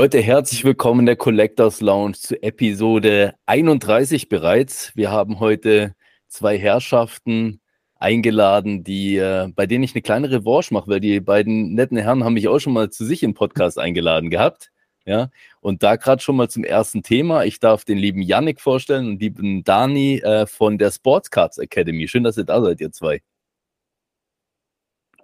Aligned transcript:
Leute, 0.00 0.22
herzlich 0.22 0.64
willkommen 0.64 1.00
in 1.00 1.06
der 1.06 1.16
Collectors 1.16 1.82
Lounge 1.82 2.14
zu 2.14 2.42
Episode 2.42 3.34
31 3.44 4.30
bereits. 4.30 4.96
Wir 4.96 5.10
haben 5.10 5.40
heute 5.40 5.94
zwei 6.26 6.56
Herrschaften 6.58 7.60
eingeladen, 7.96 8.82
die, 8.82 9.18
äh, 9.18 9.48
bei 9.54 9.66
denen 9.66 9.84
ich 9.84 9.94
eine 9.94 10.00
kleine 10.00 10.30
Revanche 10.30 10.72
mache, 10.72 10.88
weil 10.88 11.00
die 11.00 11.20
beiden 11.20 11.74
netten 11.74 11.98
Herren 11.98 12.24
haben 12.24 12.32
mich 12.32 12.48
auch 12.48 12.60
schon 12.60 12.72
mal 12.72 12.88
zu 12.88 13.04
sich 13.04 13.22
im 13.22 13.34
Podcast 13.34 13.78
eingeladen 13.78 14.30
gehabt. 14.30 14.70
Ja, 15.04 15.28
und 15.60 15.82
da 15.82 15.96
gerade 15.96 16.22
schon 16.22 16.36
mal 16.36 16.48
zum 16.48 16.64
ersten 16.64 17.02
Thema. 17.02 17.44
Ich 17.44 17.60
darf 17.60 17.84
den 17.84 17.98
lieben 17.98 18.22
Yannick 18.22 18.62
vorstellen 18.62 19.06
und 19.06 19.20
lieben 19.20 19.64
Dani 19.64 20.20
äh, 20.20 20.46
von 20.46 20.78
der 20.78 20.92
Sportscards 20.92 21.58
Academy. 21.58 22.08
Schön, 22.08 22.24
dass 22.24 22.38
ihr 22.38 22.44
da 22.44 22.62
seid, 22.62 22.80
ihr 22.80 22.90
zwei. 22.90 23.20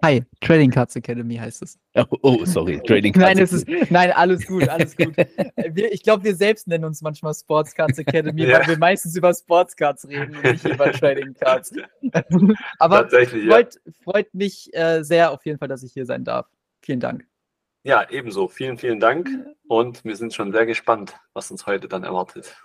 Hi, 0.03 0.23
Trading 0.41 0.69
Cards 0.69 0.95
Academy 0.95 1.35
heißt 1.35 1.63
es. 1.63 1.79
Oh, 1.95 2.05
oh 2.21 2.45
sorry, 2.45 2.79
Trading 2.85 3.13
Cards. 3.13 3.27
nein, 3.27 3.39
es 3.39 3.53
ist, 3.53 3.91
nein, 3.91 4.11
alles 4.11 4.45
gut, 4.45 4.67
alles 4.69 4.95
gut. 4.95 5.15
Wir, 5.73 5.91
ich 5.91 6.03
glaube, 6.03 6.23
wir 6.23 6.35
selbst 6.35 6.67
nennen 6.67 6.85
uns 6.85 7.01
manchmal 7.01 7.33
Sports 7.33 7.73
Cards 7.73 7.97
Academy, 7.97 8.45
ja. 8.45 8.59
weil 8.59 8.67
wir 8.67 8.77
meistens 8.77 9.15
über 9.15 9.33
Sports 9.33 9.75
Cards 9.75 10.07
reden 10.07 10.35
und 10.35 10.43
nicht 10.43 10.65
über 10.65 10.91
Trading 10.91 11.33
Cards. 11.33 11.73
Aber 12.79 13.09
freut, 13.09 13.75
ja. 13.75 13.91
freut 14.03 14.33
mich 14.33 14.73
äh, 14.73 15.03
sehr 15.03 15.31
auf 15.31 15.45
jeden 15.45 15.57
Fall, 15.57 15.67
dass 15.67 15.83
ich 15.83 15.93
hier 15.93 16.05
sein 16.05 16.23
darf. 16.23 16.47
Vielen 16.81 16.99
Dank. 16.99 17.25
Ja, 17.83 18.07
ebenso. 18.09 18.47
Vielen, 18.47 18.77
vielen 18.77 18.99
Dank. 18.99 19.29
Und 19.67 20.03
wir 20.05 20.15
sind 20.15 20.33
schon 20.33 20.51
sehr 20.51 20.65
gespannt, 20.65 21.15
was 21.33 21.51
uns 21.51 21.65
heute 21.65 21.87
dann 21.87 22.03
erwartet. 22.03 22.55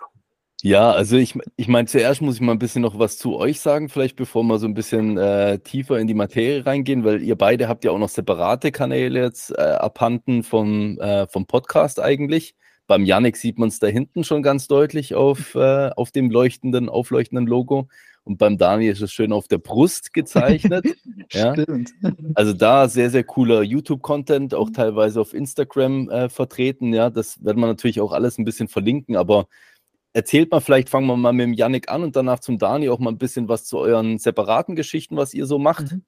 Ja, 0.64 0.92
also 0.92 1.16
ich, 1.16 1.36
ich 1.56 1.66
meine, 1.66 1.88
zuerst 1.88 2.22
muss 2.22 2.36
ich 2.36 2.40
mal 2.40 2.52
ein 2.52 2.60
bisschen 2.60 2.82
noch 2.82 2.96
was 2.96 3.18
zu 3.18 3.34
euch 3.34 3.58
sagen, 3.60 3.88
vielleicht 3.88 4.14
bevor 4.14 4.44
wir 4.44 4.60
so 4.60 4.68
ein 4.68 4.74
bisschen 4.74 5.18
äh, 5.18 5.58
tiefer 5.58 5.98
in 5.98 6.06
die 6.06 6.14
Materie 6.14 6.64
reingehen, 6.64 7.02
weil 7.02 7.20
ihr 7.20 7.36
beide 7.36 7.66
habt 7.66 7.84
ja 7.84 7.90
auch 7.90 7.98
noch 7.98 8.08
separate 8.08 8.70
Kanäle 8.70 9.22
jetzt 9.22 9.50
äh, 9.50 9.60
abhanden 9.60 10.44
vom, 10.44 11.00
äh, 11.00 11.26
vom 11.26 11.46
Podcast 11.46 11.98
eigentlich. 11.98 12.54
Beim 12.86 13.04
Yannick 13.04 13.38
sieht 13.38 13.58
man 13.58 13.70
es 13.70 13.80
da 13.80 13.88
hinten 13.88 14.22
schon 14.22 14.44
ganz 14.44 14.68
deutlich 14.68 15.16
auf, 15.16 15.54
äh, 15.56 15.90
auf 15.96 16.12
dem 16.12 16.30
leuchtenden, 16.30 16.88
aufleuchtenden 16.88 17.48
Logo. 17.48 17.88
Und 18.22 18.38
beim 18.38 18.56
Daniel 18.56 18.92
ist 18.92 19.02
es 19.02 19.12
schön 19.12 19.32
auf 19.32 19.48
der 19.48 19.58
Brust 19.58 20.12
gezeichnet. 20.12 20.86
ja. 21.32 21.54
Stimmt. 21.54 21.90
Also 22.34 22.52
da 22.52 22.86
sehr, 22.88 23.10
sehr 23.10 23.24
cooler 23.24 23.62
YouTube-Content, 23.64 24.54
auch 24.54 24.70
teilweise 24.70 25.20
auf 25.20 25.34
Instagram 25.34 26.08
äh, 26.08 26.28
vertreten. 26.28 26.92
Ja, 26.92 27.10
das 27.10 27.44
werden 27.44 27.58
wir 27.58 27.66
natürlich 27.66 28.00
auch 28.00 28.12
alles 28.12 28.38
ein 28.38 28.44
bisschen 28.44 28.68
verlinken, 28.68 29.16
aber 29.16 29.48
erzählt 30.12 30.50
mal, 30.50 30.60
vielleicht 30.60 30.88
fangen 30.88 31.06
wir 31.06 31.16
mal 31.16 31.32
mit 31.32 31.44
dem 31.44 31.52
Yannick 31.52 31.88
an 31.88 32.02
und 32.02 32.16
danach 32.16 32.40
zum 32.40 32.58
Dani 32.58 32.88
auch 32.88 32.98
mal 32.98 33.10
ein 33.10 33.18
bisschen 33.18 33.48
was 33.48 33.64
zu 33.64 33.78
euren 33.78 34.18
separaten 34.18 34.76
Geschichten, 34.76 35.16
was 35.16 35.34
ihr 35.34 35.46
so 35.46 35.58
macht. 35.58 35.92
Mhm. 35.92 36.04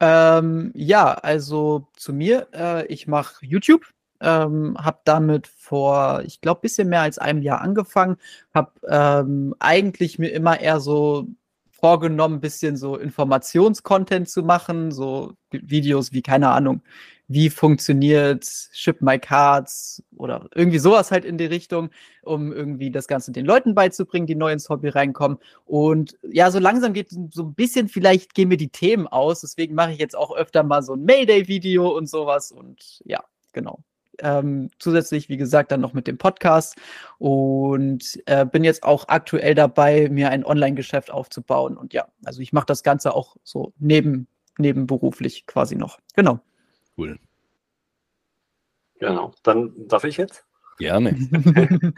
Ähm, 0.00 0.70
ja, 0.74 1.12
also 1.12 1.88
zu 1.96 2.12
mir, 2.12 2.48
äh, 2.54 2.86
ich 2.86 3.08
mache 3.08 3.44
YouTube, 3.44 3.84
ähm, 4.20 4.76
habe 4.78 5.00
damit 5.04 5.48
vor, 5.48 6.22
ich 6.24 6.40
glaube, 6.40 6.60
bisschen 6.62 6.88
mehr 6.88 7.02
als 7.02 7.18
einem 7.18 7.42
Jahr 7.42 7.60
angefangen, 7.60 8.16
habe 8.54 8.72
ähm, 8.88 9.54
eigentlich 9.58 10.18
mir 10.18 10.28
immer 10.28 10.60
eher 10.60 10.80
so 10.80 11.26
vorgenommen, 11.70 12.36
ein 12.36 12.40
bisschen 12.40 12.76
so 12.76 12.96
Informationscontent 12.96 14.28
zu 14.28 14.42
machen, 14.42 14.90
so 14.92 15.34
Videos 15.50 16.12
wie, 16.12 16.22
keine 16.22 16.50
Ahnung, 16.50 16.82
wie 17.28 17.50
funktioniert 17.50 18.46
Ship 18.72 19.00
My 19.02 19.18
Cards 19.18 20.02
oder 20.16 20.48
irgendwie 20.54 20.78
sowas 20.78 21.10
halt 21.10 21.26
in 21.26 21.36
die 21.36 21.44
Richtung, 21.44 21.90
um 22.22 22.52
irgendwie 22.52 22.90
das 22.90 23.06
Ganze 23.06 23.32
den 23.32 23.44
Leuten 23.44 23.74
beizubringen, 23.74 24.26
die 24.26 24.34
neu 24.34 24.50
ins 24.50 24.68
Hobby 24.70 24.88
reinkommen. 24.88 25.38
Und 25.66 26.16
ja, 26.22 26.50
so 26.50 26.58
langsam 26.58 26.94
geht 26.94 27.10
so 27.10 27.42
ein 27.42 27.54
bisschen, 27.54 27.88
vielleicht 27.88 28.34
gehen 28.34 28.48
mir 28.48 28.56
die 28.56 28.70
Themen 28.70 29.06
aus. 29.06 29.42
Deswegen 29.42 29.74
mache 29.74 29.92
ich 29.92 29.98
jetzt 29.98 30.16
auch 30.16 30.34
öfter 30.34 30.62
mal 30.62 30.82
so 30.82 30.94
ein 30.94 31.04
Mayday-Video 31.04 31.94
und 31.94 32.08
sowas. 32.08 32.50
Und 32.50 33.02
ja, 33.04 33.22
genau. 33.52 33.84
Ähm, 34.20 34.70
zusätzlich, 34.78 35.28
wie 35.28 35.36
gesagt, 35.36 35.70
dann 35.70 35.80
noch 35.80 35.92
mit 35.92 36.08
dem 36.08 36.18
Podcast 36.18 36.76
und 37.18 38.20
äh, 38.26 38.44
bin 38.44 38.64
jetzt 38.64 38.82
auch 38.82 39.04
aktuell 39.06 39.54
dabei, 39.54 40.08
mir 40.08 40.30
ein 40.30 40.44
Online-Geschäft 40.44 41.10
aufzubauen. 41.10 41.76
Und 41.76 41.92
ja, 41.92 42.08
also 42.24 42.40
ich 42.40 42.52
mache 42.52 42.66
das 42.66 42.82
Ganze 42.82 43.14
auch 43.14 43.36
so 43.44 43.74
neben, 43.78 44.26
nebenberuflich 44.56 45.46
quasi 45.46 45.76
noch. 45.76 46.00
Genau. 46.16 46.40
Cool. 46.98 47.18
Genau, 48.98 49.32
dann 49.44 49.86
darf 49.86 50.02
ich 50.02 50.16
jetzt? 50.16 50.44
Gerne. 50.78 51.12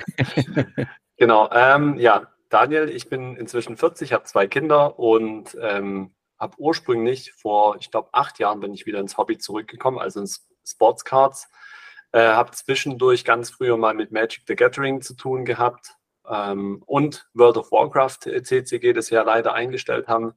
genau, 1.16 1.48
ähm, 1.52 1.98
ja, 1.98 2.30
Daniel, 2.50 2.90
ich 2.90 3.08
bin 3.08 3.36
inzwischen 3.36 3.78
40, 3.78 4.12
habe 4.12 4.24
zwei 4.24 4.46
Kinder 4.46 4.98
und 4.98 5.56
ähm, 5.58 6.12
habe 6.38 6.54
ursprünglich 6.58 7.32
vor, 7.32 7.76
ich 7.80 7.90
glaube, 7.90 8.10
acht 8.12 8.38
Jahren 8.38 8.60
bin 8.60 8.74
ich 8.74 8.84
wieder 8.84 9.00
ins 9.00 9.16
Hobby 9.16 9.38
zurückgekommen, 9.38 9.98
also 9.98 10.20
ins 10.20 10.46
Sportscards. 10.66 11.48
Äh, 12.12 12.20
habe 12.20 12.50
zwischendurch 12.50 13.24
ganz 13.24 13.50
früher 13.50 13.78
mal 13.78 13.94
mit 13.94 14.12
Magic 14.12 14.42
the 14.46 14.56
Gathering 14.56 15.00
zu 15.00 15.14
tun 15.14 15.46
gehabt 15.46 15.94
ähm, 16.28 16.82
und 16.84 17.30
World 17.32 17.56
of 17.56 17.72
Warcraft 17.72 18.42
CCG, 18.42 18.92
das 18.92 19.10
wir 19.10 19.18
ja 19.18 19.24
leider 19.24 19.54
eingestellt 19.54 20.08
haben 20.08 20.34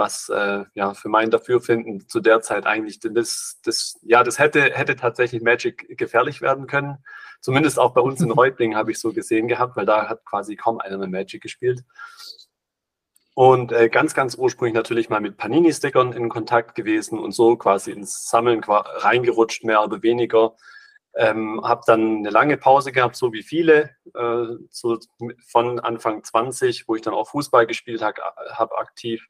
was 0.00 0.30
äh, 0.30 0.64
ja 0.74 0.94
für 0.94 1.10
mein 1.10 1.30
Dafürfinden 1.30 2.08
zu 2.08 2.20
der 2.20 2.40
Zeit 2.40 2.66
eigentlich 2.66 2.98
das, 3.00 3.60
das, 3.62 4.00
ja, 4.02 4.24
das 4.24 4.38
hätte, 4.38 4.62
hätte 4.62 4.96
tatsächlich 4.96 5.42
Magic 5.42 5.96
gefährlich 5.96 6.40
werden 6.40 6.66
können. 6.66 7.04
Zumindest 7.40 7.78
auch 7.78 7.92
bei 7.92 8.00
uns 8.00 8.20
in 8.20 8.30
Reutlingen 8.30 8.76
habe 8.78 8.90
ich 8.90 8.98
so 8.98 9.12
gesehen 9.12 9.46
gehabt, 9.46 9.76
weil 9.76 9.86
da 9.86 10.08
hat 10.08 10.24
quasi 10.24 10.56
kaum 10.56 10.80
einer 10.80 10.98
mehr 10.98 11.08
Magic 11.08 11.42
gespielt. 11.42 11.84
Und 13.34 13.72
äh, 13.72 13.88
ganz, 13.88 14.14
ganz 14.14 14.34
ursprünglich 14.34 14.74
natürlich 14.74 15.08
mal 15.08 15.20
mit 15.20 15.36
Panini-Stickern 15.36 16.12
in 16.14 16.28
Kontakt 16.30 16.74
gewesen 16.74 17.18
und 17.18 17.32
so 17.32 17.56
quasi 17.56 17.92
ins 17.92 18.28
Sammeln 18.28 18.64
reingerutscht, 18.64 19.64
mehr 19.64 19.84
oder 19.84 20.02
weniger. 20.02 20.56
Ähm, 21.14 21.60
habe 21.62 21.82
dann 21.86 22.18
eine 22.18 22.30
lange 22.30 22.56
Pause 22.56 22.92
gehabt, 22.92 23.16
so 23.16 23.32
wie 23.32 23.42
viele, 23.42 23.90
äh, 24.14 24.46
so 24.70 24.98
von 25.46 25.78
Anfang 25.80 26.24
20, 26.24 26.88
wo 26.88 26.94
ich 26.94 27.02
dann 27.02 27.14
auch 27.14 27.28
Fußball 27.28 27.66
gespielt 27.66 28.00
habe, 28.00 28.22
hab 28.52 28.72
aktiv. 28.72 29.26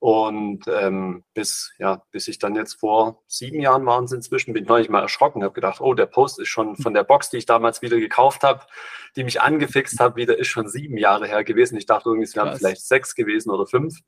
Und 0.00 0.64
ähm, 0.66 1.24
bis, 1.34 1.74
ja, 1.78 2.02
bis 2.10 2.26
ich 2.26 2.38
dann 2.38 2.56
jetzt 2.56 2.80
vor 2.80 3.22
sieben 3.26 3.60
Jahren 3.60 3.84
waren 3.84 4.04
es 4.04 4.12
inzwischen, 4.12 4.54
bin 4.54 4.62
ich 4.62 4.68
neulich 4.68 4.88
mal 4.88 5.02
erschrocken, 5.02 5.44
habe 5.44 5.52
gedacht, 5.52 5.82
oh, 5.82 5.92
der 5.92 6.06
Post 6.06 6.40
ist 6.40 6.48
schon 6.48 6.74
von 6.76 6.94
der 6.94 7.04
Box, 7.04 7.28
die 7.28 7.36
ich 7.36 7.44
damals 7.44 7.82
wieder 7.82 7.98
gekauft 7.98 8.42
habe, 8.42 8.64
die 9.14 9.24
mich 9.24 9.42
angefixt 9.42 10.00
hat, 10.00 10.16
wieder 10.16 10.38
ist 10.38 10.48
schon 10.48 10.68
sieben 10.68 10.96
Jahre 10.96 11.26
her 11.28 11.44
gewesen. 11.44 11.76
Ich 11.76 11.84
dachte 11.84 12.08
irgendwie, 12.08 12.24
es 12.24 12.34
wären 12.34 12.56
vielleicht 12.56 12.80
sechs 12.80 13.14
gewesen 13.14 13.50
oder 13.50 13.66
fünf. 13.66 13.98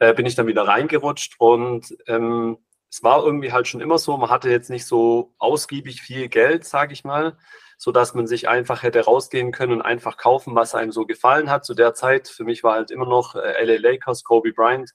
Äh, 0.00 0.12
bin 0.12 0.26
ich 0.26 0.34
dann 0.34 0.48
wieder 0.48 0.66
reingerutscht 0.66 1.36
und 1.38 1.96
ähm, 2.08 2.58
es 2.90 3.04
war 3.04 3.24
irgendwie 3.24 3.52
halt 3.52 3.68
schon 3.68 3.80
immer 3.80 3.98
so, 3.98 4.16
man 4.16 4.30
hatte 4.30 4.50
jetzt 4.50 4.70
nicht 4.70 4.86
so 4.86 5.34
ausgiebig 5.38 6.02
viel 6.02 6.28
Geld, 6.28 6.64
sage 6.64 6.92
ich 6.92 7.04
mal 7.04 7.38
so 7.76 7.92
dass 7.92 8.14
man 8.14 8.26
sich 8.26 8.48
einfach 8.48 8.82
hätte 8.82 9.04
rausgehen 9.04 9.52
können 9.52 9.72
und 9.72 9.82
einfach 9.82 10.16
kaufen, 10.16 10.54
was 10.54 10.74
einem 10.74 10.92
so 10.92 11.06
gefallen 11.06 11.50
hat. 11.50 11.64
Zu 11.64 11.74
der 11.74 11.94
Zeit, 11.94 12.28
für 12.28 12.44
mich 12.44 12.62
war 12.62 12.74
halt 12.74 12.90
immer 12.90 13.06
noch 13.06 13.34
äh, 13.34 13.64
LA 13.64 13.80
Lakers, 13.80 14.24
Kobe 14.24 14.52
Bryant, 14.52 14.92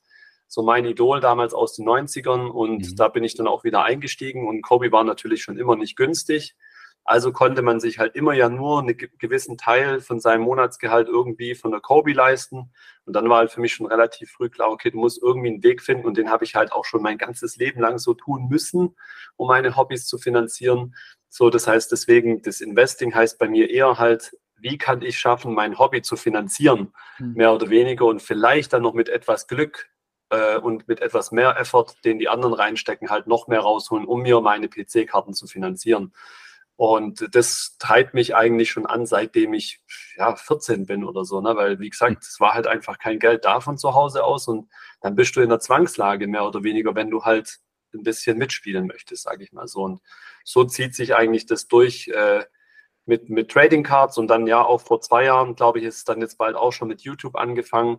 so 0.48 0.63
mein 0.63 0.86
Idol 0.86 1.22
damals 1.22 1.54
aus 1.54 1.75
den 1.75 1.88
90ern 1.88 2.50
und 2.50 2.92
mhm. 2.92 2.95
da 2.95 3.07
bin 3.07 3.24
ich 3.24 3.36
dann 3.36 3.48
auch 3.48 3.63
wieder 3.63 3.83
eingestiegen 3.83 4.48
und 4.48 4.62
Kobe 4.62 4.92
war 4.92 5.04
natürlich 5.04 5.44
schon 5.44 5.57
immer 5.57 5.75
nicht 5.75 5.95
günstig. 5.95 6.56
Also 7.04 7.31
konnte 7.31 7.62
man 7.62 7.80
sich 7.80 7.98
halt 7.98 8.16
immer 8.16 8.33
ja 8.33 8.48
nur 8.48 8.80
einen 8.80 8.95
gewissen 8.95 9.57
Teil 9.57 10.01
von 10.01 10.19
seinem 10.19 10.42
Monatsgehalt 10.42 11.07
irgendwie 11.07 11.56
von 11.56 11.72
der 11.72 11.80
Kobe 11.80 12.13
leisten. 12.13 12.72
Und 13.06 13.13
dann 13.16 13.28
war 13.28 13.39
halt 13.39 13.51
für 13.51 13.60
mich 13.60 13.74
schon 13.74 13.88
relativ 13.88 14.31
früh 14.31 14.50
klar, 14.50 14.69
okay, 14.69 14.92
du 14.92 15.00
musst 15.00 15.22
irgendwie 15.22 15.50
einen 15.50 15.63
Weg 15.63 15.81
finden 15.81 16.06
und 16.06 16.18
den 16.18 16.30
habe 16.30 16.44
ich 16.44 16.54
halt 16.54 16.72
auch 16.72 16.86
schon 16.86 17.01
mein 17.01 17.18
ganzes 17.18 17.56
Leben 17.57 17.81
lang 17.81 17.98
so 17.98 18.13
tun 18.13 18.48
müssen, 18.50 18.95
um 19.36 19.48
meine 19.48 19.75
Hobbys 19.75 20.06
zu 20.06 20.19
finanzieren. 20.19 20.94
So, 21.33 21.50
das 21.50 21.66
heißt 21.66 21.94
deswegen, 21.94 22.42
das 22.42 22.60
Investing 22.60 23.16
heißt 23.16 23.39
bei 23.39 23.48
mir 23.48 23.69
eher 23.69 23.98
halt, 23.98 24.38
wie 24.57 24.78
kann 24.78 25.01
ich 25.01 25.18
schaffen, 25.18 25.54
mein 25.54 25.80
Hobby 25.80 26.01
zu 26.01 26.18
finanzieren, 26.18 26.94
hm. 27.16 27.33
mehr 27.33 27.54
oder 27.54 27.69
weniger 27.69 28.06
und 28.06 28.22
vielleicht 28.22 28.74
dann 28.74 28.81
noch 28.81 28.94
mit 28.94 29.07
etwas 29.07 29.48
Glück 29.48 29.89
äh, 30.30 30.57
und 30.57 30.89
mit 30.89 31.00
etwas 31.01 31.31
mehr 31.31 31.57
Effort, 31.57 31.95
den 32.04 32.19
die 32.19 32.28
anderen 32.28 32.54
reinstecken, 32.54 33.10
halt 33.10 33.28
noch 33.28 33.48
mehr 33.48 33.62
rausholen, 33.62 34.06
um 34.06 34.24
mir 34.24 34.42
meine 34.42 34.68
PC-Karten 34.68 35.33
zu 35.33 35.48
finanzieren. 35.48 36.13
Und 36.75 37.33
das 37.33 37.78
treibt 37.80 38.13
mich 38.13 38.36
eigentlich 38.36 38.69
schon 38.69 38.86
an, 38.86 39.06
seitdem 39.06 39.54
ich 39.54 39.81
ja 40.18 40.36
14 40.36 40.86
bin 40.86 41.06
oder 41.06 41.24
so, 41.24 41.39
ne? 41.39 41.56
Weil, 41.56 41.80
wie 41.80 41.89
gesagt, 41.89 42.24
es 42.24 42.42
war 42.42 42.56
halt 42.56 42.68
einfach 42.68 43.00
kein 43.00 43.19
Geld 43.19 43.45
da 43.45 43.62
von 43.62 43.78
zu 43.78 43.94
Hause 43.94 44.25
aus 44.25 44.50
und 44.50 44.69
dann 45.00 45.16
bist 45.16 45.33
du 45.38 45.42
in 45.42 45.50
der 45.50 45.60
Zwangslage, 45.62 46.28
mehr 46.28 46.45
oder 46.45 46.63
weniger, 46.63 46.94
wenn 46.94 47.10
du 47.10 47.24
halt 47.24 47.60
ein 47.94 48.04
bisschen 48.04 48.38
mitspielen 48.38 48.88
möchtest, 48.88 49.24
sage 49.24 49.44
ich 49.44 49.52
mal 49.52 49.68
so. 49.68 49.84
Und 49.84 50.02
so 50.44 50.64
zieht 50.64 50.96
sich 50.96 51.16
eigentlich 51.16 51.46
das 51.46 51.68
durch 51.68 52.08
äh, 52.10 52.46
mit, 53.06 53.30
mit 53.30 53.52
Trading 53.52 53.84
Cards 53.84 54.18
und 54.18 54.28
dann 54.28 54.48
ja 54.48 54.64
auch 54.64 54.82
vor 54.82 55.02
zwei 55.02 55.26
Jahren, 55.26 55.56
glaube 55.56 55.80
ich, 55.80 55.86
ist 55.86 55.98
es 55.98 56.04
dann 56.06 56.22
jetzt 56.22 56.38
bald 56.38 56.56
auch 56.56 56.72
schon 56.72 56.88
mit 56.88 57.02
YouTube 57.02 57.36
angefangen. 57.36 57.98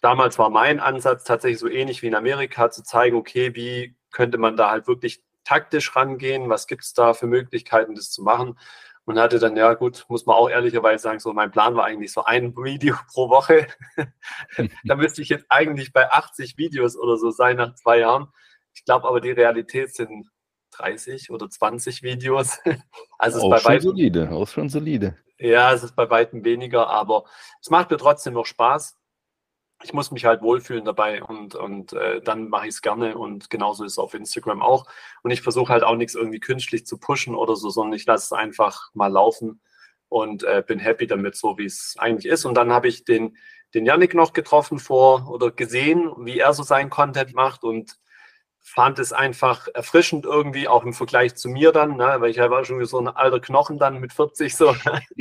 Damals 0.00 0.38
war 0.38 0.50
mein 0.50 0.80
Ansatz 0.80 1.24
tatsächlich 1.24 1.58
so 1.58 1.68
ähnlich 1.68 2.02
wie 2.02 2.08
in 2.08 2.14
Amerika 2.14 2.70
zu 2.70 2.82
zeigen, 2.82 3.16
okay, 3.16 3.54
wie 3.54 3.96
könnte 4.10 4.38
man 4.38 4.56
da 4.56 4.70
halt 4.70 4.86
wirklich 4.86 5.22
taktisch 5.44 5.94
rangehen, 5.94 6.48
was 6.48 6.66
gibt 6.66 6.82
es 6.82 6.92
da 6.92 7.14
für 7.14 7.26
Möglichkeiten, 7.26 7.94
das 7.94 8.10
zu 8.10 8.22
machen 8.22 8.58
und 9.06 9.20
hatte 9.20 9.38
dann, 9.38 9.56
ja 9.56 9.72
gut, 9.74 10.04
muss 10.08 10.26
man 10.26 10.36
auch 10.36 10.50
ehrlicherweise 10.50 11.04
sagen, 11.04 11.20
so 11.20 11.32
mein 11.32 11.52
Plan 11.52 11.76
war 11.76 11.84
eigentlich 11.84 12.12
so 12.12 12.24
ein 12.24 12.54
Video 12.56 12.96
pro 13.12 13.30
Woche. 13.30 13.68
da 14.84 14.96
müsste 14.96 15.22
ich 15.22 15.28
jetzt 15.28 15.46
eigentlich 15.48 15.92
bei 15.92 16.10
80 16.10 16.58
Videos 16.58 16.96
oder 16.96 17.16
so 17.16 17.30
sein 17.30 17.56
nach 17.56 17.74
zwei 17.76 18.00
Jahren. 18.00 18.28
Ich 18.76 18.84
glaube 18.84 19.08
aber, 19.08 19.20
die 19.20 19.32
Realität 19.32 19.94
sind 19.94 20.28
30 20.72 21.30
oder 21.30 21.50
20 21.50 22.02
Videos. 22.02 22.58
Also 23.18 23.40
auch 23.40 23.54
es 23.54 23.60
ist 23.60 23.64
bei 23.64 23.80
schon 23.80 23.92
solide, 23.92 24.30
auch 24.30 24.46
schon 24.46 24.68
solide. 24.68 25.16
Ja, 25.38 25.72
es 25.72 25.82
ist 25.82 25.96
bei 25.96 26.10
weitem 26.10 26.44
weniger, 26.44 26.86
aber 26.90 27.24
es 27.62 27.70
macht 27.70 27.90
mir 27.90 27.96
trotzdem 27.96 28.34
noch 28.34 28.44
Spaß 28.44 28.94
ich 29.82 29.92
muss 29.92 30.10
mich 30.10 30.24
halt 30.24 30.42
wohlfühlen 30.42 30.84
dabei 30.84 31.22
und, 31.22 31.54
und 31.54 31.92
äh, 31.92 32.20
dann 32.22 32.48
mache 32.48 32.66
ich 32.66 32.74
es 32.74 32.82
gerne 32.82 33.16
und 33.16 33.50
genauso 33.50 33.84
ist 33.84 33.92
es 33.92 33.98
auf 33.98 34.14
Instagram 34.14 34.62
auch. 34.62 34.86
Und 35.22 35.30
ich 35.30 35.42
versuche 35.42 35.72
halt 35.72 35.84
auch 35.84 35.96
nichts 35.96 36.14
irgendwie 36.14 36.40
künstlich 36.40 36.86
zu 36.86 36.98
pushen 36.98 37.34
oder 37.34 37.56
so, 37.56 37.68
sondern 37.70 37.94
ich 37.94 38.06
lasse 38.06 38.24
es 38.24 38.32
einfach 38.32 38.90
mal 38.94 39.08
laufen 39.08 39.60
und 40.08 40.44
äh, 40.44 40.62
bin 40.66 40.78
happy 40.78 41.06
damit, 41.06 41.36
so 41.36 41.58
wie 41.58 41.66
es 41.66 41.94
eigentlich 41.98 42.30
ist. 42.30 42.44
Und 42.46 42.54
dann 42.54 42.72
habe 42.72 42.88
ich 42.88 43.04
den, 43.04 43.36
den 43.74 43.84
Yannick 43.84 44.14
noch 44.14 44.32
getroffen 44.32 44.78
vor 44.78 45.28
oder 45.30 45.50
gesehen, 45.50 46.10
wie 46.18 46.38
er 46.38 46.54
so 46.54 46.62
seinen 46.62 46.90
Content 46.90 47.34
macht 47.34 47.62
und 47.62 47.98
fand 48.68 48.98
es 48.98 49.12
einfach 49.12 49.68
erfrischend 49.74 50.26
irgendwie, 50.26 50.66
auch 50.66 50.82
im 50.82 50.92
Vergleich 50.92 51.36
zu 51.36 51.48
mir 51.48 51.70
dann, 51.70 51.96
ne, 51.96 52.16
weil 52.18 52.30
ich 52.30 52.38
war 52.38 52.64
schon 52.64 52.84
so 52.84 52.98
ein 52.98 53.06
alter 53.06 53.38
Knochen 53.38 53.78
dann 53.78 54.00
mit 54.00 54.12
40 54.12 54.56
so. 54.56 54.74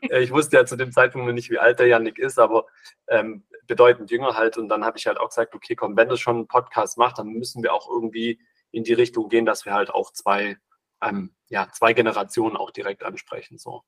ich 0.00 0.32
wusste 0.32 0.56
ja 0.56 0.64
zu 0.64 0.76
dem 0.76 0.90
Zeitpunkt 0.90 1.26
noch 1.26 1.34
nicht, 1.34 1.50
wie 1.50 1.58
alt 1.58 1.78
der 1.78 1.88
Yannick 1.88 2.18
ist, 2.18 2.38
aber 2.38 2.64
ähm, 3.08 3.44
bedeutend 3.66 4.10
jünger 4.10 4.34
halt. 4.34 4.56
Und 4.56 4.70
dann 4.70 4.82
habe 4.82 4.96
ich 4.96 5.06
halt 5.06 5.20
auch 5.20 5.28
gesagt, 5.28 5.54
okay, 5.54 5.76
komm, 5.76 5.94
wenn 5.98 6.08
das 6.08 6.20
schon 6.20 6.36
einen 6.36 6.48
Podcast 6.48 6.96
macht, 6.96 7.18
dann 7.18 7.28
müssen 7.28 7.62
wir 7.62 7.74
auch 7.74 7.86
irgendwie 7.86 8.40
in 8.70 8.82
die 8.82 8.94
Richtung 8.94 9.28
gehen, 9.28 9.44
dass 9.44 9.66
wir 9.66 9.74
halt 9.74 9.90
auch 9.90 10.10
zwei, 10.12 10.56
ähm, 11.02 11.34
ja, 11.48 11.68
zwei 11.72 11.92
Generationen 11.92 12.56
auch 12.56 12.70
direkt 12.70 13.04
ansprechen. 13.04 13.58
So. 13.58 13.82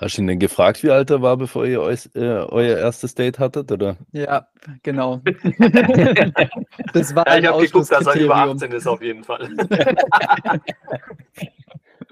Hast 0.00 0.18
du 0.18 0.22
ihn 0.22 0.26
denn 0.26 0.40
gefragt, 0.40 0.82
wie 0.82 0.90
alt 0.90 1.10
er 1.10 1.22
war, 1.22 1.36
bevor 1.36 1.66
ihr 1.66 1.80
euch, 1.80 2.08
äh, 2.14 2.20
euer 2.20 2.78
erstes 2.78 3.14
Date 3.14 3.38
hattet, 3.38 3.70
oder? 3.70 3.96
Ja, 4.12 4.48
genau. 4.82 5.18
das 6.92 7.14
war 7.14 7.26
ja, 7.28 7.38
ich 7.38 7.46
habe 7.46 7.64
geguckt, 7.64 7.92
dass 7.92 8.06
er 8.06 8.20
über 8.20 8.36
18 8.36 8.72
ist 8.72 8.88
auf 8.88 9.00
jeden 9.00 9.22
Fall. 9.22 9.48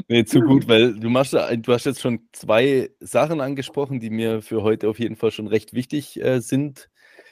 nee, 0.08 0.25
zu 0.25 0.40
gut, 0.43 0.69
weil 0.69 0.94
du 0.94 1.11
machst, 1.11 1.32
du 1.32 1.73
hast 1.73 1.87
jetzt 1.87 2.00
schon 2.00 2.20
zwei 2.32 2.90
Sachen 3.00 3.40
angesprochen, 3.40 3.99
die 3.99 4.11
mir 4.11 4.43
für 4.43 4.62
heute 4.62 4.88
auf 4.88 5.00
jeden 5.00 5.17
Fall 5.17 5.32
schon 5.32 5.49
recht 5.49 5.73
wichtig 5.73 6.23
äh, 6.23 6.40
sind. 6.40 6.88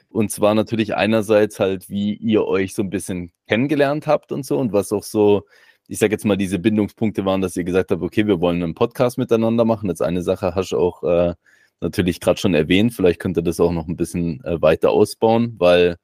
Und 0.09 0.33
zwar 0.33 0.57
natürlich 0.57 0.97
einerseits 0.97 1.61
halt, 1.61 1.89
wie 1.89 2.15
ihr 2.15 2.45
euch 2.45 2.75
so 2.75 2.83
ein 2.83 2.91
bisschen 2.91 3.31
kennengelernt 3.47 4.09
habt 4.09 4.33
und 4.33 4.45
so 4.45 4.59
und 4.59 4.73
was 4.73 4.91
auch 4.91 5.05
so 5.05 5.45
ich 5.91 5.99
sage 5.99 6.13
jetzt 6.13 6.25
mal, 6.25 6.37
diese 6.37 6.61
Bindungspunkte 6.61 7.25
waren, 7.25 7.41
dass 7.41 7.57
ihr 7.57 7.65
gesagt 7.65 7.91
habt, 7.91 8.01
okay, 8.01 8.25
wir 8.25 8.41
wollen 8.41 8.63
einen 8.63 8.77
Podcast 8.77 9.19
miteinander 9.19 9.65
machen. 9.65 9.89
Jetzt 9.89 10.03
eine 10.03 10.23
Sache 10.23 10.55
hast 10.55 10.71
du 10.71 10.79
auch 10.79 11.03
äh, 11.03 11.35
natürlich 11.81 12.21
gerade 12.21 12.39
schon 12.39 12.55
erwähnt. 12.55 12.95
Vielleicht 12.95 13.19
könnt 13.19 13.37
ihr 13.37 13.43
das 13.43 13.59
auch 13.59 13.73
noch 13.73 13.89
ein 13.89 13.97
bisschen 13.97 14.41
äh, 14.45 14.63
weiter 14.63 14.91
ausbauen, 14.91 15.57
weil 15.59 15.97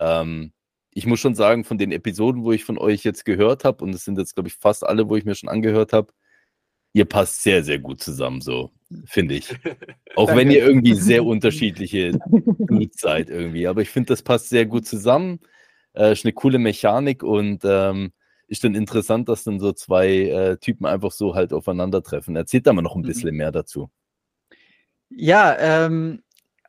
ähm, 0.00 0.52
ich 0.92 1.06
muss 1.06 1.20
schon 1.20 1.36
sagen, 1.36 1.62
von 1.62 1.78
den 1.78 1.92
Episoden, 1.92 2.42
wo 2.42 2.50
ich 2.50 2.64
von 2.64 2.76
euch 2.76 3.04
jetzt 3.04 3.24
gehört 3.24 3.62
habe, 3.62 3.84
und 3.84 3.94
es 3.94 4.04
sind 4.04 4.18
jetzt, 4.18 4.34
glaube 4.34 4.48
ich, 4.48 4.54
fast 4.56 4.84
alle, 4.84 5.08
wo 5.08 5.14
ich 5.14 5.24
mir 5.24 5.36
schon 5.36 5.48
angehört 5.48 5.92
habe, 5.92 6.12
ihr 6.92 7.04
passt 7.04 7.44
sehr, 7.44 7.62
sehr 7.62 7.78
gut 7.78 8.02
zusammen, 8.02 8.40
so 8.40 8.72
finde 9.04 9.36
ich. 9.36 9.54
Auch 10.16 10.34
wenn 10.34 10.50
ihr 10.50 10.66
irgendwie 10.66 10.94
sehr 10.94 11.24
unterschiedliche 11.24 12.18
Dudes 12.58 13.00
seid 13.00 13.30
irgendwie. 13.30 13.68
Aber 13.68 13.80
ich 13.80 13.90
finde, 13.90 14.08
das 14.08 14.22
passt 14.22 14.48
sehr 14.48 14.66
gut 14.66 14.88
zusammen. 14.88 15.38
Äh, 15.94 16.10
ist 16.10 16.24
eine 16.24 16.32
coole 16.32 16.58
Mechanik 16.58 17.22
und 17.22 17.60
ähm, 17.64 18.10
ist 18.50 18.64
dann 18.64 18.74
interessant, 18.74 19.28
dass 19.28 19.44
dann 19.44 19.60
so 19.60 19.72
zwei 19.72 20.08
äh, 20.08 20.56
Typen 20.56 20.84
einfach 20.84 21.12
so 21.12 21.36
halt 21.36 21.52
aufeinandertreffen. 21.52 22.34
Erzählt 22.34 22.66
da 22.66 22.72
mal 22.72 22.82
noch 22.82 22.96
ein 22.96 23.02
mhm. 23.02 23.06
bisschen 23.06 23.30
mhm. 23.30 23.36
mehr 23.36 23.52
dazu. 23.52 23.90
Ja, 25.08 25.56
ähm, 25.58 26.22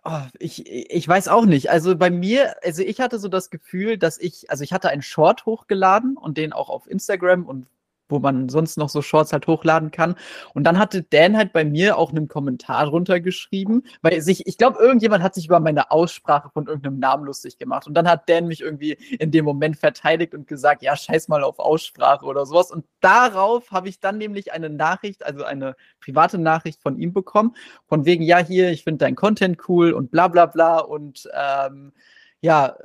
oh, 0.03 0.21
ich, 0.37 0.67
ich 0.67 1.07
weiß 1.07 1.27
auch 1.27 1.45
nicht. 1.45 1.71
Also 1.71 1.97
bei 1.97 2.11
mir, 2.11 2.55
also 2.63 2.83
ich 2.83 2.99
hatte 3.01 3.17
so 3.17 3.27
das 3.27 3.49
Gefühl, 3.49 3.97
dass 3.97 4.19
ich, 4.19 4.49
also 4.51 4.63
ich 4.63 4.73
hatte 4.73 4.89
einen 4.89 5.01
Short 5.01 5.47
hochgeladen 5.47 6.17
und 6.17 6.37
den 6.37 6.53
auch 6.53 6.69
auf 6.69 6.87
Instagram 6.87 7.47
und 7.47 7.65
wo 8.11 8.19
man 8.19 8.49
sonst 8.49 8.77
noch 8.77 8.89
so 8.89 9.01
Shorts 9.01 9.33
halt 9.33 9.47
hochladen 9.47 9.91
kann. 9.91 10.15
Und 10.53 10.65
dann 10.65 10.77
hatte 10.77 11.03
Dan 11.03 11.37
halt 11.37 11.53
bei 11.53 11.65
mir 11.65 11.97
auch 11.97 12.11
einen 12.11 12.27
Kommentar 12.27 12.85
drunter 12.85 13.19
geschrieben, 13.19 13.83
weil 14.01 14.21
sich, 14.21 14.47
ich 14.47 14.57
glaube, 14.57 14.79
irgendjemand 14.79 15.23
hat 15.23 15.35
sich 15.35 15.45
über 15.45 15.59
meine 15.59 15.91
Aussprache 15.91 16.49
von 16.53 16.67
irgendeinem 16.67 16.99
Namen 16.99 17.25
lustig 17.25 17.57
gemacht. 17.57 17.87
Und 17.87 17.93
dann 17.93 18.07
hat 18.07 18.29
Dan 18.29 18.47
mich 18.47 18.61
irgendwie 18.61 18.93
in 19.19 19.31
dem 19.31 19.45
Moment 19.45 19.77
verteidigt 19.77 20.33
und 20.33 20.47
gesagt, 20.47 20.83
ja, 20.83 20.95
scheiß 20.95 21.27
mal 21.27 21.43
auf 21.43 21.59
Aussprache 21.59 22.25
oder 22.25 22.45
sowas. 22.45 22.71
Und 22.71 22.85
darauf 22.99 23.71
habe 23.71 23.89
ich 23.89 23.99
dann 23.99 24.17
nämlich 24.17 24.53
eine 24.53 24.69
Nachricht, 24.69 25.25
also 25.25 25.43
eine 25.43 25.75
private 25.99 26.37
Nachricht 26.37 26.81
von 26.81 26.97
ihm 26.97 27.13
bekommen, 27.13 27.55
von 27.87 28.05
wegen, 28.05 28.23
ja, 28.23 28.39
hier, 28.39 28.71
ich 28.71 28.83
finde 28.83 28.99
dein 28.99 29.15
Content 29.15 29.57
cool 29.69 29.93
und 29.93 30.11
bla 30.11 30.27
bla 30.27 30.45
bla. 30.45 30.79
Und 30.79 31.29
ähm, 31.33 31.93
ja, 32.41 32.75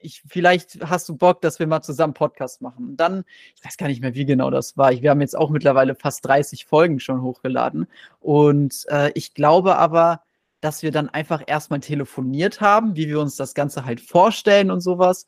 ich, 0.00 0.22
vielleicht 0.26 0.78
hast 0.84 1.08
du 1.08 1.16
Bock, 1.16 1.40
dass 1.42 1.58
wir 1.58 1.66
mal 1.66 1.82
zusammen 1.82 2.14
Podcast 2.14 2.62
machen. 2.62 2.90
Und 2.90 2.96
dann, 2.96 3.24
ich 3.56 3.64
weiß 3.64 3.76
gar 3.76 3.88
nicht 3.88 4.00
mehr, 4.00 4.14
wie 4.14 4.24
genau 4.24 4.50
das 4.50 4.76
war. 4.76 4.90
wir 4.90 5.10
haben 5.10 5.20
jetzt 5.20 5.36
auch 5.36 5.50
mittlerweile 5.50 5.94
fast 5.94 6.26
30 6.26 6.64
Folgen 6.64 7.00
schon 7.00 7.22
hochgeladen. 7.22 7.86
Und 8.20 8.86
äh, 8.88 9.10
ich 9.14 9.34
glaube 9.34 9.76
aber, 9.76 10.22
dass 10.60 10.82
wir 10.82 10.90
dann 10.90 11.08
einfach 11.08 11.42
erstmal 11.46 11.80
telefoniert 11.80 12.60
haben, 12.60 12.96
wie 12.96 13.08
wir 13.08 13.20
uns 13.20 13.36
das 13.36 13.54
Ganze 13.54 13.84
halt 13.84 14.00
vorstellen 14.00 14.70
und 14.70 14.80
sowas. 14.80 15.26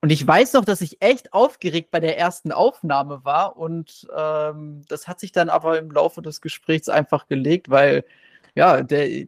Und 0.00 0.10
ich 0.10 0.26
weiß 0.26 0.54
noch, 0.54 0.64
dass 0.64 0.80
ich 0.80 1.00
echt 1.00 1.32
aufgeregt 1.32 1.90
bei 1.90 2.00
der 2.00 2.18
ersten 2.18 2.50
Aufnahme 2.52 3.24
war. 3.24 3.56
Und 3.56 4.08
ähm, 4.16 4.82
das 4.88 5.06
hat 5.06 5.20
sich 5.20 5.32
dann 5.32 5.48
aber 5.48 5.78
im 5.78 5.90
Laufe 5.90 6.22
des 6.22 6.40
Gesprächs 6.40 6.88
einfach 6.88 7.28
gelegt, 7.28 7.70
weil 7.70 8.04
ja, 8.54 8.82
der, 8.82 9.26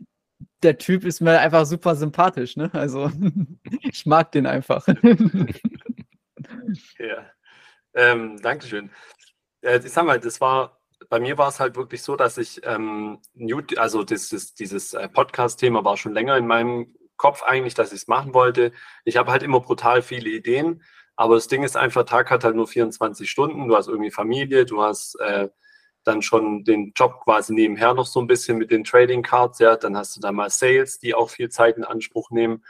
der 0.63 0.79
Typ 0.79 1.05
ist 1.05 1.21
mir 1.21 1.39
einfach 1.41 1.67
super 1.67 1.95
sympathisch, 1.95 2.57
ne? 2.57 2.71
Also 2.73 3.11
ich 3.83 4.07
mag 4.07 4.33
den 4.33 4.47
einfach. 4.47 4.87
ja. 6.99 7.27
Ähm, 7.95 8.41
Dankeschön. 8.43 8.91
Äh, 9.61 9.79
ich 9.79 9.93
sag 9.93 10.05
mal, 10.05 10.19
das 10.21 10.41
war, 10.41 10.81
bei 11.09 11.21
mir 11.21 11.39
war 11.39 11.49
es 11.49 11.61
halt 11.61 11.77
wirklich 11.77 12.03
so, 12.03 12.17
dass 12.17 12.39
ich, 12.39 12.61
ähm, 12.65 13.21
also 13.77 14.03
das, 14.05 14.29
das, 14.29 14.55
dieses 14.55 14.95
äh, 14.95 15.09
Podcast-Thema 15.09 15.85
war 15.85 15.97
schon 15.97 16.13
länger 16.13 16.37
in 16.37 16.47
meinem 16.47 16.95
Kopf 17.17 17.43
eigentlich, 17.43 17.75
dass 17.75 17.93
ich 17.93 18.03
es 18.03 18.09
machen 18.09 18.35
wollte. 18.35 18.73
Ich 19.05 19.17
habe 19.17 19.31
halt 19.31 19.43
immer 19.43 19.61
brutal 19.61 20.03
viele 20.03 20.31
Ideen, 20.31 20.83
aber 21.17 21.37
das 21.37 21.49
Ding 21.49 21.63
ist 21.63 21.77
einfach, 21.77 22.05
Tag 22.05 22.31
hat 22.31 22.45
halt 22.45 22.57
nur 22.57 22.67
24 22.67 23.31
Stunden. 23.31 23.69
Du 23.69 23.77
hast 23.77 23.89
irgendwie 23.89 24.11
Familie, 24.11 24.67
du 24.67 24.83
hast 24.83 25.15
äh, 25.21 25.49
dann 26.05 26.23
schon 26.23 26.65
den 26.65 26.93
Job 26.95 27.21
quasi 27.25 27.55
nebenher 27.55 27.95
noch 27.95 28.07
so 28.07 28.21
ein 28.21 28.27
bisschen 28.27 28.59
mit 28.59 28.71
den 28.71 28.85
Trading 28.85 29.23
Cards, 29.23 29.59
ja, 29.59 29.77
dann 29.77 29.97
hast 29.97 30.17
du 30.17 30.21
da 30.21 30.33
mal 30.33 30.51
Sales, 30.51 30.99
die 30.99 31.15
auch 31.15 31.31
viel 31.31 31.49
Zeit 31.49 31.77
in 31.77 31.85
Anspruch 31.85 32.31
nehmen. 32.31 32.63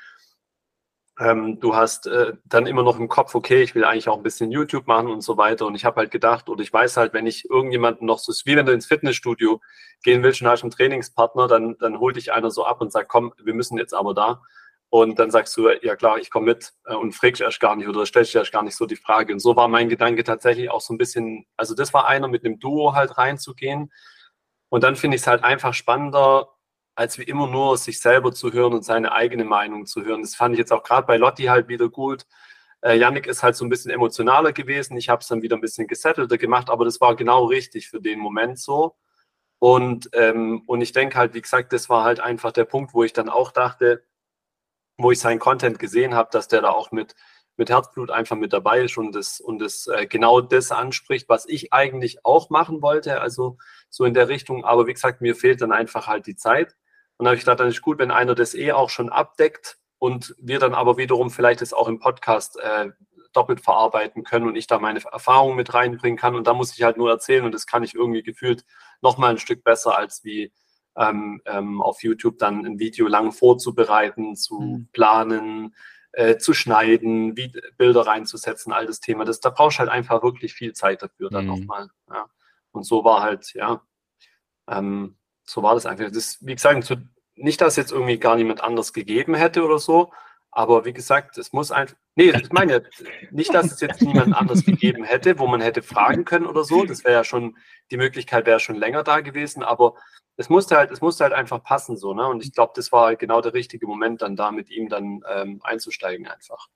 Ähm, 1.19 1.61
du 1.61 1.77
hast 1.77 2.09
äh, 2.09 2.33
dann 2.45 2.67
immer 2.67 2.83
noch 2.83 2.99
im 2.99 3.09
Kopf, 3.09 3.37
okay, 3.37 3.63
ich 3.63 3.75
will 3.77 3.85
eigentlich 3.85 4.09
auch 4.09 4.17
ein 4.17 4.25
bisschen 4.25 4.51
YouTube 4.51 4.89
machen 4.89 5.09
und 5.09 5.21
so 5.21 5.37
weiter. 5.37 5.67
Und 5.67 5.77
ich 5.77 5.85
habe 5.85 6.01
halt 6.01 6.11
gedacht, 6.11 6.49
oder 6.49 6.61
ich 6.61 6.73
weiß 6.73 6.97
halt, 6.97 7.13
wenn 7.13 7.27
ich 7.27 7.49
irgendjemanden 7.49 8.05
noch 8.07 8.19
so, 8.19 8.33
wie 8.45 8.57
wenn 8.57 8.67
du 8.67 8.73
ins 8.73 8.87
Fitnessstudio 8.87 9.61
gehen 10.03 10.23
willst 10.25 10.43
und 10.43 10.49
hast 10.49 10.63
einen 10.63 10.73
Trainingspartner, 10.73 11.47
dann, 11.47 11.77
dann 11.79 12.01
holt 12.01 12.17
dich 12.17 12.33
einer 12.33 12.51
so 12.51 12.65
ab 12.65 12.81
und 12.81 12.91
sagt, 12.91 13.09
komm, 13.09 13.33
wir 13.43 13.55
müssen 13.55 13.79
jetzt 13.79 13.95
aber 13.95 14.13
da. 14.13 14.43
Und 14.95 15.19
dann 15.19 15.33
sagst 15.33 15.57
du, 15.57 15.71
ja 15.83 15.97
klar, 15.97 16.19
ich 16.19 16.31
komme 16.31 16.47
mit 16.47 16.73
äh, 16.87 16.95
und 16.95 17.17
fragst 17.17 17.41
erst 17.41 17.59
gar 17.59 17.75
nicht 17.75 17.89
oder 17.89 18.07
stellst 18.07 18.33
dir 18.33 18.39
erst 18.39 18.53
gar 18.53 18.63
nicht 18.63 18.77
so 18.77 18.87
die 18.87 18.95
Frage. 18.95 19.33
Und 19.33 19.41
so 19.41 19.57
war 19.57 19.67
mein 19.67 19.89
Gedanke 19.89 20.23
tatsächlich 20.23 20.71
auch 20.71 20.81
so 20.81 20.95
ein 20.95 20.99
bisschen, 20.99 21.47
also 21.57 21.75
das 21.75 21.93
war 21.93 22.07
einer 22.07 22.29
mit 22.29 22.45
einem 22.45 22.61
Duo 22.61 22.95
halt 22.95 23.19
reinzugehen. 23.19 23.93
Und 24.69 24.85
dann 24.85 24.95
finde 24.95 25.17
ich 25.17 25.23
es 25.23 25.27
halt 25.27 25.43
einfach 25.43 25.75
spannender, 25.75 26.49
als 26.95 27.19
wie 27.19 27.25
immer 27.25 27.49
nur 27.49 27.77
sich 27.77 28.01
selber 28.01 28.31
zu 28.31 28.53
hören 28.53 28.73
und 28.73 28.85
seine 28.85 29.11
eigene 29.11 29.45
Meinung 29.45 29.87
zu 29.87 30.05
hören. 30.05 30.23
Das 30.23 30.37
fand 30.37 30.55
ich 30.55 30.61
jetzt 30.61 30.73
auch 30.73 30.85
gerade 30.85 31.09
bei 31.09 31.17
Lotti 31.17 31.47
halt 31.47 31.67
wieder 31.67 31.89
gut. 31.89 32.25
Äh, 32.81 32.97
Yannick 32.97 33.27
ist 33.27 33.43
halt 33.43 33.57
so 33.57 33.65
ein 33.65 33.71
bisschen 33.71 33.91
emotionaler 33.91 34.53
gewesen. 34.53 34.97
Ich 34.97 35.09
habe 35.09 35.23
es 35.23 35.27
dann 35.27 35.43
wieder 35.43 35.57
ein 35.57 35.61
bisschen 35.61 35.89
gesettelter 35.89 36.39
gemacht, 36.39 36.71
aber 36.71 36.85
das 36.85 37.01
war 37.01 37.17
genau 37.17 37.47
richtig 37.47 37.89
für 37.89 38.01
den 38.01 38.21
Moment 38.21 38.61
so. 38.61 38.95
Und, 39.59 40.09
ähm, 40.13 40.63
und 40.67 40.83
ich 40.83 40.93
denke 40.93 41.19
halt, 41.19 41.35
wie 41.35 41.43
gesagt, 41.43 41.73
das 41.73 41.89
war 41.89 42.05
halt 42.05 42.21
einfach 42.21 42.53
der 42.53 42.65
Punkt, 42.65 42.95
wo 42.95 43.03
ich 43.03 43.13
dann 43.13 43.29
auch 43.29 43.51
dachte, 43.51 44.05
wo 44.97 45.11
ich 45.11 45.21
seinen 45.21 45.39
Content 45.39 45.79
gesehen 45.79 46.15
habe, 46.15 46.31
dass 46.33 46.49
der 46.49 46.63
da 46.63 46.71
auch 46.71 46.93
mit, 46.93 47.15
mit 47.57 47.71
Herzblut 47.71 48.11
einfach 48.11 48.37
mit 48.37 48.53
dabei 48.53 48.83
ist 48.83 48.97
und 48.97 49.15
das, 49.15 49.41
und 49.41 49.59
das 49.59 49.87
äh, 49.87 50.07
genau 50.07 50.41
das 50.41 50.73
anspricht, 50.73 51.29
was 51.29 51.47
ich 51.47 51.73
eigentlich 51.73 52.25
auch 52.25 52.51
machen 52.51 52.83
wollte, 52.83 53.21
also 53.21 53.59
so 53.91 54.05
in 54.05 54.15
der 54.15 54.29
Richtung. 54.29 54.65
Aber 54.65 54.87
wie 54.87 54.95
gesagt, 54.95 55.21
mir 55.21 55.35
fehlt 55.35 55.61
dann 55.61 55.73
einfach 55.73 56.07
halt 56.07 56.27
die 56.27 56.37
Zeit. 56.37 56.77
Und 57.17 57.25
da 57.25 57.31
habe 57.31 57.37
ich 57.37 57.43
gedacht, 57.43 57.61
dann 57.61 57.69
ist 57.69 57.83
gut, 57.83 57.99
wenn 57.99 58.11
einer 58.11 58.35
das 58.35 58.55
eh 58.55 58.73
auch 58.73 58.91
schon 58.91 59.09
abdeckt 59.09 59.79
und 59.99 60.35
wir 60.39 60.59
dann 60.59 60.75
aber 60.75 60.97
wiederum 60.97 61.31
vielleicht 61.31 61.61
das 61.61 61.73
auch 61.73 61.89
im 61.89 62.01
Podcast 62.01 62.59
äh, 62.59 62.91
doppelt 63.33 63.61
verarbeiten 63.61 64.25
können 64.25 64.47
und 64.47 64.57
ich 64.57 64.67
da 64.67 64.79
meine 64.79 65.01
Erfahrungen 65.05 65.57
mit 65.57 65.75
reinbringen 65.75 66.19
kann. 66.19 66.35
Und 66.35 66.47
da 66.47 66.55
muss 66.55 66.77
ich 66.77 66.83
halt 66.83 66.97
nur 66.97 67.11
erzählen 67.11 67.45
und 67.45 67.53
das 67.53 67.67
kann 67.67 67.83
ich 67.83 67.95
irgendwie 67.95 68.23
gefühlt 68.23 68.65
noch 69.03 69.19
mal 69.19 69.31
ein 69.31 69.39
Stück 69.39 69.65
besser 69.65 69.97
als 69.97 70.25
wie 70.25 70.53
ähm, 70.97 71.41
ähm, 71.47 71.81
auf 71.83 72.03
YouTube 72.03 72.39
dann 72.39 72.65
ein 72.65 72.79
Video 72.79 73.09
lang 73.09 73.33
vorzubereiten, 73.33 74.37
zu 74.37 74.61
mhm. 74.61 74.89
planen, 74.93 75.75
äh, 76.13 76.37
zu 76.37 76.55
schneiden, 76.55 77.37
wie 77.37 77.53
Bilder 77.77 78.07
reinzusetzen, 78.07 78.73
all 78.73 78.87
das 78.87 79.01
Thema. 79.01 79.25
Das, 79.25 79.41
da 79.41 79.51
brauchst 79.51 79.79
du 79.79 79.81
halt 79.81 79.91
einfach 79.91 80.23
wirklich 80.23 80.55
viel 80.55 80.73
Zeit 80.73 81.03
dafür 81.03 81.31
dann 81.31 81.45
mhm. 81.45 81.51
nochmal. 81.51 81.89
Ja. 82.09 82.27
Und 82.71 82.85
so 82.85 83.05
war 83.05 83.23
halt, 83.23 83.53
ja, 83.55 83.83
ähm, 84.69 85.17
so 85.45 85.63
war 85.63 85.75
das 85.75 85.87
einfach. 85.87 86.11
Das, 86.13 86.39
wie 86.41 86.55
gesagt, 86.55 86.97
nicht, 87.37 87.61
dass 87.61 87.77
jetzt 87.77 87.93
irgendwie 87.93 88.19
gar 88.19 88.37
niemand 88.37 88.63
anders 88.63 88.93
gegeben 88.93 89.35
hätte 89.35 89.65
oder 89.65 89.79
so, 89.79 90.13
aber 90.55 90.85
wie 90.85 90.93
gesagt, 90.93 91.37
es 91.37 91.53
muss 91.53 91.71
einfach. 91.73 91.97
Nee, 92.15 92.31
ich 92.31 92.53
meine 92.53 92.85
nicht, 93.33 93.53
dass 93.53 93.73
es 93.73 93.81
jetzt 93.81 94.01
niemand 94.01 94.35
anders 94.37 94.65
gegeben 94.65 95.03
hätte, 95.03 95.39
wo 95.39 95.47
man 95.49 95.61
hätte 95.61 95.83
fragen 95.83 96.25
können 96.25 96.47
oder 96.47 96.65
so. 96.65 96.85
Das 96.85 97.03
wäre 97.05 97.15
ja 97.15 97.25
schon, 97.25 97.57
die 97.91 97.97
Möglichkeit 97.97 98.47
wäre 98.47 98.61
schon 98.61 98.77
länger 98.77 99.03
da 99.03 99.21
gewesen, 99.21 99.65
aber 99.65 99.95
es 100.37 100.49
musste 100.49 100.77
halt, 100.77 100.91
es 100.91 101.01
musste 101.01 101.25
halt 101.25 101.33
einfach 101.33 101.63
passen 101.63 101.97
so, 101.97 102.15
ne? 102.15 102.27
Und 102.27 102.45
ich 102.45 102.53
glaube, 102.53 102.73
das 102.77 102.93
war 102.93 103.17
genau 103.17 103.41
der 103.41 103.55
richtige 103.55 103.87
Moment, 103.87 104.23
dann 104.23 104.37
da 104.37 104.53
mit 104.53 104.71
ihm 104.71 104.89
dann 104.89 105.23
ähm, 105.29 105.61
einzusteigen 105.65 106.29
einfach. 106.29 106.69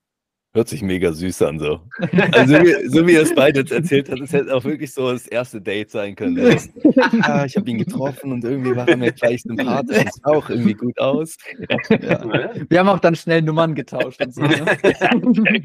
Hört 0.55 0.69
sich 0.69 0.81
mega 0.81 1.12
süß 1.12 1.43
an, 1.43 1.59
so. 1.59 1.83
Also, 2.33 2.55
so 2.55 2.62
wie, 2.62 2.88
so 2.88 3.07
wie 3.07 3.14
er 3.17 3.23
es 3.23 3.35
beide 3.35 3.61
jetzt 3.61 3.71
erzählt 3.71 4.09
hat, 4.09 4.19
es 4.19 4.33
hätte 4.33 4.55
auch 4.55 4.64
wirklich 4.64 4.93
so 4.95 5.12
das 5.12 5.26
erste 5.26 5.61
Date 5.61 5.90
sein 5.90 6.17
können. 6.17 6.38
ah, 7.23 7.45
ich 7.45 7.55
habe 7.57 7.69
ihn 7.69 7.78
getroffen 7.78 8.33
und 8.33 8.45
irgendwie 8.45 8.75
war 8.75 8.88
er 8.88 8.97
mir 8.97 9.12
gleich 9.12 9.43
sympathisch 9.43 9.99
und 9.99 10.14
sah 10.14 10.31
auch 10.31 10.49
irgendwie 10.49 10.73
gut 10.73 10.99
aus. 10.99 11.37
Ja. 11.69 12.67
Wir 12.69 12.78
haben 12.78 12.88
auch 12.88 12.99
dann 12.99 13.14
schnell 13.14 13.43
Nummern 13.43 13.75
getauscht 13.75 14.23
und 14.23 14.35
so. 14.35 14.43
Ne? 14.43 14.78
ja, 14.83 15.14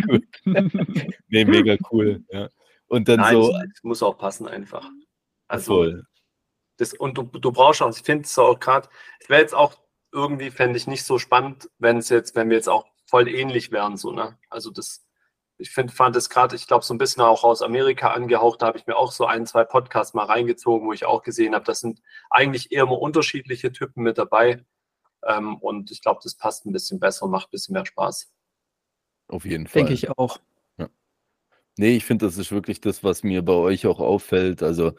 gut. 0.06 0.26
Nee, 1.30 1.46
mega 1.46 1.78
cool. 1.92 2.22
Ja. 2.32 2.50
Und 2.88 3.08
dann 3.08 3.22
Nein, 3.22 3.34
so. 3.34 3.56
Es 3.74 3.84
muss 3.84 4.04
auch 4.04 4.18
passen 4.18 4.48
einfach. 4.48 4.90
Also, 5.48 5.76
Voll. 5.76 6.04
Das, 6.78 6.94
und 6.94 7.18
du, 7.18 7.24
du 7.24 7.52
brauchst 7.52 7.82
auch, 7.82 7.96
ich 7.96 8.04
finde 8.04 8.26
es 8.26 8.38
auch 8.38 8.60
gerade, 8.60 8.90
es 9.20 9.30
wäre 9.30 9.42
jetzt 9.42 9.56
auch 9.56 9.76
irgendwie, 10.12 10.52
fände 10.52 10.78
ich 10.78 10.88
nicht 10.88 11.04
so 11.04 11.20
spannend, 11.20 11.70
wenn 11.80 11.98
es 11.98 12.10
jetzt, 12.10 12.36
wenn 12.36 12.50
wir 12.50 12.58
jetzt 12.58 12.70
auch 12.70 12.86
voll 13.14 13.28
ähnlich 13.28 13.72
wären, 13.72 13.96
so, 13.96 14.12
ne? 14.12 14.40
Also 14.50 14.72
das, 14.72 15.06
ich 15.60 15.70
find, 15.70 15.92
fand 15.92 16.16
es 16.16 16.32
gerade, 16.32 16.56
ich 16.56 16.66
glaube, 16.66 16.84
so 16.84 16.96
ein 16.96 16.98
bisschen 16.98 17.22
auch 17.22 17.44
aus 17.44 17.62
Amerika 17.62 18.12
angehaucht, 18.12 18.64
da 18.64 18.66
habe 18.66 18.80
ich 18.80 18.88
mir 18.88 18.98
auch 18.98 19.12
so 19.12 19.28
ein, 19.28 19.46
zwei 19.46 19.66
Podcasts 19.66 20.16
mal 20.16 20.26
reingezogen, 20.26 20.88
wo 20.88 20.94
ich 20.94 21.06
auch 21.06 21.22
gesehen 21.22 21.54
habe, 21.54 21.64
das 21.64 21.80
sind 21.80 22.02
eigentlich 22.32 22.72
eher 22.72 22.88
mal 22.88 22.96
unterschiedliche 22.96 23.72
Typen 23.72 24.02
mit 24.02 24.18
dabei. 24.18 24.66
Ähm, 25.28 25.58
und 25.58 25.92
ich 25.92 26.02
glaube, 26.02 26.22
das 26.24 26.34
passt 26.34 26.66
ein 26.66 26.74
bisschen 26.74 27.00
besser, 27.00 27.28
macht 27.28 27.50
ein 27.50 27.52
bisschen 27.52 27.74
mehr 27.74 27.86
Spaß. 27.86 28.34
Auf 29.28 29.46
jeden 29.46 29.68
Fall. 29.68 29.82
Denke 29.84 29.94
ich 29.94 30.10
auch. 30.10 30.40
Ja. 30.80 30.90
Nee, 31.78 31.96
ich 31.96 32.06
finde, 32.06 32.26
das 32.26 32.40
ist 32.40 32.52
wirklich 32.52 32.82
das, 32.82 33.04
was 33.04 33.22
mir 33.22 33.44
bei 33.44 33.54
euch 33.54 33.86
auch 33.86 34.00
auffällt. 34.00 34.64
Also 34.64 34.94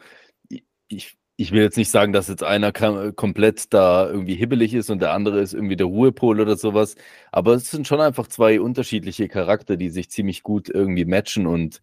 ich, 0.87 1.17
ich 1.37 1.51
will 1.51 1.61
jetzt 1.61 1.77
nicht 1.77 1.91
sagen, 1.91 2.13
dass 2.13 2.29
jetzt 2.29 2.43
einer 2.43 2.71
komplett 2.71 3.73
da 3.73 4.07
irgendwie 4.09 4.35
hibbelig 4.35 4.73
ist 4.73 4.89
und 4.89 5.01
der 5.01 5.11
andere 5.11 5.41
ist 5.41 5.53
irgendwie 5.53 5.75
der 5.75 5.87
Ruhepol 5.87 6.39
oder 6.39 6.55
sowas, 6.55 6.95
aber 7.31 7.53
es 7.53 7.69
sind 7.69 7.87
schon 7.87 7.99
einfach 7.99 8.27
zwei 8.27 8.61
unterschiedliche 8.61 9.27
Charakter, 9.27 9.75
die 9.75 9.89
sich 9.89 10.09
ziemlich 10.09 10.43
gut 10.43 10.69
irgendwie 10.69 11.05
matchen 11.05 11.45
und 11.45 11.81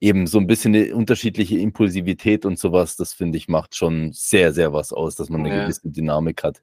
eben 0.00 0.26
so 0.26 0.38
ein 0.38 0.46
bisschen 0.46 0.74
eine 0.74 0.94
unterschiedliche 0.94 1.58
Impulsivität 1.58 2.46
und 2.46 2.58
sowas, 2.58 2.96
das 2.96 3.12
finde 3.12 3.36
ich 3.36 3.48
macht 3.48 3.76
schon 3.76 4.12
sehr, 4.12 4.52
sehr 4.54 4.72
was 4.72 4.92
aus, 4.92 5.14
dass 5.14 5.28
man 5.28 5.42
eine 5.42 5.54
ja. 5.54 5.62
gewisse 5.62 5.90
Dynamik 5.90 6.42
hat. 6.42 6.62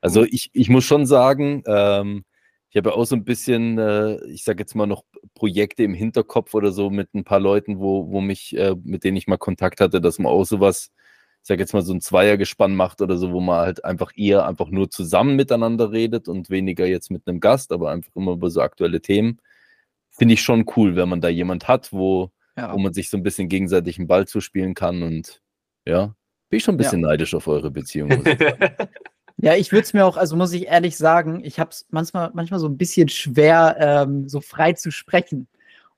Also 0.00 0.22
mhm. 0.22 0.28
ich, 0.32 0.50
ich 0.52 0.68
muss 0.68 0.84
schon 0.84 1.06
sagen, 1.06 1.62
ähm, 1.66 2.24
ich 2.70 2.76
habe 2.76 2.90
ja 2.90 2.96
auch 2.96 3.04
so 3.04 3.14
ein 3.14 3.24
bisschen, 3.24 3.78
äh, 3.78 4.16
ich 4.26 4.42
sage 4.42 4.60
jetzt 4.60 4.74
mal 4.74 4.86
noch 4.86 5.04
Projekte 5.34 5.84
im 5.84 5.94
Hinterkopf 5.94 6.54
oder 6.54 6.72
so 6.72 6.90
mit 6.90 7.14
ein 7.14 7.22
paar 7.22 7.38
Leuten, 7.38 7.78
wo, 7.78 8.10
wo 8.10 8.20
mich, 8.20 8.56
äh, 8.56 8.74
mit 8.82 9.04
denen 9.04 9.16
ich 9.16 9.28
mal 9.28 9.36
Kontakt 9.36 9.80
hatte, 9.80 10.00
dass 10.00 10.18
man 10.18 10.32
auch 10.32 10.44
sowas 10.44 10.90
ich 11.44 11.48
sag 11.48 11.58
jetzt 11.58 11.74
mal, 11.74 11.82
so 11.82 11.92
ein 11.92 12.00
Zweiergespann 12.00 12.74
macht 12.74 13.02
oder 13.02 13.18
so, 13.18 13.30
wo 13.30 13.38
man 13.38 13.58
halt 13.58 13.84
einfach 13.84 14.12
eher 14.16 14.46
einfach 14.46 14.70
nur 14.70 14.88
zusammen 14.88 15.36
miteinander 15.36 15.92
redet 15.92 16.26
und 16.26 16.48
weniger 16.48 16.86
jetzt 16.86 17.10
mit 17.10 17.28
einem 17.28 17.38
Gast, 17.38 17.70
aber 17.70 17.90
einfach 17.90 18.16
immer 18.16 18.32
über 18.32 18.48
so 18.48 18.62
aktuelle 18.62 19.02
Themen. 19.02 19.42
Finde 20.08 20.32
ich 20.32 20.40
schon 20.40 20.64
cool, 20.74 20.96
wenn 20.96 21.10
man 21.10 21.20
da 21.20 21.28
jemand 21.28 21.68
hat, 21.68 21.92
wo, 21.92 22.30
ja. 22.56 22.72
wo 22.72 22.78
man 22.78 22.94
sich 22.94 23.10
so 23.10 23.18
ein 23.18 23.22
bisschen 23.22 23.50
gegenseitig 23.50 23.98
einen 23.98 24.08
Ball 24.08 24.26
zuspielen 24.26 24.72
kann 24.72 25.02
und 25.02 25.42
ja, 25.86 26.14
bin 26.48 26.56
ich 26.56 26.64
schon 26.64 26.76
ein 26.76 26.78
bisschen 26.78 27.02
ja. 27.02 27.08
neidisch 27.08 27.34
auf 27.34 27.46
eure 27.46 27.70
Beziehung. 27.70 28.10
Ich 28.10 28.38
ja, 29.36 29.54
ich 29.54 29.70
würde 29.70 29.82
es 29.82 29.92
mir 29.92 30.06
auch, 30.06 30.16
also 30.16 30.36
muss 30.36 30.54
ich 30.54 30.68
ehrlich 30.68 30.96
sagen, 30.96 31.44
ich 31.44 31.60
habe 31.60 31.72
es 31.72 31.84
manchmal, 31.90 32.30
manchmal 32.32 32.58
so 32.58 32.68
ein 32.68 32.78
bisschen 32.78 33.10
schwer, 33.10 33.76
ähm, 33.78 34.30
so 34.30 34.40
frei 34.40 34.72
zu 34.72 34.90
sprechen. 34.90 35.46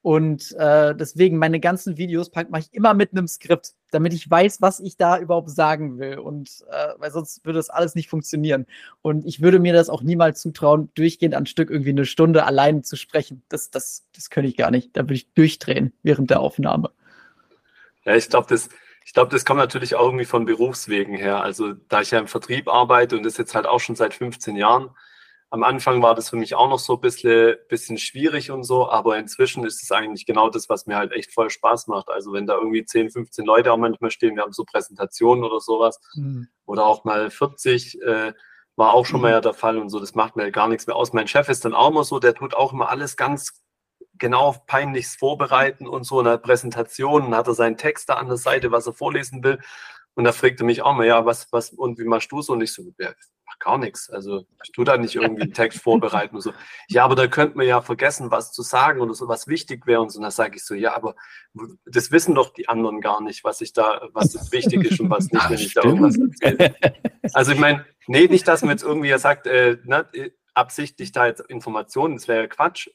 Und 0.06 0.52
äh, 0.52 0.94
deswegen 0.94 1.36
meine 1.36 1.58
ganzen 1.58 1.96
Videos 1.96 2.30
mache 2.32 2.60
ich 2.60 2.72
immer 2.72 2.94
mit 2.94 3.10
einem 3.10 3.26
Skript, 3.26 3.72
damit 3.90 4.14
ich 4.14 4.30
weiß, 4.30 4.62
was 4.62 4.78
ich 4.78 4.96
da 4.96 5.18
überhaupt 5.18 5.50
sagen 5.50 5.98
will. 5.98 6.20
Und 6.20 6.48
äh, 6.70 6.90
weil 6.98 7.10
sonst 7.10 7.44
würde 7.44 7.58
das 7.58 7.70
alles 7.70 7.96
nicht 7.96 8.08
funktionieren. 8.08 8.66
Und 9.02 9.26
ich 9.26 9.42
würde 9.42 9.58
mir 9.58 9.72
das 9.72 9.88
auch 9.88 10.02
niemals 10.02 10.40
zutrauen, 10.40 10.90
durchgehend 10.94 11.34
an 11.34 11.44
Stück 11.44 11.70
irgendwie 11.70 11.90
eine 11.90 12.04
Stunde 12.04 12.44
allein 12.44 12.84
zu 12.84 12.94
sprechen. 12.94 13.42
Das, 13.48 13.72
das, 13.72 14.06
das 14.14 14.30
könnte 14.30 14.48
ich 14.48 14.56
gar 14.56 14.70
nicht. 14.70 14.96
Da 14.96 15.00
würde 15.00 15.14
ich 15.14 15.32
durchdrehen 15.34 15.92
während 16.04 16.30
der 16.30 16.38
Aufnahme. 16.38 16.92
Ja, 18.04 18.14
ich 18.14 18.28
glaube, 18.28 18.46
das, 18.48 18.68
ich 19.04 19.12
glaube, 19.12 19.32
das 19.32 19.44
kommt 19.44 19.58
natürlich 19.58 19.96
auch 19.96 20.04
irgendwie 20.04 20.24
von 20.24 20.44
Berufswegen 20.44 21.16
her. 21.16 21.42
Also 21.42 21.72
da 21.88 22.00
ich 22.00 22.12
ja 22.12 22.20
im 22.20 22.28
Vertrieb 22.28 22.68
arbeite 22.68 23.16
und 23.16 23.24
das 23.24 23.38
jetzt 23.38 23.56
halt 23.56 23.66
auch 23.66 23.80
schon 23.80 23.96
seit 23.96 24.14
15 24.14 24.54
Jahren, 24.54 24.88
am 25.50 25.62
Anfang 25.62 26.02
war 26.02 26.14
das 26.14 26.30
für 26.30 26.36
mich 26.36 26.54
auch 26.54 26.68
noch 26.68 26.78
so 26.78 26.94
ein 26.94 27.00
bisschen, 27.00 27.54
bisschen 27.68 27.98
schwierig 27.98 28.50
und 28.50 28.64
so, 28.64 28.90
aber 28.90 29.16
inzwischen 29.16 29.64
ist 29.64 29.82
es 29.82 29.92
eigentlich 29.92 30.26
genau 30.26 30.50
das, 30.50 30.68
was 30.68 30.86
mir 30.86 30.96
halt 30.96 31.12
echt 31.12 31.32
voll 31.32 31.50
Spaß 31.50 31.86
macht. 31.86 32.10
Also 32.10 32.32
wenn 32.32 32.46
da 32.46 32.54
irgendwie 32.54 32.84
10, 32.84 33.10
15 33.10 33.44
Leute 33.46 33.72
auch 33.72 33.76
manchmal 33.76 34.10
stehen, 34.10 34.34
wir 34.34 34.42
haben 34.42 34.52
so 34.52 34.64
Präsentationen 34.64 35.44
oder 35.44 35.60
sowas 35.60 36.00
mhm. 36.14 36.48
oder 36.64 36.84
auch 36.84 37.04
mal 37.04 37.30
40, 37.30 38.02
äh, 38.02 38.32
war 38.74 38.92
auch 38.92 39.06
schon 39.06 39.20
mhm. 39.20 39.22
mal 39.22 39.32
ja 39.32 39.40
der 39.40 39.54
Fall 39.54 39.78
und 39.78 39.88
so, 39.88 40.00
das 40.00 40.14
macht 40.14 40.34
mir 40.34 40.50
gar 40.50 40.68
nichts 40.68 40.86
mehr 40.86 40.96
aus. 40.96 41.12
Mein 41.12 41.28
Chef 41.28 41.48
ist 41.48 41.64
dann 41.64 41.74
auch 41.74 41.90
immer 41.90 42.04
so, 42.04 42.18
der 42.18 42.34
tut 42.34 42.54
auch 42.54 42.72
immer 42.72 42.88
alles 42.88 43.16
ganz 43.16 43.62
genau 44.18 44.56
peinlichst 44.66 45.18
vorbereiten 45.18 45.86
und 45.86 46.04
so 46.04 46.18
in 46.20 46.26
der 46.26 46.38
Präsentation, 46.38 47.34
hat 47.34 47.46
er 47.46 47.54
seinen 47.54 47.76
Text 47.76 48.08
da 48.08 48.14
an 48.14 48.28
der 48.28 48.38
Seite, 48.38 48.72
was 48.72 48.86
er 48.86 48.94
vorlesen 48.94 49.44
will 49.44 49.60
und 50.16 50.24
da 50.24 50.32
fragte 50.32 50.64
mich 50.64 50.80
auch 50.80 50.94
mal, 50.94 51.06
ja, 51.06 51.26
was, 51.26 51.52
was, 51.52 51.70
und 51.70 51.98
wie 51.98 52.04
machst 52.04 52.32
du 52.32 52.40
so? 52.40 52.54
Und 52.54 52.62
ich 52.62 52.72
so, 52.72 52.82
ja, 52.98 53.12
mach 53.44 53.58
gar 53.58 53.76
nichts. 53.76 54.08
Also 54.08 54.46
ich 54.64 54.72
tue 54.72 54.86
da 54.86 54.96
nicht 54.96 55.14
irgendwie 55.14 55.42
einen 55.42 55.52
Text 55.52 55.82
vorbereiten 55.82 56.36
und 56.36 56.40
so. 56.40 56.54
Ja, 56.88 57.04
aber 57.04 57.14
da 57.16 57.26
könnte 57.26 57.58
man 57.58 57.66
ja 57.66 57.82
vergessen, 57.82 58.30
was 58.30 58.50
zu 58.50 58.62
sagen 58.62 59.02
oder 59.02 59.12
so, 59.12 59.28
was 59.28 59.46
wichtig 59.46 59.86
wäre 59.86 60.00
und 60.00 60.10
so. 60.10 60.18
Und 60.18 60.24
da 60.24 60.30
sage 60.30 60.56
ich 60.56 60.64
so, 60.64 60.74
ja, 60.74 60.96
aber 60.96 61.16
das 61.84 62.10
wissen 62.12 62.34
doch 62.34 62.54
die 62.54 62.66
anderen 62.66 63.02
gar 63.02 63.20
nicht, 63.20 63.44
was 63.44 63.60
ich 63.60 63.74
da, 63.74 64.08
was 64.14 64.50
wichtig 64.52 64.90
ist 64.90 65.00
und 65.00 65.10
was 65.10 65.30
nicht, 65.30 65.50
wenn 65.50 65.58
ich 65.58 65.74
da 65.74 65.82
irgendwas 65.82 66.16
erzähle. 66.16 66.74
Also 67.34 67.52
ich 67.52 67.58
meine, 67.58 67.84
nee, 68.06 68.26
nicht, 68.26 68.48
dass 68.48 68.62
man 68.62 68.70
jetzt 68.70 68.84
irgendwie 68.84 69.16
sagt, 69.18 69.46
äh, 69.46 69.76
ne, 69.84 70.08
absichtlich 70.54 71.12
da 71.12 71.26
jetzt 71.26 71.40
Informationen, 71.40 72.14
das 72.14 72.26
wäre 72.26 72.42
ja 72.42 72.46
Quatsch. 72.46 72.88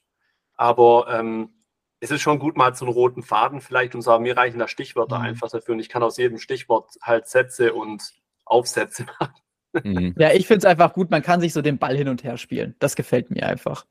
Aber 0.56 1.06
ähm, 1.12 1.61
es 2.01 2.10
ist 2.10 2.22
schon 2.22 2.39
gut, 2.39 2.58
mal 2.58 2.75
so 2.75 2.86
einen 2.86 2.93
roten 2.93 3.22
Faden 3.22 3.62
vielleicht 3.62 3.93
und 3.96 4.01
sagen, 4.01 4.24
mir 4.24 4.36
reichen 4.36 4.60
da 4.60 4.67
Stichwörter 4.67 5.20
mhm. 5.20 5.25
einfach 5.25 5.50
dafür 5.50 5.75
und 5.75 5.79
ich 5.79 5.88
kann 5.88 6.03
aus 6.03 6.17
jedem 6.17 6.39
Stichwort 6.39 6.96
halt 7.01 7.27
Sätze 7.27 7.74
und 7.74 8.03
Aufsätze 8.43 9.05
machen. 9.05 9.36
Mhm. 9.84 10.15
Ja, 10.17 10.34
ich 10.34 10.48
finde 10.48 10.60
es 10.60 10.65
einfach 10.65 10.93
gut, 10.93 11.12
man 11.12 11.22
kann 11.22 11.39
sich 11.39 11.53
so 11.53 11.62
den 11.62 11.77
Ball 11.77 11.96
hin 11.96 12.10
und 12.10 12.24
her 12.24 12.38
spielen. 12.38 12.75
Das 12.79 12.96
gefällt 12.96 13.31
mir 13.31 13.48
einfach. 13.48 13.86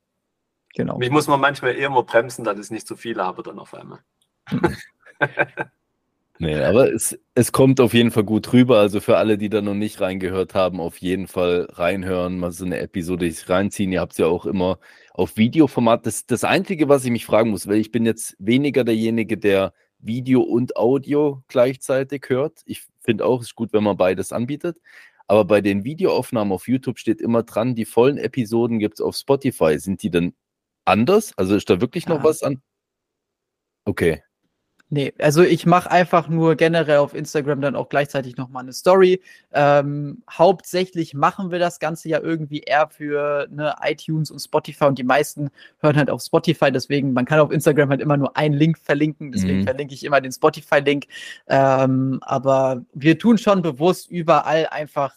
Genau. 0.75 0.97
Mich 0.97 1.09
muss 1.09 1.27
man 1.27 1.39
manchmal 1.39 1.75
eher 1.75 1.89
mal 1.89 2.03
bremsen, 2.03 2.43
dass 2.43 2.59
ich 2.59 2.69
nicht 2.69 2.85
zu 2.85 2.95
viel 2.95 3.19
habe 3.19 3.41
dann 3.43 3.57
auf 3.57 3.73
einmal. 3.73 3.99
Nee, 6.43 6.59
aber 6.59 6.91
es, 6.91 7.19
es 7.35 7.51
kommt 7.51 7.79
auf 7.79 7.93
jeden 7.93 8.09
Fall 8.09 8.23
gut 8.23 8.51
rüber. 8.51 8.79
Also 8.79 8.99
für 8.99 9.17
alle, 9.17 9.37
die 9.37 9.47
da 9.47 9.61
noch 9.61 9.75
nicht 9.75 10.01
reingehört 10.01 10.55
haben, 10.55 10.79
auf 10.79 10.97
jeden 10.97 11.27
Fall 11.27 11.67
reinhören, 11.69 12.39
mal 12.39 12.51
so 12.51 12.65
eine 12.65 12.79
Episode 12.79 13.29
sich 13.29 13.47
reinziehen. 13.47 13.91
Ihr 13.91 14.01
habt 14.01 14.13
es 14.13 14.17
ja 14.17 14.25
auch 14.25 14.47
immer 14.47 14.79
auf 15.13 15.37
Videoformat. 15.37 16.05
Das, 16.05 16.25
das 16.25 16.43
Einzige, 16.43 16.89
was 16.89 17.05
ich 17.05 17.11
mich 17.11 17.25
fragen 17.25 17.51
muss, 17.51 17.67
weil 17.67 17.77
ich 17.77 17.91
bin 17.91 18.05
jetzt 18.05 18.35
weniger 18.39 18.83
derjenige, 18.83 19.37
der 19.37 19.73
Video 19.99 20.41
und 20.41 20.75
Audio 20.75 21.43
gleichzeitig 21.47 22.25
hört. 22.27 22.61
Ich 22.65 22.83
finde 22.99 23.25
auch, 23.25 23.41
es 23.41 23.47
ist 23.47 23.55
gut, 23.55 23.73
wenn 23.73 23.83
man 23.83 23.97
beides 23.97 24.31
anbietet. 24.31 24.77
Aber 25.27 25.45
bei 25.45 25.61
den 25.61 25.83
Videoaufnahmen 25.83 26.51
auf 26.51 26.67
YouTube 26.67 26.99
steht 26.99 27.21
immer 27.21 27.43
dran, 27.43 27.75
die 27.75 27.85
vollen 27.85 28.17
Episoden 28.17 28.79
gibt 28.79 28.95
es 28.95 29.01
auf 29.01 29.15
Spotify. 29.15 29.79
Sind 29.79 30.03
die 30.03 30.09
denn 30.09 30.33
anders? 30.85 31.33
Also 31.37 31.55
ist 31.55 31.69
da 31.69 31.79
wirklich 31.79 32.07
noch 32.07 32.19
ah. 32.19 32.23
was 32.23 32.43
an? 32.43 32.61
Okay. 33.85 34.23
Nee, 34.93 35.13
also 35.19 35.41
ich 35.41 35.65
mache 35.65 35.89
einfach 35.89 36.27
nur 36.27 36.55
generell 36.55 36.97
auf 36.97 37.13
Instagram 37.13 37.61
dann 37.61 37.77
auch 37.77 37.87
gleichzeitig 37.87 38.35
nochmal 38.35 38.63
eine 38.63 38.73
Story. 38.73 39.21
Ähm, 39.53 40.21
hauptsächlich 40.29 41.13
machen 41.13 41.49
wir 41.49 41.59
das 41.59 41.79
Ganze 41.79 42.09
ja 42.09 42.19
irgendwie 42.19 42.59
eher 42.59 42.89
für 42.89 43.47
ne, 43.49 43.73
iTunes 43.83 44.31
und 44.31 44.39
Spotify 44.39 44.83
und 44.83 44.99
die 44.99 45.05
meisten 45.05 45.49
hören 45.79 45.95
halt 45.95 46.09
auf 46.09 46.21
Spotify, 46.21 46.73
deswegen, 46.73 47.13
man 47.13 47.23
kann 47.23 47.39
auf 47.39 47.51
Instagram 47.51 47.89
halt 47.89 48.01
immer 48.01 48.17
nur 48.17 48.35
einen 48.35 48.53
Link 48.53 48.77
verlinken, 48.77 49.31
deswegen 49.31 49.59
mhm. 49.59 49.63
verlinke 49.63 49.93
ich 49.93 50.03
immer 50.03 50.19
den 50.19 50.33
Spotify-Link. 50.33 51.05
Ähm, 51.47 52.19
aber 52.23 52.83
wir 52.93 53.17
tun 53.17 53.37
schon 53.37 53.61
bewusst 53.61 54.11
überall 54.11 54.67
einfach 54.67 55.15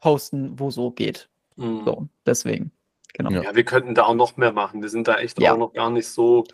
posten, 0.00 0.60
wo 0.60 0.70
so 0.70 0.92
geht. 0.92 1.28
Mhm. 1.56 1.82
So, 1.84 2.06
deswegen, 2.24 2.70
genau. 3.14 3.32
Ja, 3.32 3.56
wir 3.56 3.64
könnten 3.64 3.96
da 3.96 4.04
auch 4.04 4.14
noch 4.14 4.36
mehr 4.36 4.52
machen. 4.52 4.80
Wir 4.80 4.90
sind 4.90 5.08
da 5.08 5.16
echt 5.16 5.42
ja. 5.42 5.54
auch 5.54 5.58
noch 5.58 5.72
gar 5.72 5.90
nicht 5.90 6.06
so 6.06 6.44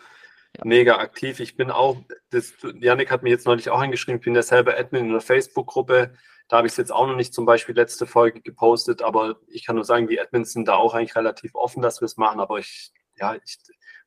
ja. 0.57 0.65
mega 0.65 0.97
aktiv. 0.97 1.39
Ich 1.39 1.55
bin 1.55 1.71
auch, 1.71 1.97
das, 2.29 2.53
Janik 2.79 3.11
hat 3.11 3.23
mir 3.23 3.29
jetzt 3.29 3.45
neulich 3.45 3.69
auch 3.69 3.79
angeschrieben, 3.79 4.19
ich 4.19 4.25
bin 4.25 4.35
ja 4.35 4.43
selber 4.43 4.77
Admin 4.77 5.05
in 5.05 5.09
einer 5.11 5.21
Facebook-Gruppe. 5.21 6.13
Da 6.47 6.57
habe 6.57 6.67
ich 6.67 6.73
es 6.73 6.77
jetzt 6.77 6.91
auch 6.91 7.07
noch 7.07 7.15
nicht 7.15 7.33
zum 7.33 7.45
Beispiel 7.45 7.75
letzte 7.75 8.05
Folge 8.05 8.41
gepostet, 8.41 9.01
aber 9.01 9.37
ich 9.47 9.65
kann 9.65 9.75
nur 9.75 9.85
sagen, 9.85 10.07
die 10.07 10.19
Admins 10.19 10.51
sind 10.51 10.67
da 10.67 10.75
auch 10.75 10.93
eigentlich 10.93 11.15
relativ 11.15 11.55
offen, 11.55 11.81
dass 11.81 12.01
wir 12.01 12.05
es 12.05 12.17
machen. 12.17 12.41
Aber 12.41 12.59
ich, 12.59 12.91
ja, 13.15 13.35
ich 13.35 13.57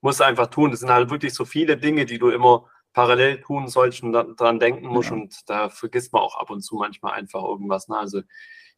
muss 0.02 0.20
einfach 0.20 0.48
tun. 0.48 0.70
Das 0.70 0.80
sind 0.80 0.90
halt 0.90 1.10
wirklich 1.10 1.32
so 1.32 1.46
viele 1.46 1.78
Dinge, 1.78 2.04
die 2.04 2.18
du 2.18 2.28
immer 2.28 2.68
parallel 2.92 3.40
tun 3.40 3.68
sollst 3.68 4.02
und 4.02 4.12
daran 4.12 4.60
denken 4.60 4.86
musst. 4.86 5.10
Ja. 5.10 5.16
Und 5.16 5.34
da 5.46 5.68
vergisst 5.70 6.12
man 6.12 6.22
auch 6.22 6.36
ab 6.36 6.50
und 6.50 6.60
zu 6.60 6.76
manchmal 6.76 7.14
einfach 7.14 7.42
irgendwas. 7.42 7.88
Ne? 7.88 7.98
Also 7.98 8.20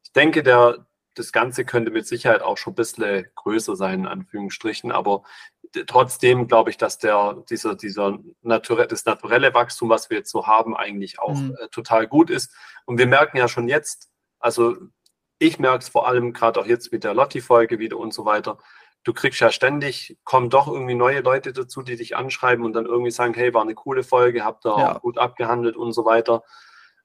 ich 0.03 0.13
denke, 0.13 0.45
der, 0.45 0.87
das 1.17 1.33
Ganze 1.33 1.65
könnte 1.65 1.91
mit 1.91 2.07
Sicherheit 2.07 2.43
auch 2.43 2.59
schon 2.59 2.75
ein 2.75 2.77
bisschen 2.77 3.27
größer 3.35 3.75
sein, 3.75 4.01
in 4.01 4.07
Anführungsstrichen. 4.07 4.93
Aber 4.93 5.23
trotzdem 5.87 6.47
glaube 6.47 6.71
ich, 6.71 6.77
dass 6.77 6.99
der, 6.99 7.43
dieser, 7.51 7.75
dieser 7.75 8.19
Natur 8.43 8.87
das 8.87 9.05
naturelle 9.07 9.53
Wachstum, 9.55 9.89
was 9.89 10.11
wir 10.11 10.19
jetzt 10.19 10.31
so 10.31 10.47
haben, 10.47 10.77
eigentlich 10.77 11.19
auch 11.19 11.35
mhm. 11.35 11.57
äh, 11.59 11.69
total 11.69 12.07
gut 12.07 12.31
ist. 12.31 12.55
Und 12.85 12.99
wir 12.99 13.07
merken 13.07 13.39
ja 13.39 13.49
schon 13.49 13.67
jetzt, 13.67 14.11
also 14.39 14.77
ich 15.39 15.59
merke 15.59 15.79
es 15.79 15.89
vor 15.89 16.07
allem 16.07 16.33
gerade 16.33 16.61
auch 16.61 16.67
jetzt 16.67 16.93
mit 16.93 17.03
der 17.03 17.15
Lotti-Folge 17.15 17.79
wieder 17.79 17.97
und 17.97 18.13
so 18.13 18.25
weiter. 18.25 18.59
Du 19.03 19.15
kriegst 19.15 19.41
ja 19.41 19.51
ständig, 19.51 20.19
kommen 20.25 20.51
doch 20.51 20.69
irgendwie 20.69 20.95
neue 20.95 21.21
Leute 21.21 21.53
dazu, 21.53 21.83
die 21.83 21.97
dich 21.97 22.17
anschreiben 22.17 22.65
und 22.65 22.75
dann 22.75 22.87
irgendwie 22.87 23.11
sagen, 23.11 23.35
hey, 23.35 23.55
war 23.55 23.63
eine 23.63 23.75
coole 23.75 24.03
Folge, 24.03 24.45
habt 24.45 24.67
ihr 24.67 24.77
ja. 24.79 24.99
gut 24.99 25.17
abgehandelt 25.17 25.77
und 25.77 25.93
so 25.93 26.05
weiter. 26.05 26.43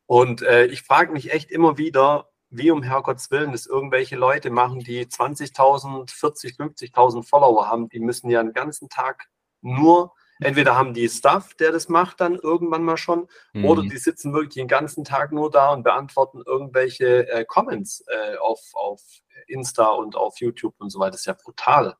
Und 0.06 0.42
äh, 0.42 0.66
ich 0.66 0.82
frage 0.82 1.14
mich 1.14 1.32
echt 1.32 1.52
immer 1.52 1.78
wieder, 1.78 2.31
wie 2.52 2.70
um 2.70 2.84
Herrgotts 2.84 3.32
Willen 3.32 3.54
es 3.54 3.66
irgendwelche 3.66 4.18
Leute 4.18 4.52
machen, 4.52 4.80
die 4.80 5.06
20.000, 5.06 6.12
40, 6.12 6.56
50.000 6.56 7.24
Follower 7.24 7.68
haben, 7.68 7.90
die 7.90 8.00
müssen 8.00 8.30
ja 8.30 8.44
den 8.44 8.54
ganzen 8.54 8.90
Tag 8.90 9.30
nur, 9.62 10.14
entweder 10.40 10.78
haben 10.78 10.94
die 10.94 11.08
Stuff, 11.08 11.54
der 11.54 11.72
das 11.72 11.88
macht 11.88 12.20
dann 12.20 12.36
irgendwann 12.36 12.84
mal 12.84 12.98
schon, 12.98 13.28
mhm. 13.54 13.66
oder 13.66 13.84
die 13.84 13.98
sitzen 13.98 14.34
wirklich 14.34 14.56
den 14.56 14.68
ganzen 14.68 15.06
Tag 15.06 15.32
nur 15.32 15.50
da 15.50 15.72
und 15.72 15.84
beantworten 15.84 16.42
irgendwelche 16.46 17.30
äh, 17.30 17.46
Comments 17.46 18.04
äh, 18.08 18.36
auf, 18.38 18.60
auf 18.74 19.02
Insta 19.48 19.88
und 19.88 20.16
auf 20.16 20.40
YouTube 20.40 20.76
und 20.80 20.90
so 20.90 21.00
weiter. 21.00 21.12
Das 21.12 21.22
ist 21.22 21.28
ja 21.28 21.38
brutal. 21.42 21.96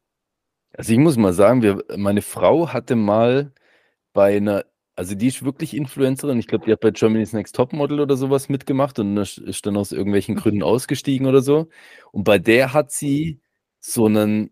Also 0.74 0.92
ich 0.92 1.00
muss 1.00 1.18
mal 1.18 1.34
sagen, 1.34 1.62
wir, 1.62 1.84
meine 1.96 2.22
Frau 2.22 2.70
hatte 2.70 2.96
mal 2.96 3.54
bei 4.14 4.36
einer 4.38 4.66
also 5.02 5.16
die 5.16 5.30
ist 5.30 5.44
wirklich 5.44 5.76
Influencerin. 5.76 6.38
Ich 6.38 6.46
glaube, 6.46 6.66
die 6.66 6.72
hat 6.72 6.80
bei 6.80 6.92
Germany's 6.92 7.34
Next 7.34 7.56
Topmodel 7.56 8.02
oder 8.02 8.16
sowas 8.16 8.50
mitgemacht 8.50 9.00
und 9.00 9.18
ist 9.18 9.66
dann 9.66 9.76
aus 9.76 9.92
irgendwelchen 9.92 10.36
Gründen 10.36 10.62
ausgestiegen 10.62 11.26
oder 11.26 11.42
so. 11.42 11.70
Und 12.12 12.24
bei 12.24 12.38
der 12.38 12.72
hat 12.72 12.92
sie 12.92 13.40
so 13.80 14.06
einen 14.06 14.52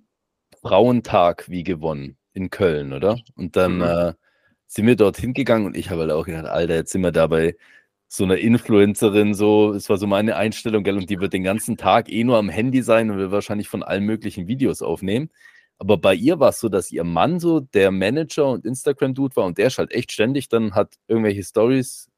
Frauentag 0.63 1.51
wie 1.51 1.61
gewonnen 1.61 2.17
in 2.33 2.49
Köln, 2.49 2.93
oder? 2.93 3.19
Und 3.35 3.57
dann 3.57 3.75
mhm. 3.75 3.83
äh, 3.83 4.13
sind 4.65 4.87
wir 4.87 4.95
dort 4.95 5.17
hingegangen 5.17 5.67
und 5.67 5.77
ich 5.77 5.91
habe 5.91 6.01
halt 6.01 6.11
auch 6.11 6.25
gedacht, 6.25 6.45
Alter, 6.45 6.73
jetzt 6.73 6.93
sind 6.93 7.03
wir 7.03 7.11
da 7.11 7.27
bei 7.27 7.55
so 8.07 8.23
einer 8.23 8.37
Influencerin, 8.37 9.35
so, 9.35 9.73
es 9.73 9.87
war 9.87 9.97
so 9.97 10.07
meine 10.07 10.35
Einstellung, 10.35 10.83
gell, 10.83 10.97
und 10.97 11.11
die 11.11 11.19
wird 11.19 11.33
den 11.33 11.43
ganzen 11.43 11.77
Tag 11.77 12.11
eh 12.11 12.23
nur 12.23 12.37
am 12.37 12.49
Handy 12.49 12.81
sein 12.81 13.11
und 13.11 13.19
will 13.19 13.29
wahrscheinlich 13.29 13.69
von 13.69 13.83
allen 13.83 14.03
möglichen 14.03 14.47
Videos 14.47 14.81
aufnehmen. 14.81 15.29
Aber 15.79 15.97
bei 15.97 16.13
ihr 16.13 16.39
war 16.39 16.49
es 16.49 16.59
so, 16.59 16.67
dass 16.69 16.91
ihr 16.91 17.05
Mann 17.05 17.39
so 17.39 17.61
der 17.61 17.89
Manager 17.91 18.51
und 18.51 18.65
Instagram-Dude 18.65 19.35
war 19.37 19.45
und 19.45 19.57
der 19.57 19.67
ist 19.67 19.77
halt 19.77 19.91
echt 19.91 20.11
ständig 20.11 20.49
dann 20.49 20.75
hat 20.75 20.95
irgendwelche 21.07 21.43
Stories 21.43 22.09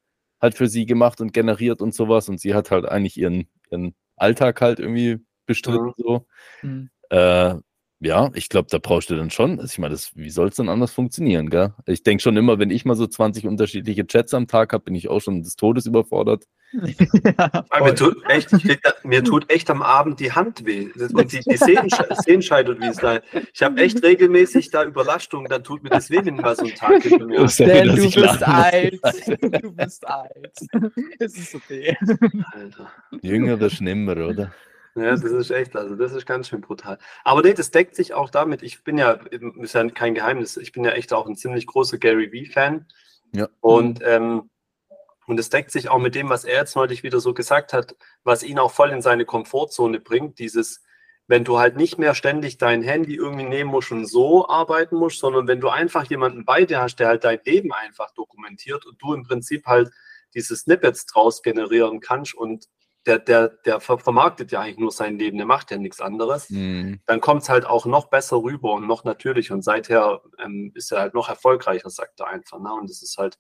halt 0.42 0.56
für 0.56 0.68
sie 0.68 0.88
gemacht 0.88 1.22
und 1.22 1.32
generiert 1.32 1.82
und 1.82 1.94
sowas 1.94 2.28
und 2.28 2.40
sie 2.40 2.56
hat 2.56 2.72
halt 2.72 2.86
eigentlich 2.86 3.18
ihren, 3.18 3.48
ihren 3.70 3.94
Alltag 4.16 4.62
halt 4.62 4.80
irgendwie 4.80 5.24
bestritten 5.46 5.86
mhm. 5.86 5.94
so. 5.98 6.26
Mhm. 6.64 6.90
Äh, 7.10 7.56
ja, 8.04 8.32
ich 8.34 8.50
glaube, 8.50 8.68
da 8.72 8.80
brauchst 8.80 9.12
du 9.12 9.16
dann 9.16 9.30
schon, 9.30 9.60
also 9.60 9.72
ich 9.72 9.78
meine, 9.78 9.96
wie 10.16 10.32
soll 10.32 10.48
es 10.48 10.56
denn 10.56 10.70
anders 10.70 10.92
funktionieren, 10.92 11.52
gell? 11.52 11.76
Ich 11.86 12.02
denke 12.02 12.24
schon 12.24 12.36
immer, 12.36 12.58
wenn 12.58 12.72
ich 12.72 12.84
mal 12.84 12.96
so 12.96 13.06
20 13.06 13.46
unterschiedliche 13.46 14.08
Chats 14.08 14.34
am 14.34 14.48
Tag 14.48 14.74
habe, 14.74 14.86
bin 14.86 14.96
ich 14.96 15.08
auch 15.08 15.20
schon 15.22 15.44
des 15.44 15.56
Todes 15.56 15.86
überfordert. 15.86 16.46
ja, 16.74 17.64
mir, 17.80 17.94
tut 17.94 18.18
echt, 18.28 18.50
mir 19.04 19.24
tut 19.24 19.52
echt 19.52 19.70
am 19.70 19.84
Abend 19.84 20.20
die 20.20 20.32
Hand 20.32 20.66
weh. 20.66 20.88
Und 21.14 21.32
die, 21.32 21.42
die 21.42 21.58
Sehenscheide 21.58 22.72
und 22.72 22.82
wie 22.82 22.88
es 22.88 22.98
da. 22.98 23.20
Ich 23.54 23.62
habe 23.62 23.80
echt 23.80 24.02
regelmäßig 24.02 24.72
da 24.72 24.84
Überlastung, 24.84 25.46
dann 25.48 25.64
tut 25.64 25.84
mir 25.84 25.90
das 25.90 26.10
weh, 26.10 26.22
wenn 26.24 26.38
mal 26.38 26.56
so 26.56 26.66
ein 26.66 26.74
Tag 26.74 27.06
mir 27.06 27.20
Denn 27.60 27.88
du 27.88 28.10
bist 28.10 28.44
alt. 28.44 29.00
Du 29.62 29.72
bist 29.74 30.08
alt. 30.08 30.58
Es 31.20 31.38
ist 31.38 31.54
okay. 31.54 31.96
Alter. 32.52 32.92
Jünger 33.22 33.60
wird 33.60 33.74
schlimmer, 33.74 34.14
oder? 34.14 34.52
Ja, 34.96 35.12
das 35.12 35.24
ist 35.24 35.52
echt, 35.52 35.76
also 35.76 35.96
das 35.96 36.12
ist 36.12 36.26
ganz 36.26 36.50
schön 36.50 36.62
brutal. 36.62 36.98
Aber 37.24 37.42
nee, 37.42 37.54
das 37.54 37.72
deckt 37.72 37.96
sich 37.96 38.14
auch 38.14 38.30
damit. 38.30 38.62
Ich 38.62 38.84
bin 38.84 38.98
ja, 38.98 39.20
ist 39.62 39.74
ja 39.74 39.88
kein 39.90 40.16
Geheimnis, 40.16 40.58
ich 40.58 40.74
bin 40.74 40.84
ja 40.84 40.92
echt 40.92 41.14
auch 41.14 41.28
ein 41.28 41.36
ziemlich 41.36 41.66
großer 41.66 41.98
Gary 41.98 42.32
Vee-Fan. 42.32 42.88
Ja. 43.34 43.48
Und, 43.62 44.02
ähm, 44.04 44.50
und 45.28 45.40
es 45.40 45.50
deckt 45.50 45.72
sich 45.72 45.88
auch 45.88 46.00
mit 46.00 46.16
dem, 46.16 46.28
was 46.28 46.44
er 46.44 46.58
jetzt 46.58 46.76
neulich 46.76 47.04
wieder 47.04 47.22
so 47.22 47.34
gesagt 47.34 47.72
hat, 47.72 47.96
was 48.24 48.44
ihn 48.44 48.60
auch 48.60 48.72
voll 48.72 48.90
in 48.90 49.02
seine 49.02 49.24
Komfortzone 49.24 50.02
bringt. 50.02 50.40
Dieses, 50.40 50.84
wenn 51.28 51.46
du 51.46 51.58
halt 51.58 51.78
nicht 51.78 51.98
mehr 51.98 52.14
ständig 52.14 52.58
dein 52.58 52.82
Handy 52.82 53.16
irgendwie 53.16 53.46
nehmen 53.46 53.70
musst 53.70 53.94
und 53.94 54.06
so 54.06 54.50
arbeiten 54.50 54.98
musst, 54.98 55.20
sondern 55.20 55.48
wenn 55.48 55.62
du 55.62 55.70
einfach 55.70 56.04
jemanden 56.04 56.44
bei 56.44 56.66
dir 56.66 56.82
hast, 56.82 56.98
der 56.98 57.08
halt 57.08 57.24
dein 57.24 57.40
Leben 57.46 57.72
einfach 57.72 58.12
dokumentiert 58.12 58.86
und 58.86 59.02
du 59.02 59.14
im 59.14 59.24
Prinzip 59.24 59.66
halt 59.66 59.90
diese 60.34 60.58
Snippets 60.58 61.06
draus 61.06 61.42
generieren 61.42 62.02
kannst 62.02 62.34
und 62.34 62.68
der, 63.06 63.20
der, 63.20 63.50
der 63.50 63.80
vermarktet 63.80 64.52
ja 64.52 64.62
eigentlich 64.62 64.78
nur 64.78 64.92
sein 64.92 65.18
Leben, 65.18 65.38
der 65.38 65.48
macht 65.48 65.72
ja 65.72 65.78
nichts 65.78 66.02
anderes. 66.02 66.50
Mhm. 66.50 67.02
Dann 67.06 67.20
kommt 67.20 67.44
es 67.44 67.50
halt 67.50 67.66
auch 67.66 67.86
noch 67.86 68.10
besser 68.10 68.44
rüber 68.44 68.74
und 68.74 68.88
noch 68.88 69.04
natürlich. 69.04 69.52
Und 69.52 69.64
seither 69.64 70.22
ähm, 70.38 70.72
ist 70.76 70.92
er 70.92 71.00
halt 71.00 71.14
noch 71.14 71.28
erfolgreicher, 71.28 71.90
sagt 71.90 72.20
er 72.20 72.28
einfach. 72.28 72.60
Ne? 72.60 72.72
Und 72.74 72.90
das 72.90 73.02
ist 73.02 73.18
halt, 73.18 73.40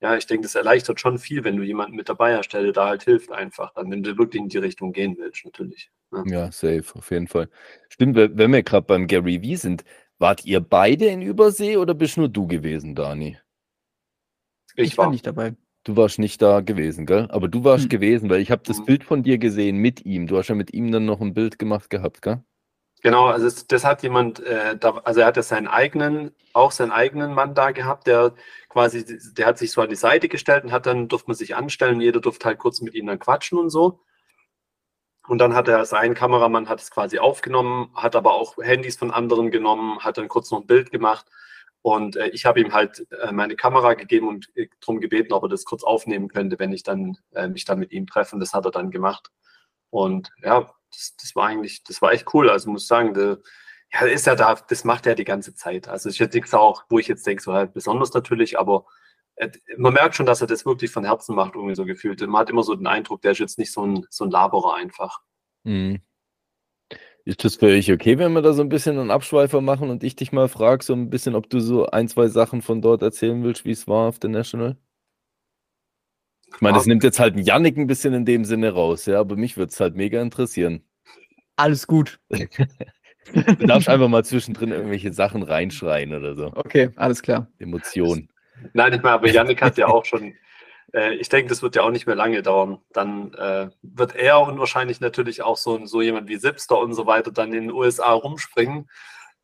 ja, 0.00 0.16
ich 0.16 0.26
denke, 0.26 0.42
das 0.42 0.54
erleichtert 0.54 0.98
schon 0.98 1.18
viel, 1.18 1.44
wenn 1.44 1.56
du 1.56 1.62
jemanden 1.62 1.94
mit 1.94 2.08
dabei 2.08 2.36
hast, 2.36 2.48
der 2.48 2.62
dir 2.62 2.72
da 2.72 2.88
halt 2.88 3.04
hilft 3.04 3.30
einfach, 3.30 3.72
dann, 3.74 3.90
wenn 3.90 4.02
du 4.02 4.16
wirklich 4.18 4.42
in 4.42 4.48
die 4.48 4.58
Richtung 4.58 4.92
gehen 4.92 5.16
willst, 5.18 5.44
natürlich. 5.44 5.90
Ne? 6.10 6.24
Ja, 6.26 6.50
safe, 6.50 6.84
auf 6.94 7.10
jeden 7.10 7.28
Fall. 7.28 7.48
Stimmt, 7.90 8.16
wenn 8.16 8.52
wir 8.52 8.62
gerade 8.62 8.86
beim 8.86 9.06
Gary 9.06 9.40
V 9.40 9.60
sind, 9.60 9.84
wart 10.18 10.44
ihr 10.44 10.60
beide 10.60 11.06
in 11.06 11.22
Übersee 11.22 11.76
oder 11.76 11.94
bist 11.94 12.16
nur 12.16 12.28
du 12.28 12.46
gewesen, 12.46 12.94
Dani? 12.94 13.38
Ich, 14.74 14.92
ich 14.92 14.98
war, 14.98 15.06
war 15.06 15.12
nicht 15.12 15.26
dabei. 15.26 15.54
Du 15.84 15.96
warst 15.96 16.18
nicht 16.18 16.42
da 16.42 16.60
gewesen, 16.60 17.06
gell? 17.06 17.26
Aber 17.30 17.48
du 17.48 17.64
warst 17.64 17.84
hm. 17.84 17.88
gewesen, 17.88 18.28
weil 18.28 18.40
ich 18.40 18.50
habe 18.50 18.62
das 18.64 18.78
hm. 18.78 18.84
Bild 18.84 19.04
von 19.04 19.22
dir 19.22 19.38
gesehen 19.38 19.76
mit 19.78 20.04
ihm. 20.04 20.26
Du 20.26 20.36
hast 20.36 20.48
ja 20.48 20.54
mit 20.54 20.74
ihm 20.74 20.92
dann 20.92 21.06
noch 21.06 21.20
ein 21.20 21.32
Bild 21.32 21.58
gemacht 21.58 21.88
gehabt, 21.88 22.20
gell? 22.22 22.42
Genau, 23.02 23.26
also 23.26 23.46
das, 23.46 23.66
das 23.66 23.84
hat 23.84 24.02
jemand, 24.02 24.40
äh, 24.40 24.76
da, 24.76 24.98
also 25.04 25.20
er 25.20 25.26
hat 25.26 25.36
ja 25.38 25.42
seinen 25.42 25.68
eigenen, 25.68 26.34
auch 26.52 26.70
seinen 26.70 26.92
eigenen 26.92 27.32
Mann 27.32 27.54
da 27.54 27.70
gehabt, 27.70 28.06
der 28.06 28.34
quasi, 28.68 29.06
der 29.32 29.46
hat 29.46 29.56
sich 29.56 29.72
so 29.72 29.80
an 29.80 29.88
die 29.88 29.96
Seite 29.96 30.28
gestellt 30.28 30.64
und 30.64 30.72
hat 30.72 30.84
dann, 30.84 31.08
durfte 31.08 31.28
man 31.28 31.36
sich 31.36 31.56
anstellen, 31.56 32.02
jeder 32.02 32.20
durfte 32.20 32.46
halt 32.46 32.58
kurz 32.58 32.82
mit 32.82 32.94
ihm 32.94 33.06
dann 33.06 33.18
quatschen 33.18 33.58
und 33.58 33.70
so. 33.70 34.00
Und 35.26 35.38
dann 35.38 35.54
hat 35.54 35.68
er, 35.68 35.86
sein 35.86 36.12
Kameramann 36.14 36.68
hat 36.68 36.80
es 36.82 36.90
quasi 36.90 37.18
aufgenommen, 37.18 37.90
hat 37.94 38.16
aber 38.16 38.34
auch 38.34 38.58
Handys 38.58 38.96
von 38.96 39.10
anderen 39.10 39.50
genommen, 39.50 40.00
hat 40.00 40.18
dann 40.18 40.28
kurz 40.28 40.50
noch 40.50 40.60
ein 40.60 40.66
Bild 40.66 40.90
gemacht 40.90 41.24
und 41.82 42.16
äh, 42.16 42.28
ich 42.28 42.44
habe 42.44 42.60
ihm 42.60 42.72
halt 42.72 43.06
äh, 43.22 43.32
meine 43.32 43.56
Kamera 43.56 43.94
gegeben 43.94 44.28
und 44.28 44.50
äh, 44.54 44.68
darum 44.80 45.00
gebeten, 45.00 45.32
ob 45.32 45.44
er 45.44 45.48
das 45.48 45.64
kurz 45.64 45.82
aufnehmen 45.82 46.28
könnte, 46.28 46.58
wenn 46.58 46.72
ich 46.72 46.82
dann 46.82 47.16
äh, 47.32 47.48
mich 47.48 47.64
dann 47.64 47.78
mit 47.78 47.92
ihm 47.92 48.06
treffe. 48.06 48.36
Und 48.36 48.40
das 48.40 48.52
hat 48.52 48.66
er 48.66 48.70
dann 48.70 48.90
gemacht. 48.90 49.30
Und 49.88 50.30
ja, 50.42 50.70
das, 50.92 51.16
das 51.20 51.34
war 51.34 51.46
eigentlich, 51.46 51.82
das 51.84 52.02
war 52.02 52.12
echt 52.12 52.32
cool. 52.34 52.50
Also 52.50 52.70
muss 52.70 52.86
sagen, 52.86 53.14
der, 53.14 53.38
ja, 53.92 54.06
ist 54.06 54.26
ja 54.26 54.34
da, 54.34 54.54
das 54.54 54.84
macht 54.84 55.06
er 55.06 55.14
die 55.14 55.24
ganze 55.24 55.54
Zeit. 55.54 55.88
Also 55.88 56.10
ich 56.10 56.18
jetzt 56.18 56.34
nichts 56.34 56.52
auch, 56.52 56.84
wo 56.90 56.98
ich 56.98 57.08
jetzt 57.08 57.26
denke, 57.26 57.42
so 57.42 57.52
halt 57.54 57.72
besonders 57.72 58.12
natürlich, 58.12 58.58
aber 58.58 58.84
äh, 59.36 59.50
man 59.78 59.94
merkt 59.94 60.16
schon, 60.16 60.26
dass 60.26 60.42
er 60.42 60.46
das 60.46 60.66
wirklich 60.66 60.90
von 60.90 61.04
Herzen 61.04 61.34
macht, 61.34 61.54
irgendwie 61.54 61.74
so 61.74 61.86
gefühlt. 61.86 62.20
Man 62.20 62.40
hat 62.40 62.50
immer 62.50 62.62
so 62.62 62.74
den 62.74 62.86
Eindruck, 62.86 63.22
der 63.22 63.32
ist 63.32 63.38
jetzt 63.38 63.58
nicht 63.58 63.72
so 63.72 63.86
ein, 63.86 64.06
so 64.10 64.24
ein 64.24 64.30
Laberer 64.30 64.74
einfach. 64.74 65.20
Mhm. 65.64 66.02
Ist 67.24 67.44
das 67.44 67.56
für 67.56 67.66
euch 67.66 67.92
okay, 67.92 68.18
wenn 68.18 68.32
wir 68.32 68.42
da 68.42 68.52
so 68.52 68.62
ein 68.62 68.68
bisschen 68.68 68.98
einen 68.98 69.10
Abschweifer 69.10 69.60
machen 69.60 69.90
und 69.90 70.02
ich 70.02 70.16
dich 70.16 70.32
mal 70.32 70.48
frage, 70.48 70.84
so 70.84 70.94
ein 70.94 71.10
bisschen, 71.10 71.34
ob 71.34 71.50
du 71.50 71.60
so 71.60 71.86
ein, 71.86 72.08
zwei 72.08 72.28
Sachen 72.28 72.62
von 72.62 72.80
dort 72.80 73.02
erzählen 73.02 73.42
willst, 73.42 73.64
wie 73.64 73.72
es 73.72 73.86
war 73.86 74.08
auf 74.08 74.18
der 74.18 74.30
National? 74.30 74.76
Ich 76.54 76.60
meine, 76.60 76.76
das 76.76 76.86
nimmt 76.86 77.04
jetzt 77.04 77.20
halt 77.20 77.38
Yannick 77.38 77.76
ein 77.76 77.86
bisschen 77.86 78.12
in 78.14 78.24
dem 78.24 78.44
Sinne 78.44 78.70
raus, 78.72 79.06
ja, 79.06 79.20
aber 79.20 79.36
mich 79.36 79.56
würde 79.56 79.70
es 79.70 79.78
halt 79.78 79.96
mega 79.96 80.20
interessieren. 80.20 80.82
Alles 81.56 81.86
gut. 81.86 82.20
du 82.30 83.66
darfst 83.66 83.88
einfach 83.88 84.08
mal 84.08 84.24
zwischendrin 84.24 84.72
irgendwelche 84.72 85.12
Sachen 85.12 85.42
reinschreien 85.42 86.14
oder 86.14 86.34
so. 86.34 86.50
Okay, 86.54 86.90
alles 86.96 87.22
klar. 87.22 87.46
Emotionen. 87.58 88.28
Nein, 88.72 88.94
ich 88.94 89.02
meine, 89.02 89.14
aber 89.14 89.28
Yannick 89.28 89.62
hat 89.62 89.78
ja 89.78 89.86
auch 89.86 90.04
schon 90.04 90.34
äh, 90.94 91.14
ich 91.14 91.28
denke, 91.28 91.48
das 91.48 91.62
wird 91.62 91.76
ja 91.76 91.82
auch 91.82 91.90
nicht 91.90 92.06
mehr 92.06 92.16
lange 92.16 92.42
dauern. 92.42 92.78
Dann 92.92 93.34
äh, 93.34 93.70
wird 93.82 94.14
er 94.14 94.40
und 94.40 94.58
wahrscheinlich 94.58 95.00
natürlich 95.00 95.42
auch 95.42 95.56
so, 95.56 95.84
so 95.86 96.00
jemand 96.02 96.28
wie 96.28 96.36
Sipster 96.36 96.78
und 96.78 96.94
so 96.94 97.06
weiter 97.06 97.32
dann 97.32 97.52
in 97.52 97.68
den 97.68 97.72
USA 97.72 98.12
rumspringen. 98.12 98.88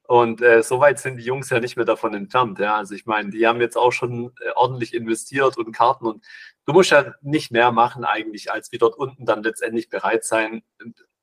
Und 0.03 0.41
äh, 0.41 0.63
so 0.63 0.79
weit 0.81 1.01
sind 1.01 1.17
die 1.17 1.25
Jungs 1.25 1.51
ja 1.51 1.59
nicht 1.59 1.77
mehr 1.77 1.85
davon 1.85 2.15
entfernt. 2.15 2.59
Ja? 2.61 2.77
Also 2.77 2.95
ich 2.95 3.07
meine, 3.07 3.31
die 3.31 3.47
haben 3.47 3.61
jetzt 3.61 3.77
auch 3.77 3.93
schon 3.93 4.33
äh, 4.41 4.51
ordentlich 4.55 4.95
investiert 4.95 5.59
und 5.59 5.73
Karten 5.73 6.07
und 6.07 6.25
du 6.65 6.73
musst 6.73 6.91
ja 6.91 7.15
nicht 7.23 7.51
mehr 7.51 7.73
machen 7.73 8.05
eigentlich, 8.05 8.53
als 8.53 8.71
wie 8.71 8.79
dort 8.79 8.97
unten 8.97 9.27
dann 9.27 9.43
letztendlich 9.43 9.89
bereit 9.89 10.25
sein. 10.25 10.63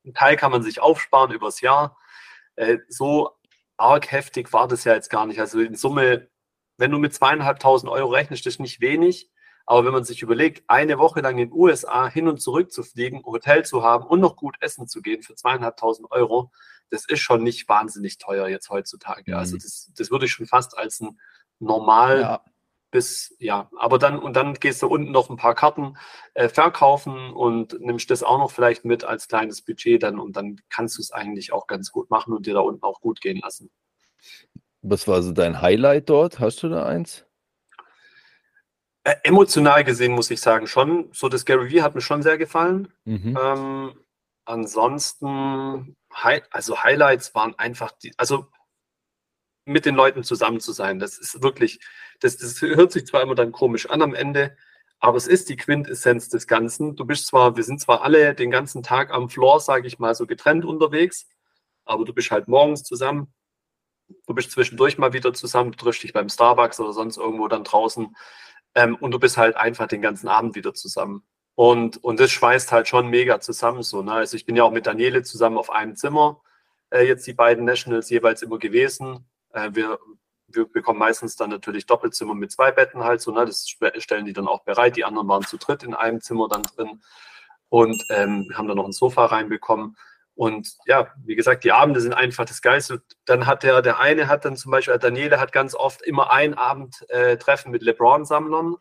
Ein 0.06 0.14
Teil 0.14 0.36
kann 0.36 0.52
man 0.52 0.64
sich 0.64 0.82
aufsparen 0.82 1.32
übers 1.32 1.62
Jahr. 1.62 1.98
Äh, 2.56 2.80
so 2.90 3.32
arg 3.78 4.12
heftig 4.12 4.52
war 4.52 4.68
das 4.68 4.84
ja 4.84 4.94
jetzt 4.94 5.10
gar 5.10 5.26
nicht. 5.26 5.40
Also 5.40 5.62
in 5.62 5.76
Summe 5.76 6.28
wenn 6.78 6.92
du 6.92 6.98
mit 6.98 7.14
zweieinhalbtausend 7.14 7.92
Euro 7.92 8.10
rechnest, 8.12 8.46
das 8.46 8.56
ist 8.56 8.60
nicht 8.60 8.82
wenig. 8.82 9.30
Aber 9.66 9.86
wenn 9.86 9.94
man 9.94 10.04
sich 10.04 10.22
überlegt, 10.22 10.64
eine 10.68 10.98
Woche 10.98 11.22
lang 11.22 11.38
in 11.38 11.50
den 11.50 11.58
USA 11.58 12.08
hin 12.08 12.28
und 12.28 12.42
zurück 12.42 12.72
zu 12.72 12.84
fliegen, 12.84 13.24
Hotel 13.24 13.64
zu 13.64 13.84
haben 13.84 14.06
und 14.06 14.20
noch 14.20 14.36
gut 14.36 14.58
essen 14.60 14.88
zu 14.88 15.02
gehen 15.02 15.24
für 15.24 15.36
zweieinhalbtausend 15.36 16.12
Euro, 16.12 16.52
das 16.90 17.06
ist 17.06 17.22
schon 17.22 17.44
nicht 17.44 17.68
wahnsinnig 17.70 18.18
teuer 18.18 18.48
jetzt 18.48 18.70
heutzutage. 18.70 19.32
Mhm. 19.32 19.38
Also 19.38 19.58
das, 19.58 19.92
das 19.96 20.12
würde 20.12 20.26
ich 20.26 20.32
schon 20.32 20.48
fast 20.48 20.78
als 20.78 21.00
ein 21.00 21.20
normal 21.60 22.22
ja. 22.22 22.42
bis, 22.92 23.36
ja, 23.40 23.70
aber 23.78 24.00
dann, 24.00 24.20
und 24.20 24.36
dann 24.36 24.54
gehst 24.56 24.82
du 24.82 24.88
unten 24.88 25.12
noch 25.12 25.30
ein 25.30 25.38
paar 25.38 25.56
Karten 25.56 25.98
äh, 26.34 26.50
verkaufen 26.50 27.32
und 27.32 27.80
nimmst 27.80 28.10
das 28.12 28.22
auch 28.22 28.38
noch 28.38 28.52
vielleicht 28.52 28.84
mit 28.84 29.06
als 29.06 29.30
kleines 29.30 29.62
Budget 29.62 30.04
dann 30.04 30.20
und 30.20 30.36
dann 30.36 30.62
kannst 30.70 30.98
du 30.98 31.02
es 31.02 31.12
eigentlich 31.12 31.54
auch 31.54 31.68
ganz 31.68 31.92
gut 31.92 32.10
machen 32.10 32.34
und 32.34 32.46
dir 32.46 32.54
da 32.54 32.60
unten 32.60 32.84
auch 32.84 33.00
gut 33.00 33.22
gehen 33.22 33.40
lassen. 33.42 33.72
Was 34.82 35.08
war 35.08 35.24
so 35.24 35.32
dein 35.32 35.62
Highlight 35.62 36.10
dort? 36.10 36.40
Hast 36.40 36.62
du 36.64 36.70
da 36.70 36.86
eins? 36.86 37.26
Äh, 39.04 39.16
emotional 39.24 39.84
gesehen 39.84 40.14
muss 40.14 40.32
ich 40.32 40.40
sagen, 40.42 40.68
schon. 40.68 41.10
So 41.12 41.30
das 41.30 41.46
Gary 41.46 41.72
Vee 41.72 41.82
hat 41.82 41.96
mir 41.96 42.02
schon 42.02 42.24
sehr 42.24 42.38
gefallen. 42.38 42.88
Mhm. 43.06 43.38
Ähm, 43.42 43.94
ansonsten, 44.46 45.96
also 46.52 46.84
Highlights 46.84 47.36
waren 47.36 47.58
einfach 47.58 47.92
die, 47.92 48.14
also 48.18 48.48
mit 49.66 49.86
den 49.86 49.96
Leuten 49.96 50.24
zusammen 50.24 50.60
zu 50.60 50.72
sein. 50.72 51.00
Das 51.00 51.18
ist 51.18 51.42
wirklich, 51.42 51.80
das, 52.20 52.38
das 52.38 52.62
hört 52.62 52.92
sich 52.92 53.06
zwar 53.06 53.22
immer 53.22 53.36
dann 53.36 53.52
komisch 53.52 53.90
an 53.90 54.02
am 54.02 54.14
Ende, 54.14 54.56
aber 55.00 55.18
es 55.18 55.28
ist 55.28 55.50
die 55.50 55.58
Quintessenz 55.58 56.30
des 56.30 56.48
Ganzen. 56.48 56.96
Du 56.96 57.06
bist 57.06 57.28
zwar, 57.28 57.56
wir 57.58 57.64
sind 57.64 57.82
zwar 57.82 58.04
alle 58.04 58.34
den 58.36 58.52
ganzen 58.52 58.84
Tag 58.84 59.12
am 59.12 59.30
Floor, 59.30 59.60
sage 59.60 59.88
ich 59.88 60.00
mal, 60.00 60.16
so 60.16 60.26
getrennt 60.26 60.66
unterwegs, 60.66 61.28
aber 61.86 62.06
du 62.06 62.14
bist 62.14 62.32
halt 62.32 62.48
morgens 62.48 62.84
zusammen. 62.84 63.34
Du 64.28 64.34
bist 64.34 64.52
zwischendurch 64.52 64.98
mal 64.98 65.14
wieder 65.14 65.34
zusammen, 65.34 65.72
du 65.72 65.78
triffst 65.78 66.04
dich 66.04 66.14
beim 66.14 66.30
Starbucks 66.30 66.80
oder 66.80 66.94
sonst 66.94 67.18
irgendwo 67.18 67.48
dann 67.48 67.64
draußen. 67.64 68.16
Ähm, 68.76 68.96
und 68.96 69.12
du 69.12 69.20
bist 69.20 69.38
halt 69.38 69.56
einfach 69.56 69.88
den 69.88 70.02
ganzen 70.02 70.28
Abend 70.28 70.56
wieder 70.56 70.74
zusammen. 70.74 71.24
Und, 71.56 72.04
und 72.04 72.20
das 72.20 72.32
schweißt 72.32 72.72
halt 72.72 72.88
schon 72.88 73.08
mega 73.10 73.40
zusammen 73.40 73.84
so. 73.84 74.02
Ne? 74.02 74.14
Also 74.14 74.36
ich 74.36 74.46
bin 74.46 74.56
ja 74.56 74.64
auch 74.64 74.72
mit 74.72 74.88
Daniele 74.88 75.24
zusammen 75.24 75.58
auf 75.58 75.70
einem 75.70 75.96
Zimmer, 75.96 76.42
äh, 76.90 77.06
jetzt 77.08 77.28
die 77.28 77.34
beiden 77.34 77.66
Nationals 77.66 78.10
jeweils 78.10 78.42
immer 78.42 78.58
gewesen. 78.58 79.26
Äh, 79.52 79.70
wir, 79.74 80.00
wir 80.48 80.66
bekommen 80.66 81.00
meistens 81.00 81.36
dann 81.36 81.52
natürlich 81.52 81.86
Doppelzimmer 81.86 82.34
mit 82.34 82.52
zwei 82.52 82.72
Betten 82.72 83.04
halt 83.04 83.22
so. 83.22 83.32
Ne? 83.32 83.46
Das 83.46 83.68
stellen 83.98 84.26
die 84.26 84.34
dann 84.34 84.48
auch 84.48 84.64
bereit. 84.64 84.96
Die 84.96 85.06
anderen 85.06 85.28
waren 85.28 85.44
zu 85.44 85.58
dritt 85.58 85.84
in 85.84 85.94
einem 85.94 86.22
Zimmer 86.22 86.48
dann 86.48 86.64
drin. 86.64 87.02
Und 87.70 88.04
ähm, 88.10 88.52
haben 88.54 88.68
dann 88.68 88.78
noch 88.78 88.86
ein 88.86 88.92
Sofa 88.92 89.26
reinbekommen. 89.26 89.96
Und 90.36 90.76
ja, 90.86 91.14
wie 91.24 91.36
gesagt, 91.36 91.64
die 91.64 91.72
Abende 91.72 92.02
sind 92.02 92.14
einfach 92.14 92.46
das 92.46 92.62
Geilste. 92.62 93.04
Dann 93.26 93.46
hat 93.46 93.64
der, 93.64 93.82
der 93.82 94.00
eine 94.00 94.28
hat 94.28 94.46
dann 94.46 94.58
zum 94.58 94.72
Beispiel, 94.72 94.98
Daniele 94.98 95.40
hat 95.40 95.52
ganz 95.52 95.76
oft 95.76 96.02
immer 96.02 96.32
ein 96.32 96.56
Abend 96.56 97.06
äh, 97.10 97.38
Treffen 97.38 97.72
mit 97.72 97.84
LeBron-Sammlern. 97.84 98.76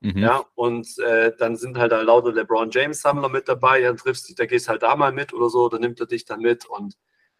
Mhm. 0.00 0.18
Ja, 0.18 0.44
und 0.54 0.86
äh, 0.98 1.32
dann 1.38 1.56
sind 1.56 1.78
halt 1.78 1.92
da 1.92 2.02
lauter 2.02 2.32
LeBron 2.32 2.70
James-Sammler 2.70 3.28
mit 3.28 3.48
dabei. 3.48 3.80
Dann 3.80 3.96
triffst 3.96 4.28
du, 4.28 4.34
da 4.34 4.46
gehst 4.46 4.68
halt 4.68 4.82
da 4.82 4.96
mal 4.96 5.12
mit 5.12 5.32
oder 5.32 5.48
so, 5.48 5.68
dann 5.68 5.80
nimmt 5.80 6.00
er 6.00 6.06
dich 6.06 6.24
dann 6.24 6.40
mit. 6.40 6.66
Und 6.66 6.96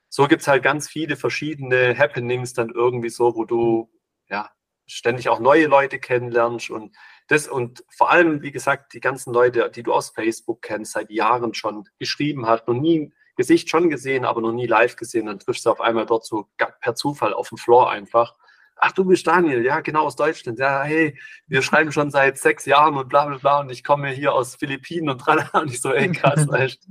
so 0.08 0.28
gibt 0.28 0.42
es 0.42 0.48
halt 0.48 0.62
ganz 0.62 0.88
viele 0.88 1.16
verschiedene 1.16 1.96
Happenings 1.98 2.52
dann 2.52 2.70
irgendwie 2.70 3.10
so, 3.10 3.34
wo 3.34 3.44
du 3.44 3.90
ja 4.28 4.48
ständig 4.86 5.28
auch 5.28 5.40
neue 5.40 5.66
Leute 5.66 5.98
kennenlernst 5.98 6.70
und 6.70 6.96
das 7.28 7.48
und 7.48 7.84
vor 7.90 8.10
allem, 8.10 8.42
wie 8.42 8.52
gesagt, 8.52 8.94
die 8.94 9.00
ganzen 9.00 9.32
Leute, 9.32 9.68
die 9.74 9.82
du 9.82 9.92
aus 9.92 10.10
Facebook 10.10 10.62
kennst, 10.62 10.92
seit 10.92 11.10
Jahren 11.10 11.54
schon 11.54 11.88
geschrieben 11.98 12.46
hast, 12.46 12.68
noch 12.68 12.74
nie 12.74 13.12
Gesicht 13.36 13.70
schon 13.70 13.90
gesehen, 13.90 14.24
aber 14.24 14.40
noch 14.40 14.52
nie 14.52 14.66
live 14.66 14.96
gesehen. 14.96 15.26
Dann 15.26 15.38
triffst 15.38 15.66
du 15.66 15.70
auf 15.70 15.80
einmal 15.80 16.06
dort 16.06 16.24
so 16.24 16.48
per 16.56 16.94
Zufall 16.94 17.34
auf 17.34 17.50
dem 17.50 17.58
Floor 17.58 17.90
einfach. 17.90 18.34
Ach, 18.78 18.92
du 18.92 19.04
bist 19.04 19.26
Daniel, 19.26 19.64
ja, 19.64 19.80
genau 19.80 20.04
aus 20.04 20.16
Deutschland. 20.16 20.58
Ja, 20.58 20.82
hey, 20.82 21.18
wir 21.46 21.62
schreiben 21.62 21.92
schon 21.92 22.10
seit 22.10 22.38
sechs 22.38 22.66
Jahren 22.66 22.96
und 22.96 23.08
bla 23.08 23.26
bla 23.26 23.38
bla 23.38 23.60
und 23.60 23.70
ich 23.70 23.84
komme 23.84 24.10
hier 24.10 24.34
aus 24.34 24.56
Philippinen 24.56 25.08
und 25.08 25.18
dran 25.18 25.48
und 25.52 25.70
ich 25.70 25.80
so, 25.80 25.92
ey, 25.92 26.10
krass, 26.12 26.46
echt. 26.52 26.86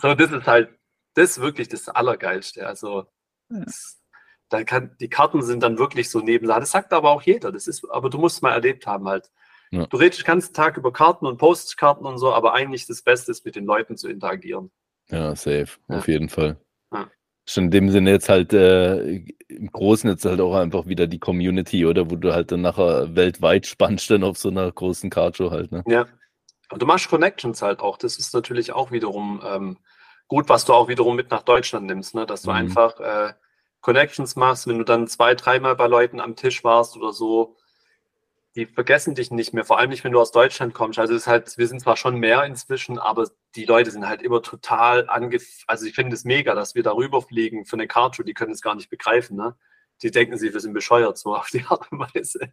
So, 0.00 0.14
das 0.14 0.30
ist 0.30 0.46
halt, 0.46 0.70
das 1.14 1.30
ist 1.30 1.40
wirklich 1.40 1.68
das 1.68 1.88
Allergeilste. 1.88 2.66
Also, 2.66 3.06
das, 3.48 4.02
da 4.48 4.64
kann, 4.64 4.96
die 5.00 5.08
Karten 5.08 5.42
sind 5.42 5.62
dann 5.62 5.78
wirklich 5.78 6.10
so 6.10 6.20
neben. 6.20 6.46
Das 6.46 6.70
sagt 6.70 6.92
aber 6.92 7.10
auch 7.10 7.22
jeder. 7.22 7.52
Das 7.52 7.66
ist, 7.66 7.90
aber 7.90 8.10
du 8.10 8.18
musst 8.18 8.36
es 8.36 8.42
mal 8.42 8.52
erlebt 8.52 8.86
haben 8.86 9.08
halt. 9.08 9.30
Ja. 9.70 9.86
Du 9.86 9.96
redest 9.96 10.20
den 10.20 10.26
ganzen 10.26 10.54
Tag 10.54 10.76
über 10.76 10.92
Karten 10.92 11.26
und 11.26 11.38
Postkarten 11.38 12.06
und 12.06 12.18
so, 12.18 12.32
aber 12.32 12.54
eigentlich 12.54 12.86
das 12.86 13.02
Beste 13.02 13.32
ist, 13.32 13.44
mit 13.44 13.56
den 13.56 13.64
Leuten 13.64 13.96
zu 13.96 14.08
interagieren. 14.08 14.70
Ja, 15.10 15.36
safe, 15.36 15.68
ja. 15.88 15.98
auf 15.98 16.08
jeden 16.08 16.28
Fall. 16.28 16.56
Ja. 16.92 17.08
Schon 17.46 17.64
in 17.64 17.70
dem 17.70 17.90
Sinne 17.90 18.10
jetzt 18.10 18.28
halt 18.28 18.52
äh, 18.52 19.16
im 19.48 19.70
Großen 19.70 20.08
jetzt 20.08 20.24
halt 20.24 20.40
auch 20.40 20.54
einfach 20.54 20.86
wieder 20.86 21.06
die 21.06 21.18
Community, 21.18 21.84
oder? 21.84 22.10
Wo 22.10 22.16
du 22.16 22.32
halt 22.32 22.52
dann 22.52 22.62
nachher 22.62 23.14
weltweit 23.14 23.66
spannst 23.66 24.10
dann 24.10 24.24
auf 24.24 24.38
so 24.38 24.48
einer 24.48 24.70
großen 24.70 25.10
Cardshow 25.10 25.50
halt, 25.50 25.70
ne? 25.72 25.82
Ja. 25.86 26.06
Aber 26.70 26.78
du 26.78 26.86
machst 26.86 27.08
Connections 27.08 27.60
halt 27.60 27.80
auch. 27.80 27.98
Das 27.98 28.16
ist 28.16 28.32
natürlich 28.32 28.72
auch 28.72 28.90
wiederum 28.90 29.42
ähm, 29.46 29.78
gut, 30.28 30.48
was 30.48 30.64
du 30.64 30.72
auch 30.72 30.88
wiederum 30.88 31.14
mit 31.16 31.30
nach 31.30 31.42
Deutschland 31.42 31.86
nimmst, 31.86 32.14
ne? 32.14 32.24
Dass 32.26 32.42
du 32.42 32.50
mhm. 32.50 32.56
einfach 32.56 32.98
äh, 33.00 33.34
Connections 33.80 34.36
machst, 34.36 34.66
wenn 34.66 34.78
du 34.78 34.84
dann 34.84 35.06
zwei, 35.06 35.34
dreimal 35.34 35.76
bei 35.76 35.86
Leuten 35.86 36.20
am 36.20 36.36
Tisch 36.36 36.64
warst 36.64 36.96
oder 36.96 37.12
so, 37.12 37.56
die 38.56 38.66
vergessen 38.66 39.14
dich 39.14 39.30
nicht 39.30 39.52
mehr, 39.52 39.64
vor 39.64 39.78
allem 39.78 39.90
nicht, 39.90 40.04
wenn 40.04 40.12
du 40.12 40.20
aus 40.20 40.30
Deutschland 40.30 40.74
kommst. 40.74 40.98
Also 40.98 41.14
es 41.14 41.22
ist 41.22 41.26
halt, 41.26 41.58
wir 41.58 41.66
sind 41.66 41.80
zwar 41.80 41.96
schon 41.96 42.16
mehr 42.16 42.44
inzwischen, 42.44 42.98
aber 42.98 43.28
die 43.56 43.64
Leute 43.64 43.90
sind 43.90 44.06
halt 44.06 44.22
immer 44.22 44.42
total 44.42 45.08
ange... 45.08 45.38
Also 45.66 45.86
ich 45.86 45.94
finde 45.94 46.14
es 46.14 46.24
mega, 46.24 46.54
dass 46.54 46.74
wir 46.74 46.84
darüber 46.84 47.20
fliegen 47.20 47.64
für 47.64 47.74
eine 47.74 47.88
Karte, 47.88 48.22
die 48.22 48.34
können 48.34 48.52
es 48.52 48.62
gar 48.62 48.76
nicht 48.76 48.90
begreifen, 48.90 49.36
ne? 49.36 49.56
Die 50.02 50.10
denken 50.10 50.36
sich, 50.36 50.52
wir 50.52 50.60
sind 50.60 50.72
bescheuert, 50.72 51.18
so 51.18 51.34
auf 51.36 51.48
die 51.50 51.64
Art 51.64 51.90
und 51.90 52.00
Weise. 52.00 52.52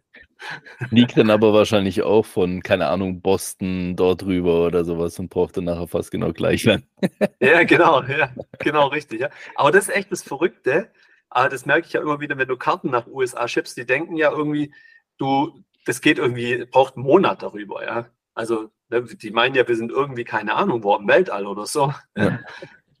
Liegt 0.90 1.16
dann 1.16 1.30
aber 1.30 1.52
wahrscheinlich 1.52 2.02
auch 2.02 2.24
von, 2.24 2.62
keine 2.62 2.88
Ahnung, 2.88 3.20
Boston 3.20 3.94
dort 3.94 4.24
rüber 4.24 4.66
oder 4.66 4.84
sowas 4.84 5.18
und 5.18 5.28
braucht 5.28 5.56
dann 5.56 5.64
nachher 5.64 5.86
fast 5.86 6.10
genau 6.10 6.32
gleich 6.32 6.64
lang. 6.64 6.82
ja, 7.40 7.62
genau, 7.62 8.02
ja, 8.02 8.32
genau, 8.58 8.88
richtig, 8.88 9.20
ja. 9.20 9.30
Aber 9.54 9.70
das 9.70 9.88
ist 9.88 9.94
echt 9.94 10.10
das 10.10 10.22
Verrückte. 10.22 10.90
Aber 11.30 11.48
das 11.48 11.64
merke 11.64 11.86
ich 11.86 11.92
ja 11.94 12.00
immer 12.02 12.20
wieder, 12.20 12.36
wenn 12.36 12.48
du 12.48 12.56
Karten 12.56 12.90
nach 12.90 13.06
USA 13.06 13.48
schippst, 13.48 13.76
die 13.76 13.86
denken 13.86 14.16
ja 14.16 14.30
irgendwie, 14.30 14.74
du, 15.16 15.64
das 15.84 16.00
geht 16.00 16.18
irgendwie, 16.18 16.64
braucht 16.66 16.96
einen 16.96 17.04
Monat 17.04 17.42
darüber, 17.42 17.84
ja. 17.84 18.06
Also, 18.34 18.70
ne, 18.88 19.02
die 19.02 19.30
meinen 19.30 19.54
ja, 19.54 19.66
wir 19.66 19.76
sind 19.76 19.90
irgendwie, 19.90 20.24
keine 20.24 20.54
Ahnung, 20.54 20.82
wo 20.82 20.96
im 20.96 21.08
Weltall 21.08 21.46
oder 21.46 21.66
so. 21.66 21.92
Ja. 22.16 22.40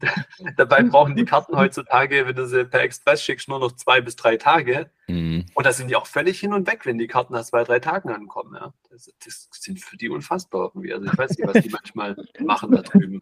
Dabei 0.56 0.82
brauchen 0.82 1.14
die 1.14 1.24
Karten 1.24 1.56
heutzutage, 1.56 2.26
wenn 2.26 2.34
du 2.34 2.46
sie 2.46 2.64
per 2.64 2.82
Express 2.82 3.22
schickst, 3.22 3.48
nur 3.48 3.60
noch 3.60 3.72
zwei 3.72 4.00
bis 4.00 4.16
drei 4.16 4.36
Tage. 4.36 4.90
Mhm. 5.06 5.46
Und 5.54 5.64
da 5.64 5.72
sind 5.72 5.88
die 5.88 5.96
auch 5.96 6.06
völlig 6.06 6.40
hin 6.40 6.52
und 6.52 6.66
weg, 6.66 6.84
wenn 6.84 6.98
die 6.98 7.06
Karten 7.06 7.34
nach 7.34 7.44
zwei, 7.44 7.62
drei 7.62 7.78
Tagen 7.78 8.10
ankommen. 8.10 8.54
Ja. 8.54 8.74
Das, 8.90 9.10
das 9.24 9.48
sind 9.52 9.80
für 9.80 9.96
die 9.96 10.08
unfassbar 10.08 10.72
irgendwie. 10.74 10.92
Also 10.92 11.06
ich 11.06 11.16
weiß 11.16 11.38
nicht, 11.38 11.46
was 11.46 11.62
die 11.62 11.70
manchmal 11.70 12.16
machen 12.40 12.72
da 12.72 12.82
drüben. 12.82 13.20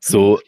So, 0.00 0.40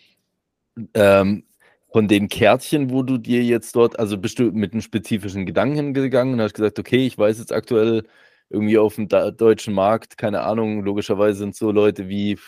ähm, 0.95 1.45
von 1.93 2.09
den 2.09 2.29
Kärtchen, 2.29 2.91
wo 2.91 3.03
du 3.03 3.19
dir 3.19 3.43
jetzt 3.43 3.75
dort, 3.75 3.99
also 3.99 4.17
bist 4.17 4.39
du 4.39 4.45
mit 4.53 4.73
einem 4.73 4.83
spezifischen 4.83 5.47
Gedanken 5.47 5.77
hingegangen 5.77 6.35
und 6.35 6.41
hast 6.41 6.55
gesagt, 6.55 6.79
okay, 6.79 7.07
ich 7.07 7.19
weiß 7.19 7.39
jetzt 7.39 7.53
aktuell 7.53 8.05
irgendwie 8.49 8.79
auf 8.79 8.97
dem 8.97 9.09
deutschen 9.09 9.75
Markt, 9.75 10.17
keine 10.17 10.43
Ahnung, 10.43 10.85
logischerweise 10.85 11.39
sind 11.39 11.57
so 11.57 11.71
Leute 11.71 12.09
wie 12.09 12.39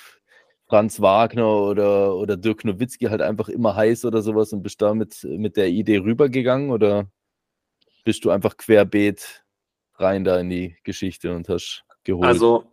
Franz 0.69 1.01
Wagner 1.01 1.49
oder, 1.49 2.17
oder 2.17 2.37
Dirk 2.37 2.65
Nowitzki 2.65 3.07
halt 3.07 3.21
einfach 3.21 3.49
immer 3.49 3.77
heiß 3.77 4.05
oder 4.05 4.23
sowas 4.23 4.53
und 4.53 4.63
bist 4.63 4.81
da 4.81 4.95
mit, 4.95 5.23
mit 5.25 5.57
der 5.57 5.69
Idee 5.69 5.99
rübergegangen 5.99 6.71
oder 6.71 7.09
bist 8.05 8.25
du 8.25 8.31
einfach 8.31 8.57
querbeet 8.57 9.45
rein 9.95 10.25
da 10.25 10.39
in 10.41 10.51
die 10.51 10.77
Geschichte 10.83 11.35
und 11.35 11.49
hast 11.49 11.85
geholt? 12.05 12.27
Also 12.27 12.65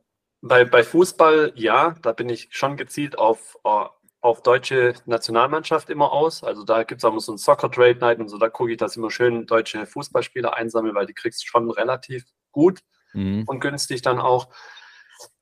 bei, 0.41 0.65
bei 0.65 0.84
Fußball, 0.84 1.51
ja, 1.55 1.95
da 2.01 2.13
bin 2.13 2.29
ich 2.29 2.47
schon 2.51 2.77
gezielt 2.77 3.17
auf, 3.17 3.58
uh, 3.65 3.88
auf 4.21 4.41
deutsche 4.41 4.93
Nationalmannschaft 5.05 5.89
immer 5.89 6.12
aus. 6.12 6.43
Also 6.43 6.63
da 6.63 6.84
gibt 6.84 6.99
es 6.99 7.05
auch 7.05 7.17
so 7.19 7.32
ein 7.32 7.38
Soccer 7.38 7.71
Trade 7.71 7.99
Night 7.99 8.19
und 8.19 8.27
so, 8.29 8.38
da 8.38 8.49
gucke 8.49 8.71
ich, 8.71 8.77
dass 8.77 8.93
ich 8.93 8.97
immer 8.97 9.12
schön 9.12 9.45
deutsche 9.45 9.86
Fußballspieler 9.86 10.55
einsammle, 10.55 10.93
weil 10.93 11.05
die 11.05 11.13
kriegst 11.13 11.43
du 11.43 11.47
schon 11.47 11.71
relativ 11.71 12.25
gut 12.51 12.82
mhm. 13.13 13.43
und 13.47 13.60
günstig 13.62 14.01
dann 14.01 14.19
auch. 14.19 14.49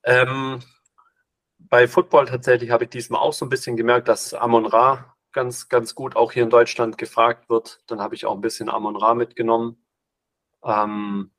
Ähm, 0.04 0.60
bei 1.58 1.88
Football 1.88 2.26
tatsächlich 2.26 2.70
habe 2.70 2.84
ich 2.84 2.90
diesmal 2.90 3.20
auch 3.20 3.32
so 3.32 3.44
ein 3.44 3.50
bisschen 3.50 3.76
gemerkt, 3.76 4.08
dass 4.08 4.32
Amon 4.32 4.66
Ra 4.66 5.16
ganz, 5.32 5.68
ganz 5.68 5.94
gut 5.94 6.16
auch 6.16 6.32
hier 6.32 6.44
in 6.44 6.50
Deutschland 6.50 6.98
gefragt 6.98 7.50
wird. 7.50 7.80
Dann 7.86 8.00
habe 8.00 8.14
ich 8.14 8.26
auch 8.26 8.34
ein 8.34 8.40
bisschen 8.40 8.68
Amon 8.68 8.96
Ra 8.96 9.14
mitgenommen. 9.14 9.84
Ähm, 10.64 11.30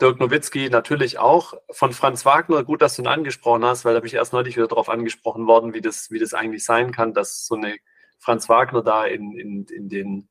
Dirk 0.00 0.18
Nowitzki 0.18 0.70
natürlich 0.70 1.18
auch. 1.18 1.54
Von 1.70 1.92
Franz 1.92 2.24
Wagner, 2.24 2.64
gut, 2.64 2.80
dass 2.82 2.96
du 2.96 3.02
ihn 3.02 3.08
angesprochen 3.08 3.64
hast, 3.64 3.84
weil 3.84 3.94
da 3.94 4.00
bin 4.00 4.06
ich 4.06 4.14
erst 4.14 4.32
neulich 4.32 4.56
wieder 4.56 4.68
darauf 4.68 4.88
angesprochen 4.88 5.46
worden, 5.46 5.74
wie 5.74 5.80
das, 5.80 6.10
wie 6.10 6.18
das 6.18 6.34
eigentlich 6.34 6.64
sein 6.64 6.92
kann, 6.92 7.12
dass 7.12 7.46
so 7.46 7.54
eine 7.54 7.76
Franz 8.18 8.48
Wagner 8.48 8.82
da 8.82 9.04
in, 9.04 9.32
in, 9.32 9.66
in, 9.66 9.88
den, 9.88 10.28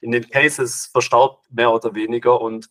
in 0.00 0.10
den 0.10 0.28
Cases 0.28 0.86
verstaubt, 0.86 1.46
mehr 1.52 1.72
oder 1.72 1.94
weniger. 1.94 2.40
Und 2.40 2.68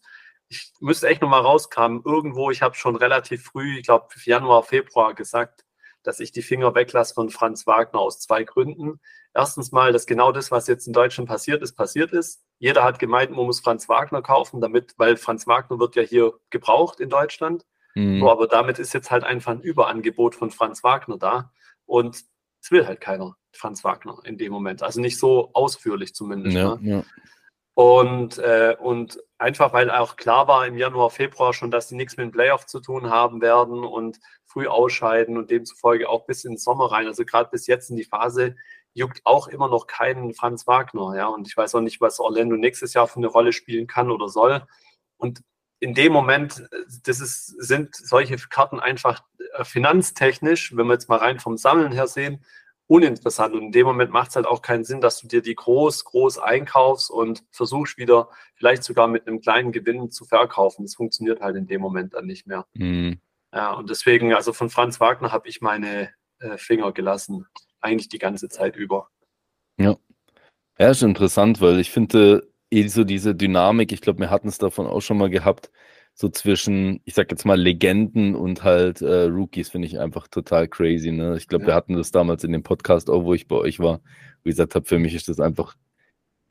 ich 0.50 0.74
müsste 0.82 1.08
echt 1.08 1.22
nochmal 1.22 1.42
rauskramen, 1.42 2.02
irgendwo, 2.04 2.52
ich 2.52 2.62
habe 2.62 2.76
schon 2.76 2.98
relativ 2.98 3.44
früh, 3.44 3.78
ich 3.78 3.86
glaube 3.86 4.08
Januar, 4.24 4.64
Februar 4.64 5.14
gesagt, 5.14 5.66
dass 6.04 6.20
ich 6.20 6.32
die 6.32 6.42
Finger 6.42 6.76
weglasse 6.76 7.14
von 7.14 7.30
Franz 7.30 7.66
Wagner 7.68 8.00
aus 8.00 8.20
zwei 8.20 8.44
Gründen. 8.44 9.00
Erstens 9.34 9.72
mal, 9.72 9.92
dass 9.94 10.06
genau 10.06 10.32
das, 10.32 10.52
was 10.52 10.68
jetzt 10.68 10.88
in 10.88 10.94
Deutschland 10.94 11.30
passiert 11.30 11.62
ist, 11.62 11.74
passiert 11.74 12.12
ist. 12.12 12.44
Jeder 12.60 12.84
hat 12.84 13.00
gemeint, 13.00 13.32
man 13.32 13.46
muss 13.46 13.60
Franz 13.60 13.90
Wagner 13.90 14.22
kaufen, 14.22 14.62
damit, 14.62 14.94
weil 14.98 15.18
Franz 15.18 15.48
Wagner 15.48 15.80
wird 15.80 15.96
ja 15.96 16.04
hier 16.04 16.34
gebraucht 16.50 17.00
in 17.00 17.10
Deutschland. 17.10 17.66
Mhm. 17.96 18.20
So, 18.20 18.32
aber 18.32 18.48
damit 18.48 18.80
ist 18.80 18.94
jetzt 18.94 19.12
halt 19.12 19.24
einfach 19.24 19.52
ein 19.52 19.62
Überangebot 19.62 20.36
von 20.36 20.52
Franz 20.52 20.84
Wagner 20.84 21.18
da. 21.18 21.52
Und 21.86 22.24
es 22.62 22.72
will 22.72 22.86
halt 22.86 23.02
keiner, 23.02 23.36
Franz 23.54 23.84
Wagner, 23.84 24.20
in 24.24 24.38
dem 24.38 24.52
Moment. 24.52 24.84
Also 24.84 25.02
nicht 25.02 25.18
so 25.18 25.52
ausführlich 25.54 26.14
zumindest. 26.14 26.56
Ja, 26.56 26.76
ne? 26.76 26.90
ja. 26.90 27.04
Und, 27.74 28.38
äh, 28.38 28.76
und 28.80 29.18
einfach, 29.38 29.74
weil 29.74 29.90
auch 29.90 30.18
klar 30.18 30.48
war 30.48 30.68
im 30.68 30.78
Januar, 30.78 31.10
Februar 31.10 31.54
schon, 31.54 31.72
dass 31.72 31.88
sie 31.88 31.96
nichts 31.96 32.18
mit 32.18 32.26
dem 32.26 32.32
Playoff 32.32 32.66
zu 32.66 32.82
tun 32.82 33.10
haben 33.10 33.42
werden 33.42 33.86
und 33.86 34.20
früh 34.46 34.68
ausscheiden 34.68 35.38
und 35.38 35.50
demzufolge 35.50 36.10
auch 36.10 36.26
bis 36.26 36.44
in 36.44 36.54
den 36.54 36.58
Sommer 36.58 36.92
rein. 36.92 37.08
Also 37.08 37.24
gerade 37.24 37.50
bis 37.50 37.68
jetzt 37.68 37.90
in 37.90 37.96
die 37.96 38.04
Phase 38.04 38.56
juckt 38.94 39.22
auch 39.24 39.48
immer 39.48 39.68
noch 39.68 39.88
keinen 39.88 40.34
Franz 40.34 40.68
Wagner. 40.68 41.16
Ja, 41.16 41.28
und 41.28 41.48
ich 41.48 41.56
weiß 41.56 41.76
auch 41.76 41.82
nicht, 41.82 42.02
was 42.02 42.20
Orlando 42.20 42.56
nächstes 42.56 42.94
Jahr 42.94 43.08
für 43.08 43.18
eine 43.18 43.28
Rolle 43.28 43.54
spielen 43.54 43.88
kann 43.88 44.12
oder 44.12 44.28
soll. 44.28 44.64
Und 45.18 45.42
in 45.80 45.94
dem 45.94 46.14
Moment, 46.14 46.64
das 47.06 47.20
ist, 47.20 47.48
sind 47.48 47.96
solche 47.96 48.38
Karten 48.38 48.80
einfach 48.80 49.24
äh, 49.54 49.64
finanztechnisch, 49.64 50.76
wenn 50.76 50.88
wir 50.88 50.94
jetzt 50.94 51.10
mal 51.10 51.18
rein 51.18 51.40
vom 51.40 51.58
Sammeln 51.58 51.92
her 51.92 52.08
sehen, 52.08 52.46
uninteressant. 52.88 53.56
Und 53.56 53.64
in 53.64 53.72
dem 53.72 53.88
Moment 53.88 54.12
macht 54.12 54.30
es 54.30 54.36
halt 54.36 54.46
auch 54.46 54.62
keinen 54.62 54.84
Sinn, 54.84 55.02
dass 55.02 55.20
du 55.20 55.28
dir 55.28 55.42
die 55.42 55.56
groß, 55.56 56.06
groß 56.06 56.38
einkaufst 56.38 57.10
und 57.10 57.44
versuchst 57.50 57.98
wieder 57.98 58.30
vielleicht 58.56 58.84
sogar 58.84 59.08
mit 59.08 59.28
einem 59.28 59.42
kleinen 59.42 59.72
Gewinn 59.72 60.12
zu 60.12 60.26
verkaufen. 60.26 60.84
Das 60.84 60.96
funktioniert 60.96 61.42
halt 61.42 61.56
in 61.56 61.68
dem 61.68 61.82
Moment 61.82 62.14
dann 62.14 62.26
nicht 62.26 62.46
mehr. 62.46 62.68
Mhm. 62.74 63.20
Ja, 63.54 63.74
und 63.74 63.90
deswegen, 63.90 64.34
also 64.34 64.54
von 64.54 64.70
Franz 64.70 65.00
Wagner 65.00 65.32
habe 65.32 65.48
ich 65.48 65.62
meine 65.62 66.10
äh, 66.40 66.58
Finger 66.58 66.92
gelassen, 66.92 67.48
eigentlich 67.82 68.10
die 68.10 68.20
ganze 68.20 68.50
Zeit 68.50 68.76
über. 68.76 69.10
Ja. 69.78 69.98
Ja, 70.80 70.90
ist 70.90 71.04
interessant, 71.04 71.62
weil 71.62 71.80
ich 71.80 71.92
finde, 71.92 72.50
eh 72.72 72.88
so 72.88 73.04
diese 73.04 73.36
Dynamik, 73.36 73.92
ich 73.92 74.02
glaube, 74.02 74.20
wir 74.20 74.30
hatten 74.30 74.48
es 74.48 74.58
davon 74.58 74.88
auch 74.88 75.02
schon 75.02 75.18
mal 75.18 75.30
gehabt, 75.30 75.72
so 76.14 76.30
zwischen, 76.30 77.02
ich 77.06 77.14
sag 77.14 77.32
jetzt 77.32 77.46
mal, 77.46 77.60
Legenden 77.60 78.36
und 78.36 78.64
halt 78.64 79.02
äh, 79.02 79.24
Rookies 79.24 79.70
finde 79.70 79.88
ich 79.88 80.00
einfach 80.00 80.28
total 80.28 80.68
crazy. 80.68 81.12
Ne? 81.12 81.36
Ich 81.38 81.48
glaube, 81.48 81.64
ja. 81.64 81.70
wir 81.70 81.76
hatten 81.76 81.96
das 81.96 82.12
damals 82.12 82.44
in 82.44 82.52
dem 82.52 82.64
Podcast 82.64 83.10
auch, 83.10 83.24
wo 83.24 83.34
ich 83.34 83.48
bei 83.48 83.56
euch 83.56 83.80
war. 83.80 84.02
Wie 84.44 84.50
gesagt 84.50 84.76
habe, 84.76 84.86
für 84.86 85.00
mich 85.00 85.16
ist 85.16 85.30
das 85.30 85.40
einfach 85.40 85.76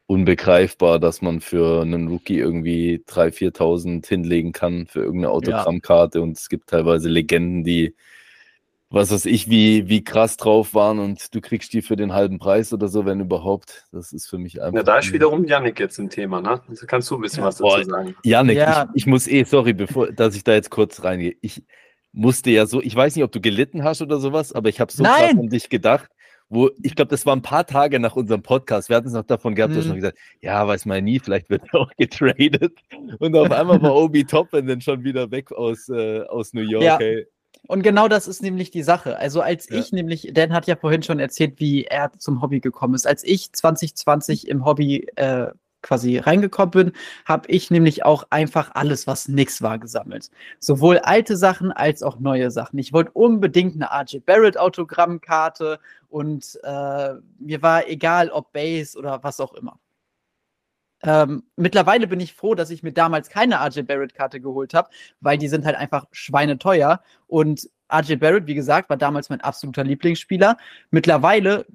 unbegreifbar, 0.07 0.99
dass 0.99 1.23
man 1.23 1.41
für 1.41 1.83
einen 1.83 2.09
Rookie 2.09 2.39
irgendwie 2.39 3.05
3.000, 3.07 3.55
4.000 3.55 4.07
hinlegen 4.09 4.53
kann 4.53 4.87
für 4.87 5.01
irgendeine 5.01 5.31
Autogrammkarte. 5.31 6.19
Ja. 6.19 6.25
Und 6.25 6.37
es 6.37 6.49
gibt 6.49 6.71
teilweise 6.71 7.09
Legenden, 7.09 7.63
die 7.63 7.95
was 8.93 9.13
weiß 9.13 9.27
ich, 9.27 9.49
wie, 9.49 9.89
wie 9.89 10.03
krass 10.03 10.37
drauf 10.37 10.75
waren 10.75 10.99
und 10.99 11.33
du 11.33 11.41
kriegst 11.41 11.73
die 11.73 11.81
für 11.81 11.95
den 11.95 12.13
halben 12.13 12.39
Preis 12.39 12.73
oder 12.73 12.89
so, 12.89 13.07
wenn 13.07 13.21
überhaupt. 13.21 13.87
Das 13.93 14.13
ist 14.13 14.27
für 14.29 14.37
mich 14.37 14.61
einfach. 14.61 14.79
Ja, 14.79 14.83
da 14.83 14.99
ist 14.99 15.13
wiederum 15.13 15.45
Yannick 15.45 15.79
jetzt 15.79 15.99
im 16.01 16.11
Thema, 16.11 16.41
ne? 16.41 16.61
Also 16.69 16.87
kannst 16.87 17.09
du 17.11 17.15
ein 17.15 17.21
bisschen 17.21 17.41
ja. 17.41 17.47
was 17.47 17.59
dazu 17.59 17.89
sagen. 17.89 18.17
Yannick, 18.25 18.57
ja. 18.57 18.89
ich, 18.93 19.03
ich, 19.03 19.07
muss 19.07 19.29
eh, 19.29 19.45
sorry, 19.45 19.75
bevor, 19.75 20.11
dass 20.11 20.35
ich 20.35 20.43
da 20.43 20.55
jetzt 20.55 20.71
kurz 20.71 21.05
reingehe. 21.05 21.37
Ich 21.41 21.63
musste 22.13 22.51
ja 22.51 22.67
so, 22.67 22.83
ich 22.83 22.95
weiß 22.95 23.15
nicht, 23.15 23.25
ob 23.25 23.31
du 23.31 23.41
gelitten 23.41 23.85
hast 23.85 24.03
oder 24.03 24.19
sowas, 24.19 24.53
aber 24.53 24.69
ich 24.69 24.81
habe 24.81 24.91
so 24.91 25.05
krass 25.05 25.31
an 25.31 25.49
dich 25.49 25.69
gedacht, 25.69 26.11
wo, 26.49 26.69
ich 26.83 26.97
glaube, 26.97 27.11
das 27.11 27.25
war 27.27 27.37
ein 27.37 27.43
paar 27.43 27.65
Tage 27.65 28.01
nach 28.01 28.17
unserem 28.17 28.43
Podcast. 28.43 28.89
Wir 28.89 28.97
hatten 28.97 29.07
es 29.07 29.13
noch 29.15 29.23
davon 29.23 29.55
gehabt, 29.55 29.77
dass 29.77 29.85
mhm. 29.85 29.91
schon 29.91 29.97
gesagt, 29.99 30.19
ja, 30.41 30.67
weiß 30.67 30.85
man 30.87 31.05
nie, 31.05 31.21
vielleicht 31.21 31.49
wird 31.49 31.63
er 31.73 31.75
auch 31.81 31.93
getradet. 31.97 32.77
Und 33.21 33.37
auf 33.37 33.53
einmal 33.53 33.81
war 33.81 33.95
Obi 33.95 34.25
Toppin 34.25 34.67
dann 34.67 34.81
schon 34.81 35.05
wieder 35.05 35.31
weg 35.31 35.53
aus, 35.53 35.89
äh, 35.89 36.23
aus 36.23 36.53
New 36.53 36.63
York. 36.63 36.83
Ja. 36.83 36.99
Hey. 36.99 37.29
Und 37.71 37.83
genau 37.83 38.09
das 38.09 38.27
ist 38.27 38.43
nämlich 38.43 38.73
die 38.73 38.83
Sache. 38.83 39.17
Also 39.17 39.43
als 39.43 39.69
ja. 39.69 39.79
ich 39.79 39.93
nämlich, 39.93 40.33
Dan 40.35 40.53
hat 40.53 40.67
ja 40.67 40.75
vorhin 40.75 41.05
schon 41.05 41.21
erzählt, 41.21 41.61
wie 41.61 41.85
er 41.85 42.11
zum 42.19 42.43
Hobby 42.43 42.59
gekommen 42.59 42.95
ist. 42.95 43.07
Als 43.07 43.23
ich 43.23 43.53
2020 43.53 44.49
im 44.49 44.65
Hobby 44.65 45.07
äh, 45.15 45.53
quasi 45.81 46.19
reingekommen 46.19 46.73
bin, 46.73 46.93
habe 47.27 47.49
ich 47.49 47.71
nämlich 47.71 48.05
auch 48.05 48.25
einfach 48.31 48.73
alles, 48.75 49.07
was 49.07 49.29
nix 49.29 49.63
war, 49.63 49.79
gesammelt. 49.79 50.33
Sowohl 50.59 50.99
alte 50.99 51.37
Sachen 51.37 51.71
als 51.71 52.03
auch 52.03 52.19
neue 52.19 52.51
Sachen. 52.51 52.77
Ich 52.81 52.93
wollte 52.93 53.13
unbedingt 53.13 53.77
eine 53.77 53.89
RJ 54.03 54.19
Barrett 54.27 54.59
Autogrammkarte 54.59 55.79
und 56.09 56.59
äh, 56.65 57.11
mir 57.39 57.63
war 57.63 57.87
egal, 57.87 58.31
ob 58.31 58.53
Base 58.53 58.99
oder 58.99 59.23
was 59.23 59.39
auch 59.39 59.55
immer. 59.55 59.79
Ähm, 61.03 61.45
mittlerweile 61.57 62.07
bin 62.07 62.21
ich 62.21 62.35
froh, 62.35 62.55
dass 62.55 62.71
ich 62.71 62.83
mir 62.83 62.93
damals 62.93 63.31
keine 63.31 63.57
RJ 63.57 63.83
Barrett-Karte 63.83 64.41
geholt 64.41 64.75
habe, 64.75 64.91
weil 65.21 65.39
die 65.39 65.49
sind 65.49 65.65
halt 65.65 65.77
einfach 65.77 66.07
schweineteuer. 66.13 67.03
Und 67.27 67.71
RJ 67.93 68.17
Barrett, 68.17 68.47
wie 68.47 68.55
gesagt, 68.55 68.91
war 68.91 68.97
damals 68.97 69.31
mein 69.31 69.41
absoluter 69.41 69.85
Lieblingsspieler. 69.85 70.57
Mittlerweile 70.91 71.67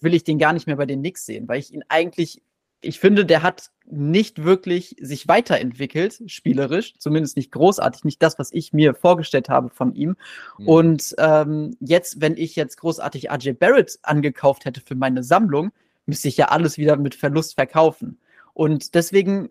will 0.00 0.14
ich 0.14 0.24
den 0.24 0.38
gar 0.38 0.52
nicht 0.52 0.66
mehr 0.66 0.76
bei 0.76 0.86
den 0.86 1.00
Knicks 1.00 1.26
sehen, 1.26 1.48
weil 1.48 1.60
ich 1.60 1.72
ihn 1.72 1.84
eigentlich, 1.88 2.42
ich 2.80 2.98
finde, 2.98 3.24
der 3.24 3.42
hat 3.42 3.70
nicht 3.86 4.42
wirklich 4.42 4.96
sich 5.00 5.28
weiterentwickelt, 5.28 6.22
spielerisch, 6.26 6.94
zumindest 6.98 7.36
nicht 7.36 7.52
großartig, 7.52 8.04
nicht 8.04 8.22
das, 8.22 8.38
was 8.38 8.52
ich 8.52 8.72
mir 8.72 8.94
vorgestellt 8.94 9.48
habe 9.48 9.70
von 9.70 9.94
ihm. 9.94 10.16
Mhm. 10.58 10.68
Und 10.68 11.14
ähm, 11.18 11.76
jetzt, 11.80 12.20
wenn 12.20 12.36
ich 12.36 12.56
jetzt 12.56 12.76
großartig 12.76 13.30
RJ 13.30 13.52
Barrett 13.52 13.98
angekauft 14.02 14.64
hätte 14.64 14.80
für 14.80 14.94
meine 14.94 15.22
Sammlung, 15.22 15.70
müsste 16.06 16.28
ich 16.28 16.36
ja 16.36 16.46
alles 16.46 16.78
wieder 16.78 16.96
mit 16.96 17.14
Verlust 17.14 17.54
verkaufen. 17.54 18.18
Und 18.54 18.94
deswegen 18.94 19.50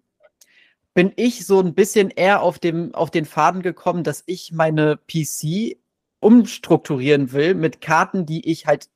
bin 0.93 1.13
ich 1.15 1.45
so 1.45 1.59
ein 1.59 1.73
bisschen 1.73 2.09
eher 2.09 2.41
auf, 2.41 2.59
dem, 2.59 2.93
auf 2.93 3.11
den 3.11 3.25
Faden 3.25 3.61
gekommen, 3.61 4.03
dass 4.03 4.23
ich 4.25 4.51
meine 4.51 4.97
PC 4.97 5.77
umstrukturieren 6.19 7.31
will 7.31 7.55
mit 7.55 7.81
Karten, 7.81 8.25
die 8.25 8.49
ich 8.49 8.67
halt, 8.67 8.89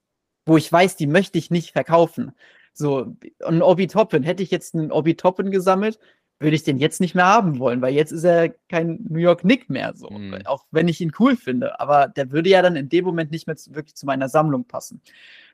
wo 0.45 0.57
ich 0.57 0.71
weiß, 0.71 0.95
die 0.97 1.07
möchte 1.07 1.37
ich 1.37 1.49
nicht 1.51 1.71
verkaufen. 1.71 2.33
So, 2.73 3.15
ein 3.45 3.61
Obi 3.61 3.87
Toppin, 3.87 4.23
hätte 4.23 4.43
ich 4.43 4.51
jetzt 4.51 4.75
einen 4.75 4.91
Obi 4.91 5.15
Toppin 5.15 5.49
gesammelt, 5.49 5.97
würde 6.39 6.55
ich 6.55 6.63
den 6.63 6.77
jetzt 6.77 6.99
nicht 6.99 7.15
mehr 7.15 7.25
haben 7.25 7.59
wollen, 7.59 7.81
weil 7.81 7.93
jetzt 7.93 8.11
ist 8.11 8.25
er 8.25 8.49
kein 8.69 8.99
New 9.07 9.19
York 9.19 9.45
Nick 9.45 9.69
mehr, 9.69 9.93
so. 9.95 10.09
Mhm. 10.09 10.45
Auch 10.45 10.65
wenn 10.71 10.89
ich 10.89 10.99
ihn 10.99 11.13
cool 11.17 11.37
finde. 11.37 11.79
Aber 11.79 12.09
der 12.09 12.31
würde 12.31 12.49
ja 12.49 12.61
dann 12.61 12.75
in 12.75 12.89
dem 12.89 13.05
Moment 13.05 13.31
nicht 13.31 13.47
mehr 13.47 13.55
zu, 13.55 13.73
wirklich 13.73 13.95
zu 13.95 14.05
meiner 14.05 14.27
Sammlung 14.27 14.65
passen. 14.65 15.01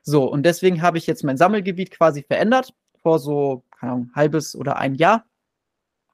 So, 0.02 0.24
und 0.30 0.44
deswegen 0.44 0.82
habe 0.82 0.98
ich 0.98 1.06
jetzt 1.06 1.22
mein 1.22 1.36
Sammelgebiet 1.36 1.92
quasi 1.92 2.24
verändert 2.24 2.74
vor 3.00 3.20
so, 3.20 3.62
Ahnung, 3.82 4.10
halbes 4.14 4.54
oder 4.56 4.76
ein 4.76 4.94
Jahr 4.94 5.24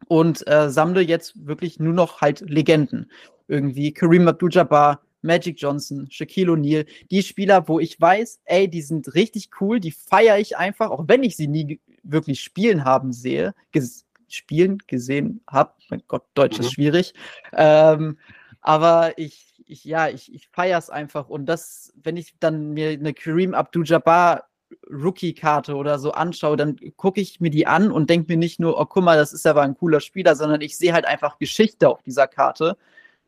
und 0.06 0.46
äh, 0.46 0.70
sammle 0.70 1.00
jetzt 1.00 1.46
wirklich 1.46 1.78
nur 1.78 1.92
noch 1.92 2.20
halt 2.20 2.40
Legenden. 2.40 3.10
Irgendwie 3.46 3.92
Kareem 3.92 4.28
Abdul-Jabbar, 4.28 5.02
Magic 5.22 5.60
Johnson, 5.60 6.08
Shaquille 6.10 6.52
O'Neal, 6.52 6.86
die 7.10 7.22
Spieler, 7.22 7.66
wo 7.68 7.80
ich 7.80 8.00
weiß, 8.00 8.40
ey, 8.44 8.68
die 8.68 8.82
sind 8.82 9.14
richtig 9.14 9.50
cool, 9.60 9.80
die 9.80 9.90
feiere 9.90 10.38
ich 10.38 10.56
einfach, 10.56 10.90
auch 10.90 11.04
wenn 11.08 11.22
ich 11.22 11.36
sie 11.36 11.48
nie 11.48 11.80
wirklich 12.02 12.40
spielen 12.40 12.84
haben 12.84 13.12
sehe, 13.12 13.54
ges 13.72 14.04
spielen 14.30 14.78
gesehen 14.86 15.40
habe. 15.48 15.72
Mein 15.88 16.02
Gott, 16.06 16.24
Deutsch 16.34 16.58
mhm. 16.58 16.64
ist 16.64 16.72
schwierig. 16.72 17.14
Ähm, 17.54 18.18
aber 18.60 19.16
ich, 19.16 19.54
ich 19.64 19.84
ja, 19.84 20.08
ich, 20.08 20.32
ich 20.34 20.48
feiere 20.48 20.78
es 20.78 20.90
einfach. 20.90 21.30
Und 21.30 21.46
das, 21.46 21.94
wenn 22.02 22.18
ich 22.18 22.34
dann 22.38 22.74
mir 22.74 22.90
eine 22.90 23.14
Kareem 23.14 23.54
Abdul-Jabbar 23.54 24.48
Rookie-Karte 24.90 25.74
oder 25.74 25.98
so 25.98 26.12
anschaue, 26.12 26.56
dann 26.56 26.76
gucke 26.96 27.20
ich 27.20 27.40
mir 27.40 27.50
die 27.50 27.66
an 27.66 27.90
und 27.90 28.10
denke 28.10 28.32
mir 28.32 28.38
nicht 28.38 28.60
nur, 28.60 28.78
oh, 28.78 28.84
guck 28.86 29.04
mal, 29.04 29.16
das 29.16 29.32
ist 29.32 29.46
aber 29.46 29.62
ein 29.62 29.76
cooler 29.76 30.00
Spieler, 30.00 30.36
sondern 30.36 30.60
ich 30.60 30.76
sehe 30.76 30.92
halt 30.92 31.06
einfach 31.06 31.38
Geschichte 31.38 31.88
auf 31.88 32.02
dieser 32.02 32.26
Karte, 32.26 32.76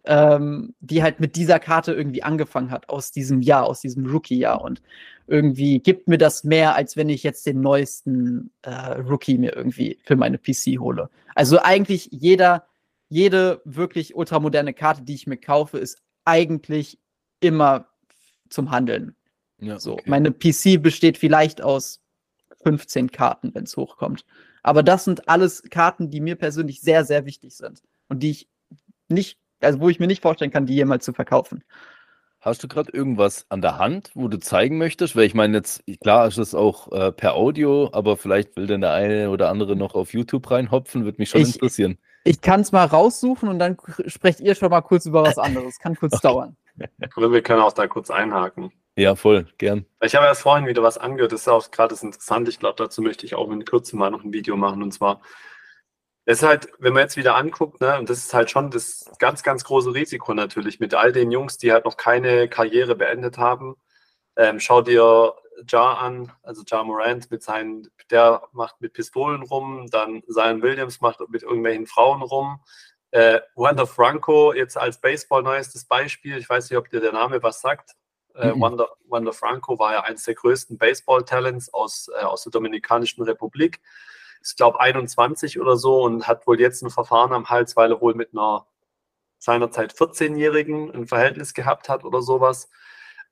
ähm, 0.04 0.74
die 0.80 1.02
halt 1.02 1.20
mit 1.20 1.36
dieser 1.36 1.58
Karte 1.58 1.92
irgendwie 1.92 2.22
angefangen 2.22 2.70
hat, 2.70 2.88
aus 2.88 3.12
diesem 3.12 3.42
Jahr, 3.42 3.64
aus 3.64 3.80
diesem 3.80 4.06
Rookie-Jahr. 4.06 4.62
Und 4.62 4.82
irgendwie 5.26 5.78
gibt 5.78 6.08
mir 6.08 6.18
das 6.18 6.44
mehr, 6.44 6.74
als 6.74 6.96
wenn 6.96 7.08
ich 7.08 7.22
jetzt 7.22 7.46
den 7.46 7.60
neuesten 7.60 8.50
äh, 8.62 8.70
Rookie 9.00 9.38
mir 9.38 9.54
irgendwie 9.54 9.98
für 10.04 10.16
meine 10.16 10.38
PC 10.38 10.78
hole. 10.78 11.10
Also 11.34 11.60
eigentlich 11.60 12.08
jeder, 12.12 12.66
jede 13.08 13.60
wirklich 13.64 14.14
ultramoderne 14.14 14.74
Karte, 14.74 15.02
die 15.02 15.14
ich 15.14 15.26
mir 15.26 15.36
kaufe, 15.36 15.78
ist 15.78 16.02
eigentlich 16.24 16.98
immer 17.40 17.86
zum 18.48 18.70
Handeln. 18.70 19.14
Ja, 19.60 19.78
so, 19.78 19.94
okay. 19.94 20.04
meine 20.06 20.32
PC 20.32 20.82
besteht 20.82 21.18
vielleicht 21.18 21.62
aus 21.62 22.00
15 22.62 23.10
Karten, 23.10 23.54
wenn 23.54 23.64
es 23.64 23.76
hochkommt. 23.76 24.24
Aber 24.62 24.82
das 24.82 25.04
sind 25.04 25.28
alles 25.28 25.62
Karten, 25.70 26.10
die 26.10 26.20
mir 26.20 26.36
persönlich 26.36 26.80
sehr, 26.80 27.04
sehr 27.04 27.24
wichtig 27.24 27.56
sind 27.56 27.82
und 28.08 28.22
die 28.22 28.30
ich 28.30 28.48
nicht, 29.08 29.38
also 29.60 29.80
wo 29.80 29.88
ich 29.88 30.00
mir 30.00 30.06
nicht 30.06 30.22
vorstellen 30.22 30.50
kann, 30.50 30.66
die 30.66 30.74
jemals 30.74 31.04
zu 31.04 31.12
verkaufen. 31.12 31.64
Hast 32.40 32.62
du 32.62 32.68
gerade 32.68 32.90
irgendwas 32.92 33.44
an 33.50 33.60
der 33.60 33.76
Hand, 33.76 34.12
wo 34.14 34.26
du 34.28 34.38
zeigen 34.38 34.78
möchtest? 34.78 35.14
Weil 35.14 35.24
ich 35.24 35.34
meine, 35.34 35.58
jetzt, 35.58 35.82
klar 36.00 36.26
ist 36.26 36.38
es 36.38 36.54
auch 36.54 36.90
äh, 36.90 37.12
per 37.12 37.34
Audio, 37.34 37.90
aber 37.92 38.16
vielleicht 38.16 38.56
will 38.56 38.66
denn 38.66 38.80
der 38.80 38.94
eine 38.94 39.28
oder 39.28 39.50
andere 39.50 39.76
noch 39.76 39.94
auf 39.94 40.14
YouTube 40.14 40.50
reinhopfen, 40.50 41.04
würde 41.04 41.18
mich 41.18 41.28
schon 41.28 41.42
ich, 41.42 41.54
interessieren. 41.54 41.98
Ich 42.24 42.40
kann 42.40 42.62
es 42.62 42.72
mal 42.72 42.86
raussuchen 42.86 43.48
und 43.48 43.58
dann 43.58 43.76
sprecht 44.06 44.40
ihr 44.40 44.54
schon 44.54 44.70
mal 44.70 44.80
kurz 44.80 45.04
über 45.04 45.22
was 45.22 45.36
anderes. 45.38 45.78
Kann 45.78 45.96
kurz 45.96 46.14
okay. 46.14 46.28
dauern. 46.28 46.56
Wir 47.16 47.42
können 47.42 47.60
auch 47.60 47.72
da 47.72 47.86
kurz 47.86 48.10
einhaken. 48.10 48.72
Ja, 49.00 49.14
voll, 49.16 49.46
gern. 49.56 49.86
Ich 50.02 50.14
habe 50.14 50.26
erst 50.26 50.42
vorhin 50.42 50.66
wieder 50.66 50.82
was 50.82 50.98
angehört, 50.98 51.32
das 51.32 51.40
ist 51.40 51.48
auch 51.48 51.70
gerade 51.70 51.94
interessant. 51.94 52.50
Ich 52.50 52.58
glaube, 52.58 52.76
dazu 52.76 53.00
möchte 53.00 53.24
ich 53.24 53.34
auch 53.34 53.50
in 53.50 53.64
Kürze 53.64 53.96
mal 53.96 54.10
noch 54.10 54.24
ein 54.24 54.34
Video 54.34 54.58
machen. 54.58 54.82
Und 54.82 54.92
zwar, 54.92 55.22
ist 56.26 56.42
halt, 56.42 56.68
wenn 56.80 56.92
man 56.92 57.04
jetzt 57.04 57.16
wieder 57.16 57.34
anguckt, 57.34 57.80
ne, 57.80 57.98
und 57.98 58.10
das 58.10 58.18
ist 58.18 58.34
halt 58.34 58.50
schon 58.50 58.70
das 58.70 59.10
ganz, 59.18 59.42
ganz 59.42 59.64
große 59.64 59.94
Risiko 59.94 60.34
natürlich 60.34 60.80
mit 60.80 60.92
all 60.92 61.12
den 61.12 61.30
Jungs, 61.32 61.56
die 61.56 61.72
halt 61.72 61.86
noch 61.86 61.96
keine 61.96 62.46
Karriere 62.46 62.94
beendet 62.94 63.38
haben. 63.38 63.76
Ähm, 64.36 64.60
schau 64.60 64.82
dir 64.82 65.34
Ja 65.70 65.94
an, 65.94 66.32
also 66.42 66.62
Ja 66.66 66.84
Morant 66.84 67.30
mit 67.30 67.42
seinen, 67.42 67.88
der 68.10 68.42
macht 68.52 68.82
mit 68.82 68.92
Pistolen 68.92 69.42
rum, 69.42 69.88
dann 69.90 70.22
Zion 70.28 70.60
Williams 70.60 71.00
macht 71.00 71.20
mit 71.30 71.42
irgendwelchen 71.42 71.86
Frauen 71.86 72.20
rum. 72.20 72.60
Äh, 73.12 73.40
Wanda 73.54 73.86
Franco 73.86 74.52
jetzt 74.52 74.76
als 74.76 75.00
Baseball 75.00 75.42
neuestes 75.42 75.86
Beispiel, 75.86 76.36
ich 76.36 76.48
weiß 76.50 76.68
nicht, 76.68 76.78
ob 76.78 76.90
dir 76.90 77.00
der 77.00 77.12
Name 77.12 77.42
was 77.42 77.62
sagt. 77.62 77.94
Äh, 78.34 78.52
mhm. 78.52 78.60
Wanda, 78.60 78.88
Wanda 79.08 79.32
Franco 79.32 79.78
war 79.78 79.92
ja 79.92 80.00
eines 80.02 80.24
der 80.24 80.34
größten 80.34 80.78
Baseball-Talents 80.78 81.72
aus, 81.72 82.10
äh, 82.18 82.24
aus 82.24 82.42
der 82.44 82.52
Dominikanischen 82.52 83.22
Republik. 83.22 83.80
Ist, 84.40 84.56
glaube 84.56 84.80
21 84.80 85.60
oder 85.60 85.76
so 85.76 86.02
und 86.02 86.26
hat 86.26 86.46
wohl 86.46 86.60
jetzt 86.60 86.82
ein 86.82 86.90
Verfahren 86.90 87.32
am 87.32 87.50
Hals, 87.50 87.76
weil 87.76 87.92
er 87.92 88.00
wohl 88.00 88.14
mit 88.14 88.32
einer 88.32 88.66
seinerzeit 89.38 89.92
14-Jährigen 89.92 90.90
ein 90.94 91.06
Verhältnis 91.06 91.54
gehabt 91.54 91.88
hat 91.88 92.04
oder 92.04 92.22
sowas. 92.22 92.70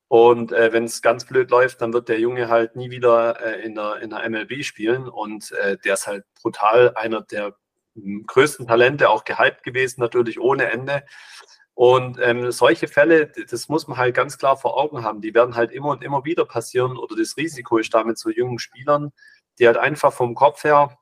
Und 0.08 0.52
äh, 0.52 0.72
wenn 0.72 0.84
es 0.84 1.02
ganz 1.02 1.26
blöd 1.26 1.50
läuft, 1.50 1.82
dann 1.82 1.92
wird 1.92 2.08
der 2.08 2.18
Junge 2.18 2.48
halt 2.48 2.76
nie 2.76 2.90
wieder 2.90 3.40
äh, 3.40 3.62
in, 3.62 3.74
der, 3.74 3.96
in 3.96 4.10
der 4.10 4.28
MLB 4.28 4.64
spielen. 4.64 5.06
Und 5.06 5.52
äh, 5.52 5.76
der 5.78 5.94
ist 5.94 6.06
halt 6.06 6.24
brutal 6.40 6.94
einer 6.94 7.20
der 7.22 7.54
größten 8.26 8.66
Talente, 8.66 9.10
auch 9.10 9.24
gehypt 9.24 9.62
gewesen, 9.62 10.00
natürlich 10.00 10.40
ohne 10.40 10.70
Ende. 10.70 11.04
Und 11.78 12.18
ähm, 12.20 12.50
solche 12.50 12.88
Fälle, 12.88 13.30
das 13.48 13.68
muss 13.68 13.86
man 13.86 13.98
halt 13.98 14.12
ganz 14.12 14.36
klar 14.36 14.56
vor 14.56 14.76
Augen 14.76 15.04
haben, 15.04 15.20
die 15.20 15.32
werden 15.32 15.54
halt 15.54 15.70
immer 15.70 15.90
und 15.90 16.02
immer 16.02 16.24
wieder 16.24 16.44
passieren 16.44 16.96
oder 16.96 17.14
das 17.14 17.36
Risiko 17.36 17.78
ist 17.78 17.94
damit 17.94 18.18
so 18.18 18.30
jungen 18.30 18.58
Spielern, 18.58 19.12
die 19.60 19.66
halt 19.68 19.76
einfach 19.76 20.12
vom 20.12 20.34
Kopf 20.34 20.64
her 20.64 20.98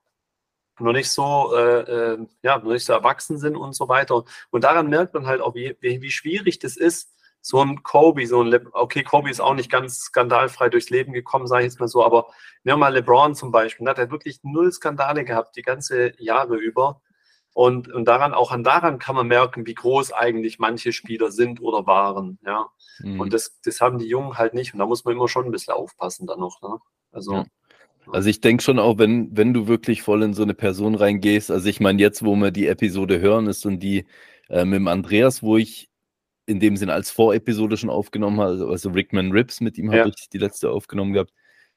noch 0.78 0.92
nicht 0.92 1.10
so, 1.10 1.54
äh, 1.56 1.80
äh, 1.80 2.26
ja, 2.42 2.58
noch 2.58 2.72
nicht 2.72 2.84
so 2.84 2.92
erwachsen 2.92 3.38
sind 3.38 3.56
und 3.56 3.72
so 3.72 3.88
weiter. 3.88 4.24
Und 4.50 4.64
daran 4.64 4.88
merkt 4.88 5.14
man 5.14 5.26
halt 5.26 5.40
auch, 5.40 5.54
wie, 5.54 5.78
wie, 5.80 6.02
wie 6.02 6.10
schwierig 6.10 6.58
das 6.58 6.76
ist, 6.76 7.10
so 7.40 7.62
ein 7.62 7.82
Kobe, 7.82 8.26
so 8.26 8.42
ein 8.42 8.48
Le 8.48 8.62
okay, 8.72 9.02
Kobe 9.02 9.30
ist 9.30 9.40
auch 9.40 9.54
nicht 9.54 9.70
ganz 9.70 10.00
skandalfrei 10.00 10.68
durchs 10.68 10.90
Leben 10.90 11.14
gekommen, 11.14 11.46
sage 11.46 11.62
ich 11.64 11.72
jetzt 11.72 11.80
mal 11.80 11.88
so, 11.88 12.04
aber 12.04 12.26
nehmen 12.64 12.80
wir 12.80 12.84
mal 12.88 12.92
LeBron 12.92 13.34
zum 13.34 13.50
Beispiel, 13.50 13.86
der 13.86 13.96
hat 13.96 14.10
wirklich 14.10 14.40
null 14.42 14.70
Skandale 14.70 15.24
gehabt, 15.24 15.56
die 15.56 15.62
ganze 15.62 16.12
Jahre 16.22 16.56
über. 16.56 17.00
Und, 17.56 17.90
und 17.90 18.06
daran, 18.06 18.34
auch 18.34 18.52
an 18.52 18.64
daran 18.64 18.98
kann 18.98 19.14
man 19.16 19.28
merken, 19.28 19.64
wie 19.64 19.72
groß 19.72 20.12
eigentlich 20.12 20.58
manche 20.58 20.92
Spieler 20.92 21.30
sind 21.30 21.62
oder 21.62 21.86
waren. 21.86 22.38
Ja. 22.44 22.66
Mhm. 22.98 23.18
Und 23.18 23.32
das, 23.32 23.58
das 23.64 23.80
haben 23.80 23.96
die 23.96 24.04
Jungen 24.04 24.36
halt 24.36 24.52
nicht. 24.52 24.74
Und 24.74 24.78
da 24.78 24.84
muss 24.84 25.06
man 25.06 25.14
immer 25.14 25.26
schon 25.26 25.46
ein 25.46 25.52
bisschen 25.52 25.72
aufpassen 25.72 26.26
dann 26.26 26.38
noch. 26.38 26.60
Ne? 26.60 26.76
Also. 27.12 27.32
Ja. 27.32 27.46
Also 28.12 28.28
ich 28.28 28.42
denke 28.42 28.62
schon 28.62 28.78
auch, 28.78 28.98
wenn, 28.98 29.34
wenn 29.34 29.54
du 29.54 29.68
wirklich 29.68 30.02
voll 30.02 30.22
in 30.22 30.34
so 30.34 30.42
eine 30.42 30.52
Person 30.52 30.96
reingehst, 30.96 31.50
also 31.50 31.66
ich 31.66 31.80
meine, 31.80 31.98
jetzt, 31.98 32.22
wo 32.22 32.36
wir 32.36 32.50
die 32.50 32.66
Episode 32.66 33.20
hören, 33.20 33.46
ist 33.46 33.64
und 33.64 33.80
die 33.80 34.04
äh, 34.50 34.66
mit 34.66 34.76
dem 34.76 34.88
Andreas, 34.88 35.42
wo 35.42 35.56
ich 35.56 35.88
in 36.44 36.60
dem 36.60 36.76
Sinn 36.76 36.90
als 36.90 37.10
Vorepisode 37.10 37.78
schon 37.78 37.88
aufgenommen 37.88 38.38
habe, 38.38 38.68
also 38.68 38.90
Rickman 38.90 39.32
Rips, 39.32 39.62
mit 39.62 39.78
ihm 39.78 39.90
ja. 39.90 40.00
habe 40.00 40.10
ich 40.10 40.28
die 40.28 40.38
letzte 40.38 40.68
aufgenommen 40.68 41.14
gehabt, 41.14 41.32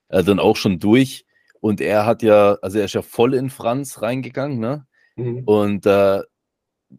äh, 0.10 0.26
dann 0.26 0.40
auch 0.40 0.58
schon 0.58 0.78
durch. 0.78 1.26
Und 1.62 1.80
er 1.80 2.06
hat 2.06 2.22
ja, 2.22 2.58
also 2.62 2.80
er 2.80 2.86
ist 2.86 2.96
ja 2.96 3.02
voll 3.02 3.34
in 3.34 3.50
Franz 3.50 4.02
reingegangen, 4.02 4.60
ne? 4.60 4.86
Mhm. 5.20 5.44
Und 5.46 5.86
äh, 5.86 6.22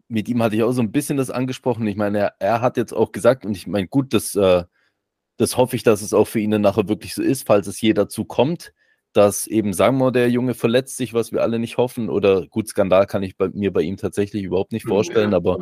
mit 0.07 0.29
ihm 0.29 0.41
hatte 0.41 0.55
ich 0.55 0.63
auch 0.63 0.71
so 0.71 0.81
ein 0.81 0.91
bisschen 0.91 1.17
das 1.17 1.29
angesprochen. 1.29 1.85
Ich 1.87 1.97
meine, 1.97 2.19
er, 2.19 2.35
er 2.39 2.61
hat 2.61 2.77
jetzt 2.77 2.93
auch 2.93 3.11
gesagt, 3.11 3.45
und 3.45 3.55
ich 3.55 3.67
meine, 3.67 3.87
gut, 3.87 4.13
das, 4.13 4.35
äh, 4.35 4.63
das 5.37 5.57
hoffe 5.57 5.75
ich, 5.75 5.83
dass 5.83 6.01
es 6.01 6.13
auch 6.13 6.27
für 6.27 6.39
ihn 6.39 6.51
dann 6.51 6.61
nachher 6.61 6.87
wirklich 6.87 7.13
so 7.13 7.21
ist, 7.21 7.47
falls 7.47 7.67
es 7.67 7.81
je 7.81 7.93
dazu 7.93 8.25
kommt, 8.25 8.73
dass 9.13 9.47
eben, 9.47 9.73
sagen 9.73 9.97
wir, 9.97 10.11
der 10.11 10.29
Junge 10.29 10.53
verletzt 10.53 10.97
sich, 10.97 11.13
was 11.13 11.31
wir 11.31 11.41
alle 11.41 11.59
nicht 11.59 11.77
hoffen, 11.77 12.09
oder 12.09 12.47
gut, 12.47 12.69
Skandal 12.69 13.07
kann 13.07 13.23
ich 13.23 13.37
bei, 13.37 13.49
mir 13.49 13.73
bei 13.73 13.81
ihm 13.81 13.97
tatsächlich 13.97 14.43
überhaupt 14.43 14.71
nicht 14.71 14.87
vorstellen, 14.87 15.31
ja, 15.31 15.37
aber 15.37 15.59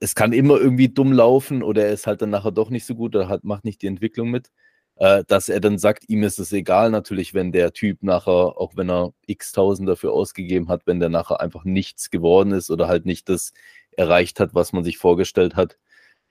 es 0.00 0.14
kann 0.14 0.32
immer 0.32 0.58
irgendwie 0.58 0.88
dumm 0.88 1.12
laufen 1.12 1.62
oder 1.62 1.86
er 1.86 1.92
ist 1.92 2.06
halt 2.06 2.22
dann 2.22 2.30
nachher 2.30 2.52
doch 2.52 2.70
nicht 2.70 2.86
so 2.86 2.94
gut 2.94 3.14
oder 3.14 3.28
hat, 3.28 3.44
macht 3.44 3.64
nicht 3.64 3.82
die 3.82 3.86
Entwicklung 3.86 4.30
mit, 4.30 4.50
äh, 4.96 5.24
dass 5.26 5.48
er 5.48 5.60
dann 5.60 5.78
sagt, 5.78 6.08
ihm 6.08 6.22
ist 6.22 6.38
es 6.38 6.52
egal 6.52 6.90
natürlich, 6.90 7.34
wenn 7.34 7.52
der 7.52 7.72
Typ 7.72 8.02
nachher, 8.02 8.32
auch 8.58 8.76
wenn 8.76 8.90
er 8.90 9.12
x 9.26 9.52
tausend 9.52 9.88
dafür 9.88 10.12
ausgegeben 10.12 10.68
hat, 10.68 10.86
wenn 10.86 11.00
der 11.00 11.10
nachher 11.10 11.40
einfach 11.40 11.64
nichts 11.64 12.10
geworden 12.10 12.52
ist 12.52 12.70
oder 12.70 12.88
halt 12.88 13.06
nicht 13.06 13.28
das 13.28 13.52
erreicht 13.92 14.40
hat, 14.40 14.54
was 14.54 14.72
man 14.72 14.84
sich 14.84 14.98
vorgestellt 14.98 15.56
hat, 15.56 15.78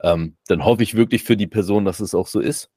ähm, 0.01 0.37
dann 0.47 0.65
hoffe 0.65 0.83
ich 0.83 0.95
wirklich 0.95 1.23
für 1.23 1.37
die 1.37 1.47
Person, 1.47 1.85
dass 1.85 1.99
es 1.99 2.15
auch 2.15 2.27
so 2.27 2.39
ist. 2.39 2.69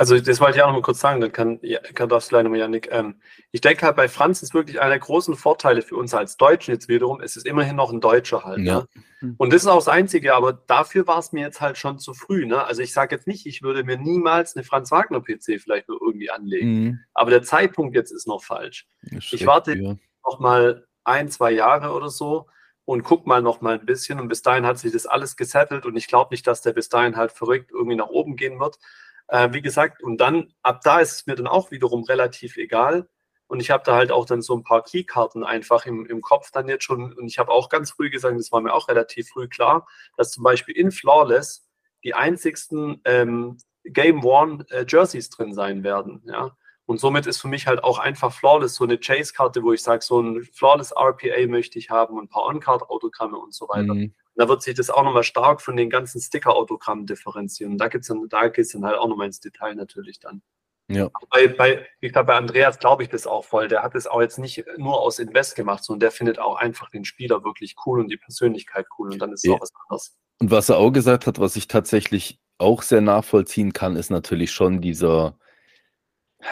Also 0.00 0.18
das 0.18 0.40
wollte 0.40 0.56
ich 0.56 0.62
auch 0.62 0.68
noch 0.68 0.76
mal 0.76 0.80
kurz 0.80 0.98
sagen, 0.98 1.20
dann 1.20 1.30
kann, 1.30 1.60
kann 1.94 2.08
das 2.08 2.28
vielleicht 2.28 2.44
nochmal, 2.44 2.60
Janik. 2.60 2.88
Ähm, 2.90 3.20
ich 3.52 3.60
denke 3.60 3.84
halt, 3.84 3.96
bei 3.96 4.08
Franz 4.08 4.42
ist 4.42 4.54
wirklich 4.54 4.80
einer 4.80 4.88
der 4.88 4.98
großen 4.98 5.36
Vorteile 5.36 5.82
für 5.82 5.96
uns 5.96 6.14
als 6.14 6.38
Deutschen 6.38 6.72
jetzt 6.72 6.88
wiederum, 6.88 7.20
es 7.20 7.36
ist 7.36 7.44
immerhin 7.46 7.76
noch 7.76 7.92
ein 7.92 8.00
Deutscher 8.00 8.42
halt. 8.42 8.60
Ja. 8.60 8.86
Ne? 9.20 9.34
Und 9.36 9.52
das 9.52 9.60
ist 9.60 9.68
auch 9.68 9.76
das 9.76 9.88
Einzige, 9.88 10.34
aber 10.34 10.54
dafür 10.54 11.06
war 11.06 11.18
es 11.18 11.32
mir 11.32 11.42
jetzt 11.42 11.60
halt 11.60 11.76
schon 11.76 11.98
zu 11.98 12.14
früh. 12.14 12.46
Ne? 12.46 12.64
Also 12.64 12.80
ich 12.80 12.94
sage 12.94 13.14
jetzt 13.14 13.26
nicht, 13.26 13.44
ich 13.44 13.60
würde 13.60 13.84
mir 13.84 13.98
niemals 13.98 14.56
eine 14.56 14.64
Franz 14.64 14.90
Wagner 14.90 15.20
PC 15.20 15.60
vielleicht 15.60 15.86
nur 15.90 16.00
irgendwie 16.00 16.30
anlegen. 16.30 16.82
Mhm. 16.82 17.00
Aber 17.12 17.28
der 17.28 17.42
Zeitpunkt 17.42 17.94
jetzt 17.94 18.10
ist 18.10 18.26
noch 18.26 18.42
falsch. 18.42 18.88
Ich 19.02 19.44
warte 19.44 19.74
ja. 19.74 19.96
noch 20.24 20.40
mal 20.40 20.86
ein, 21.04 21.28
zwei 21.28 21.50
Jahre 21.50 21.92
oder 21.92 22.08
so 22.08 22.46
und 22.86 23.02
guck 23.02 23.26
mal 23.26 23.42
noch 23.42 23.60
mal 23.60 23.78
ein 23.78 23.84
bisschen. 23.84 24.18
Und 24.18 24.28
bis 24.28 24.40
dahin 24.40 24.64
hat 24.64 24.78
sich 24.78 24.92
das 24.92 25.04
alles 25.04 25.36
gesettelt 25.36 25.84
und 25.84 25.94
ich 25.94 26.06
glaube 26.06 26.32
nicht, 26.32 26.46
dass 26.46 26.62
der 26.62 26.72
bis 26.72 26.88
dahin 26.88 27.16
halt 27.16 27.32
verrückt 27.32 27.70
irgendwie 27.70 27.96
nach 27.96 28.08
oben 28.08 28.36
gehen 28.36 28.58
wird. 28.58 28.78
Äh, 29.30 29.52
wie 29.52 29.62
gesagt, 29.62 30.02
und 30.02 30.20
dann, 30.20 30.52
ab 30.62 30.80
da 30.82 30.98
ist 30.98 31.12
es 31.12 31.26
mir 31.26 31.36
dann 31.36 31.46
auch 31.46 31.70
wiederum 31.70 32.02
relativ 32.02 32.56
egal. 32.56 33.08
Und 33.46 33.60
ich 33.60 33.70
habe 33.70 33.82
da 33.84 33.94
halt 33.94 34.10
auch 34.10 34.26
dann 34.26 34.42
so 34.42 34.56
ein 34.56 34.64
paar 34.64 34.82
Keykarten 34.82 35.44
einfach 35.44 35.86
im, 35.86 36.04
im 36.06 36.20
Kopf 36.20 36.50
dann 36.50 36.68
jetzt 36.68 36.84
schon. 36.84 37.12
Und 37.12 37.26
ich 37.26 37.38
habe 37.38 37.50
auch 37.50 37.68
ganz 37.68 37.92
früh 37.92 38.10
gesagt, 38.10 38.38
das 38.38 38.50
war 38.50 38.60
mir 38.60 38.72
auch 38.72 38.88
relativ 38.88 39.28
früh 39.28 39.48
klar, 39.48 39.86
dass 40.16 40.32
zum 40.32 40.42
Beispiel 40.42 40.76
in 40.76 40.90
Flawless 40.90 41.68
die 42.02 42.14
einzigsten 42.14 43.00
ähm, 43.04 43.58
Game 43.84 44.24
One 44.24 44.66
äh, 44.70 44.84
Jerseys 44.86 45.30
drin 45.30 45.54
sein 45.54 45.84
werden. 45.84 46.22
Ja? 46.26 46.56
Und 46.86 46.98
somit 46.98 47.26
ist 47.26 47.40
für 47.40 47.48
mich 47.48 47.68
halt 47.68 47.84
auch 47.84 47.98
einfach 47.98 48.32
Flawless 48.32 48.74
so 48.74 48.84
eine 48.84 48.98
Chase-Karte, 48.98 49.62
wo 49.62 49.72
ich 49.72 49.82
sage, 49.82 50.02
so 50.02 50.20
ein 50.20 50.42
Flawless 50.52 50.92
RPA 50.92 51.46
möchte 51.46 51.78
ich 51.78 51.90
haben 51.90 52.16
und 52.16 52.24
ein 52.24 52.28
paar 52.28 52.46
On-Card-Autogramme 52.46 53.38
und 53.38 53.54
so 53.54 53.68
weiter. 53.68 53.94
Mhm 53.94 54.14
da 54.34 54.48
wird 54.48 54.62
sich 54.62 54.74
das 54.74 54.90
auch 54.90 55.02
nochmal 55.02 55.22
stark 55.22 55.60
von 55.60 55.76
den 55.76 55.90
ganzen 55.90 56.20
Sticker-Autogrammen 56.20 57.06
differenzieren. 57.06 57.78
Da, 57.78 57.88
dann, 57.88 58.28
da 58.28 58.48
geht 58.48 58.64
es 58.64 58.72
dann 58.72 58.84
halt 58.84 58.98
auch 58.98 59.08
nochmal 59.08 59.26
ins 59.26 59.40
Detail 59.40 59.74
natürlich 59.74 60.20
dann. 60.20 60.42
Ja. 60.88 61.08
Bei, 61.30 61.46
bei, 61.46 61.86
ich 62.00 62.12
glaube, 62.12 62.26
bei 62.26 62.36
Andreas 62.36 62.78
glaube 62.78 63.04
ich 63.04 63.08
das 63.08 63.26
auch 63.26 63.44
voll. 63.44 63.68
Der 63.68 63.82
hat 63.82 63.94
es 63.94 64.08
auch 64.08 64.20
jetzt 64.20 64.38
nicht 64.38 64.64
nur 64.76 65.00
aus 65.00 65.20
Invest 65.20 65.54
gemacht, 65.54 65.84
sondern 65.84 66.00
der 66.00 66.10
findet 66.10 66.40
auch 66.40 66.56
einfach 66.56 66.90
den 66.90 67.04
Spieler 67.04 67.44
wirklich 67.44 67.76
cool 67.86 68.00
und 68.00 68.08
die 68.08 68.16
Persönlichkeit 68.16 68.86
cool 68.98 69.12
und 69.12 69.20
dann 69.20 69.32
ist 69.32 69.44
es 69.44 69.50
ja. 69.50 69.54
auch 69.54 69.60
was 69.60 69.72
anderes. 69.84 70.18
Und 70.40 70.50
was 70.50 70.68
er 70.68 70.78
auch 70.78 70.90
gesagt 70.90 71.26
hat, 71.26 71.38
was 71.38 71.54
ich 71.54 71.68
tatsächlich 71.68 72.40
auch 72.58 72.82
sehr 72.82 73.00
nachvollziehen 73.00 73.72
kann, 73.72 73.94
ist 73.94 74.10
natürlich 74.10 74.50
schon 74.50 74.80
dieser, 74.80 75.38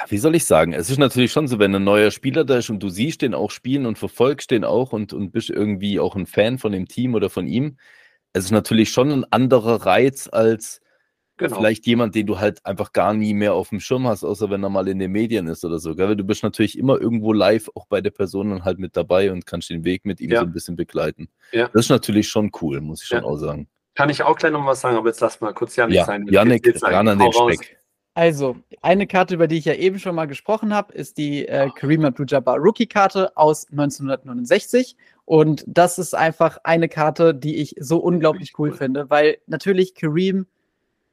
wie 0.09 0.18
soll 0.18 0.35
ich 0.35 0.44
sagen? 0.44 0.72
Es 0.72 0.90
ist 0.90 0.98
natürlich 0.98 1.33
schon 1.33 1.48
so, 1.48 1.59
wenn 1.59 1.74
ein 1.74 1.85
neuer 1.85 2.11
Spieler 2.11 2.44
da 2.44 2.59
ist 2.59 2.70
und 2.70 2.83
du 2.83 2.88
siehst 2.88 3.22
den 3.22 3.35
auch 3.35 3.51
spielen 3.51 3.87
und 3.87 3.98
verfolgst 3.98 4.51
den 4.51 4.64
auch 4.64 4.92
und, 4.92 5.12
und 5.12 5.31
bist 5.31 5.51
irgendwie 5.51 6.01
auch 6.01 6.16
ein 6.16 6.27
Fan 6.27 6.59
von 6.59 6.72
dem 6.72 6.87
Team 6.88 7.14
oder 7.14 7.31
von 7.31 7.46
ihm. 7.46 7.79
Es 8.33 8.44
ist 8.44 8.51
natürlich 8.51 8.90
schon 8.90 9.11
ein 9.11 9.24
anderer 9.31 9.87
Reiz 9.87 10.29
als 10.31 10.81
genau. 11.38 11.57
vielleicht 11.57 11.87
jemand, 11.87 12.14
den 12.14 12.27
du 12.27 12.38
halt 12.38 12.64
einfach 12.66 12.92
gar 12.92 13.14
nie 13.14 13.33
mehr 13.33 13.55
auf 13.55 13.70
dem 13.70 13.81
Schirm 13.81 14.07
hast, 14.07 14.24
außer 14.24 14.51
wenn 14.51 14.62
er 14.62 14.68
mal 14.68 14.88
in 14.88 14.98
den 14.98 15.11
Medien 15.11 15.46
ist 15.46 15.64
oder 15.64 15.79
so. 15.79 15.94
Gell? 15.94 16.16
Du 16.16 16.24
bist 16.24 16.42
natürlich 16.42 16.79
immer 16.79 17.01
irgendwo 17.01 17.33
live 17.33 17.70
auch 17.74 17.87
bei 17.87 18.01
der 18.01 18.11
Person 18.11 18.51
dann 18.51 18.64
halt 18.64 18.79
mit 18.79 18.96
dabei 18.96 19.33
und 19.33 19.46
kannst 19.46 19.70
den 19.70 19.85
Weg 19.85 20.05
mit 20.05 20.20
ihm 20.20 20.31
ja. 20.31 20.40
so 20.40 20.46
ein 20.46 20.53
bisschen 20.53 20.77
begleiten. 20.77 21.29
Ja. 21.53 21.68
Das 21.72 21.87
ist 21.87 21.90
natürlich 21.90 22.29
schon 22.29 22.51
cool, 22.61 22.81
muss 22.81 23.03
ich 23.03 23.09
schon 23.09 23.18
ja. 23.18 23.24
auch 23.24 23.37
sagen. 23.37 23.68
Kann 23.94 24.11
ich 24.11 24.22
auch 24.22 24.37
gleich 24.37 24.53
noch 24.53 24.64
was 24.64 24.81
sagen, 24.81 24.96
aber 24.96 25.09
jetzt 25.09 25.20
lass 25.20 25.40
mal 25.40 25.53
kurz 25.53 25.74
Janik 25.74 25.96
ja, 25.96 26.05
sein. 26.05 26.27
Janik, 26.29 26.83
ran 26.83 27.09
an 27.09 27.18
den 27.18 27.33
Speck. 27.33 27.77
Also, 28.18 28.57
eine 28.83 29.07
Karte, 29.07 29.35
über 29.35 29.46
die 29.46 29.59
ich 29.59 29.64
ja 29.66 29.74
eben 29.74 30.00
schon 30.00 30.16
mal 30.16 30.26
gesprochen 30.26 30.74
habe, 30.74 30.92
ist 30.92 31.18
die 31.18 31.46
äh, 31.46 31.70
Kareem 31.70 32.04
Abdul-Jabbar 32.04 32.59
Rookie-Karte 32.59 33.37
aus 33.37 33.70
1969. 33.70 34.96
Und 35.24 35.62
das 35.68 36.00
ist 36.00 36.16
einfach 36.16 36.59
eine 36.64 36.88
Karte, 36.88 37.33
die 37.33 37.59
ich 37.59 37.76
so 37.78 37.98
unglaublich 37.98 38.59
cool, 38.59 38.70
cool 38.70 38.76
finde, 38.76 39.09
weil 39.09 39.38
natürlich 39.46 39.94
Kareem 39.94 40.48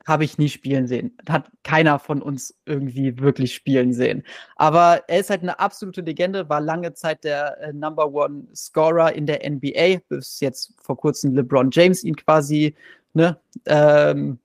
habe 0.07 0.23
ich 0.23 0.39
nie 0.39 0.49
spielen 0.49 0.87
sehen. 0.87 1.15
Hat 1.29 1.51
keiner 1.61 1.99
von 1.99 2.23
uns 2.23 2.55
irgendwie 2.65 3.19
wirklich 3.19 3.53
spielen 3.53 3.93
sehen. 3.93 4.23
Aber 4.55 5.03
er 5.07 5.19
ist 5.19 5.29
halt 5.29 5.43
eine 5.43 5.59
absolute 5.59 6.01
Legende, 6.01 6.49
war 6.49 6.59
lange 6.59 6.95
Zeit 6.95 7.23
der 7.23 7.61
äh, 7.61 7.71
Number 7.71 8.11
One 8.11 8.47
Scorer 8.55 9.13
in 9.13 9.27
der 9.27 9.47
NBA, 9.47 9.99
bis 10.09 10.39
jetzt 10.39 10.73
vor 10.81 10.97
kurzem 10.97 11.35
LeBron 11.35 11.69
James 11.71 12.03
ihn 12.03 12.15
quasi 12.15 12.73
ne, 13.13 13.37
ähm, 13.67 14.39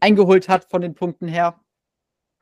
eingeholt 0.00 0.50
hat 0.50 0.66
von 0.66 0.82
den 0.82 0.94
Punkten 0.94 1.26
her. 1.26 1.58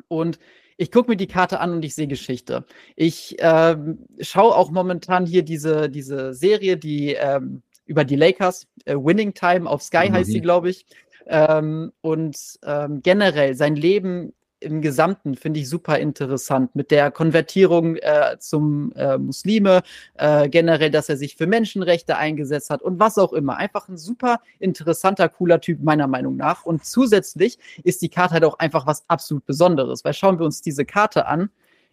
Und 0.09 0.38
ich 0.76 0.90
gucke 0.90 1.11
mir 1.11 1.16
die 1.16 1.26
Karte 1.26 1.61
an 1.61 1.72
und 1.72 1.84
ich 1.84 1.94
sehe 1.94 2.09
Geschichte. 2.09 2.64
Ich 2.96 3.36
ähm, 3.38 4.07
schaue 4.20 4.57
auch 4.57 4.70
momentan 4.70 5.26
hier 5.26 5.42
diese, 5.42 5.88
diese 5.88 6.34
Serie, 6.34 6.76
die 6.76 7.14
ähm, 7.14 7.62
über 7.86 8.05
die 8.05 8.16
Lakers, 8.16 8.66
äh, 8.84 8.94
Winning 8.94 9.34
Time 9.34 9.68
auf 9.68 9.82
Sky 9.82 10.09
mhm. 10.09 10.14
heißt 10.14 10.30
sie, 10.30 10.40
glaube 10.40 10.70
ich. 10.70 10.86
Ähm, 11.26 11.92
und 12.00 12.36
ähm, 12.64 13.02
generell 13.02 13.55
sein 13.55 13.76
Leben 13.76 14.34
im 14.64 14.82
Gesamten 14.82 15.36
finde 15.36 15.60
ich 15.60 15.68
super 15.68 15.98
interessant 15.98 16.74
mit 16.74 16.90
der 16.90 17.10
Konvertierung 17.10 17.96
äh, 17.96 18.36
zum 18.38 18.92
äh, 18.96 19.18
Muslime, 19.18 19.82
äh, 20.14 20.48
generell, 20.48 20.90
dass 20.90 21.08
er 21.08 21.16
sich 21.16 21.36
für 21.36 21.46
Menschenrechte 21.46 22.16
eingesetzt 22.16 22.70
hat 22.70 22.82
und 22.82 22.98
was 22.98 23.18
auch 23.18 23.32
immer. 23.32 23.56
Einfach 23.56 23.88
ein 23.88 23.98
super 23.98 24.40
interessanter, 24.58 25.28
cooler 25.28 25.60
Typ 25.60 25.82
meiner 25.82 26.06
Meinung 26.06 26.36
nach. 26.36 26.64
Und 26.64 26.84
zusätzlich 26.84 27.58
ist 27.84 28.02
die 28.02 28.08
Karte 28.08 28.34
halt 28.34 28.44
auch 28.44 28.58
einfach 28.58 28.86
was 28.86 29.04
absolut 29.08 29.46
Besonderes, 29.46 30.04
weil 30.04 30.14
schauen 30.14 30.38
wir 30.38 30.46
uns 30.46 30.62
diese 30.62 30.84
Karte 30.84 31.26
an, 31.26 31.50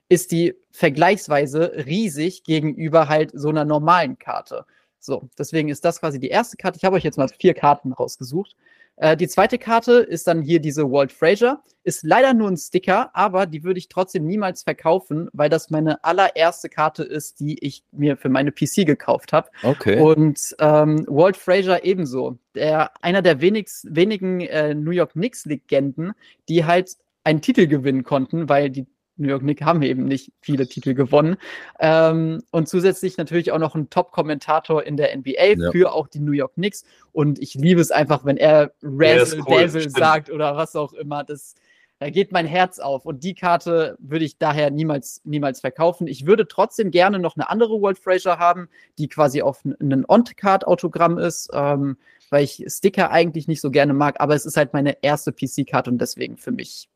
ist 0.10 0.32
die 0.32 0.56
vergleichsweise 0.72 1.86
riesig 1.86 2.44
gegenüber 2.44 3.08
halt 3.08 3.32
so 3.34 3.50
einer 3.50 3.66
normalen 3.66 4.18
Karte. 4.18 4.66
So, 5.00 5.30
deswegen 5.38 5.70
ist 5.70 5.84
das 5.84 6.00
quasi 6.00 6.20
die 6.20 6.30
erste 6.30 6.58
Karte. 6.58 6.78
Ich 6.78 6.86
habe 6.86 6.96
euch 6.96 7.04
jetzt 7.04 7.18
mal 7.18 7.28
vier 7.28 7.54
Karten 7.54 7.92
rausgesucht. 7.92 8.56
Äh, 9.02 9.18
die 9.18 9.28
zweite 9.28 9.58
Karte 9.58 9.94
ist 9.94 10.28
dann 10.28 10.44
hier 10.44 10.60
diese 10.60 10.90
Walt 10.92 11.12
Fraser. 11.12 11.64
Ist 11.84 12.04
leider 12.04 12.36
nur 12.36 12.50
ein 12.50 12.58
Sticker, 12.58 13.10
aber 13.16 13.48
die 13.48 13.64
würde 13.64 13.80
ich 13.80 13.90
trotzdem 13.90 14.28
niemals 14.28 14.62
verkaufen, 14.62 15.28
weil 15.34 15.50
das 15.50 15.72
meine 15.72 16.04
allererste 16.04 16.70
Karte 16.70 17.04
ist, 17.04 17.40
die 17.40 17.58
ich 17.66 17.84
mir 17.92 18.16
für 18.16 18.30
meine 18.30 18.52
PC 18.52 18.86
gekauft 18.86 19.34
habe. 19.34 19.50
Okay. 19.64 20.00
Und 20.00 20.56
ähm, 20.60 21.04
Walt 21.08 21.36
Fraser 21.36 21.84
ebenso. 21.84 22.38
Der, 22.54 22.92
einer 23.04 23.24
der 23.24 23.42
wenigst, 23.42 23.88
wenigen 23.90 24.42
äh, 24.42 24.76
New 24.76 24.92
York 24.92 25.14
Knicks-Legenden, 25.14 26.14
die 26.48 26.66
halt 26.66 26.92
einen 27.24 27.42
Titel 27.42 27.66
gewinnen 27.66 28.04
konnten, 28.04 28.50
weil 28.50 28.70
die 28.70 28.86
New 29.22 29.30
York 29.30 29.42
Knicks 29.42 29.62
haben 29.62 29.82
eben 29.82 30.06
nicht 30.06 30.32
viele 30.42 30.68
Titel 30.68 30.94
gewonnen. 30.94 31.38
Ähm, 31.80 32.44
und 32.52 32.68
zusätzlich 32.68 33.18
natürlich 33.18 33.52
auch 33.52 33.60
noch 33.60 33.76
ein 33.76 33.90
Top-Kommentator 33.90 34.84
in 34.84 34.98
der 34.98 35.16
NBA 35.16 35.56
ja. 35.58 35.72
für 35.72 35.94
auch 35.94 36.08
die 36.08 36.20
New 36.20 36.32
York 36.32 36.56
Knicks. 36.56 36.84
Und 37.12 37.40
ich 37.40 37.54
liebe 37.54 37.82
es 37.82 37.92
einfach, 37.92 38.26
wenn 38.26 38.38
er 38.38 38.72
Razzle 38.82 39.44
cool, 39.48 39.60
Devil 39.60 39.90
sagt 39.90 40.30
oder 40.30 40.56
was 40.58 40.76
auch 40.76 40.94
immer. 40.94 41.24
Das, 41.24 41.56
da 42.00 42.10
geht 42.10 42.32
mein 42.32 42.48
Herz 42.48 42.80
auf. 42.80 43.06
Und 43.06 43.24
die 43.24 43.36
Karte 43.36 43.96
würde 44.00 44.26
ich 44.26 44.38
daher 44.38 44.72
niemals, 44.72 45.22
niemals 45.24 45.62
verkaufen. 45.62 46.08
Ich 46.08 46.26
würde 46.26 46.48
trotzdem 46.48 46.92
gerne 46.92 47.20
noch 47.20 47.36
eine 47.36 47.50
andere 47.50 47.80
World 47.82 48.00
Fraser 48.00 48.40
haben, 48.40 48.70
die 48.98 49.08
quasi 49.08 49.42
auf 49.42 49.64
ein 49.64 50.06
On-Card-Autogramm 50.08 51.18
ist, 51.18 51.50
ähm, 51.54 51.98
weil 52.30 52.44
ich 52.44 52.66
Sticker 52.68 53.12
eigentlich 53.12 53.48
nicht 53.48 53.62
so 53.62 53.72
gerne 53.72 53.94
mag. 53.94 54.20
Aber 54.20 54.36
es 54.36 54.46
ist 54.46 54.58
halt 54.58 54.74
meine 54.74 54.98
erste 55.04 55.32
PC-Karte 55.32 55.92
und 55.92 56.00
deswegen 56.00 56.38
für 56.38 56.52
mich 56.52 56.90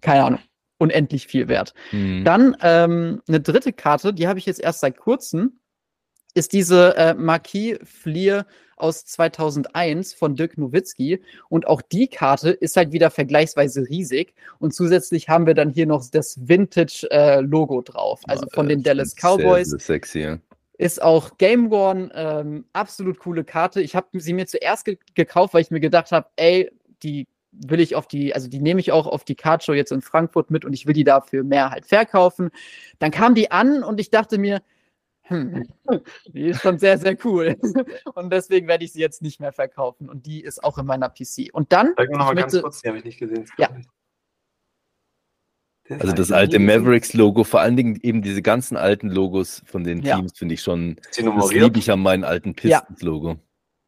keine 0.00 0.24
Ahnung 0.24 0.40
unendlich 0.78 1.26
viel 1.26 1.48
wert. 1.48 1.74
Mhm. 1.92 2.24
Dann 2.24 2.56
ähm, 2.62 3.22
eine 3.28 3.40
dritte 3.40 3.72
Karte, 3.72 4.12
die 4.12 4.28
habe 4.28 4.38
ich 4.38 4.46
jetzt 4.46 4.60
erst 4.60 4.80
seit 4.80 4.96
kurzem, 4.96 5.60
ist 6.34 6.52
diese 6.52 6.96
äh, 6.96 7.14
Marquis 7.14 7.78
Flier 7.84 8.46
aus 8.76 9.04
2001 9.06 10.14
von 10.14 10.34
Dirk 10.34 10.58
Nowitzki. 10.58 11.22
Und 11.48 11.66
auch 11.66 11.82
die 11.82 12.08
Karte 12.08 12.50
ist 12.50 12.76
halt 12.76 12.92
wieder 12.92 13.10
vergleichsweise 13.10 13.88
riesig. 13.88 14.34
Und 14.58 14.74
zusätzlich 14.74 15.28
haben 15.28 15.46
wir 15.46 15.54
dann 15.54 15.70
hier 15.70 15.86
noch 15.86 16.04
das 16.10 16.48
Vintage-Logo 16.48 17.80
äh, 17.80 17.84
drauf, 17.84 18.20
also 18.24 18.46
von 18.52 18.68
den 18.68 18.82
Dallas 18.82 19.14
Cowboys. 19.14 19.70
Sehr, 19.70 19.78
sehr 19.78 19.86
sexy, 19.86 20.18
ja. 20.20 20.38
Ist 20.76 21.00
auch 21.00 21.38
Game 21.38 21.70
Worn, 21.70 22.10
ähm, 22.14 22.64
absolut 22.72 23.20
coole 23.20 23.44
Karte. 23.44 23.80
Ich 23.80 23.94
habe 23.94 24.08
sie 24.20 24.32
mir 24.32 24.46
zuerst 24.46 24.84
ge 24.84 24.98
gekauft, 25.14 25.54
weil 25.54 25.62
ich 25.62 25.70
mir 25.70 25.78
gedacht 25.78 26.10
habe, 26.10 26.26
ey, 26.34 26.68
die 27.04 27.28
will 27.66 27.80
ich 27.80 27.94
auf 27.94 28.06
die, 28.06 28.34
also 28.34 28.48
die 28.48 28.60
nehme 28.60 28.80
ich 28.80 28.92
auch 28.92 29.06
auf 29.06 29.24
die 29.24 29.34
Card 29.34 29.62
Show 29.64 29.72
jetzt 29.72 29.92
in 29.92 30.02
Frankfurt 30.02 30.50
mit 30.50 30.64
und 30.64 30.72
ich 30.72 30.86
will 30.86 30.94
die 30.94 31.04
dafür 31.04 31.44
mehr 31.44 31.70
halt 31.70 31.86
verkaufen. 31.86 32.50
Dann 32.98 33.10
kam 33.10 33.34
die 33.34 33.50
an 33.50 33.82
und 33.82 34.00
ich 34.00 34.10
dachte 34.10 34.38
mir, 34.38 34.62
hm, 35.26 35.66
die 36.26 36.48
ist 36.48 36.60
schon 36.60 36.78
sehr, 36.78 36.98
sehr 36.98 37.16
cool. 37.24 37.56
Und 38.14 38.30
deswegen 38.30 38.68
werde 38.68 38.84
ich 38.84 38.92
sie 38.92 39.00
jetzt 39.00 39.22
nicht 39.22 39.40
mehr 39.40 39.52
verkaufen. 39.52 40.08
Und 40.08 40.26
die 40.26 40.42
ist 40.42 40.62
auch 40.62 40.76
in 40.76 40.84
meiner 40.86 41.08
PC. 41.08 41.48
Und 41.52 41.72
dann. 41.72 41.94
Sag 41.96 42.10
mir 42.10 42.18
nochmal 42.18 42.34
ganz 42.34 42.60
kurz, 42.60 42.82
die 42.82 42.88
habe 42.88 42.98
ich 42.98 43.04
nicht 43.04 43.18
gesehen. 43.18 43.46
Ja. 43.56 43.70
Also 45.88 46.12
das 46.12 46.32
alte 46.32 46.58
Mavericks-Logo, 46.58 47.44
vor 47.44 47.60
allen 47.60 47.76
Dingen 47.76 47.98
eben 48.02 48.22
diese 48.22 48.40
ganzen 48.40 48.76
alten 48.76 49.10
Logos 49.10 49.62
von 49.66 49.84
den 49.84 50.02
Teams, 50.02 50.32
ja. 50.32 50.38
finde 50.38 50.54
ich 50.54 50.62
schon. 50.62 50.96
Das 51.14 51.52
liebe 51.52 51.78
ich 51.78 51.90
an 51.90 52.00
meinen 52.00 52.24
alten 52.24 52.54
Pistons-Logo. 52.54 53.30
Ja. 53.30 53.36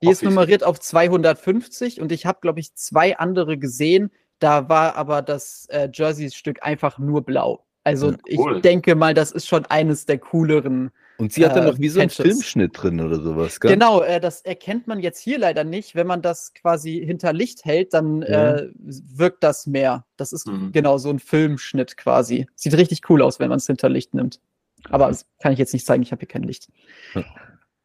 Die 0.03 0.11
ist 0.11 0.23
nummeriert 0.23 0.63
auf 0.63 0.79
250 0.79 2.01
und 2.01 2.13
ich 2.13 2.27
habe, 2.27 2.39
glaube 2.43 2.61
ich, 2.61 2.75
zwei 2.75 3.17
andere 3.19 3.59
gesehen. 3.59 4.11
Da 4.39 4.69
war 4.69 4.97
aber 4.97 5.23
das 5.23 5.67
äh, 5.71 5.89
Jersey-Stück 5.93 6.63
einfach 6.63 6.99
nur 6.99 7.23
blau. 7.23 7.65
Also 7.87 8.11
ja, 8.11 8.17
cool. 8.37 8.57
ich 8.57 8.63
denke 8.63 8.97
mal, 8.97 9.15
das 9.15 9.31
ist 9.31 9.47
schon 9.47 9.65
eines 9.67 10.07
der 10.07 10.19
cooleren. 10.19 10.91
Und 11.19 11.33
sie 11.33 11.47
hat 11.47 11.55
dann 11.55 11.69
äh, 11.69 11.71
noch 11.71 11.79
wie 11.79 11.89
so 11.89 12.01
einen 12.01 12.11
Filmschnitt 12.11 12.73
drin 12.75 13.01
oder 13.01 13.23
sowas, 13.23 13.61
gell? 13.61 13.71
Genau, 13.71 14.03
äh, 14.03 14.21
das 14.21 14.41
erkennt 14.41 14.89
man 14.89 14.99
jetzt 14.99 15.21
hier 15.21 15.39
leider 15.39 15.63
nicht. 15.63 15.95
Wenn 15.95 16.09
man 16.09 16.21
das 16.21 16.53
quasi 16.53 17.03
hinter 17.07 17.33
Licht 17.33 17.65
hält, 17.65 17.95
dann 17.95 18.23
ja. 18.23 18.57
äh, 18.57 18.73
wirkt 18.75 19.45
das 19.45 19.67
mehr. 19.67 20.05
Das 20.17 20.33
ist 20.33 20.49
mhm. 20.49 20.73
genau 20.73 20.99
so 20.99 21.11
ein 21.11 21.21
Filmschnitt 21.21 21.97
quasi. 21.97 22.47
Sieht 22.57 22.77
richtig 22.77 23.09
cool 23.09 23.23
aus, 23.23 23.39
wenn 23.39 23.49
man 23.49 23.59
es 23.59 23.67
hinter 23.67 23.89
Licht 23.89 24.15
nimmt. 24.15 24.41
Aber 24.91 25.07
das 25.07 25.25
kann 25.41 25.53
ich 25.53 25.59
jetzt 25.59 25.73
nicht 25.73 25.87
zeigen, 25.87 26.03
ich 26.03 26.11
habe 26.11 26.21
hier 26.21 26.29
kein 26.29 26.43
Licht. 26.43 26.69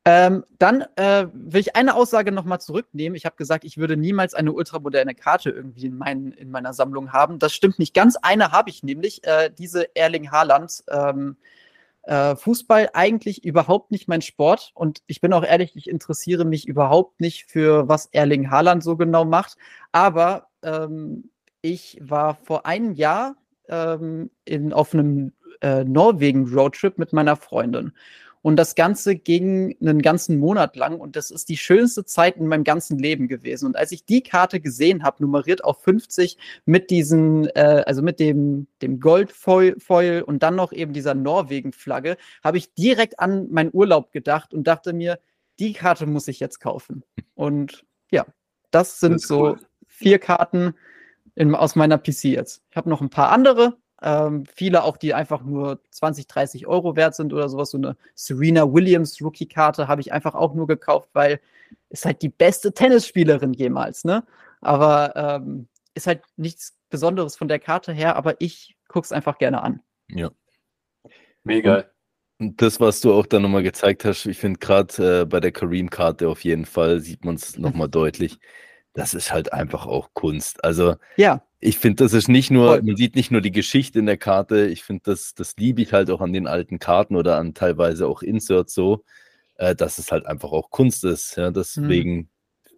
Ähm, 0.04 0.43
dann 0.58 0.84
äh, 0.95 1.28
will 1.32 1.62
ich 1.62 1.76
eine 1.76 1.95
Aussage 1.95 2.32
nochmal 2.32 2.60
zurücknehmen. 2.60 3.16
Ich 3.16 3.26
habe 3.26 3.36
gesagt, 3.36 3.64
ich 3.64 3.78
würde 3.78 3.97
niemals 3.97 4.34
eine 4.34 4.52
ultramoderne 4.52 5.14
Karte 5.14 5.52
irgendwie 5.52 5.86
in, 5.86 5.97
mein, 5.97 6.32
in 6.32 6.49
meiner 6.49 6.74
Sammlung 6.74 7.14
haben. 7.14 7.38
Das 7.38 7.54
stimmt 7.54 7.78
nicht 7.78 7.93
ganz. 7.93 8.16
Eine 8.16 8.52
habe 8.52 8.72
ich 8.72 8.82
nämlich, 8.82 9.24
äh, 9.26 9.52
diese 9.56 9.95
Erling 9.95 10.32
Haaland. 10.32 10.84
Ähm, 10.89 11.38
äh, 12.04 12.36
Fußball 12.36 12.89
eigentlich 12.93 13.43
überhaupt 13.43 13.91
nicht 13.91 14.08
mein 14.08 14.22
Sport 14.22 14.72
und 14.74 15.04
ich 15.06 15.22
bin 15.22 15.34
auch 15.34 15.43
ehrlich, 15.43 15.76
ich 15.76 15.88
interessiere 15.88 16.45
mich 16.45 16.68
überhaupt 16.68 17.20
nicht 17.22 17.45
für 17.45 17.88
was 17.88 18.08
Erling 18.08 18.49
Haaland 18.49 18.84
so 18.84 18.97
genau 18.97 19.24
macht. 19.24 19.56
Aber 19.91 20.47
ähm, 20.64 21.30
ich 21.62 21.99
war 22.02 22.36
vor 22.43 22.66
einem 22.66 22.93
Jahr 22.93 23.36
ähm, 23.70 24.32
in, 24.45 24.74
auf 24.74 24.93
einem 24.93 25.34
äh, 25.62 25.84
Norwegen-Roadtrip 25.84 26.97
mit 26.97 27.14
meiner 27.14 27.36
Freundin. 27.36 27.93
Und 28.42 28.56
das 28.56 28.76
Ganze 28.76 29.16
ging 29.16 29.76
einen 29.82 30.02
ganzen 30.02 30.39
Monat 30.39 30.76
lang 30.76 31.00
und 31.00 31.16
das 31.16 31.30
ist 31.30 31.50
die 31.50 31.58
schönste 31.58 32.06
Zeit 32.06 32.38
in 32.38 32.48
meinem 32.48 32.64
ganzen 32.64 32.98
Leben 32.98 33.28
gewesen. 33.28 33.68
Und 33.68 33.76
als 33.76 33.92
ich 33.92 34.06
die 34.06 34.24
Karte 34.24 34.60
gesehen 34.60 35.04
habe, 35.04 35.22
nummeriert 35.22 35.64
auf 35.64 35.84
50 35.84 36.38
mit 36.66 36.89
diesen, 36.89 37.48
äh, 37.50 37.84
also 37.86 38.02
mit 38.02 38.20
dem, 38.20 38.68
dem 38.82 39.00
Goldfoil 39.00 40.24
und 40.24 40.42
dann 40.42 40.56
noch 40.56 40.72
eben 40.72 40.94
dieser 40.94 41.14
Norwegen-Flagge, 41.14 42.18
habe 42.44 42.58
ich 42.58 42.74
direkt 42.74 43.20
an 43.20 43.48
meinen 43.52 43.70
Urlaub 43.74 44.12
gedacht 44.12 44.54
und 44.54 44.66
dachte 44.66 44.94
mir, 44.94 45.20
die 45.60 45.74
Karte 45.74 46.08
muss 46.08 46.28
ich 46.28 46.39
jetzt 46.39 46.60
kaufen. 46.60 47.04
Und 47.36 47.86
ja, 48.10 48.26
das 48.72 49.00
sind 49.00 49.14
das 49.14 49.24
so 49.24 49.42
cool. 49.42 49.60
vier 49.88 50.18
Karten 50.18 50.74
in, 51.36 51.54
aus 51.54 51.76
meiner 51.76 52.00
PC 52.00 52.26
jetzt. 52.26 52.64
Ich 52.72 52.78
habe 52.78 52.89
noch 52.89 53.02
ein 53.02 53.10
paar 53.10 53.32
andere, 53.32 53.78
ähm, 54.02 54.45
viele 54.56 54.84
auch, 54.84 54.97
die 54.97 55.14
einfach 55.14 55.43
nur 55.43 55.80
20, 55.91 56.28
30 56.28 56.68
Euro 56.68 56.95
wert 56.95 57.16
sind 57.16 57.34
oder 57.34 57.49
sowas. 57.49 57.72
So 57.72 57.78
eine 57.78 57.95
Serena 58.16 58.72
Williams 58.72 59.22
Rookie-Karte 59.22 59.88
habe 59.88 60.02
ich 60.02 60.12
einfach 60.12 60.36
auch 60.36 60.54
nur 60.54 60.68
gekauft, 60.68 61.10
weil 61.14 61.39
ist 61.89 62.06
halt 62.06 62.22
die 62.22 62.30
beste 62.30 62.74
Tennisspielerin 62.74 63.54
jemals, 63.54 64.04
ne? 64.04 64.26
Aber 64.62 65.16
ähm, 65.16 65.68
ist 65.93 66.08
halt 66.08 66.24
nichts 66.36 66.78
Besonderes 66.89 67.36
von 67.36 67.47
der 67.47 67.60
Karte 67.60 67.93
her, 67.93 68.16
aber 68.16 68.36
ich 68.39 68.76
gucke 68.88 69.06
es 69.06 69.12
einfach 69.12 69.38
gerne 69.38 69.62
an. 69.62 69.82
Ja. 70.10 70.32
Mega. 71.43 71.86
Und 72.39 72.62
das, 72.62 72.80
was 72.80 73.02
du 73.02 73.14
auch 73.14 73.26
da 73.26 73.39
nochmal 73.39 73.64
gezeigt 73.64 74.04
hast, 74.04 74.26
ich 74.26 74.38
finde 74.38 74.60
gerade 74.60 75.22
äh, 75.22 75.26
bei 75.26 75.39
der 75.39 75.52
Kareem-Karte 75.52 76.28
auf 76.28 76.43
jeden 76.43 76.66
Fall 76.66 76.99
sieht 76.99 77.24
man 77.24 77.36
es 77.36 77.58
nochmal 77.58 77.89
deutlich. 77.89 78.39
Das 78.94 79.14
ist 79.14 79.32
halt 79.32 79.54
einfach 79.54 79.86
auch 79.86 80.10
Kunst. 80.14 80.64
Also 80.64 80.96
ja. 81.16 81.42
Ich 81.64 81.78
finde, 81.78 82.04
das 82.04 82.14
ist 82.14 82.28
nicht 82.28 82.50
nur, 82.50 82.82
man 82.82 82.96
sieht 82.96 83.16
nicht 83.16 83.30
nur 83.30 83.42
die 83.42 83.52
Geschichte 83.52 84.00
in 84.00 84.08
der 84.08 84.18
Karte, 84.18 84.66
ich 84.66 84.84
finde, 84.84 85.04
das, 85.06 85.36
das 85.36 85.56
liebe 85.58 85.82
ich 85.84 85.94
halt 85.94 86.10
auch 86.10 86.20
an 86.20 86.34
den 86.34 86.48
alten 86.48 86.80
Karten 86.80 87.16
oder 87.16 87.38
an 87.38 87.54
teilweise 87.54 88.08
auch 88.08 88.24
Inserts 88.24 88.74
so, 88.74 89.04
äh, 89.58 89.76
dass 89.76 90.00
es 90.00 90.12
halt 90.12 90.26
einfach 90.26 90.52
auch 90.52 90.72
Kunst 90.72 91.04
ist. 91.04 91.38
Ja? 91.38 91.52
Deswegen 91.52 92.30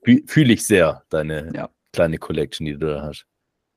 mhm. 0.06 0.28
fühle 0.28 0.54
ich 0.54 0.66
sehr 0.66 1.04
deine 1.10 1.52
ja. 1.56 1.70
kleine 1.94 2.18
Collection, 2.18 2.66
die 2.66 2.74
du 2.74 2.94
da 2.94 3.04
hast. 3.04 3.26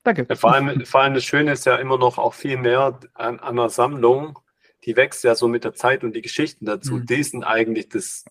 Danke. 0.02 0.26
Ja, 0.28 0.34
vor, 0.34 0.52
allem, 0.52 0.84
vor 0.84 1.00
allem 1.02 1.14
das 1.14 1.24
Schöne 1.24 1.52
ist 1.52 1.66
ja 1.66 1.76
immer 1.76 1.98
noch 1.98 2.18
auch 2.18 2.34
viel 2.34 2.56
mehr 2.56 2.98
an, 3.14 3.38
an 3.38 3.58
einer 3.58 3.70
Sammlung, 3.70 4.40
die 4.84 4.96
wächst 4.96 5.22
ja 5.22 5.36
so 5.36 5.46
mit 5.46 5.62
der 5.62 5.74
Zeit 5.74 6.02
und 6.02 6.16
die 6.16 6.22
Geschichten 6.22 6.66
dazu, 6.66 6.94
mhm. 6.94 7.06
die 7.06 7.22
sind 7.22 7.44
eigentlich 7.44 7.88
das 7.88 8.24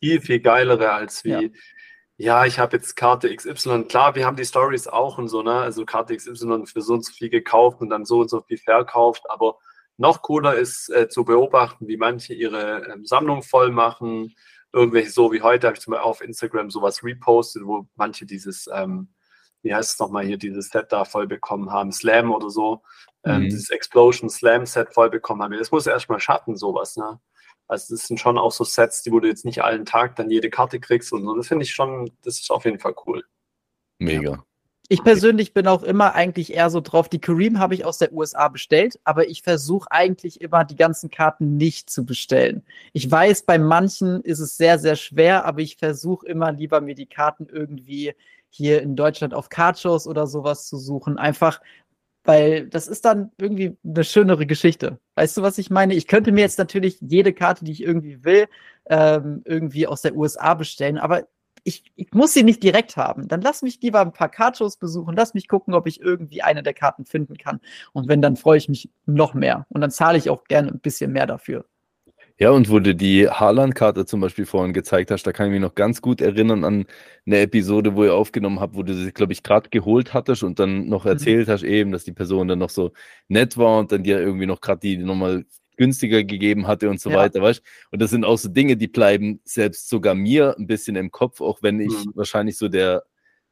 viel, 0.00 0.20
viel 0.20 0.40
geilere 0.40 0.90
als 0.90 1.24
wie. 1.24 1.30
Ja 1.30 1.40
ja, 2.18 2.46
ich 2.46 2.58
habe 2.58 2.76
jetzt 2.76 2.96
Karte 2.96 3.34
XY. 3.34 3.84
Klar, 3.84 4.14
wir 4.14 4.24
haben 4.24 4.36
die 4.36 4.44
Stories 4.44 4.86
auch 4.88 5.18
und 5.18 5.28
so, 5.28 5.42
ne? 5.42 5.52
Also 5.52 5.84
Karte 5.84 6.16
XY 6.16 6.64
für 6.66 6.80
so 6.80 6.94
und 6.94 7.04
so 7.04 7.12
viel 7.12 7.28
gekauft 7.28 7.80
und 7.80 7.90
dann 7.90 8.06
so 8.06 8.20
und 8.20 8.30
so 8.30 8.40
viel 8.40 8.56
verkauft. 8.56 9.28
Aber 9.28 9.58
noch 9.98 10.22
cooler 10.22 10.54
ist 10.54 10.88
äh, 10.90 11.08
zu 11.08 11.24
beobachten, 11.24 11.88
wie 11.88 11.98
manche 11.98 12.32
ihre 12.32 12.86
ähm, 12.92 13.04
Sammlung 13.04 13.42
voll 13.42 13.70
machen. 13.70 14.34
Irgendwelche, 14.72 15.10
so 15.10 15.32
wie 15.32 15.42
heute, 15.42 15.66
habe 15.66 15.76
ich 15.76 15.82
zum 15.82 15.92
Beispiel 15.92 16.08
auf 16.08 16.22
Instagram 16.22 16.70
sowas 16.70 17.02
repostet, 17.04 17.64
wo 17.66 17.86
manche 17.96 18.24
dieses, 18.24 18.66
ähm, 18.72 19.08
wie 19.62 19.74
heißt 19.74 19.94
es 19.94 19.98
nochmal 19.98 20.24
hier, 20.24 20.38
dieses 20.38 20.68
Set 20.68 20.92
da 20.92 21.04
voll 21.04 21.26
bekommen 21.26 21.70
haben, 21.70 21.92
Slam 21.92 22.30
oder 22.30 22.50
so, 22.50 22.82
ähm, 23.24 23.42
mhm. 23.42 23.44
dieses 23.44 23.70
Explosion 23.70 24.30
Slam 24.30 24.64
Set 24.64 24.92
voll 24.94 25.10
bekommen 25.10 25.42
haben. 25.42 25.52
Das 25.58 25.70
muss 25.70 25.86
erstmal 25.86 26.20
schatten, 26.20 26.56
sowas, 26.56 26.96
ne? 26.96 27.20
Also 27.68 27.94
das 27.94 28.06
sind 28.06 28.20
schon 28.20 28.38
auch 28.38 28.52
so 28.52 28.64
Sets, 28.64 29.02
die 29.02 29.12
wo 29.12 29.20
du 29.20 29.28
jetzt 29.28 29.44
nicht 29.44 29.62
allen 29.62 29.84
Tag 29.84 30.16
dann 30.16 30.30
jede 30.30 30.50
Karte 30.50 30.80
kriegst 30.80 31.12
und 31.12 31.24
so. 31.24 31.34
Das 31.34 31.48
finde 31.48 31.64
ich 31.64 31.74
schon, 31.74 32.10
das 32.22 32.40
ist 32.40 32.50
auf 32.50 32.64
jeden 32.64 32.78
Fall 32.78 32.94
cool. 33.06 33.24
Mega. 33.98 34.44
Ich 34.88 35.02
persönlich 35.02 35.52
bin 35.52 35.66
auch 35.66 35.82
immer 35.82 36.14
eigentlich 36.14 36.54
eher 36.54 36.70
so 36.70 36.80
drauf. 36.80 37.08
Die 37.08 37.20
Kareem 37.20 37.58
habe 37.58 37.74
ich 37.74 37.84
aus 37.84 37.98
der 37.98 38.12
USA 38.12 38.46
bestellt, 38.46 39.00
aber 39.02 39.28
ich 39.28 39.42
versuche 39.42 39.90
eigentlich 39.90 40.40
immer 40.40 40.64
die 40.64 40.76
ganzen 40.76 41.10
Karten 41.10 41.56
nicht 41.56 41.90
zu 41.90 42.06
bestellen. 42.06 42.62
Ich 42.92 43.10
weiß, 43.10 43.42
bei 43.42 43.58
manchen 43.58 44.20
ist 44.22 44.38
es 44.38 44.56
sehr, 44.56 44.78
sehr 44.78 44.94
schwer, 44.94 45.44
aber 45.44 45.60
ich 45.60 45.76
versuche 45.76 46.28
immer 46.28 46.52
lieber 46.52 46.80
mir 46.80 46.94
die 46.94 47.06
Karten 47.06 47.48
irgendwie 47.50 48.14
hier 48.48 48.80
in 48.80 48.94
Deutschland 48.94 49.34
auf 49.34 49.48
Cardshows 49.48 50.06
oder 50.06 50.28
sowas 50.28 50.68
zu 50.68 50.78
suchen. 50.78 51.18
Einfach, 51.18 51.60
weil 52.26 52.68
das 52.68 52.88
ist 52.88 53.04
dann 53.04 53.30
irgendwie 53.38 53.76
eine 53.84 54.04
schönere 54.04 54.46
Geschichte. 54.46 54.98
Weißt 55.14 55.36
du, 55.36 55.42
was 55.42 55.58
ich 55.58 55.70
meine? 55.70 55.94
Ich 55.94 56.06
könnte 56.06 56.32
mir 56.32 56.40
jetzt 56.40 56.58
natürlich 56.58 56.98
jede 57.00 57.32
Karte, 57.32 57.64
die 57.64 57.72
ich 57.72 57.82
irgendwie 57.82 58.24
will, 58.24 58.46
ähm, 58.86 59.42
irgendwie 59.44 59.86
aus 59.86 60.02
der 60.02 60.16
USA 60.16 60.54
bestellen, 60.54 60.98
aber 60.98 61.24
ich, 61.64 61.84
ich, 61.96 62.12
muss 62.12 62.32
sie 62.32 62.44
nicht 62.44 62.62
direkt 62.62 62.96
haben. 62.96 63.26
Dann 63.26 63.40
lass 63.40 63.62
mich 63.62 63.80
lieber 63.82 64.00
ein 64.00 64.12
paar 64.12 64.28
Kartshows 64.28 64.76
besuchen, 64.76 65.16
lass 65.16 65.34
mich 65.34 65.48
gucken, 65.48 65.74
ob 65.74 65.88
ich 65.88 66.00
irgendwie 66.00 66.42
eine 66.42 66.62
der 66.62 66.74
Karten 66.74 67.04
finden 67.04 67.36
kann. 67.36 67.60
Und 67.92 68.06
wenn, 68.06 68.22
dann 68.22 68.36
freue 68.36 68.58
ich 68.58 68.68
mich 68.68 68.88
noch 69.04 69.34
mehr. 69.34 69.66
Und 69.70 69.80
dann 69.80 69.90
zahle 69.90 70.16
ich 70.16 70.30
auch 70.30 70.44
gerne 70.44 70.68
ein 70.68 70.78
bisschen 70.78 71.10
mehr 71.10 71.26
dafür. 71.26 71.64
Ja, 72.38 72.50
und 72.50 72.68
wo 72.70 72.80
du 72.80 72.94
die 72.94 73.28
Haaland-Karte 73.30 74.04
zum 74.04 74.20
Beispiel 74.20 74.44
vorhin 74.44 74.74
gezeigt 74.74 75.10
hast, 75.10 75.26
da 75.26 75.32
kann 75.32 75.46
ich 75.46 75.52
mich 75.52 75.60
noch 75.60 75.74
ganz 75.74 76.02
gut 76.02 76.20
erinnern 76.20 76.64
an 76.64 76.84
eine 77.24 77.38
Episode, 77.38 77.96
wo 77.96 78.04
ihr 78.04 78.14
aufgenommen 78.14 78.60
habt, 78.60 78.74
wo 78.74 78.82
du 78.82 78.94
sie, 78.94 79.10
glaube 79.10 79.32
ich, 79.32 79.42
gerade 79.42 79.70
geholt 79.70 80.12
hattest 80.12 80.42
und 80.42 80.58
dann 80.58 80.86
noch 80.86 81.04
mhm. 81.04 81.12
erzählt 81.12 81.48
mhm. 81.48 81.52
hast 81.52 81.62
eben, 81.62 81.92
dass 81.92 82.04
die 82.04 82.12
Person 82.12 82.46
dann 82.46 82.58
noch 82.58 82.68
so 82.68 82.92
nett 83.28 83.56
war 83.56 83.78
und 83.78 83.90
dann 83.90 84.02
dir 84.02 84.20
irgendwie 84.20 84.44
noch 84.44 84.60
gerade 84.60 84.80
die 84.80 84.98
nochmal 84.98 85.46
günstiger 85.78 86.24
gegeben 86.24 86.66
hatte 86.66 86.90
und 86.90 87.00
so 87.00 87.10
ja. 87.10 87.16
weiter, 87.16 87.40
weißt 87.40 87.62
Und 87.90 88.02
das 88.02 88.10
sind 88.10 88.24
auch 88.24 88.36
so 88.36 88.50
Dinge, 88.50 88.76
die 88.76 88.88
bleiben 88.88 89.40
selbst 89.44 89.88
sogar 89.88 90.14
mir 90.14 90.56
ein 90.58 90.66
bisschen 90.66 90.96
im 90.96 91.10
Kopf, 91.10 91.40
auch 91.40 91.62
wenn 91.62 91.80
ich 91.80 91.92
mhm. 91.92 92.12
wahrscheinlich 92.14 92.58
so 92.58 92.68
der 92.68 93.04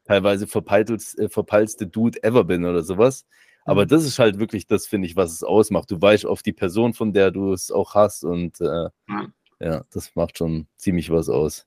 teilweise 0.04 0.44
äh, 0.44 1.28
verpeilste 1.28 1.86
Dude 1.86 2.22
ever 2.22 2.44
bin 2.44 2.66
oder 2.66 2.82
sowas. 2.82 3.26
Aber 3.64 3.84
mhm. 3.84 3.88
das 3.88 4.04
ist 4.04 4.18
halt 4.18 4.38
wirklich 4.38 4.66
das, 4.66 4.86
finde 4.86 5.06
ich, 5.06 5.16
was 5.16 5.32
es 5.32 5.42
ausmacht. 5.42 5.90
Du 5.90 6.00
weißt 6.00 6.26
auf 6.26 6.42
die 6.42 6.52
Person, 6.52 6.94
von 6.94 7.12
der 7.12 7.30
du 7.30 7.52
es 7.52 7.70
auch 7.70 7.94
hast 7.94 8.24
und 8.24 8.60
äh, 8.60 8.88
mhm. 9.06 9.32
ja, 9.60 9.84
das 9.92 10.14
macht 10.14 10.38
schon 10.38 10.66
ziemlich 10.76 11.10
was 11.10 11.28
aus. 11.28 11.66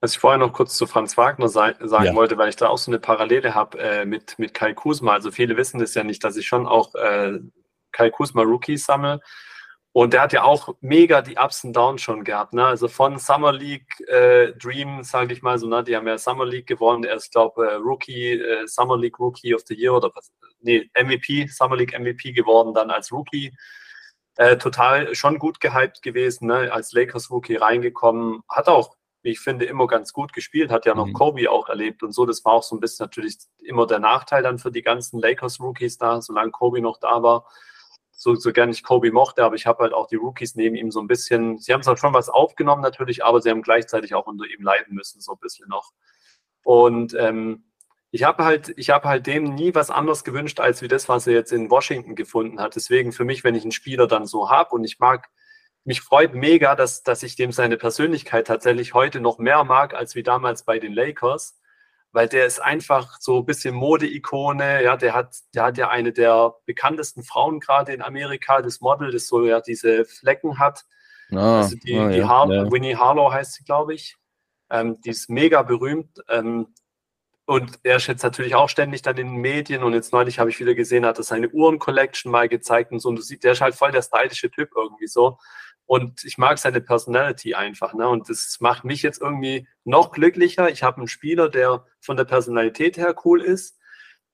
Was 0.00 0.12
ich 0.12 0.18
vorher 0.18 0.38
noch 0.38 0.54
kurz 0.54 0.76
zu 0.76 0.86
Franz 0.86 1.18
Wagner 1.18 1.48
sagen 1.48 1.84
ja. 1.88 2.14
wollte, 2.14 2.38
weil 2.38 2.48
ich 2.48 2.56
da 2.56 2.68
auch 2.68 2.78
so 2.78 2.90
eine 2.90 2.98
Parallele 2.98 3.54
habe 3.54 3.78
äh, 3.78 4.06
mit, 4.06 4.38
mit 4.38 4.54
Kai 4.54 4.72
Kusma. 4.72 5.12
Also 5.12 5.30
viele 5.30 5.58
wissen 5.58 5.78
das 5.78 5.94
ja 5.94 6.04
nicht, 6.04 6.24
dass 6.24 6.36
ich 6.36 6.46
schon 6.46 6.66
auch 6.66 6.94
äh, 6.94 7.38
Kai 7.92 8.08
Kusma 8.08 8.42
Rookies 8.42 8.86
sammle. 8.86 9.20
Und 9.92 10.12
der 10.12 10.22
hat 10.22 10.32
ja 10.32 10.44
auch 10.44 10.76
mega 10.80 11.20
die 11.20 11.36
Ups 11.36 11.64
und 11.64 11.72
Downs 11.72 12.00
schon 12.00 12.22
gehabt. 12.22 12.52
Ne? 12.52 12.64
Also 12.64 12.86
von 12.86 13.18
Summer 13.18 13.52
League 13.52 13.88
äh, 14.06 14.52
Dream, 14.52 15.02
sage 15.02 15.32
ich 15.32 15.42
mal 15.42 15.58
so, 15.58 15.66
ne? 15.66 15.82
die 15.82 15.96
haben 15.96 16.06
ja 16.06 16.16
Summer 16.16 16.46
League 16.46 16.68
gewonnen. 16.68 17.02
Er 17.02 17.16
ist, 17.16 17.32
glaube 17.32 17.64
ich, 17.64 17.72
äh, 17.72 17.74
Rookie, 17.74 18.32
äh, 18.34 18.66
Summer 18.68 18.96
League 18.96 19.18
Rookie 19.18 19.52
of 19.52 19.62
the 19.66 19.74
Year 19.74 19.92
oder 19.92 20.10
was? 20.14 20.32
Nee, 20.60 20.88
MVP, 20.94 21.48
Summer 21.48 21.76
League 21.76 21.98
MVP 21.98 22.32
geworden, 22.32 22.72
dann 22.72 22.90
als 22.90 23.10
Rookie. 23.10 23.52
Äh, 24.36 24.58
total 24.58 25.12
schon 25.16 25.40
gut 25.40 25.60
gehypt 25.60 26.02
gewesen, 26.02 26.46
ne? 26.46 26.72
als 26.72 26.92
Lakers 26.92 27.28
Rookie 27.28 27.56
reingekommen. 27.56 28.42
Hat 28.48 28.68
auch, 28.68 28.94
wie 29.22 29.30
ich 29.30 29.40
finde, 29.40 29.64
immer 29.64 29.88
ganz 29.88 30.12
gut 30.12 30.32
gespielt. 30.32 30.70
Hat 30.70 30.86
ja 30.86 30.94
noch 30.94 31.06
mhm. 31.06 31.14
Kobe 31.14 31.50
auch 31.50 31.68
erlebt 31.68 32.04
und 32.04 32.12
so. 32.12 32.26
Das 32.26 32.44
war 32.44 32.52
auch 32.52 32.62
so 32.62 32.76
ein 32.76 32.80
bisschen 32.80 33.06
natürlich 33.06 33.38
immer 33.58 33.88
der 33.88 33.98
Nachteil 33.98 34.44
dann 34.44 34.60
für 34.60 34.70
die 34.70 34.82
ganzen 34.82 35.18
Lakers 35.18 35.58
Rookies 35.58 35.98
da, 35.98 36.22
solange 36.22 36.52
Kobe 36.52 36.80
noch 36.80 37.00
da 37.00 37.24
war 37.24 37.44
so, 38.20 38.34
so 38.34 38.52
gern 38.52 38.68
ich 38.68 38.82
Kobe 38.82 39.10
mochte, 39.12 39.42
aber 39.42 39.54
ich 39.54 39.66
habe 39.66 39.82
halt 39.82 39.94
auch 39.94 40.06
die 40.06 40.16
Rookies 40.16 40.54
neben 40.54 40.76
ihm 40.76 40.90
so 40.90 41.00
ein 41.00 41.06
bisschen, 41.06 41.56
sie 41.56 41.72
haben 41.72 41.82
zwar 41.82 41.96
schon 41.96 42.12
was 42.12 42.28
aufgenommen 42.28 42.82
natürlich, 42.82 43.24
aber 43.24 43.40
sie 43.40 43.48
haben 43.48 43.62
gleichzeitig 43.62 44.14
auch 44.14 44.26
unter 44.26 44.44
ihm 44.44 44.62
leiden 44.62 44.94
müssen, 44.94 45.22
so 45.22 45.32
ein 45.32 45.38
bisschen 45.40 45.70
noch. 45.70 45.92
Und 46.62 47.14
ähm, 47.14 47.64
ich 48.10 48.24
habe 48.24 48.44
halt, 48.44 48.74
ich 48.76 48.90
habe 48.90 49.08
halt 49.08 49.26
dem 49.26 49.44
nie 49.54 49.74
was 49.74 49.90
anderes 49.90 50.22
gewünscht, 50.22 50.60
als 50.60 50.82
wie 50.82 50.88
das, 50.88 51.08
was 51.08 51.26
er 51.26 51.32
jetzt 51.32 51.50
in 51.50 51.70
Washington 51.70 52.14
gefunden 52.14 52.60
hat. 52.60 52.76
Deswegen 52.76 53.12
für 53.12 53.24
mich, 53.24 53.42
wenn 53.42 53.54
ich 53.54 53.62
einen 53.62 53.72
Spieler 53.72 54.06
dann 54.06 54.26
so 54.26 54.50
habe 54.50 54.74
und 54.74 54.84
ich 54.84 54.98
mag, 54.98 55.30
mich 55.84 56.02
freut 56.02 56.34
mega, 56.34 56.74
dass, 56.74 57.02
dass 57.02 57.22
ich 57.22 57.36
dem 57.36 57.52
seine 57.52 57.78
Persönlichkeit 57.78 58.46
tatsächlich 58.46 58.92
heute 58.92 59.20
noch 59.20 59.38
mehr 59.38 59.64
mag, 59.64 59.94
als 59.94 60.14
wie 60.14 60.22
damals 60.22 60.66
bei 60.66 60.78
den 60.78 60.92
Lakers 60.92 61.58
weil 62.12 62.28
der 62.28 62.46
ist 62.46 62.60
einfach 62.60 63.18
so 63.20 63.38
ein 63.38 63.46
bisschen 63.46 63.74
Mode-Ikone. 63.74 64.82
Ja, 64.82 64.96
der 64.96 65.14
hat, 65.14 65.36
der 65.54 65.64
hat 65.64 65.78
ja 65.78 65.88
eine 65.88 66.12
der 66.12 66.54
bekanntesten 66.66 67.22
Frauen 67.22 67.60
gerade 67.60 67.92
in 67.92 68.02
Amerika, 68.02 68.62
das 68.62 68.80
Model, 68.80 69.12
das 69.12 69.26
so 69.26 69.44
ja 69.44 69.60
diese 69.60 70.04
Flecken 70.04 70.58
hat. 70.58 70.84
Ah, 71.32 71.60
also 71.60 71.76
die, 71.76 71.96
ah, 71.96 72.08
die 72.08 72.18
ja, 72.18 72.28
Har 72.28 72.50
ja. 72.50 72.70
Winnie 72.70 72.96
Harlow 72.96 73.32
heißt 73.32 73.54
sie, 73.54 73.64
glaube 73.64 73.94
ich. 73.94 74.16
Ähm, 74.70 75.00
die 75.02 75.10
ist 75.10 75.30
mega 75.30 75.62
berühmt. 75.62 76.18
Ähm, 76.28 76.74
und 77.46 77.80
er 77.82 77.96
ist 77.96 78.06
jetzt 78.06 78.22
natürlich 78.22 78.54
auch 78.54 78.68
ständig 78.68 79.02
dann 79.02 79.16
in 79.16 79.26
den 79.26 79.36
Medien 79.40 79.82
und 79.82 79.92
jetzt 79.92 80.12
neulich 80.12 80.38
habe 80.38 80.50
ich 80.50 80.60
wieder 80.60 80.76
gesehen, 80.76 81.04
hat 81.04 81.18
er 81.18 81.24
seine 81.24 81.48
Uhren-Collection 81.48 82.30
mal 82.30 82.48
gezeigt 82.48 82.92
und 82.92 83.00
so. 83.00 83.08
Und 83.08 83.16
du 83.16 83.22
siehst, 83.22 83.42
der 83.42 83.52
ist 83.52 83.60
halt 83.60 83.74
voll 83.74 83.90
der 83.90 84.02
stylische 84.02 84.50
Typ 84.50 84.70
irgendwie 84.76 85.08
so. 85.08 85.36
Und 85.90 86.22
ich 86.22 86.38
mag 86.38 86.56
seine 86.58 86.80
Personality 86.80 87.54
einfach. 87.54 87.94
Ne? 87.94 88.08
Und 88.08 88.28
das 88.28 88.58
macht 88.60 88.84
mich 88.84 89.02
jetzt 89.02 89.20
irgendwie 89.20 89.66
noch 89.82 90.12
glücklicher. 90.12 90.70
Ich 90.70 90.84
habe 90.84 90.98
einen 90.98 91.08
Spieler, 91.08 91.48
der 91.48 91.84
von 92.00 92.16
der 92.16 92.22
Personalität 92.22 92.96
her 92.96 93.12
cool 93.24 93.42
ist, 93.42 93.76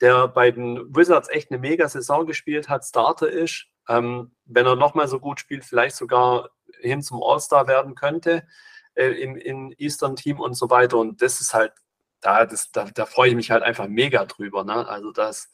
der 0.03 0.29
bei 0.29 0.51
den 0.51 0.95
Wizards 0.95 1.31
echt 1.31 1.51
eine 1.51 1.59
mega 1.59 1.89
Saison 1.89 2.27
gespielt 2.27 2.69
hat, 2.69 2.85
Starter 2.85 3.31
ist. 3.31 3.69
Ähm, 3.89 4.33
wenn 4.45 4.67
er 4.67 4.77
nochmal 4.77 5.09
so 5.09 5.19
gut 5.19 5.41
spielt, 5.41 5.65
vielleicht 5.65 5.97
sogar 5.97 6.51
hin 6.83 7.01
zum 7.01 7.23
All-Star 7.23 7.67
werden 7.67 7.95
könnte 7.95 8.47
äh, 8.93 9.13
im, 9.13 9.35
im 9.37 9.73
Eastern-Team 9.79 10.39
und 10.39 10.53
so 10.53 10.69
weiter. 10.69 10.99
Und 10.99 11.23
das 11.23 11.41
ist 11.41 11.55
halt, 11.55 11.73
da, 12.21 12.45
da, 12.45 12.85
da 12.85 13.07
freue 13.07 13.31
ich 13.31 13.35
mich 13.35 13.51
halt 13.51 13.63
einfach 13.63 13.89
mega 13.89 14.27
drüber. 14.27 14.63
Ne? 14.63 14.87
Also 14.87 15.11
das, 15.11 15.51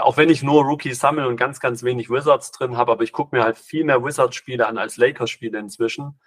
auch 0.00 0.16
wenn 0.16 0.30
ich 0.30 0.42
nur 0.42 0.64
Rookies 0.64 1.00
sammle 1.00 1.28
und 1.28 1.36
ganz, 1.36 1.60
ganz 1.60 1.82
wenig 1.82 2.10
Wizards 2.10 2.50
drin 2.50 2.76
habe, 2.76 2.92
aber 2.92 3.04
ich 3.04 3.12
gucke 3.12 3.36
mir 3.36 3.44
halt 3.44 3.58
viel 3.58 3.84
mehr 3.84 4.02
Wizards-Spiele 4.02 4.66
an 4.66 4.78
als 4.78 4.96
Lakers-Spiele 4.96 5.58
inzwischen, 5.58 6.18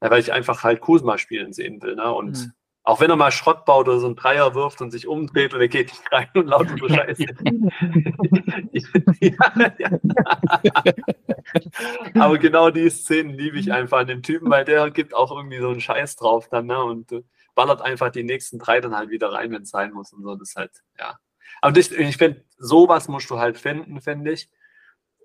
weil 0.00 0.20
ich 0.20 0.32
einfach 0.32 0.62
halt 0.62 0.80
Kuzma 0.80 1.16
spielen 1.16 1.52
sehen 1.52 1.80
will. 1.82 1.96
Ne? 1.96 2.12
Und 2.12 2.38
mhm. 2.38 2.52
auch 2.82 3.00
wenn 3.00 3.08
er 3.08 3.16
mal 3.16 3.32
Schrott 3.32 3.64
baut 3.64 3.88
oder 3.88 3.98
so 3.98 4.06
einen 4.06 4.16
Dreier 4.16 4.54
wirft 4.54 4.82
und 4.82 4.90
sich 4.90 5.06
umdreht 5.06 5.54
und 5.54 5.60
er 5.60 5.68
geht 5.68 5.88
nicht 5.88 6.12
rein 6.12 6.28
und 6.34 6.48
lautet 6.48 6.78
so 6.78 6.88
Scheiße. 6.88 7.24
aber 12.20 12.38
genau 12.38 12.70
die 12.70 12.90
Szenen 12.90 13.32
liebe 13.32 13.58
ich 13.58 13.72
einfach 13.72 14.00
an 14.00 14.08
dem 14.08 14.22
Typen, 14.22 14.50
weil 14.50 14.66
der 14.66 14.90
gibt 14.90 15.14
auch 15.14 15.34
irgendwie 15.34 15.60
so 15.60 15.70
einen 15.70 15.80
Scheiß 15.80 16.16
drauf 16.16 16.48
dann 16.50 16.66
ne? 16.66 16.84
und 16.84 17.10
äh, 17.12 17.22
ballert 17.54 17.80
einfach 17.80 18.10
die 18.10 18.24
nächsten 18.24 18.58
drei 18.58 18.80
dann 18.80 18.94
halt 18.94 19.08
wieder 19.08 19.32
rein, 19.32 19.50
wenn 19.52 19.62
es 19.62 19.70
sein 19.70 19.92
muss 19.92 20.12
und 20.12 20.22
so. 20.22 20.34
Das 20.34 20.50
ist 20.50 20.56
halt, 20.56 20.72
ja, 20.98 21.18
aber 21.64 21.78
ich, 21.78 21.90
ich 21.92 22.18
finde, 22.18 22.44
sowas 22.58 23.08
musst 23.08 23.30
du 23.30 23.38
halt 23.38 23.56
finden, 23.56 23.98
finde 24.02 24.32
ich, 24.32 24.50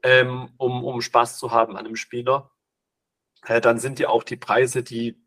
ähm, 0.03 0.53
um, 0.55 0.85
um 0.85 1.01
Spaß 1.01 1.37
zu 1.37 1.51
haben 1.51 1.75
an 1.75 1.85
einem 1.85 1.97
Spieler. 1.97 2.49
Äh, 3.45 3.59
dann 3.59 3.77
sind 3.77 3.99
ja 3.99 4.07
auch 4.07 4.23
die 4.23 4.37
Preise, 4.37 4.81
die, 4.81 5.21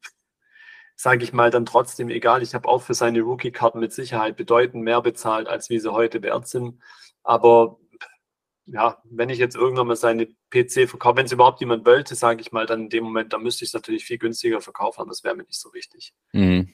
sage 0.96 1.22
ich 1.22 1.34
mal, 1.34 1.50
dann 1.50 1.66
trotzdem 1.66 2.08
egal. 2.08 2.42
Ich 2.42 2.54
habe 2.54 2.66
auch 2.66 2.80
für 2.80 2.94
seine 2.94 3.20
Rookie-Karten 3.20 3.78
mit 3.78 3.92
Sicherheit 3.92 4.38
bedeutend 4.38 4.84
mehr 4.84 5.02
bezahlt, 5.02 5.48
als 5.48 5.68
wie 5.68 5.78
sie 5.78 5.92
heute 5.92 6.22
wert 6.22 6.48
sind. 6.48 6.80
Aber 7.22 7.78
ja, 8.64 9.02
wenn 9.04 9.28
ich 9.28 9.38
jetzt 9.38 9.54
irgendwann 9.54 9.88
mal 9.88 9.96
seine 9.96 10.28
PC 10.48 10.88
verkaufe, 10.88 11.18
wenn 11.18 11.26
es 11.26 11.32
überhaupt 11.32 11.60
jemand 11.60 11.84
wollte, 11.84 12.14
sage 12.14 12.40
ich 12.40 12.52
mal, 12.52 12.64
dann 12.64 12.84
in 12.84 12.88
dem 12.88 13.04
Moment, 13.04 13.34
dann 13.34 13.42
müsste 13.42 13.66
ich 13.66 13.68
es 13.68 13.74
natürlich 13.74 14.06
viel 14.06 14.16
günstiger 14.16 14.62
verkaufen, 14.62 15.06
das 15.08 15.24
wäre 15.24 15.36
mir 15.36 15.44
nicht 15.44 15.60
so 15.60 15.74
wichtig. 15.74 16.14
Mhm. 16.32 16.72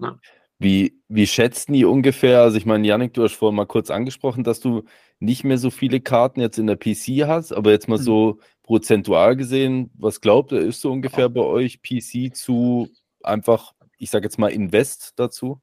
Ja. 0.00 0.18
Wie, 0.58 1.00
wie 1.08 1.26
schätzen 1.26 1.72
die 1.72 1.84
ungefähr? 1.84 2.40
Also 2.40 2.56
ich 2.56 2.66
meine, 2.66 2.86
Janik, 2.86 3.14
du 3.14 3.22
hast 3.22 3.34
vorhin 3.34 3.56
mal 3.56 3.66
kurz 3.66 3.90
angesprochen, 3.90 4.42
dass 4.42 4.60
du 4.60 4.82
nicht 5.20 5.44
mehr 5.44 5.58
so 5.58 5.70
viele 5.70 6.00
Karten 6.00 6.40
jetzt 6.40 6.58
in 6.58 6.66
der 6.66 6.76
PC 6.76 7.26
hast, 7.26 7.52
aber 7.52 7.70
jetzt 7.70 7.88
mal 7.88 7.98
mhm. 7.98 8.02
so 8.02 8.38
prozentual 8.64 9.36
gesehen, 9.36 9.90
was 9.94 10.20
glaubt 10.20 10.52
ihr, 10.52 10.60
ist 10.60 10.80
so 10.80 10.90
ungefähr 10.90 11.28
bei 11.28 11.40
euch 11.40 11.80
PC 11.82 12.34
zu 12.34 12.88
einfach, 13.22 13.72
ich 13.98 14.10
sage 14.10 14.24
jetzt 14.24 14.38
mal, 14.38 14.48
Invest 14.48 15.14
dazu? 15.16 15.60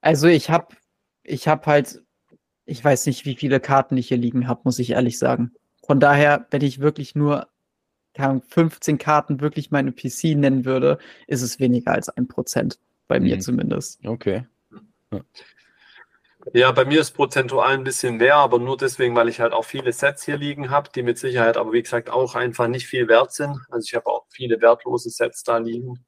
Also 0.00 0.28
ich 0.28 0.50
habe 0.50 0.76
ich 1.24 1.48
hab 1.48 1.66
halt, 1.66 2.02
ich 2.64 2.82
weiß 2.82 3.06
nicht, 3.06 3.26
wie 3.26 3.34
viele 3.34 3.60
Karten 3.60 3.96
ich 3.96 4.08
hier 4.08 4.16
liegen 4.16 4.48
habe, 4.48 4.60
muss 4.64 4.78
ich 4.78 4.90
ehrlich 4.90 5.18
sagen. 5.18 5.52
Von 5.84 6.00
daher, 6.00 6.46
wenn 6.50 6.62
ich 6.62 6.80
wirklich 6.80 7.14
nur 7.14 7.48
15 8.16 8.98
Karten 8.98 9.40
wirklich 9.40 9.70
meine 9.70 9.92
PC 9.92 10.36
nennen 10.36 10.64
würde, 10.64 10.98
ist 11.26 11.42
es 11.42 11.60
weniger 11.60 11.92
als 11.92 12.08
ein 12.08 12.28
Prozent. 12.28 12.78
Bei 13.08 13.18
mir 13.18 13.36
mhm. 13.36 13.40
zumindest. 13.40 14.04
Okay. 14.04 14.46
Ja. 15.10 15.20
ja. 16.52 16.72
bei 16.72 16.84
mir 16.84 17.00
ist 17.00 17.12
prozentual 17.12 17.74
ein 17.74 17.84
bisschen 17.84 18.18
mehr, 18.18 18.36
aber 18.36 18.58
nur 18.58 18.76
deswegen, 18.76 19.16
weil 19.16 19.28
ich 19.28 19.40
halt 19.40 19.54
auch 19.54 19.64
viele 19.64 19.92
Sets 19.92 20.24
hier 20.24 20.36
liegen 20.36 20.70
habe, 20.70 20.90
die 20.94 21.02
mit 21.02 21.18
Sicherheit 21.18 21.56
aber 21.56 21.72
wie 21.72 21.82
gesagt 21.82 22.10
auch 22.10 22.34
einfach 22.34 22.68
nicht 22.68 22.86
viel 22.86 23.08
wert 23.08 23.32
sind. 23.32 23.58
Also 23.70 23.86
ich 23.86 23.94
habe 23.94 24.06
auch 24.06 24.26
viele 24.28 24.60
wertlose 24.60 25.10
Sets 25.10 25.42
da 25.42 25.56
liegen. 25.56 26.04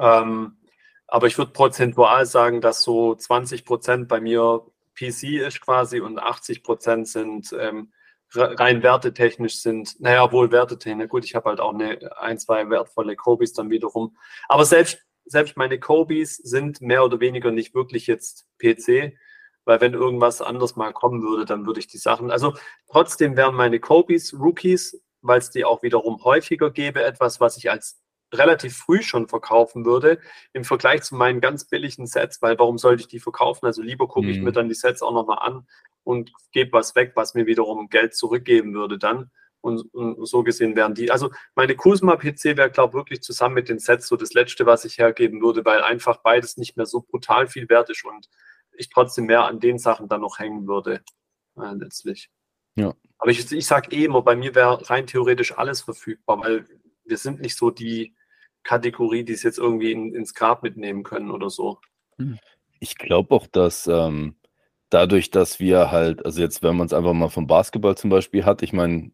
Ähm, 0.00 0.58
aber 1.06 1.28
ich 1.28 1.38
würde 1.38 1.52
prozentual 1.52 2.26
sagen, 2.26 2.60
dass 2.60 2.82
so 2.82 3.14
20 3.14 3.64
Prozent 3.64 4.08
bei 4.08 4.20
mir 4.20 4.66
PC 4.98 5.46
ist 5.46 5.60
quasi 5.60 6.00
und 6.00 6.18
80 6.18 6.64
Prozent 6.64 7.06
sind 7.06 7.54
ähm, 7.58 7.92
rein 8.34 8.82
wertetechnisch 8.82 9.60
sind, 9.60 10.00
naja, 10.00 10.30
wohl 10.32 10.50
wertetechnisch. 10.50 11.08
Gut, 11.08 11.24
ich 11.24 11.34
habe 11.34 11.50
halt 11.50 11.60
auch 11.60 11.72
eine, 11.72 11.98
ein, 12.18 12.38
zwei 12.38 12.68
wertvolle 12.68 13.14
Kobis 13.14 13.52
dann 13.52 13.70
wiederum. 13.70 14.16
Aber 14.48 14.64
selbst 14.64 15.05
selbst 15.26 15.56
meine 15.56 15.78
Kobe's 15.80 16.36
sind 16.36 16.80
mehr 16.80 17.04
oder 17.04 17.20
weniger 17.20 17.50
nicht 17.50 17.74
wirklich 17.74 18.06
jetzt 18.06 18.46
PC. 18.58 19.16
weil 19.64 19.80
wenn 19.80 19.94
irgendwas 19.94 20.40
anders 20.42 20.76
mal 20.76 20.92
kommen 20.92 21.22
würde, 21.22 21.44
dann 21.44 21.66
würde 21.66 21.80
ich 21.80 21.88
die 21.88 21.98
Sachen, 21.98 22.30
also 22.30 22.54
trotzdem 22.88 23.36
wären 23.36 23.54
meine 23.56 23.80
Kobis 23.80 24.32
Rookies, 24.38 25.02
weil 25.22 25.38
es 25.40 25.50
die 25.50 25.64
auch 25.64 25.82
wiederum 25.82 26.22
häufiger 26.24 26.70
gäbe, 26.70 27.02
etwas, 27.02 27.40
was 27.40 27.56
ich 27.56 27.70
als 27.70 28.00
relativ 28.32 28.76
früh 28.76 29.02
schon 29.02 29.28
verkaufen 29.28 29.84
würde, 29.84 30.20
im 30.52 30.64
Vergleich 30.64 31.02
zu 31.02 31.14
meinen 31.16 31.40
ganz 31.40 31.64
billigen 31.64 32.06
Sets, 32.06 32.42
weil 32.42 32.58
warum 32.58 32.78
sollte 32.78 33.02
ich 33.02 33.08
die 33.08 33.20
verkaufen? 33.20 33.66
Also 33.66 33.82
lieber 33.82 34.08
gucke 34.08 34.30
ich 34.30 34.42
mir 34.42 34.50
Mhm. 34.50 34.54
dann 34.54 34.68
die 34.68 34.74
Sets 34.74 35.02
auch 35.02 35.12
nochmal 35.12 35.38
an 35.40 35.66
und 36.04 36.32
gebe 36.52 36.72
was 36.72 36.94
weg, 36.94 37.12
was 37.16 37.34
mir 37.34 37.46
wiederum 37.46 37.88
Geld 37.88 38.14
zurückgeben 38.14 38.74
würde 38.74 38.98
dann. 38.98 39.30
Und, 39.66 39.92
und 39.92 40.24
so 40.26 40.44
gesehen 40.44 40.76
wären 40.76 40.94
die, 40.94 41.10
also 41.10 41.30
meine 41.56 41.74
Kusma-PC 41.74 42.56
wäre, 42.56 42.70
glaube 42.70 42.92
ich, 42.92 42.94
wirklich 42.94 43.22
zusammen 43.22 43.56
mit 43.56 43.68
den 43.68 43.80
Sets 43.80 44.06
so 44.06 44.16
das 44.16 44.32
Letzte, 44.32 44.64
was 44.64 44.84
ich 44.84 44.98
hergeben 44.98 45.42
würde, 45.42 45.64
weil 45.64 45.82
einfach 45.82 46.18
beides 46.18 46.56
nicht 46.56 46.76
mehr 46.76 46.86
so 46.86 47.00
brutal 47.00 47.48
viel 47.48 47.68
wert 47.68 47.90
ist 47.90 48.04
und 48.04 48.28
ich 48.78 48.88
trotzdem 48.90 49.26
mehr 49.26 49.44
an 49.44 49.58
den 49.58 49.78
Sachen 49.78 50.08
dann 50.08 50.20
noch 50.20 50.38
hängen 50.38 50.68
würde, 50.68 51.02
äh, 51.56 51.74
letztlich. 51.74 52.30
Ja. 52.76 52.94
Aber 53.18 53.30
ich, 53.32 53.50
ich 53.50 53.66
sage 53.66 53.90
eh 53.90 54.04
immer, 54.04 54.22
bei 54.22 54.36
mir 54.36 54.54
wäre 54.54 54.88
rein 54.88 55.08
theoretisch 55.08 55.58
alles 55.58 55.80
verfügbar, 55.80 56.40
weil 56.40 56.66
wir 57.04 57.16
sind 57.16 57.40
nicht 57.40 57.56
so 57.56 57.70
die 57.70 58.14
Kategorie, 58.62 59.24
die 59.24 59.32
es 59.32 59.42
jetzt 59.42 59.58
irgendwie 59.58 59.90
in, 59.90 60.14
ins 60.14 60.34
Grab 60.34 60.62
mitnehmen 60.62 61.02
können 61.02 61.30
oder 61.30 61.50
so. 61.50 61.80
Ich 62.78 62.96
glaube 62.96 63.34
auch, 63.34 63.46
dass 63.46 63.86
ähm, 63.86 64.36
dadurch, 64.90 65.30
dass 65.30 65.58
wir 65.58 65.90
halt, 65.90 66.24
also 66.24 66.40
jetzt, 66.40 66.62
wenn 66.62 66.76
man 66.76 66.86
es 66.86 66.92
einfach 66.92 67.12
mal 67.12 67.28
vom 67.28 67.46
Basketball 67.46 67.96
zum 67.96 68.10
Beispiel 68.10 68.44
hat, 68.44 68.62
ich 68.62 68.72
meine, 68.72 69.10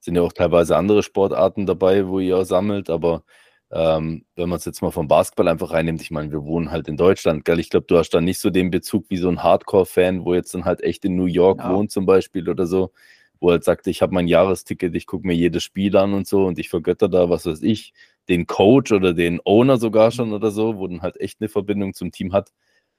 sind 0.00 0.16
ja 0.16 0.22
auch 0.22 0.32
teilweise 0.32 0.76
andere 0.76 1.02
Sportarten 1.02 1.66
dabei, 1.66 2.06
wo 2.08 2.20
ihr 2.20 2.44
sammelt, 2.44 2.90
aber 2.90 3.24
ähm, 3.70 4.24
wenn 4.36 4.48
man 4.48 4.56
es 4.58 4.64
jetzt 4.64 4.82
mal 4.82 4.90
vom 4.90 5.06
Basketball 5.08 5.48
einfach 5.48 5.70
reinnimmt, 5.72 6.02
ich 6.02 6.10
meine, 6.10 6.32
wir 6.32 6.42
wohnen 6.44 6.70
halt 6.72 6.88
in 6.88 6.96
Deutschland, 6.96 7.44
gell? 7.44 7.60
Ich 7.60 7.70
glaube, 7.70 7.86
du 7.86 7.98
hast 7.98 8.10
da 8.10 8.20
nicht 8.20 8.40
so 8.40 8.50
den 8.50 8.70
Bezug 8.70 9.06
wie 9.10 9.16
so 9.16 9.28
ein 9.28 9.42
Hardcore-Fan, 9.42 10.24
wo 10.24 10.34
jetzt 10.34 10.54
dann 10.54 10.64
halt 10.64 10.82
echt 10.82 11.04
in 11.04 11.16
New 11.16 11.26
York 11.26 11.60
Ja. 11.60 11.74
wohnt 11.74 11.90
zum 11.92 12.04
Beispiel 12.06 12.48
oder 12.48 12.66
so, 12.66 12.92
wo 13.40 13.50
halt 13.50 13.64
sagt, 13.64 13.86
ich 13.86 14.02
habe 14.02 14.12
mein 14.14 14.26
Jahresticket, 14.28 14.94
ich 14.94 15.06
gucke 15.06 15.26
mir 15.26 15.34
jedes 15.34 15.62
Spiel 15.62 15.96
an 15.96 16.14
und 16.14 16.26
so 16.26 16.46
und 16.46 16.58
ich 16.58 16.68
vergötter 16.68 17.08
da, 17.08 17.30
was 17.30 17.46
weiß 17.46 17.62
ich, 17.62 17.92
den 18.28 18.46
Coach 18.46 18.92
oder 18.92 19.14
den 19.14 19.40
Owner 19.44 19.76
sogar 19.78 20.10
schon 20.10 20.32
oder 20.32 20.50
so, 20.50 20.76
wo 20.78 20.86
dann 20.88 21.02
halt 21.02 21.20
echt 21.20 21.40
eine 21.40 21.48
Verbindung 21.48 21.94
zum 21.94 22.10
Team 22.12 22.32
hat. 22.32 22.50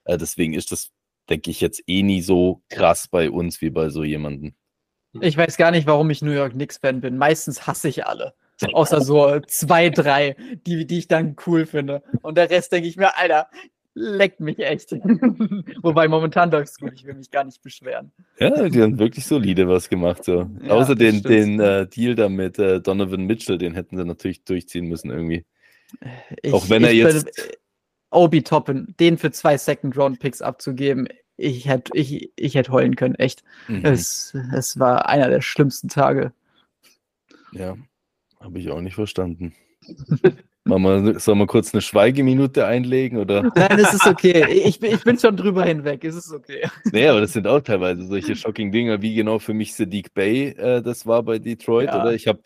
Äh, 0.04 0.18
deswegen 0.18 0.54
ist 0.54 0.72
das, 0.72 0.90
denke 1.30 1.50
ich, 1.50 1.60
jetzt 1.60 1.82
eh 1.86 2.02
nie 2.02 2.22
so 2.22 2.62
krass 2.70 3.08
bei 3.08 3.30
uns 3.30 3.60
wie 3.60 3.70
bei 3.70 3.88
so 3.90 4.04
jemandem. 4.04 4.54
Ich 5.20 5.36
weiß 5.36 5.56
gar 5.56 5.70
nicht, 5.70 5.86
warum 5.86 6.10
ich 6.10 6.22
New 6.22 6.30
York 6.32 6.52
Knicks-Fan 6.52 7.00
bin. 7.00 7.18
Meistens 7.18 7.66
hasse 7.66 7.88
ich 7.88 8.06
alle. 8.06 8.34
Außer 8.72 9.00
so 9.00 9.40
zwei, 9.48 9.90
drei, 9.90 10.36
die, 10.66 10.86
die 10.86 10.98
ich 10.98 11.08
dann 11.08 11.36
cool 11.46 11.66
finde. 11.66 12.02
Und 12.22 12.36
der 12.38 12.48
Rest 12.48 12.72
denke 12.72 12.88
ich 12.88 12.96
mir, 12.96 13.16
Alter, 13.18 13.48
leckt 13.94 14.40
mich 14.40 14.58
echt. 14.60 14.92
Wobei 15.82 16.08
momentan 16.08 16.50
läuft 16.50 16.70
es 16.70 16.78
gut, 16.78 16.92
ich 16.94 17.04
will 17.04 17.14
mich 17.14 17.30
gar 17.30 17.44
nicht 17.44 17.60
beschweren. 17.62 18.12
Ja, 18.38 18.68
die 18.68 18.80
haben 18.80 18.98
wirklich 18.98 19.26
solide 19.26 19.68
was 19.68 19.88
gemacht. 19.88 20.24
So. 20.24 20.48
Ja, 20.62 20.72
Außer 20.74 20.94
den, 20.94 21.22
den 21.22 21.60
äh, 21.60 21.86
Deal 21.88 22.14
da 22.14 22.28
mit 22.28 22.58
äh, 22.58 22.80
Donovan 22.80 23.24
Mitchell, 23.24 23.58
den 23.58 23.74
hätten 23.74 23.96
sie 23.96 24.04
natürlich 24.04 24.44
durchziehen 24.44 24.86
müssen 24.86 25.10
irgendwie. 25.10 25.44
Ich, 26.42 26.52
Auch 26.52 26.70
wenn 26.70 26.84
er 26.84 26.92
jetzt- 26.92 27.24
Bin, 27.34 27.44
Obi 28.10 28.42
Toppin, 28.42 28.94
den 29.00 29.16
für 29.18 29.30
zwei 29.32 29.56
Second-Round-Picks 29.56 30.42
abzugeben, 30.42 31.08
ich 31.42 31.66
hätte 31.66 31.90
ich, 31.94 32.30
ich 32.36 32.54
hätt 32.54 32.68
heulen 32.70 32.96
können, 32.96 33.14
echt. 33.16 33.42
Mhm. 33.68 33.84
Es, 33.84 34.34
es 34.54 34.78
war 34.78 35.08
einer 35.08 35.28
der 35.28 35.40
schlimmsten 35.40 35.88
Tage. 35.88 36.32
Ja, 37.52 37.76
habe 38.40 38.58
ich 38.58 38.70
auch 38.70 38.80
nicht 38.80 38.94
verstanden. 38.94 39.54
Mama, 40.64 41.18
soll 41.18 41.34
man 41.34 41.48
kurz 41.48 41.74
eine 41.74 41.80
Schweigeminute 41.80 42.64
einlegen 42.66 43.18
oder? 43.18 43.42
Nein, 43.56 43.80
es 43.80 43.94
ist 43.94 44.06
okay. 44.06 44.46
Ich, 44.64 44.78
bin- 44.78 44.94
ich 44.94 45.02
bin 45.02 45.18
schon 45.18 45.36
drüber 45.36 45.64
hinweg. 45.64 46.04
Es 46.04 46.14
ist 46.14 46.30
okay. 46.32 46.68
Nee, 46.92 47.08
aber 47.08 47.20
das 47.20 47.32
sind 47.32 47.48
auch 47.48 47.60
teilweise 47.60 48.06
solche 48.06 48.36
shocking 48.36 48.70
Dinger, 48.70 49.02
wie 49.02 49.14
genau 49.16 49.40
für 49.40 49.54
mich 49.54 49.74
Sadiq 49.74 50.14
Bay 50.14 50.50
äh, 50.50 50.80
das 50.80 51.04
war 51.04 51.24
bei 51.24 51.40
Detroit, 51.40 51.88
Ja. 51.88 52.00
oder? 52.02 52.12
Ich 52.14 52.28
habe, 52.28 52.40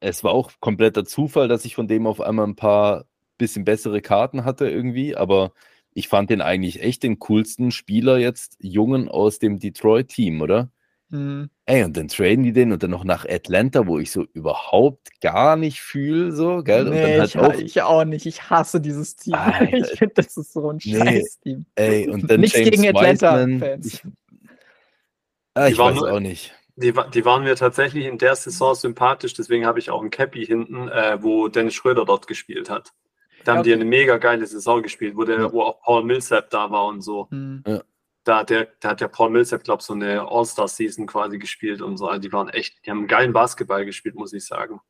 es 0.00 0.24
war 0.24 0.32
auch 0.32 0.50
kompletter 0.58 1.04
Zufall, 1.04 1.46
dass 1.46 1.64
ich 1.64 1.76
von 1.76 1.86
dem 1.86 2.08
auf 2.08 2.20
einmal 2.20 2.46
ein 2.46 2.56
paar 2.56 3.04
bisschen 3.38 3.64
bessere 3.64 4.00
Karten 4.02 4.44
hatte 4.44 4.68
irgendwie, 4.68 5.14
aber 5.14 5.52
ich 5.98 6.06
fand 6.06 6.30
den 6.30 6.40
eigentlich 6.40 6.80
echt 6.80 7.02
den 7.02 7.18
coolsten 7.18 7.72
Spieler 7.72 8.18
jetzt, 8.18 8.56
Jungen 8.60 9.08
aus 9.08 9.40
dem 9.40 9.58
Detroit-Team, 9.58 10.40
oder? 10.40 10.70
Hm. 11.10 11.50
Ey, 11.64 11.82
und 11.82 11.96
dann 11.96 12.06
traden 12.06 12.44
die 12.44 12.52
den 12.52 12.70
und 12.70 12.82
dann 12.84 12.90
noch 12.92 13.02
nach 13.02 13.24
Atlanta, 13.28 13.86
wo 13.86 13.98
ich 13.98 14.12
so 14.12 14.24
überhaupt 14.32 15.20
gar 15.20 15.56
nicht 15.56 15.80
fühle, 15.80 16.30
so, 16.30 16.62
gell? 16.62 16.86
und 16.86 16.94
dann 16.94 17.02
Nee, 17.10 17.18
halt 17.18 17.30
ich, 17.30 17.38
auch, 17.38 17.54
ich 17.54 17.82
auch 17.82 18.04
nicht. 18.04 18.26
Ich 18.26 18.48
hasse 18.48 18.80
dieses 18.80 19.16
Team. 19.16 19.34
Alter. 19.34 19.76
Ich 19.76 19.98
finde, 19.98 20.14
das 20.14 20.36
ist 20.36 20.52
so 20.52 20.70
ein 20.70 20.78
Nee. 20.84 20.98
Scheiß-Team. 20.98 21.66
ey, 21.74 22.08
und 22.08 22.30
dann 22.30 22.40
Nichts 22.42 22.56
James 22.58 22.70
gegen. 22.70 22.86
Atlanta-Fans. 22.96 23.86
Ich, 23.86 24.02
ah, 25.54 25.66
ich 25.66 25.74
Die 25.74 25.78
waren 25.80 25.96
weiß 25.96 26.02
auch 26.04 26.20
nicht. 26.20 26.54
Die, 26.76 26.92
die 27.12 27.24
waren 27.24 27.42
mir 27.42 27.56
tatsächlich 27.56 28.06
in 28.06 28.18
der 28.18 28.36
Saison 28.36 28.76
sympathisch, 28.76 29.34
deswegen 29.34 29.66
habe 29.66 29.80
ich 29.80 29.90
auch 29.90 30.00
ein 30.00 30.10
Cappy 30.10 30.46
hinten, 30.46 30.88
äh, 30.88 31.18
wo 31.20 31.48
Dennis 31.48 31.74
Schröder 31.74 32.04
dort 32.04 32.28
gespielt 32.28 32.70
hat. 32.70 32.92
Da 33.48 33.56
haben 33.56 33.62
die 33.62 33.72
eine 33.72 33.84
mega 33.86 34.18
geile 34.18 34.46
Saison 34.46 34.82
gespielt, 34.82 35.16
wo, 35.16 35.24
der, 35.24 35.38
Ja. 35.38 35.52
wo 35.52 35.62
auch 35.62 35.80
Paul 35.80 36.04
Millsap 36.04 36.50
da 36.50 36.70
war 36.70 36.86
und 36.86 37.00
so. 37.00 37.28
Hm. 37.30 37.62
Da, 38.24 38.44
der, 38.44 38.68
da 38.80 38.90
hat 38.90 39.00
der 39.00 39.08
Paul 39.08 39.30
Millsap, 39.30 39.64
glaube 39.64 39.80
ich, 39.80 39.86
so 39.86 39.94
eine 39.94 40.20
All-Star-Season 40.30 41.06
quasi 41.06 41.38
gespielt 41.38 41.80
und 41.80 41.96
so. 41.96 42.08
Also 42.08 42.20
die 42.20 42.30
waren 42.32 42.50
echt, 42.50 42.84
die 42.84 42.90
haben 42.90 42.98
einen 42.98 43.08
geilen 43.08 43.32
Basketball 43.32 43.86
gespielt, 43.86 44.16
muss 44.16 44.34
ich 44.34 44.44
sagen. 44.44 44.80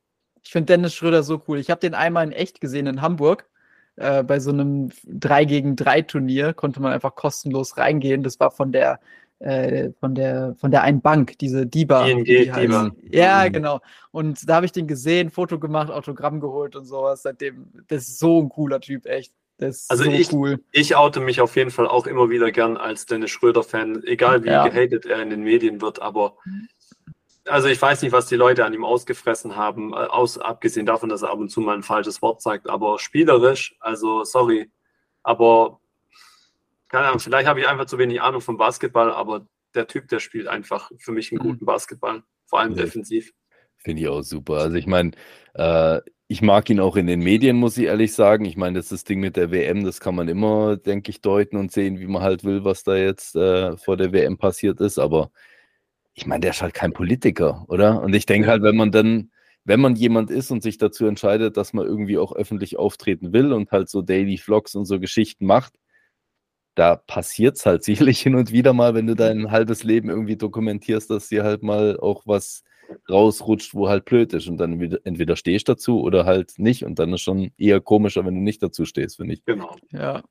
Ich 0.43 0.51
finde 0.51 0.67
Dennis 0.67 0.95
Schröder 0.95 1.23
so 1.23 1.41
cool. 1.47 1.59
Ich 1.59 1.71
habe 1.71 1.81
den 1.81 1.95
einmal 1.95 2.25
in 2.27 2.33
echt 2.33 2.61
gesehen 2.61 2.89
in 2.89 3.01
Hamburg. 3.01 3.49
Äh, 3.95 4.25
bei 4.25 4.41
so 4.41 4.51
einem 4.51 4.91
3 5.05 5.45
gegen 5.45 5.77
3 5.77 6.03
Turnier 6.03 6.53
konnte 6.53 6.81
man 6.81 6.93
einfach 6.93 7.15
kostenlos 7.15 7.77
reingehen. 7.77 8.25
Das 8.25 8.41
war 8.41 8.51
von 8.51 8.73
der 8.73 8.99
äh, 9.41 9.91
von 10.01 10.15
der 10.15 10.55
von 10.57 10.71
der 10.71 10.83
einen 10.83 11.01
Bank, 11.01 11.39
diese 11.39 11.67
DIBA. 11.67 12.07
Die. 12.07 12.25
DIBA. 12.25 12.91
Ja, 13.11 13.45
Mhm. 13.47 13.53
genau. 13.53 13.81
Und 14.11 14.49
da 14.49 14.57
habe 14.57 14.67
ich 14.67 14.73
den 14.73 14.87
gesehen, 14.89 15.31
Foto 15.31 15.59
gemacht, 15.59 15.91
Autogramm 15.91 16.41
geholt 16.41 16.75
und 16.77 16.85
sowas. 16.87 17.23
Seitdem, 17.23 17.69
das 17.89 18.03
ist 18.09 18.19
so 18.19 18.41
ein 18.43 18.49
cooler 18.49 18.81
Typ, 18.81 19.07
echt. 19.07 19.33
Das 19.59 19.77
ist 19.79 19.91
Also 19.91 20.05
so 20.05 20.11
ich- 20.11 20.33
cool. 20.33 20.61
Ich 20.73 20.95
oute 20.97 21.21
mich 21.21 21.41
auf 21.41 21.57
jeden 21.57 21.71
Fall 21.71 21.87
auch 21.89 22.07
immer 22.07 22.31
wieder 22.31 22.51
gern 22.53 22.77
als 22.77 23.07
Dennis 23.07 23.31
Schröder-Fan, 23.33 24.03
egal 24.05 24.45
wie 24.45 24.49
Ja. 24.49 24.67
gehatet 24.69 25.05
er 25.07 25.21
in 25.21 25.31
den 25.31 25.43
Medien 25.43 25.81
wird, 25.81 26.01
aber 26.01 26.37
also 27.47 27.69
ich 27.69 27.81
weiß 27.81 28.03
nicht, 28.03 28.13
was 28.13 28.27
die 28.27 28.37
Leute 28.37 28.65
an 28.65 28.75
ihm 28.75 28.85
ausgefressen 28.85 29.57
haben, 29.57 29.93
äh, 29.93 29.97
aus, 29.97 30.39
abgesehen 30.39 30.85
davon, 30.87 31.09
dass 31.09 31.23
er 31.23 31.31
ab 31.31 31.39
und 31.39 31.49
zu 31.49 31.61
mal 31.61 31.75
ein 31.75 31.83
falsches 31.83 32.21
Wort 32.23 32.43
sagt, 32.43 32.69
aber 32.69 32.99
spielerisch, 32.99 33.75
also 33.81 34.23
sorry, 34.25 34.71
aber 35.23 35.81
keine 36.89 37.07
Ahnung, 37.07 37.21
vielleicht 37.21 37.47
habe 37.49 37.61
ich 37.61 37.69
einfach 37.69 37.87
zu 37.87 37.99
wenig 37.99 38.21
Ahnung 38.23 38.41
vom 38.41 38.57
Basketball, 38.57 39.13
aber 39.13 39.47
der 39.75 39.87
Typ, 39.87 40.09
der 40.09 40.21
spielt 40.21 40.49
einfach 40.49 40.91
für 40.99 41.13
mich 41.13 41.31
einen 41.33 41.41
Mhm. 41.41 41.51
guten 41.53 41.67
Basketball, 41.67 42.23
vor 42.47 42.61
allem 42.61 42.75
Ja. 42.75 42.85
defensiv. 42.85 43.33
Finde 43.77 44.03
ich 44.03 44.09
auch 44.09 44.23
super. 44.23 44.55
Also 44.55 44.77
ich 44.77 44.87
meine, 44.87 45.13
äh, 45.55 46.01
ich 46.27 46.43
mag 46.43 46.69
ihn 46.69 46.81
auch 46.81 46.97
in 46.97 47.07
den 47.07 47.21
Medien, 47.21 47.57
muss 47.57 47.79
ich 47.79 47.85
ehrlich 47.85 48.13
sagen. 48.13 48.45
Ich 48.45 48.57
meine, 48.57 48.79
das 48.79 48.87
ist 48.87 48.93
das 48.93 49.05
Ding 49.05 49.21
mit 49.21 49.37
der 49.37 49.51
WM, 49.51 49.85
das 49.85 50.01
kann 50.01 50.15
man 50.15 50.29
immer, 50.29 50.77
denke 50.77 51.11
ich, 51.11 51.21
deuten 51.23 51.57
und 51.57 51.73
sehen, 51.73 51.99
wie 52.01 52.07
man 52.07 52.23
halt 52.23 52.45
will, 52.45 52.65
was 52.65 52.83
da 52.83 52.97
jetzt 52.97 53.35
äh, 53.37 53.77
vor 53.79 53.97
der 53.97 54.13
WM 54.13 54.37
passiert 54.37 54.81
ist. 54.81 54.99
Aber 54.99 55.31
ich 56.15 56.27
meine, 56.27 56.41
der 56.41 56.51
ist 56.51 56.63
halt 56.63 56.75
kein 56.75 56.93
Politiker, 56.93 57.65
oder? 57.69 58.03
Und 58.03 58.15
ich 58.15 58.27
denke 58.27 58.49
halt, 58.49 58.63
wenn 58.63 58.77
man 58.77 58.91
dann, 58.93 59.31
wenn 59.65 59.81
man 59.81 59.95
jemand 59.97 60.31
ist 60.31 60.51
und 60.51 60.63
sich 60.63 60.77
dazu 60.79 61.07
entscheidet, 61.07 61.57
dass 61.57 61.73
man 61.73 61.87
irgendwie 61.87 62.19
auch 62.19 62.33
öffentlich 62.35 62.79
auftreten 62.79 63.33
will 63.33 63.53
und 63.53 63.71
halt 63.71 63.89
so 63.89 64.03
Daily 64.03 64.37
Vlogs 64.39 64.75
und 64.75 64.85
so 64.87 64.99
Geschichten 65.01 65.47
macht, 65.47 65.75
da 66.79 66.97
passiert 66.97 67.57
es 67.57 67.67
halt 67.67 67.85
sicherlich 67.85 68.21
hin 68.21 68.35
und 68.35 68.53
wieder 68.53 68.73
mal, 68.73 68.95
wenn 68.95 69.07
du 69.07 69.15
dein 69.15 69.51
halbes 69.51 69.83
Leben 69.83 70.09
irgendwie 70.09 70.37
dokumentierst, 70.37 71.11
dass 71.11 71.29
dir 71.29 71.45
halt 71.45 71.63
mal 71.63 71.99
auch 71.99 72.23
was 72.27 72.65
rausrutscht, 73.11 73.75
wo 73.75 73.89
halt 73.89 74.07
blöd 74.07 74.33
ist. 74.33 74.49
Und 74.49 74.57
dann 74.59 74.81
entweder 75.05 75.37
stehst 75.37 75.69
dazu 75.69 76.01
oder 76.01 76.25
halt 76.25 76.59
nicht. 76.59 76.85
Und 76.85 76.99
dann 76.99 77.13
ist 77.13 77.21
schon 77.21 77.51
eher 77.59 77.81
komischer, 77.81 78.25
wenn 78.25 78.35
du 78.35 78.41
nicht 78.41 78.63
dazu 78.63 78.87
stehst, 78.87 79.17
finde 79.17 79.35
ich. 79.35 79.45
Genau. 79.45 79.77
Ja. 79.93 80.23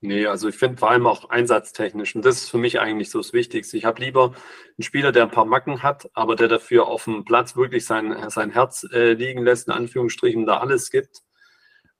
Nee, 0.00 0.26
also 0.26 0.48
ich 0.48 0.54
finde 0.54 0.78
vor 0.78 0.90
allem 0.90 1.06
auch 1.06 1.30
einsatztechnisch, 1.30 2.14
und 2.14 2.24
das 2.24 2.36
ist 2.36 2.48
für 2.48 2.58
mich 2.58 2.78
eigentlich 2.78 3.10
so 3.10 3.18
das 3.18 3.32
Wichtigste. 3.32 3.76
Ich 3.76 3.84
habe 3.84 4.00
lieber 4.00 4.26
einen 4.26 4.82
Spieler, 4.82 5.10
der 5.10 5.24
ein 5.24 5.32
paar 5.32 5.46
Macken 5.46 5.82
hat, 5.82 6.08
aber 6.14 6.36
der 6.36 6.46
dafür 6.46 6.86
auf 6.86 7.04
dem 7.04 7.24
Platz 7.24 7.56
wirklich 7.56 7.84
sein, 7.84 8.14
sein 8.30 8.50
Herz 8.52 8.86
äh, 8.92 9.14
liegen 9.14 9.42
lässt, 9.42 9.66
in 9.66 9.74
Anführungsstrichen, 9.74 10.46
da 10.46 10.58
alles 10.58 10.90
gibt. 10.90 11.22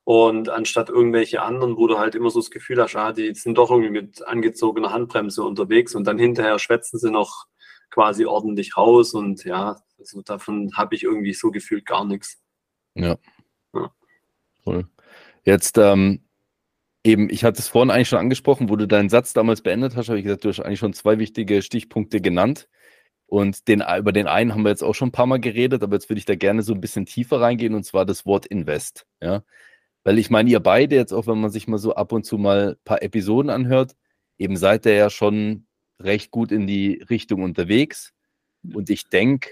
Und 0.05 0.51
anstatt 0.51 0.91
irgendwelche 0.91 1.41
anderen, 1.41 1.79
wo 1.79 1.87
du 1.87 1.99
halt 1.99 2.15
immer 2.15 2.29
so 2.29 2.39
das 2.39 2.51
Gefühl 2.51 2.81
hast, 2.83 2.95
ah, 2.95 3.13
die 3.13 3.35
sind 3.35 3.57
doch 3.57 3.71
irgendwie 3.71 3.91
mit 3.91 4.27
angezogener 4.27 4.93
Handbremse 4.93 5.43
unterwegs 5.43 5.95
und 5.95 6.07
dann 6.07 6.19
hinterher 6.19 6.59
schwätzen 6.59 6.99
sie 6.99 7.11
noch 7.11 7.47
quasi 7.91 8.27
ordentlich 8.27 8.77
raus 8.77 9.15
und 9.15 9.45
ja, 9.45 9.77
also 9.99 10.21
davon 10.21 10.71
habe 10.77 10.95
ich 10.95 11.05
irgendwie 11.05 11.33
so 11.33 11.51
gefühlt 11.51 11.87
gar 11.87 12.05
nichts. 12.05 12.39
Cool. 14.67 14.87
Jetzt, 15.45 15.79
ähm, 15.79 16.25
eben, 17.05 17.31
ich 17.31 17.45
hatte 17.45 17.61
es 17.61 17.69
vorhin 17.69 17.91
eigentlich 17.91 18.09
schon 18.09 18.19
angesprochen, 18.19 18.69
wo 18.69 18.77
du 18.77 18.87
deinen 18.87 19.09
Satz 19.09 19.33
damals 19.33 19.63
beendet 19.63 19.97
hast, 19.97 20.09
habe 20.09 20.19
ich 20.19 20.25
gesagt, 20.25 20.45
du 20.45 20.49
hast 20.49 20.61
eigentlich 20.61 20.79
schon 20.79 20.93
zwei 20.95 21.19
wichtige 21.19 21.63
Stichpunkte 21.63 22.21
genannt. 22.21 22.69
Und 23.27 23.69
den, 23.69 23.83
über 23.99 24.13
den 24.13 24.27
einen 24.27 24.53
haben 24.53 24.63
wir 24.63 24.71
jetzt 24.71 24.85
auch 24.85 24.95
schon 24.95 25.09
ein 25.09 25.13
paar 25.13 25.27
Mal 25.27 25.41
geredet, 25.41 25.83
aber 25.83 25.97
jetzt 25.97 26.09
würde 26.09 26.19
ich 26.19 26.25
da 26.25 26.35
gerne 26.35 26.63
so 26.63 26.75
ein 26.75 26.81
bisschen 26.81 27.07
tiefer 27.07 27.41
reingehen, 27.41 27.75
und 27.75 27.85
zwar 27.85 28.05
das 28.05 28.27
Wort 28.27 28.47
Invest. 28.47 29.07
Ja? 29.21 29.43
Weil 30.05 30.19
ich 30.19 30.31
meine, 30.31 30.51
ihr 30.51 30.61
beide 30.61 30.97
jetzt 30.97 31.13
auch, 31.13 31.27
wenn 31.27 31.41
man 31.41 31.51
sich 31.51 31.67
mal 31.67 31.79
so 31.79 31.95
ab 31.95 32.13
und 32.13 32.25
zu 32.25 32.39
mal 32.39 32.71
ein 32.71 32.85
paar 32.85 33.03
Episoden 33.03 33.51
anhört, 33.51 33.97
eben 34.39 34.57
seid 34.57 34.87
ihr 34.87 34.95
ja 34.95 35.11
schon 35.11 35.67
recht 36.01 36.31
gut 36.31 36.53
in 36.53 36.67
die 36.67 37.03
Richtung 37.11 37.43
unterwegs. 37.43 38.13
Und 38.75 38.91
ich 38.91 39.09
denke, 39.09 39.51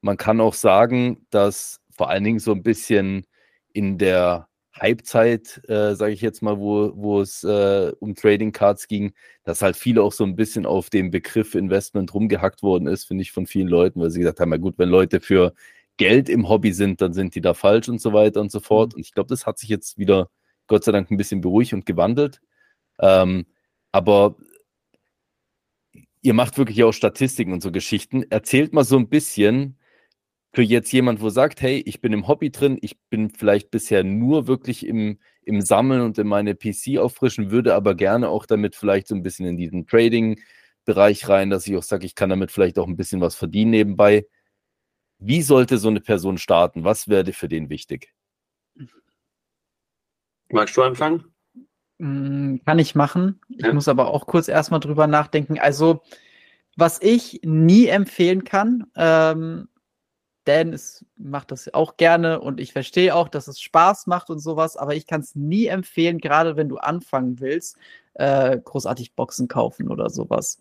man 0.00 0.16
kann 0.16 0.40
auch 0.40 0.54
sagen, 0.54 1.26
dass 1.30 1.80
vor 1.90 2.08
allen 2.10 2.24
Dingen 2.24 2.38
so 2.38 2.52
ein 2.52 2.62
bisschen 2.62 3.26
in 3.72 3.98
der 3.98 4.48
Halbzeit, 4.72 5.60
äh, 5.68 5.94
sage 5.94 6.12
ich 6.12 6.20
jetzt 6.22 6.42
mal, 6.42 6.58
wo, 6.58 6.92
wo 6.94 7.20
es 7.20 7.44
äh, 7.44 7.92
um 8.00 8.14
Trading 8.14 8.52
Cards 8.52 8.88
ging, 8.88 9.12
dass 9.44 9.62
halt 9.62 9.76
viele 9.76 10.02
auch 10.02 10.12
so 10.12 10.24
ein 10.24 10.36
bisschen 10.36 10.64
auf 10.64 10.90
dem 10.90 11.10
Begriff 11.10 11.54
Investment 11.54 12.14
rumgehackt 12.14 12.62
worden 12.62 12.86
ist, 12.86 13.04
finde 13.04 13.22
ich, 13.22 13.32
von 13.32 13.46
vielen 13.46 13.68
Leuten, 13.68 14.00
weil 14.00 14.10
sie 14.10 14.20
gesagt 14.20 14.40
haben, 14.40 14.52
ja 14.52 14.58
gut, 14.58 14.78
wenn 14.78 14.88
Leute 14.88 15.20
für 15.20 15.54
Geld 16.00 16.30
im 16.30 16.48
Hobby 16.48 16.72
sind, 16.72 17.02
dann 17.02 17.12
sind 17.12 17.34
die 17.34 17.42
da 17.42 17.52
falsch 17.52 17.90
und 17.90 18.00
so 18.00 18.14
weiter 18.14 18.40
und 18.40 18.50
so 18.50 18.58
fort. 18.58 18.92
Mhm. 18.92 18.96
Und 18.96 19.00
ich 19.02 19.12
glaube, 19.12 19.28
das 19.28 19.44
hat 19.44 19.58
sich 19.58 19.68
jetzt 19.68 19.98
wieder, 19.98 20.30
Gott 20.66 20.82
sei 20.82 20.92
Dank, 20.92 21.10
ein 21.10 21.18
bisschen 21.18 21.42
beruhigt 21.42 21.74
und 21.74 21.84
gewandelt. 21.84 22.40
Ähm, 23.00 23.44
aber 23.92 24.36
ihr 26.22 26.32
macht 26.32 26.56
wirklich 26.56 26.82
auch 26.84 26.92
Statistiken 26.92 27.52
und 27.52 27.62
so 27.62 27.70
Geschichten. 27.70 28.24
Erzählt 28.30 28.72
mal 28.72 28.84
so 28.84 28.96
ein 28.96 29.10
bisschen, 29.10 29.76
für 30.54 30.62
jetzt 30.62 30.90
jemand, 30.90 31.20
wo 31.20 31.28
sagt, 31.28 31.60
hey, 31.60 31.82
ich 31.84 32.00
bin 32.00 32.14
im 32.14 32.28
Hobby 32.28 32.50
drin, 32.50 32.78
ich 32.80 32.98
bin 33.10 33.28
vielleicht 33.28 33.70
bisher 33.70 34.02
nur 34.02 34.46
wirklich 34.46 34.86
im, 34.86 35.18
im 35.42 35.60
Sammeln 35.60 36.00
und 36.00 36.16
in 36.16 36.26
meine 36.26 36.54
PC 36.54 36.96
auffrischen, 36.96 37.50
würde 37.50 37.74
aber 37.74 37.94
gerne 37.94 38.30
auch 38.30 38.46
damit 38.46 38.74
vielleicht 38.74 39.06
so 39.06 39.14
ein 39.14 39.22
bisschen 39.22 39.44
in 39.44 39.58
diesen 39.58 39.86
Trading-Bereich 39.86 41.28
rein, 41.28 41.50
dass 41.50 41.66
ich 41.66 41.76
auch 41.76 41.82
sage, 41.82 42.06
ich 42.06 42.14
kann 42.14 42.30
damit 42.30 42.50
vielleicht 42.52 42.78
auch 42.78 42.88
ein 42.88 42.96
bisschen 42.96 43.20
was 43.20 43.34
verdienen 43.34 43.72
nebenbei. 43.72 44.24
Wie 45.20 45.42
sollte 45.42 45.78
so 45.78 45.88
eine 45.88 46.00
Person 46.00 46.38
starten? 46.38 46.82
Was 46.82 47.08
wäre 47.08 47.32
für 47.32 47.48
den 47.48 47.68
wichtig? 47.68 48.14
Magst 50.48 50.76
du 50.76 50.82
anfangen? 50.82 51.24
Mm, 51.98 52.56
kann 52.64 52.78
ich 52.78 52.94
machen. 52.94 53.40
Ich 53.48 53.64
ja. 53.64 53.72
muss 53.72 53.88
aber 53.88 54.08
auch 54.08 54.26
kurz 54.26 54.48
erstmal 54.48 54.80
drüber 54.80 55.06
nachdenken. 55.06 55.58
Also, 55.58 56.02
was 56.76 57.00
ich 57.02 57.40
nie 57.44 57.86
empfehlen 57.86 58.44
kann, 58.44 58.86
ähm, 58.96 59.68
Dan 60.44 60.72
ist, 60.72 61.04
macht 61.16 61.50
das 61.50 61.72
auch 61.74 61.98
gerne 61.98 62.40
und 62.40 62.60
ich 62.60 62.72
verstehe 62.72 63.14
auch, 63.14 63.28
dass 63.28 63.46
es 63.46 63.60
Spaß 63.60 64.06
macht 64.06 64.30
und 64.30 64.38
sowas, 64.38 64.76
aber 64.78 64.94
ich 64.94 65.06
kann 65.06 65.20
es 65.20 65.34
nie 65.34 65.66
empfehlen, 65.66 66.18
gerade 66.18 66.56
wenn 66.56 66.70
du 66.70 66.78
anfangen 66.78 67.40
willst, 67.40 67.76
äh, 68.14 68.58
großartig 68.58 69.14
Boxen 69.14 69.48
kaufen 69.48 69.88
oder 69.88 70.08
sowas. 70.08 70.58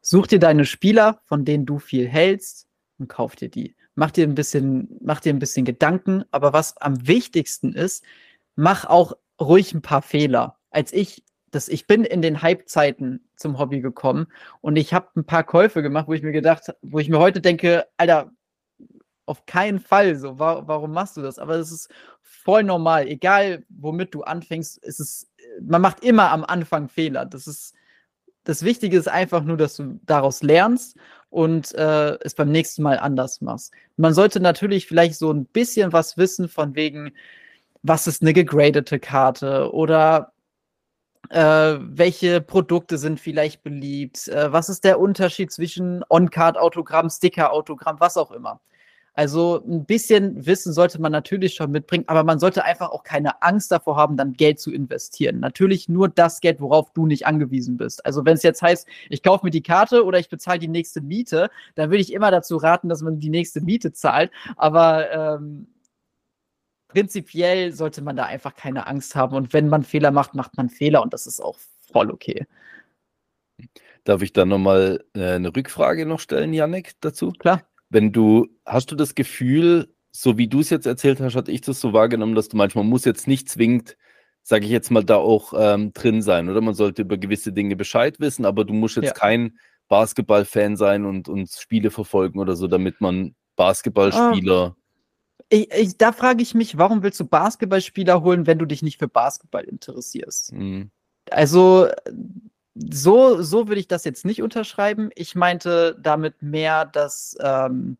Such 0.00 0.28
dir 0.28 0.38
deine 0.38 0.64
Spieler, 0.64 1.20
von 1.24 1.44
denen 1.44 1.66
du 1.66 1.80
viel 1.80 2.06
hältst 2.06 2.68
und 2.98 3.08
kauf 3.08 3.34
dir 3.34 3.48
die. 3.48 3.74
Mach 3.96 4.10
dir 4.12 4.26
ein 4.26 4.34
bisschen, 4.34 4.98
mach 5.02 5.20
dir 5.20 5.32
ein 5.32 5.38
bisschen 5.38 5.64
Gedanken, 5.64 6.24
aber 6.30 6.52
was 6.52 6.76
am 6.76 7.08
wichtigsten 7.08 7.72
ist, 7.72 8.04
mach 8.54 8.84
auch 8.84 9.14
ruhig 9.40 9.74
ein 9.74 9.82
paar 9.82 10.02
Fehler. 10.02 10.58
Als 10.70 10.92
ich 10.92 11.24
das, 11.50 11.68
ich 11.68 11.86
bin 11.86 12.04
in 12.04 12.22
den 12.22 12.42
Hype-Zeiten 12.42 13.28
zum 13.36 13.58
Hobby 13.58 13.80
gekommen 13.80 14.26
und 14.60 14.76
ich 14.76 14.92
habe 14.92 15.08
ein 15.16 15.24
paar 15.24 15.44
Käufe 15.44 15.82
gemacht, 15.82 16.08
wo 16.08 16.12
ich 16.12 16.22
mir 16.22 16.32
gedacht, 16.32 16.74
wo 16.82 16.98
ich 16.98 17.08
mir 17.08 17.18
heute 17.18 17.40
denke, 17.40 17.86
Alter, 17.96 18.30
auf 19.24 19.46
keinen 19.46 19.80
Fall 19.80 20.16
so. 20.16 20.38
War, 20.38 20.68
warum 20.68 20.92
machst 20.92 21.16
du 21.16 21.22
das? 21.22 21.38
Aber 21.38 21.56
es 21.56 21.72
ist 21.72 21.90
voll 22.22 22.62
normal. 22.62 23.08
Egal, 23.08 23.64
womit 23.68 24.14
du 24.14 24.22
anfängst, 24.22 24.78
ist 24.78 25.00
es, 25.00 25.30
man 25.60 25.82
macht 25.82 26.04
immer 26.04 26.30
am 26.30 26.44
Anfang 26.44 26.88
Fehler. 26.88 27.26
Das 27.26 27.46
ist, 27.46 27.74
das 28.46 28.62
Wichtige 28.62 28.96
ist 28.96 29.08
einfach 29.08 29.42
nur, 29.42 29.56
dass 29.56 29.76
du 29.76 29.98
daraus 30.06 30.42
lernst 30.42 30.96
und 31.30 31.74
äh, 31.74 32.16
es 32.20 32.34
beim 32.34 32.50
nächsten 32.50 32.82
Mal 32.82 32.98
anders 32.98 33.40
machst. 33.40 33.72
Man 33.96 34.14
sollte 34.14 34.38
natürlich 34.40 34.86
vielleicht 34.86 35.16
so 35.16 35.32
ein 35.32 35.46
bisschen 35.46 35.92
was 35.92 36.16
wissen 36.16 36.48
von 36.48 36.76
wegen, 36.76 37.12
was 37.82 38.06
ist 38.06 38.22
eine 38.22 38.32
gegradete 38.32 39.00
Karte 39.00 39.72
oder 39.72 40.32
äh, 41.30 41.76
welche 41.80 42.40
Produkte 42.40 42.98
sind 42.98 43.18
vielleicht 43.18 43.64
beliebt, 43.64 44.28
äh, 44.28 44.52
was 44.52 44.68
ist 44.68 44.84
der 44.84 45.00
Unterschied 45.00 45.50
zwischen 45.50 46.04
On-Card-Autogramm, 46.08 47.10
Sticker-Autogramm, 47.10 47.98
was 47.98 48.16
auch 48.16 48.30
immer. 48.30 48.60
Also 49.16 49.64
ein 49.66 49.86
bisschen 49.86 50.44
Wissen 50.44 50.74
sollte 50.74 51.00
man 51.00 51.10
natürlich 51.10 51.54
schon 51.54 51.70
mitbringen, 51.70 52.04
aber 52.06 52.22
man 52.22 52.38
sollte 52.38 52.64
einfach 52.64 52.90
auch 52.90 53.02
keine 53.02 53.42
Angst 53.42 53.72
davor 53.72 53.96
haben, 53.96 54.18
dann 54.18 54.34
Geld 54.34 54.60
zu 54.60 54.70
investieren. 54.70 55.40
Natürlich 55.40 55.88
nur 55.88 56.10
das 56.10 56.42
Geld, 56.42 56.60
worauf 56.60 56.92
du 56.92 57.06
nicht 57.06 57.26
angewiesen 57.26 57.78
bist. 57.78 58.04
Also 58.04 58.26
wenn 58.26 58.34
es 58.34 58.42
jetzt 58.42 58.60
heißt, 58.60 58.86
ich 59.08 59.22
kaufe 59.22 59.46
mir 59.46 59.50
die 59.50 59.62
Karte 59.62 60.04
oder 60.04 60.18
ich 60.18 60.28
bezahle 60.28 60.58
die 60.58 60.68
nächste 60.68 61.00
Miete, 61.00 61.48
dann 61.76 61.88
würde 61.88 62.02
ich 62.02 62.12
immer 62.12 62.30
dazu 62.30 62.58
raten, 62.58 62.90
dass 62.90 63.00
man 63.00 63.18
die 63.18 63.30
nächste 63.30 63.62
Miete 63.62 63.90
zahlt. 63.94 64.30
Aber 64.56 65.10
ähm, 65.10 65.68
prinzipiell 66.88 67.72
sollte 67.72 68.02
man 68.02 68.16
da 68.16 68.26
einfach 68.26 68.54
keine 68.54 68.86
Angst 68.86 69.16
haben. 69.16 69.34
Und 69.34 69.54
wenn 69.54 69.68
man 69.68 69.82
Fehler 69.82 70.10
macht, 70.10 70.34
macht 70.34 70.58
man 70.58 70.68
Fehler 70.68 71.00
und 71.00 71.14
das 71.14 71.26
ist 71.26 71.40
auch 71.40 71.56
voll 71.90 72.10
okay. 72.10 72.46
Darf 74.04 74.20
ich 74.20 74.34
da 74.34 74.44
nochmal 74.44 75.02
äh, 75.14 75.32
eine 75.32 75.56
Rückfrage 75.56 76.04
noch 76.04 76.20
stellen, 76.20 76.52
Janik, 76.52 77.00
dazu? 77.00 77.32
Klar. 77.32 77.62
Wenn 77.88 78.12
du, 78.12 78.48
hast 78.64 78.90
du 78.90 78.96
das 78.96 79.14
Gefühl, 79.14 79.94
so 80.10 80.38
wie 80.38 80.48
du 80.48 80.60
es 80.60 80.70
jetzt 80.70 80.86
erzählt 80.86 81.20
hast, 81.20 81.36
hatte 81.36 81.52
ich 81.52 81.60
das 81.60 81.80
so 81.80 81.92
wahrgenommen, 81.92 82.34
dass 82.34 82.48
du 82.48 82.56
manchmal 82.56 82.84
muss 82.84 83.04
jetzt 83.04 83.28
nicht 83.28 83.48
zwingend, 83.48 83.96
sage 84.42 84.64
ich 84.64 84.70
jetzt 84.70 84.90
mal, 84.90 85.04
da 85.04 85.16
auch 85.16 85.52
ähm, 85.56 85.92
drin 85.92 86.22
sein, 86.22 86.48
oder? 86.48 86.60
Man 86.60 86.74
sollte 86.74 87.02
über 87.02 87.18
gewisse 87.18 87.52
Dinge 87.52 87.76
Bescheid 87.76 88.18
wissen, 88.18 88.44
aber 88.44 88.64
du 88.64 88.72
musst 88.72 88.96
jetzt 88.96 89.06
ja. 89.06 89.12
kein 89.12 89.58
Basketball-Fan 89.88 90.76
sein 90.76 91.04
und, 91.04 91.28
und 91.28 91.50
Spiele 91.50 91.90
verfolgen 91.90 92.38
oder 92.38 92.56
so, 92.56 92.66
damit 92.66 93.00
man 93.00 93.34
Basketballspieler. 93.56 94.74
Oh. 94.76 94.82
Ich, 95.48 95.70
ich, 95.72 95.96
da 95.96 96.12
frage 96.12 96.42
ich 96.42 96.54
mich, 96.54 96.76
warum 96.76 97.02
willst 97.02 97.20
du 97.20 97.24
Basketballspieler 97.24 98.22
holen, 98.22 98.46
wenn 98.46 98.58
du 98.58 98.66
dich 98.66 98.82
nicht 98.82 98.98
für 98.98 99.08
Basketball 99.08 99.64
interessierst? 99.64 100.52
Mhm. 100.52 100.90
Also 101.30 101.88
so, 102.76 103.40
so 103.42 103.68
würde 103.68 103.80
ich 103.80 103.88
das 103.88 104.04
jetzt 104.04 104.24
nicht 104.24 104.42
unterschreiben. 104.42 105.10
Ich 105.14 105.34
meinte 105.34 105.96
damit 106.00 106.42
mehr, 106.42 106.84
dass, 106.84 107.36
ähm, 107.40 107.96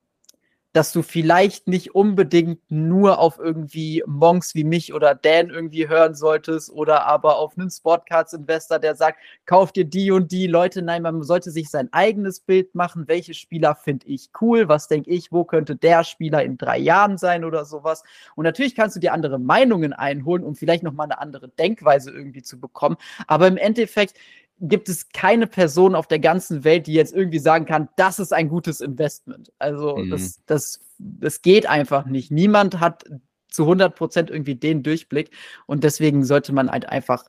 dass 0.74 0.92
du 0.92 1.00
vielleicht 1.00 1.68
nicht 1.68 1.94
unbedingt 1.94 2.60
nur 2.68 3.18
auf 3.18 3.38
irgendwie 3.38 4.02
Monks 4.06 4.54
wie 4.54 4.64
mich 4.64 4.92
oder 4.92 5.14
Dan 5.14 5.48
irgendwie 5.48 5.88
hören 5.88 6.14
solltest 6.14 6.70
oder 6.70 7.06
aber 7.06 7.38
auf 7.38 7.56
einen 7.56 7.70
Sportcards-Investor, 7.70 8.78
der 8.78 8.94
sagt, 8.94 9.18
kauf 9.46 9.72
dir 9.72 9.86
die 9.86 10.10
und 10.10 10.30
die 10.32 10.46
Leute. 10.46 10.82
Nein, 10.82 11.00
man 11.00 11.22
sollte 11.22 11.50
sich 11.50 11.70
sein 11.70 11.90
eigenes 11.94 12.40
Bild 12.40 12.74
machen. 12.74 13.08
Welche 13.08 13.32
Spieler 13.32 13.74
finde 13.74 14.06
ich 14.06 14.28
cool? 14.42 14.68
Was 14.68 14.88
denke 14.88 15.08
ich? 15.08 15.32
Wo 15.32 15.44
könnte 15.44 15.76
der 15.76 16.04
Spieler 16.04 16.42
in 16.42 16.58
drei 16.58 16.76
Jahren 16.76 17.16
sein 17.16 17.46
oder 17.46 17.64
sowas? 17.64 18.02
Und 18.34 18.44
natürlich 18.44 18.74
kannst 18.74 18.96
du 18.96 19.00
dir 19.00 19.14
andere 19.14 19.38
Meinungen 19.38 19.94
einholen, 19.94 20.44
um 20.44 20.54
vielleicht 20.56 20.82
nochmal 20.82 21.06
eine 21.06 21.18
andere 21.18 21.48
Denkweise 21.48 22.10
irgendwie 22.10 22.42
zu 22.42 22.60
bekommen. 22.60 22.98
Aber 23.26 23.46
im 23.46 23.56
Endeffekt, 23.56 24.18
gibt 24.60 24.88
es 24.88 25.08
keine 25.10 25.46
Person 25.46 25.94
auf 25.94 26.06
der 26.06 26.18
ganzen 26.18 26.64
Welt, 26.64 26.86
die 26.86 26.94
jetzt 26.94 27.14
irgendwie 27.14 27.38
sagen 27.38 27.66
kann, 27.66 27.88
das 27.96 28.18
ist 28.18 28.32
ein 28.32 28.48
gutes 28.48 28.80
Investment. 28.80 29.52
Also 29.58 29.96
mhm. 29.96 30.10
das, 30.10 30.40
das, 30.46 30.80
das 30.98 31.42
geht 31.42 31.66
einfach 31.66 32.06
nicht. 32.06 32.30
Niemand 32.30 32.80
hat 32.80 33.04
zu 33.48 33.62
100 33.64 33.94
Prozent 33.94 34.30
irgendwie 34.30 34.54
den 34.54 34.82
Durchblick 34.82 35.30
und 35.66 35.84
deswegen 35.84 36.24
sollte 36.24 36.52
man 36.52 36.70
halt 36.70 36.88
einfach 36.88 37.24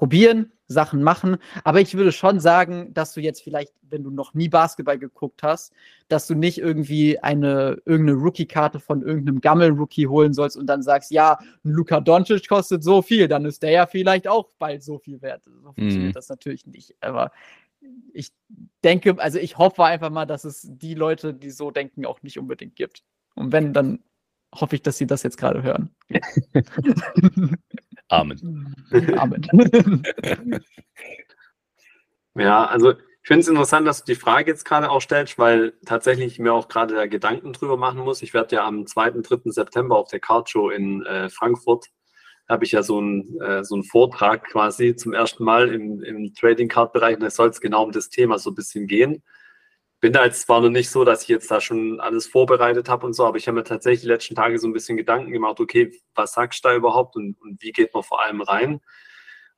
probieren, 0.00 0.50
Sachen 0.66 1.02
machen. 1.02 1.36
Aber 1.62 1.82
ich 1.82 1.94
würde 1.94 2.10
schon 2.10 2.40
sagen, 2.40 2.94
dass 2.94 3.12
du 3.12 3.20
jetzt 3.20 3.42
vielleicht, 3.42 3.74
wenn 3.82 4.02
du 4.02 4.10
noch 4.10 4.32
nie 4.32 4.48
Basketball 4.48 4.98
geguckt 4.98 5.42
hast, 5.42 5.74
dass 6.08 6.26
du 6.26 6.34
nicht 6.34 6.56
irgendwie 6.56 7.18
eine 7.18 7.76
irgendeine 7.84 8.18
Rookie-Karte 8.18 8.80
von 8.80 9.02
irgendeinem 9.02 9.42
Gammel-Rookie 9.42 10.06
holen 10.06 10.32
sollst 10.32 10.56
und 10.56 10.68
dann 10.68 10.82
sagst, 10.82 11.10
ja, 11.10 11.38
ein 11.66 11.72
Luka 11.72 12.00
Doncic 12.00 12.48
kostet 12.48 12.82
so 12.82 13.02
viel, 13.02 13.28
dann 13.28 13.44
ist 13.44 13.62
der 13.62 13.72
ja 13.72 13.86
vielleicht 13.86 14.26
auch 14.26 14.48
bald 14.58 14.82
so 14.82 14.98
viel 14.98 15.20
wert. 15.20 15.44
So 15.44 15.50
funktioniert 15.74 16.12
mhm. 16.12 16.12
das 16.12 16.30
natürlich 16.30 16.64
nicht. 16.64 16.96
Aber 17.02 17.30
ich 18.14 18.32
denke, 18.82 19.16
also 19.18 19.38
ich 19.38 19.58
hoffe 19.58 19.84
einfach 19.84 20.08
mal, 20.08 20.24
dass 20.24 20.44
es 20.44 20.66
die 20.66 20.94
Leute, 20.94 21.34
die 21.34 21.50
so 21.50 21.70
denken, 21.70 22.06
auch 22.06 22.22
nicht 22.22 22.38
unbedingt 22.38 22.74
gibt. 22.74 23.04
Und 23.34 23.52
wenn, 23.52 23.74
dann 23.74 24.02
hoffe 24.54 24.76
ich, 24.76 24.82
dass 24.82 24.96
sie 24.96 25.06
das 25.06 25.24
jetzt 25.24 25.36
gerade 25.36 25.62
hören. 25.62 25.90
Amen. 28.10 28.74
Amen. 29.16 29.46
ja, 32.34 32.66
also 32.66 32.92
ich 32.92 33.28
finde 33.28 33.40
es 33.40 33.48
interessant, 33.48 33.86
dass 33.86 34.04
du 34.04 34.12
die 34.12 34.18
Frage 34.18 34.50
jetzt 34.50 34.64
gerade 34.64 34.90
auch 34.90 35.00
stellst, 35.00 35.38
weil 35.38 35.74
tatsächlich 35.86 36.38
mir 36.38 36.52
auch 36.52 36.68
gerade 36.68 36.94
da 36.94 37.06
Gedanken 37.06 37.52
drüber 37.52 37.76
machen 37.76 38.00
muss. 38.00 38.22
Ich 38.22 38.34
werde 38.34 38.56
ja 38.56 38.66
am 38.66 38.86
2. 38.86 39.10
3. 39.22 39.50
September 39.52 39.96
auf 39.96 40.08
der 40.08 40.20
Card 40.20 40.50
Show 40.50 40.70
in 40.70 41.06
äh, 41.06 41.30
Frankfurt, 41.30 41.86
habe 42.48 42.64
ich 42.64 42.72
ja 42.72 42.82
so 42.82 42.98
einen 42.98 43.40
äh, 43.40 43.62
so 43.62 43.80
Vortrag 43.82 44.44
quasi 44.44 44.96
zum 44.96 45.12
ersten 45.12 45.44
Mal 45.44 45.72
im, 45.72 46.02
im 46.02 46.34
Trading 46.34 46.68
Card 46.68 46.92
Bereich 46.92 47.14
und 47.14 47.22
da 47.22 47.30
soll 47.30 47.50
es 47.50 47.60
genau 47.60 47.84
um 47.84 47.92
das 47.92 48.08
Thema 48.08 48.40
so 48.40 48.50
ein 48.50 48.56
bisschen 48.56 48.88
gehen 48.88 49.22
bin 50.00 50.12
da 50.12 50.24
jetzt 50.24 50.42
zwar 50.42 50.60
noch 50.60 50.70
nicht 50.70 50.90
so, 50.90 51.04
dass 51.04 51.22
ich 51.22 51.28
jetzt 51.28 51.50
da 51.50 51.60
schon 51.60 52.00
alles 52.00 52.26
vorbereitet 52.26 52.88
habe 52.88 53.06
und 53.06 53.12
so, 53.12 53.26
aber 53.26 53.36
ich 53.36 53.46
habe 53.46 53.58
mir 53.58 53.64
tatsächlich 53.64 54.02
die 54.02 54.08
letzten 54.08 54.34
Tage 54.34 54.58
so 54.58 54.66
ein 54.66 54.72
bisschen 54.72 54.96
Gedanken 54.96 55.32
gemacht, 55.32 55.60
okay, 55.60 55.92
was 56.14 56.32
sagst 56.32 56.64
du 56.64 56.68
da 56.68 56.74
überhaupt 56.74 57.16
und, 57.16 57.40
und 57.40 57.62
wie 57.62 57.72
geht 57.72 57.92
man 57.92 58.02
vor 58.02 58.22
allem 58.22 58.40
rein? 58.40 58.80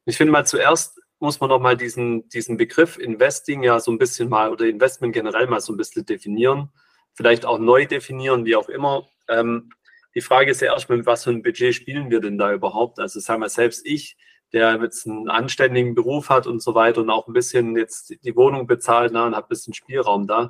Ich 0.04 0.16
finde 0.16 0.32
mal 0.32 0.44
zuerst 0.44 0.98
muss 1.20 1.38
man 1.38 1.50
noch 1.50 1.60
mal 1.60 1.76
diesen, 1.76 2.28
diesen 2.30 2.56
Begriff 2.56 2.98
Investing 2.98 3.62
ja 3.62 3.78
so 3.78 3.92
ein 3.92 3.98
bisschen 3.98 4.28
mal 4.28 4.50
oder 4.50 4.66
Investment 4.66 5.12
generell 5.12 5.46
mal 5.46 5.60
so 5.60 5.72
ein 5.72 5.76
bisschen 5.76 6.04
definieren, 6.04 6.70
vielleicht 7.14 7.46
auch 7.46 7.60
neu 7.60 7.86
definieren, 7.86 8.44
wie 8.44 8.56
auch 8.56 8.68
immer. 8.68 9.06
Ähm, 9.28 9.70
die 10.16 10.20
Frage 10.20 10.50
ist 10.50 10.60
ja 10.60 10.72
erstmal, 10.72 10.98
mit 10.98 11.06
was 11.06 11.22
für 11.22 11.30
ein 11.30 11.42
Budget 11.42 11.76
spielen 11.76 12.10
wir 12.10 12.18
denn 12.18 12.38
da 12.38 12.52
überhaupt? 12.52 12.98
Also 12.98 13.20
sagen 13.20 13.40
wir 13.40 13.48
selbst 13.48 13.86
ich 13.86 14.16
der 14.52 14.80
jetzt 14.82 15.06
einen 15.06 15.28
anständigen 15.28 15.94
Beruf 15.94 16.28
hat 16.28 16.46
und 16.46 16.62
so 16.62 16.74
weiter 16.74 17.00
und 17.00 17.10
auch 17.10 17.26
ein 17.26 17.32
bisschen 17.32 17.76
jetzt 17.76 18.14
die 18.24 18.36
Wohnung 18.36 18.66
bezahlt 18.66 19.12
ne, 19.12 19.24
und 19.24 19.36
hat 19.36 19.46
ein 19.46 19.48
bisschen 19.48 19.74
Spielraum 19.74 20.26
da. 20.26 20.48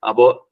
Aber 0.00 0.46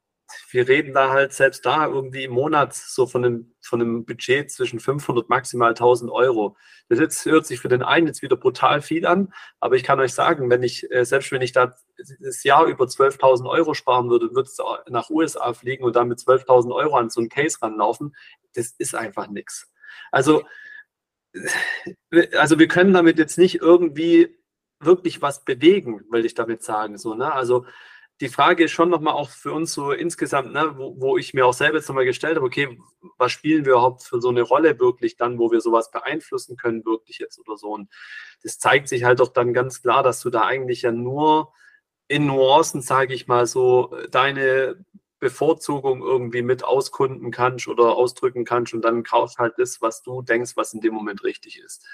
wir 0.49 0.67
reden 0.67 0.93
da 0.93 1.09
halt 1.09 1.33
selbst 1.33 1.65
da 1.65 1.87
irgendwie 1.87 2.23
im 2.25 2.31
Monat 2.31 2.73
so 2.73 3.05
von 3.05 3.25
einem, 3.25 3.53
von 3.61 3.81
einem 3.81 4.05
Budget 4.05 4.51
zwischen 4.51 4.79
500 4.79 5.29
maximal 5.29 5.69
1000 5.69 6.11
Euro. 6.11 6.55
Das 6.89 6.99
jetzt 6.99 7.25
hört 7.25 7.45
sich 7.45 7.59
für 7.59 7.67
den 7.67 7.83
einen 7.83 8.07
jetzt 8.07 8.21
wieder 8.21 8.35
brutal 8.35 8.81
viel 8.81 9.05
an, 9.05 9.33
aber 9.59 9.75
ich 9.75 9.83
kann 9.83 9.99
euch 9.99 10.13
sagen, 10.13 10.49
wenn 10.49 10.63
ich, 10.63 10.89
äh, 10.91 11.05
selbst 11.05 11.31
wenn 11.31 11.41
ich 11.41 11.51
da 11.51 11.75
das 12.19 12.43
Jahr 12.43 12.65
über 12.65 12.85
12.000 12.85 13.49
Euro 13.49 13.73
sparen 13.73 14.09
würde, 14.09 14.33
würde 14.33 14.49
es 14.49 14.57
nach 14.89 15.09
USA 15.09 15.53
fliegen 15.53 15.83
und 15.83 15.95
dann 15.95 16.07
mit 16.07 16.19
12.000 16.19 16.73
Euro 16.73 16.97
an 16.97 17.09
so 17.09 17.19
einen 17.19 17.29
Case 17.29 17.57
ranlaufen. 17.61 18.15
Das 18.55 18.71
ist 18.77 18.95
einfach 18.95 19.27
nichts. 19.27 19.71
Also, 20.11 20.43
also 22.37 22.59
wir 22.59 22.67
können 22.67 22.93
damit 22.93 23.17
jetzt 23.17 23.37
nicht 23.37 23.55
irgendwie 23.55 24.37
wirklich 24.79 25.21
was 25.21 25.43
bewegen, 25.45 26.01
will 26.09 26.25
ich 26.25 26.33
damit 26.33 26.63
sagen. 26.63 26.97
So, 26.97 27.13
ne? 27.13 27.31
Also 27.31 27.65
die 28.21 28.29
Frage 28.29 28.65
ist 28.65 28.71
schon 28.71 28.89
nochmal 28.89 29.15
auch 29.15 29.29
für 29.29 29.51
uns 29.51 29.73
so 29.73 29.91
insgesamt, 29.91 30.53
ne, 30.53 30.77
wo, 30.77 30.95
wo 30.99 31.17
ich 31.17 31.33
mir 31.33 31.45
auch 31.45 31.53
selber 31.53 31.77
jetzt 31.77 31.87
nochmal 31.87 32.05
gestellt 32.05 32.35
habe, 32.35 32.45
okay, 32.45 32.77
was 33.17 33.31
spielen 33.31 33.65
wir 33.65 33.73
überhaupt 33.73 34.03
für 34.03 34.21
so 34.21 34.29
eine 34.29 34.43
Rolle 34.43 34.79
wirklich 34.79 35.17
dann, 35.17 35.39
wo 35.39 35.51
wir 35.51 35.59
sowas 35.59 35.89
beeinflussen 35.89 36.55
können, 36.55 36.85
wirklich 36.85 37.17
jetzt 37.17 37.39
oder 37.39 37.57
so. 37.57 37.69
Und 37.69 37.89
das 38.43 38.59
zeigt 38.59 38.89
sich 38.89 39.03
halt 39.03 39.19
doch 39.19 39.29
dann 39.29 39.53
ganz 39.53 39.81
klar, 39.81 40.03
dass 40.03 40.21
du 40.21 40.29
da 40.29 40.43
eigentlich 40.45 40.83
ja 40.83 40.91
nur 40.91 41.51
in 42.07 42.27
Nuancen, 42.27 42.81
sage 42.81 43.13
ich 43.13 43.27
mal 43.27 43.47
so, 43.47 43.95
deine 44.11 44.85
Bevorzugung 45.21 46.01
irgendwie 46.01 46.41
mit 46.41 46.65
auskunden 46.65 47.31
kannst 47.31 47.67
oder 47.67 47.95
ausdrücken 47.95 48.43
kannst 48.43 48.73
und 48.73 48.81
dann 48.81 49.03
kaufst 49.03 49.37
halt 49.37 49.53
das, 49.57 49.81
was 49.81 50.01
du 50.01 50.21
denkst, 50.21 50.57
was 50.57 50.73
in 50.73 50.81
dem 50.81 50.93
Moment 50.93 51.23
richtig 51.23 51.59
ist. 51.59 51.87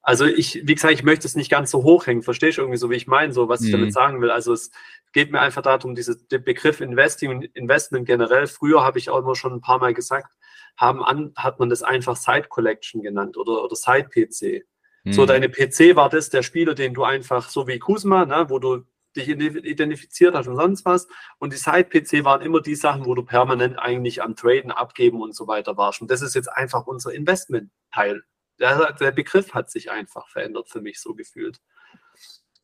Also 0.00 0.24
ich, 0.24 0.66
wie 0.66 0.74
gesagt, 0.74 0.94
ich 0.94 1.02
möchte 1.02 1.26
es 1.26 1.36
nicht 1.36 1.50
ganz 1.50 1.70
so 1.70 1.82
hochhängen, 1.82 2.22
verstehst 2.22 2.58
du 2.58 2.62
irgendwie 2.62 2.78
so, 2.78 2.88
wie 2.90 2.96
ich 2.96 3.06
meine, 3.06 3.32
so 3.32 3.48
was 3.48 3.60
mhm. 3.60 3.66
ich 3.66 3.72
damit 3.72 3.86
mhm. 3.88 3.92
sagen 3.92 4.20
will. 4.20 4.30
Also 4.30 4.52
es 4.52 4.70
geht 5.12 5.30
mir 5.30 5.40
einfach 5.40 5.62
darum, 5.62 5.94
diese, 5.94 6.16
den 6.16 6.42
Begriff 6.42 6.80
Investing 6.80 7.30
und 7.30 7.44
Investment 7.44 8.06
generell, 8.06 8.46
früher 8.46 8.82
habe 8.82 8.98
ich 8.98 9.10
auch 9.10 9.18
immer 9.18 9.36
schon 9.36 9.52
ein 9.52 9.60
paar 9.60 9.78
Mal 9.78 9.92
gesagt, 9.92 10.32
haben 10.76 11.02
an, 11.02 11.32
hat 11.36 11.58
man 11.58 11.68
das 11.68 11.82
einfach 11.82 12.16
Side 12.16 12.46
Collection 12.48 13.02
genannt 13.02 13.36
oder, 13.36 13.62
oder 13.62 13.76
Side 13.76 14.08
PC. 14.08 14.64
Mhm. 15.04 15.12
So, 15.12 15.26
deine 15.26 15.48
PC 15.48 15.96
war 15.96 16.08
das 16.08 16.30
der 16.30 16.42
Spieler, 16.42 16.74
den 16.74 16.94
du 16.94 17.02
einfach, 17.02 17.48
so 17.48 17.66
wie 17.66 17.78
Kusma, 17.78 18.24
ne, 18.24 18.46
wo 18.48 18.58
du 18.58 18.84
dich 19.16 19.28
identifiziert 19.28 20.34
hast 20.34 20.48
und 20.48 20.56
sonst 20.56 20.84
was. 20.84 21.06
Und 21.38 21.52
die 21.52 21.58
Side-PC 21.58 22.24
waren 22.24 22.42
immer 22.42 22.60
die 22.60 22.74
Sachen, 22.74 23.06
wo 23.06 23.14
du 23.14 23.22
permanent 23.24 23.78
eigentlich 23.78 24.22
am 24.22 24.36
Traden, 24.36 24.70
abgeben 24.70 25.20
und 25.20 25.34
so 25.34 25.46
weiter 25.46 25.76
warst. 25.76 26.00
Und 26.00 26.10
das 26.10 26.22
ist 26.22 26.34
jetzt 26.34 26.48
einfach 26.48 26.86
unser 26.86 27.12
Investment-Teil 27.12 28.22
der, 28.62 28.92
der 28.92 29.12
Begriff 29.12 29.54
hat 29.54 29.70
sich 29.70 29.90
einfach 29.90 30.28
verändert 30.28 30.68
für 30.68 30.80
mich 30.80 31.00
so 31.00 31.14
gefühlt. 31.14 31.60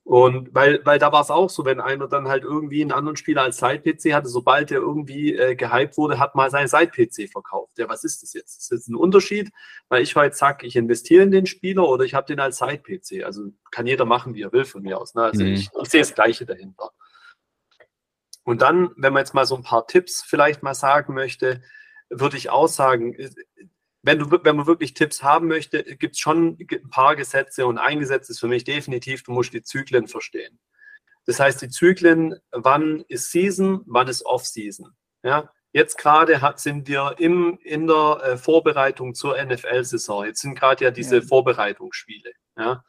Und 0.09 0.55
weil, 0.55 0.81
weil 0.87 0.99
da 0.99 1.13
war 1.13 1.21
es 1.21 1.31
auch 1.31 1.51
so, 1.51 1.67
wenn 1.67 1.83
einer 1.83 2.09
dann 2.09 2.29
halt 2.29 2.43
irgendwie 2.43 2.81
einen 2.81 2.93
anderen 2.93 3.19
Spieler 3.19 3.43
als 3.43 3.59
Side-PC 3.59 4.15
hatte, 4.15 4.29
sobald 4.29 4.71
der 4.71 4.79
irgendwie 4.79 5.37
äh, 5.37 5.55
gehypt 5.55 5.99
wurde, 5.99 6.19
hat 6.19 6.35
mal 6.35 6.51
seinen 6.51 6.67
Side-PC 6.67 7.31
verkauft. 7.31 7.77
Ja, 7.77 7.91
was 7.91 8.05
ist 8.05 8.23
das 8.23 8.33
jetzt? 8.33 8.57
Ist 8.59 8.73
das 8.73 8.89
ein 8.89 8.95
Unterschied? 8.95 9.51
Weil 9.91 10.01
ich 10.01 10.17
heute 10.17 10.35
sage, 10.35 10.67
ich 10.67 10.77
investiere 10.77 11.25
in 11.25 11.31
den 11.31 11.45
Spieler 11.45 11.87
oder 11.87 12.07
ich 12.07 12.15
habe 12.15 12.27
den 12.27 12.41
als 12.41 12.57
Side-PC. 12.57 13.23
Also 13.23 13.51
kann 13.71 13.87
jeder 13.87 14.07
machen, 14.07 14.33
wie 14.33 14.41
er 14.41 14.53
will 14.53 14.65
von 14.65 14.81
mir 14.81 14.99
aus. 14.99 15.15
Ne? 15.15 15.25
Also 15.25 15.45
mhm. 15.45 15.53
ich, 15.53 15.69
ich 15.79 15.91
sehe 15.91 16.01
das 16.01 16.15
Gleiche 16.15 16.47
dahinter. 16.47 16.91
Und 18.45 18.63
dann, 18.63 18.89
wenn 18.97 19.13
man 19.13 19.21
jetzt 19.21 19.35
mal 19.35 19.45
so 19.45 19.57
ein 19.57 19.63
paar 19.63 19.87
Tipps 19.87 20.23
vielleicht 20.27 20.63
mal 20.63 20.73
sagen 20.73 21.13
möchte, 21.13 21.61
würde 22.09 22.39
ich 22.39 22.49
auch 22.49 22.69
sagen, 22.69 23.15
wenn, 24.09 24.19
du, 24.19 24.31
wenn 24.43 24.57
man 24.57 24.67
wirklich 24.67 24.95
Tipps 24.95 25.23
haben 25.23 25.49
möchte, 25.49 25.85
gibt 25.85 26.15
es 26.15 26.19
schon 26.19 26.57
ein 26.59 26.91
paar 26.91 27.15
Gesetze 27.15 27.67
und 27.67 27.77
ein 27.77 28.01
Gesetz 28.01 28.31
ist 28.31 28.41
für 28.41 28.49
mich 28.49 28.65
definitiv, 28.65 29.23
du 29.23 29.33
musst 29.33 29.53
die 29.53 29.63
Zyklen 29.63 30.09
verstehen. 30.09 30.59
Das 31.27 31.39
heißt, 31.39 31.61
die 31.61 31.69
Zyklen, 31.69 32.35
wann 32.51 33.05
ist 33.09 33.31
Season, 33.31 33.83
wann 33.85 34.09
ist 34.09 34.25
Off-Season. 34.25 34.97
Ja? 35.23 35.51
Jetzt 35.73 35.99
gerade 35.99 36.41
sind 36.57 36.89
wir 36.89 37.17
im, 37.19 37.59
in 37.63 37.87
der 37.87 38.21
äh, 38.25 38.37
Vorbereitung 38.39 39.15
zur 39.15 39.37
NFL-Saison. 39.45 40.25
Jetzt 40.25 40.41
sind 40.41 40.59
gerade 40.59 40.85
ja 40.85 40.91
diese 40.91 41.17
ja. 41.17 41.23
Vorbereitungsspiele. 41.23 42.33
Ja? 42.57 42.83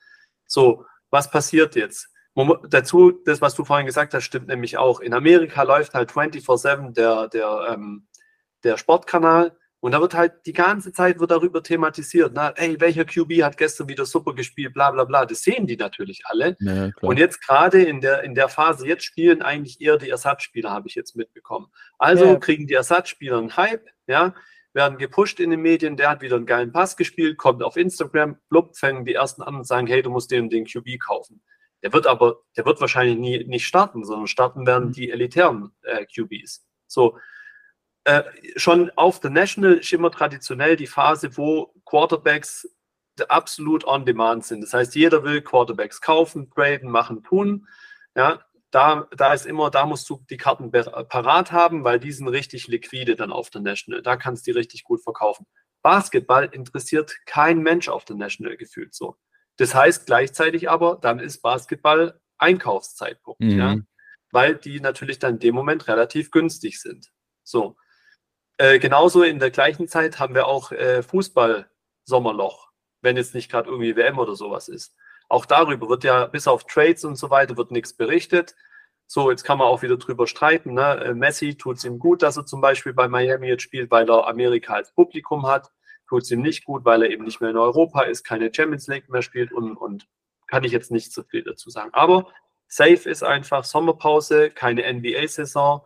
So, 0.45 0.85
was 1.09 1.29
passiert 1.29 1.75
jetzt? 1.75 2.07
Dazu, 2.69 3.11
das, 3.25 3.41
was 3.41 3.55
du 3.55 3.65
vorhin 3.65 3.87
gesagt 3.87 4.13
hast, 4.13 4.23
stimmt 4.23 4.47
nämlich 4.47 4.77
auch. 4.77 5.01
In 5.01 5.13
Amerika 5.13 5.63
läuft 5.63 5.95
halt 5.95 6.11
24-7 6.11 6.93
der, 6.93 7.27
der, 7.27 7.67
ähm, 7.73 8.07
der 8.63 8.77
Sportkanal 8.77 9.57
und 9.81 9.93
da 9.93 10.01
wird 10.01 10.13
halt 10.13 10.45
die 10.45 10.53
ganze 10.53 10.91
Zeit 10.91 11.19
wird 11.19 11.31
darüber 11.31 11.63
thematisiert. 11.63 12.31
Na, 12.33 12.49
ey, 12.49 12.79
welcher 12.81 13.05
QB 13.05 13.43
hat 13.43 13.57
gestern 13.57 13.87
wieder 13.87 14.05
super 14.05 14.33
gespielt, 14.33 14.73
bla 14.73 14.91
bla 14.91 15.05
bla. 15.05 15.25
Das 15.25 15.41
sehen 15.41 15.67
die 15.67 15.77
natürlich 15.77 16.23
alle. 16.25 16.57
Ja, 16.59 16.91
und 17.01 17.17
jetzt 17.17 17.45
gerade 17.45 17.81
in 17.81 18.01
der, 18.01 18.23
in 18.23 18.35
der 18.35 18.49
Phase, 18.49 18.85
jetzt 18.85 19.05
spielen 19.05 19.41
eigentlich 19.41 19.79
eher 19.79 19.97
die 19.97 20.09
Ersatzspieler, 20.09 20.71
habe 20.71 20.87
ich 20.87 20.95
jetzt 20.95 21.15
mitbekommen. 21.15 21.67
Also 21.97 22.25
ja. 22.25 22.35
kriegen 22.35 22.67
die 22.67 22.73
Ersatzspieler 22.73 23.37
einen 23.37 23.55
Hype, 23.55 23.87
ja, 24.07 24.33
werden 24.73 24.97
gepusht 24.97 25.39
in 25.39 25.49
den 25.49 25.61
Medien, 25.61 25.95
der 25.95 26.09
hat 26.09 26.21
wieder 26.21 26.35
einen 26.35 26.45
geilen 26.45 26.71
Pass 26.73 26.97
gespielt, 26.97 27.37
kommt 27.37 27.63
auf 27.63 27.77
Instagram, 27.77 28.37
blub, 28.49 28.75
fangen 28.77 29.05
die 29.05 29.13
ersten 29.13 29.41
an 29.41 29.55
und 29.55 29.67
sagen, 29.67 29.87
hey, 29.87 30.01
du 30.01 30.09
musst 30.09 30.29
den, 30.29 30.49
den 30.49 30.65
QB 30.65 30.99
kaufen. 30.99 31.41
Der 31.81 31.93
wird 31.93 32.05
aber, 32.05 32.41
der 32.57 32.65
wird 32.65 32.81
wahrscheinlich 32.81 33.17
nie, 33.17 33.45
nicht 33.45 33.65
starten, 33.65 34.03
sondern 34.03 34.27
starten 34.27 34.67
werden 34.67 34.89
mhm. 34.89 34.93
die 34.93 35.09
elitären 35.09 35.71
äh, 35.83 36.05
QBs. 36.05 36.65
So, 36.87 37.17
äh, 38.09 38.23
schon 38.55 38.89
auf 38.95 39.19
der 39.19 39.29
National 39.29 39.75
ist 39.75 39.93
immer 39.93 40.09
traditionell 40.09 40.75
die 40.75 40.87
Phase, 40.87 41.37
wo 41.37 41.71
Quarterbacks 41.85 42.67
absolut 43.27 43.85
on 43.85 44.03
demand 44.03 44.45
sind. 44.45 44.61
Das 44.61 44.73
heißt, 44.73 44.95
jeder 44.95 45.23
will 45.23 45.41
Quarterbacks 45.41 46.01
kaufen, 46.01 46.49
traden, 46.49 46.89
machen, 46.89 47.21
tun. 47.21 47.67
Ja, 48.15 48.43
da, 48.71 49.07
da 49.15 49.33
ist 49.33 49.45
immer, 49.45 49.69
da 49.69 49.85
musst 49.85 50.09
du 50.09 50.25
die 50.27 50.37
Karten 50.37 50.71
parat 50.71 51.51
haben, 51.51 51.83
weil 51.83 51.99
die 51.99 52.11
sind 52.11 52.27
richtig 52.27 52.67
liquide 52.67 53.15
dann 53.15 53.31
auf 53.31 53.51
der 53.51 53.61
National. 53.61 54.01
Da 54.01 54.17
kannst 54.17 54.47
du 54.47 54.53
die 54.53 54.57
richtig 54.57 54.83
gut 54.83 55.03
verkaufen. 55.03 55.45
Basketball 55.83 56.45
interessiert 56.51 57.15
kein 57.27 57.59
Mensch 57.59 57.89
auf 57.89 58.05
der 58.05 58.15
National 58.15 58.57
gefühlt 58.57 58.95
so. 58.95 59.17
Das 59.57 59.75
heißt 59.75 60.07
gleichzeitig 60.07 60.69
aber, 60.69 60.97
dann 60.99 61.19
ist 61.19 61.41
Basketball 61.41 62.19
Einkaufszeitpunkt, 62.39 63.41
mhm. 63.41 63.59
ja, 63.59 63.75
weil 64.31 64.55
die 64.55 64.79
natürlich 64.79 65.19
dann 65.19 65.35
in 65.35 65.39
dem 65.39 65.55
Moment 65.55 65.87
relativ 65.87 66.31
günstig 66.31 66.81
sind. 66.81 67.11
So, 67.43 67.75
äh, 68.59 68.77
genauso 68.77 69.23
in 69.23 69.39
der 69.39 69.51
gleichen 69.51 69.87
Zeit 69.87 70.19
haben 70.19 70.35
wir 70.35 70.45
auch 70.45 70.73
äh, 70.73 71.01
Fußball-Sommerloch, 71.01 72.69
wenn 73.01 73.15
jetzt 73.15 73.33
nicht 73.33 73.49
gerade 73.49 73.69
irgendwie 73.69 73.95
WM 73.95 74.19
oder 74.19 74.35
sowas 74.35 74.67
ist. 74.67 74.93
Auch 75.29 75.45
darüber 75.45 75.87
wird 75.87 76.03
ja 76.03 76.25
bis 76.25 76.45
auf 76.45 76.65
Trades 76.65 77.05
und 77.05 77.15
so 77.15 77.29
weiter 77.29 77.55
wird 77.55 77.71
nichts 77.71 77.93
berichtet. 77.93 78.55
So, 79.07 79.31
jetzt 79.31 79.45
kann 79.45 79.59
man 79.59 79.67
auch 79.67 79.81
wieder 79.81 79.95
drüber 79.95 80.27
streiten. 80.27 80.73
Ne? 80.73 81.05
Äh, 81.05 81.13
Messi 81.13 81.55
tut 81.55 81.77
es 81.77 81.85
ihm 81.85 81.99
gut, 81.99 82.21
dass 82.21 82.35
er 82.35 82.45
zum 82.45 82.59
Beispiel 82.59 82.93
bei 82.93 83.07
Miami 83.07 83.47
jetzt 83.47 83.63
spielt, 83.63 83.91
weil 83.91 84.09
er 84.09 84.27
Amerika 84.27 84.73
als 84.73 84.93
Publikum 84.93 85.47
hat. 85.47 85.71
Tut 86.09 86.23
es 86.23 86.31
ihm 86.31 86.41
nicht 86.41 86.65
gut, 86.65 86.83
weil 86.83 87.03
er 87.03 87.11
eben 87.11 87.23
nicht 87.23 87.39
mehr 87.39 87.51
in 87.51 87.57
Europa 87.57 88.01
ist, 88.01 88.25
keine 88.25 88.53
Champions 88.53 88.87
League 88.87 89.07
mehr 89.07 89.21
spielt 89.21 89.53
und, 89.53 89.77
und 89.77 90.05
kann 90.47 90.65
ich 90.65 90.73
jetzt 90.73 90.91
nicht 90.91 91.13
so 91.13 91.23
viel 91.23 91.43
dazu 91.43 91.69
sagen. 91.69 91.91
Aber 91.93 92.27
safe 92.67 93.09
ist 93.09 93.23
einfach 93.23 93.63
Sommerpause, 93.63 94.49
keine 94.49 94.91
NBA-Saison. 94.91 95.81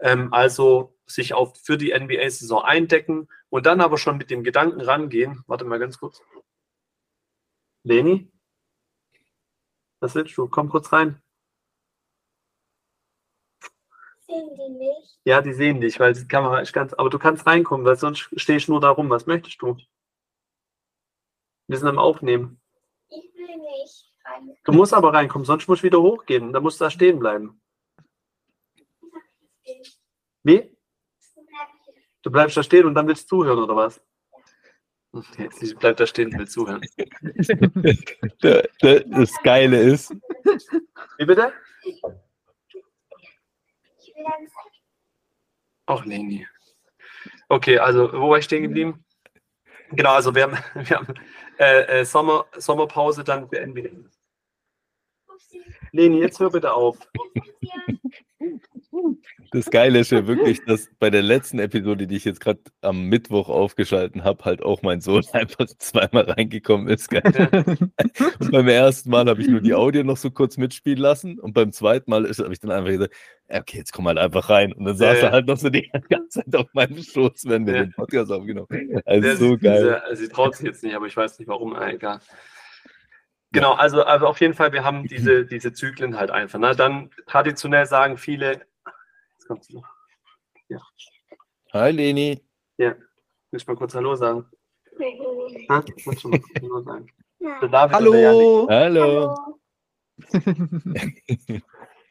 Ähm, 0.00 0.34
also 0.34 0.98
sich 1.14 1.34
auf, 1.34 1.56
für 1.58 1.76
die 1.76 1.92
NBA-Saison 1.92 2.62
eindecken 2.62 3.28
und 3.48 3.66
dann 3.66 3.80
aber 3.80 3.98
schon 3.98 4.16
mit 4.16 4.30
dem 4.30 4.42
Gedanken 4.42 4.80
rangehen. 4.80 5.42
Warte 5.46 5.64
mal 5.64 5.78
ganz 5.78 5.98
kurz. 5.98 6.22
Leni? 7.82 8.30
Was 10.00 10.14
willst 10.14 10.36
du? 10.36 10.48
Komm 10.48 10.68
kurz 10.68 10.92
rein. 10.92 11.22
Sehen 14.20 14.54
die 14.54 14.68
nicht? 14.78 15.18
Ja, 15.24 15.42
die 15.42 15.52
sehen 15.52 15.80
dich, 15.80 15.98
weil 16.00 16.14
die 16.14 16.26
Kamera 16.26 16.60
ist 16.60 16.72
ganz. 16.72 16.94
Aber 16.94 17.10
du 17.10 17.18
kannst 17.18 17.46
reinkommen, 17.46 17.84
weil 17.84 17.96
sonst 17.96 18.30
stehe 18.36 18.58
ich 18.58 18.68
nur 18.68 18.80
da 18.80 18.90
rum. 18.90 19.10
Was 19.10 19.26
möchtest 19.26 19.60
du? 19.60 19.76
Wir 21.66 21.78
sind 21.78 21.88
am 21.88 21.98
Aufnehmen. 21.98 22.60
Ich 23.08 23.34
will 23.34 23.56
nicht 23.56 24.12
rein. 24.24 24.56
Du 24.64 24.72
musst 24.72 24.94
aber 24.94 25.12
reinkommen, 25.12 25.44
sonst 25.44 25.68
musst 25.68 25.82
du 25.82 25.86
wieder 25.86 26.00
hochgehen. 26.00 26.52
Da 26.52 26.60
musst 26.60 26.80
du 26.80 26.84
da 26.84 26.90
stehen 26.90 27.18
bleiben. 27.18 27.60
Wie? 30.42 30.76
Du 32.22 32.30
bleibst 32.30 32.56
da 32.56 32.62
stehen 32.62 32.86
und 32.86 32.94
dann 32.94 33.06
willst 33.06 33.24
du 33.24 33.36
zuhören, 33.36 33.58
oder 33.58 33.76
was? 33.76 34.00
Okay, 35.12 35.48
sie 35.60 35.74
bleibt 35.74 36.00
da 36.00 36.06
stehen 36.06 36.32
und 36.32 36.38
will 36.38 36.48
zuhören. 36.48 36.80
das 38.40 39.42
Geile 39.42 39.80
ist. 39.80 40.14
Wie 41.18 41.24
bitte? 41.24 41.52
Ach, 45.86 46.04
Leni. 46.04 46.46
Okay, 47.48 47.78
also 47.78 48.12
wo 48.12 48.30
war 48.30 48.38
ich 48.38 48.44
stehen 48.44 48.62
geblieben? 48.62 49.04
Genau, 49.90 50.12
also 50.12 50.34
wir 50.34 50.44
haben, 50.44 50.52
wir 50.88 50.96
haben 50.96 51.14
äh, 51.58 52.00
äh, 52.00 52.04
Sommer, 52.04 52.46
Sommerpause, 52.56 53.24
dann 53.24 53.48
beenden 53.48 53.74
wir. 53.74 53.90
Leni, 55.92 56.20
jetzt 56.20 56.38
hör 56.38 56.50
bitte 56.50 56.72
auf. 56.72 56.98
Das 59.52 59.70
Geile 59.70 59.98
ist 59.98 60.12
ja 60.12 60.26
wirklich, 60.26 60.64
dass 60.64 60.88
bei 60.98 61.10
der 61.10 61.22
letzten 61.22 61.58
Episode, 61.58 62.06
die 62.06 62.16
ich 62.16 62.24
jetzt 62.24 62.40
gerade 62.40 62.60
am 62.82 63.04
Mittwoch 63.04 63.48
aufgeschalten 63.48 64.22
habe, 64.22 64.44
halt 64.44 64.62
auch 64.62 64.82
mein 64.82 65.00
Sohn 65.00 65.24
einfach 65.32 65.66
zweimal 65.78 66.30
reingekommen 66.30 66.88
ist. 66.88 67.12
und 67.12 68.52
beim 68.52 68.68
ersten 68.68 69.10
Mal 69.10 69.28
habe 69.28 69.40
ich 69.42 69.48
nur 69.48 69.60
die 69.60 69.74
Audio 69.74 70.04
noch 70.04 70.16
so 70.16 70.30
kurz 70.30 70.56
mitspielen 70.56 71.00
lassen 71.00 71.40
und 71.40 71.52
beim 71.52 71.72
zweiten 71.72 72.10
Mal 72.10 72.28
habe 72.28 72.52
ich 72.52 72.60
dann 72.60 72.70
einfach 72.70 72.90
gesagt, 72.90 73.14
okay, 73.48 73.78
jetzt 73.78 73.92
komm 73.92 74.06
halt 74.06 74.18
einfach 74.18 74.48
rein. 74.48 74.72
Und 74.72 74.84
dann 74.84 74.96
saß 74.96 75.18
ja, 75.18 75.28
er 75.28 75.32
halt 75.32 75.46
noch 75.46 75.56
so 75.56 75.68
die 75.68 75.90
ganze 76.08 76.44
Zeit 76.44 76.54
auf 76.56 76.66
meinem 76.72 77.02
Schoß, 77.02 77.44
wenn 77.46 77.66
wir 77.66 77.74
ja. 77.74 77.82
den 77.84 77.92
Podcast 77.92 78.30
aufgenommen 78.30 78.68
haben. 78.70 79.02
Also 79.04 79.20
der 79.20 79.36
so 79.36 79.58
geil. 79.58 79.82
Diese, 79.82 80.04
also 80.04 80.22
sie 80.22 80.28
traut 80.28 80.54
sich 80.56 80.66
jetzt 80.66 80.82
nicht, 80.84 80.94
aber 80.94 81.06
ich 81.06 81.16
weiß 81.16 81.38
nicht 81.38 81.48
warum, 81.48 81.76
egal. 81.80 82.20
Genau, 83.52 83.72
also, 83.72 84.04
also 84.04 84.26
auf 84.26 84.40
jeden 84.40 84.54
Fall, 84.54 84.72
wir 84.72 84.84
haben 84.84 85.04
diese, 85.08 85.44
diese 85.44 85.72
Zyklen 85.72 86.16
halt 86.16 86.30
einfach. 86.30 86.58
Ne? 86.58 86.74
Dann 86.76 87.10
traditionell 87.26 87.86
sagen 87.86 88.16
viele, 88.16 88.60
kommt 89.50 89.64
sie 89.64 89.74
noch. 89.74 89.88
Ja. 90.68 90.78
Hi 91.72 91.90
Leni. 91.90 92.40
Ja, 92.78 92.90
will 92.90 93.60
ich 93.60 93.66
mal 93.66 93.74
kurz 93.74 93.96
Hallo 93.96 94.14
sagen? 94.14 94.46
Ha? 95.68 95.84
Ich 95.96 96.20
schon 96.20 96.30
mal 96.30 96.40
Hallo 96.62 96.82
sagen. 96.82 97.06
Ja. 97.40 97.90
Hallo. 97.90 98.68
Hallo. 98.70 99.36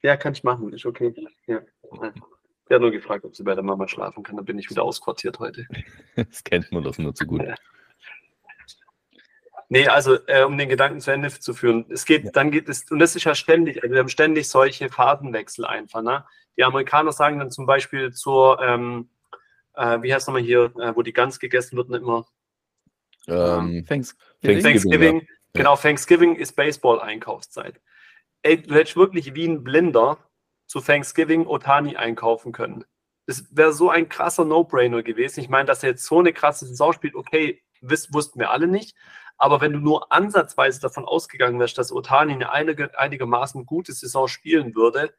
ja, 0.03 0.17
kann 0.17 0.33
ich 0.33 0.43
machen, 0.43 0.73
ist 0.73 0.85
okay. 0.85 1.13
Ja. 1.47 1.61
Hat 2.01 2.81
nur 2.81 2.91
gefragt, 2.91 3.23
ob 3.23 3.33
sie 3.37 3.43
bei 3.43 3.55
der 3.55 3.63
Mama 3.63 3.87
schlafen 3.87 4.21
kann, 4.21 4.35
dann 4.35 4.43
bin 4.43 4.59
ich 4.59 4.69
wieder 4.69 4.83
ausquartiert 4.83 5.39
heute. 5.39 5.65
Das 6.17 6.43
kennt 6.43 6.69
man 6.73 6.83
doch 6.83 6.97
nur 6.97 7.15
zu 7.15 7.25
gut. 7.25 7.41
Ja. 7.41 7.55
Nee, 9.69 9.87
also 9.87 10.17
äh, 10.27 10.43
um 10.43 10.57
den 10.57 10.67
Gedanken 10.67 10.99
zu 10.99 11.11
Ende 11.11 11.29
zu 11.29 11.53
führen. 11.53 11.85
Es 11.89 12.03
geht, 12.03 12.25
ja. 12.25 12.31
dann 12.31 12.51
geht 12.51 12.67
es, 12.67 12.91
und 12.91 12.99
das 12.99 13.15
ist 13.15 13.23
ja 13.23 13.33
ständig, 13.33 13.81
also 13.81 13.93
wir 13.93 13.99
haben 13.99 14.09
ständig 14.09 14.49
solche 14.49 14.89
Fahrtenwechsel 14.89 15.63
einfach. 15.63 16.01
Ne? 16.01 16.25
Die 16.57 16.63
Amerikaner 16.63 17.11
sagen 17.11 17.39
dann 17.39 17.51
zum 17.51 17.65
Beispiel 17.65 18.11
zur, 18.11 18.61
ähm, 18.61 19.09
äh, 19.73 20.01
wie 20.01 20.13
heißt 20.13 20.27
nochmal 20.27 20.41
hier, 20.41 20.73
äh, 20.79 20.95
wo 20.95 21.01
die 21.01 21.13
Gans 21.13 21.39
gegessen 21.39 21.77
wird, 21.77 21.89
nicht 21.89 22.01
immer. 22.01 22.25
Ähm, 23.27 23.85
Thanksgiving. 23.87 24.63
Thanksgiving 24.63 25.19
ja. 25.21 25.27
Genau, 25.53 25.75
Thanksgiving 25.75 26.35
ist 26.35 26.55
Baseball-Einkaufszeit. 26.55 27.81
Ey, 28.43 28.61
du 28.61 28.75
hättest 28.75 28.95
wirklich 28.95 29.33
wie 29.35 29.47
ein 29.47 29.63
Blinder 29.63 30.17
zu 30.67 30.79
Thanksgiving 30.79 31.47
Otani 31.47 31.97
einkaufen 31.97 32.51
können. 32.51 32.85
Das 33.25 33.45
wäre 33.55 33.73
so 33.73 33.89
ein 33.89 34.09
krasser 34.09 34.45
No-Brainer 34.45 35.03
gewesen. 35.03 35.41
Ich 35.41 35.49
meine, 35.49 35.65
dass 35.65 35.83
er 35.83 35.89
jetzt 35.89 36.05
so 36.05 36.19
eine 36.19 36.33
krasse 36.33 36.65
Saison 36.65 36.93
spielt, 36.93 37.15
okay, 37.15 37.61
wiss, 37.81 38.13
wussten 38.13 38.39
wir 38.39 38.51
alle 38.51 38.67
nicht. 38.67 38.95
Aber 39.37 39.61
wenn 39.61 39.73
du 39.73 39.79
nur 39.79 40.11
ansatzweise 40.11 40.81
davon 40.81 41.05
ausgegangen 41.05 41.59
wärst, 41.59 41.77
dass 41.77 41.91
Otani 41.91 42.33
eine 42.33 42.51
einige, 42.51 42.97
einigermaßen 42.97 43.65
gute 43.65 43.93
Saison 43.93 44.27
spielen 44.27 44.75
würde, 44.75 45.13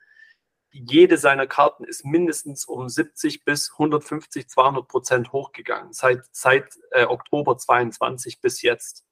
jede 0.70 1.18
seiner 1.18 1.46
Karten 1.46 1.84
ist 1.84 2.04
mindestens 2.04 2.64
um 2.64 2.88
70 2.88 3.44
bis 3.44 3.72
150, 3.72 4.48
200 4.48 4.88
Prozent 4.88 5.32
hochgegangen, 5.32 5.92
seit, 5.92 6.22
seit 6.32 6.66
äh, 6.92 7.04
Oktober 7.04 7.58
22 7.58 8.40
bis 8.40 8.62
jetzt. 8.62 9.04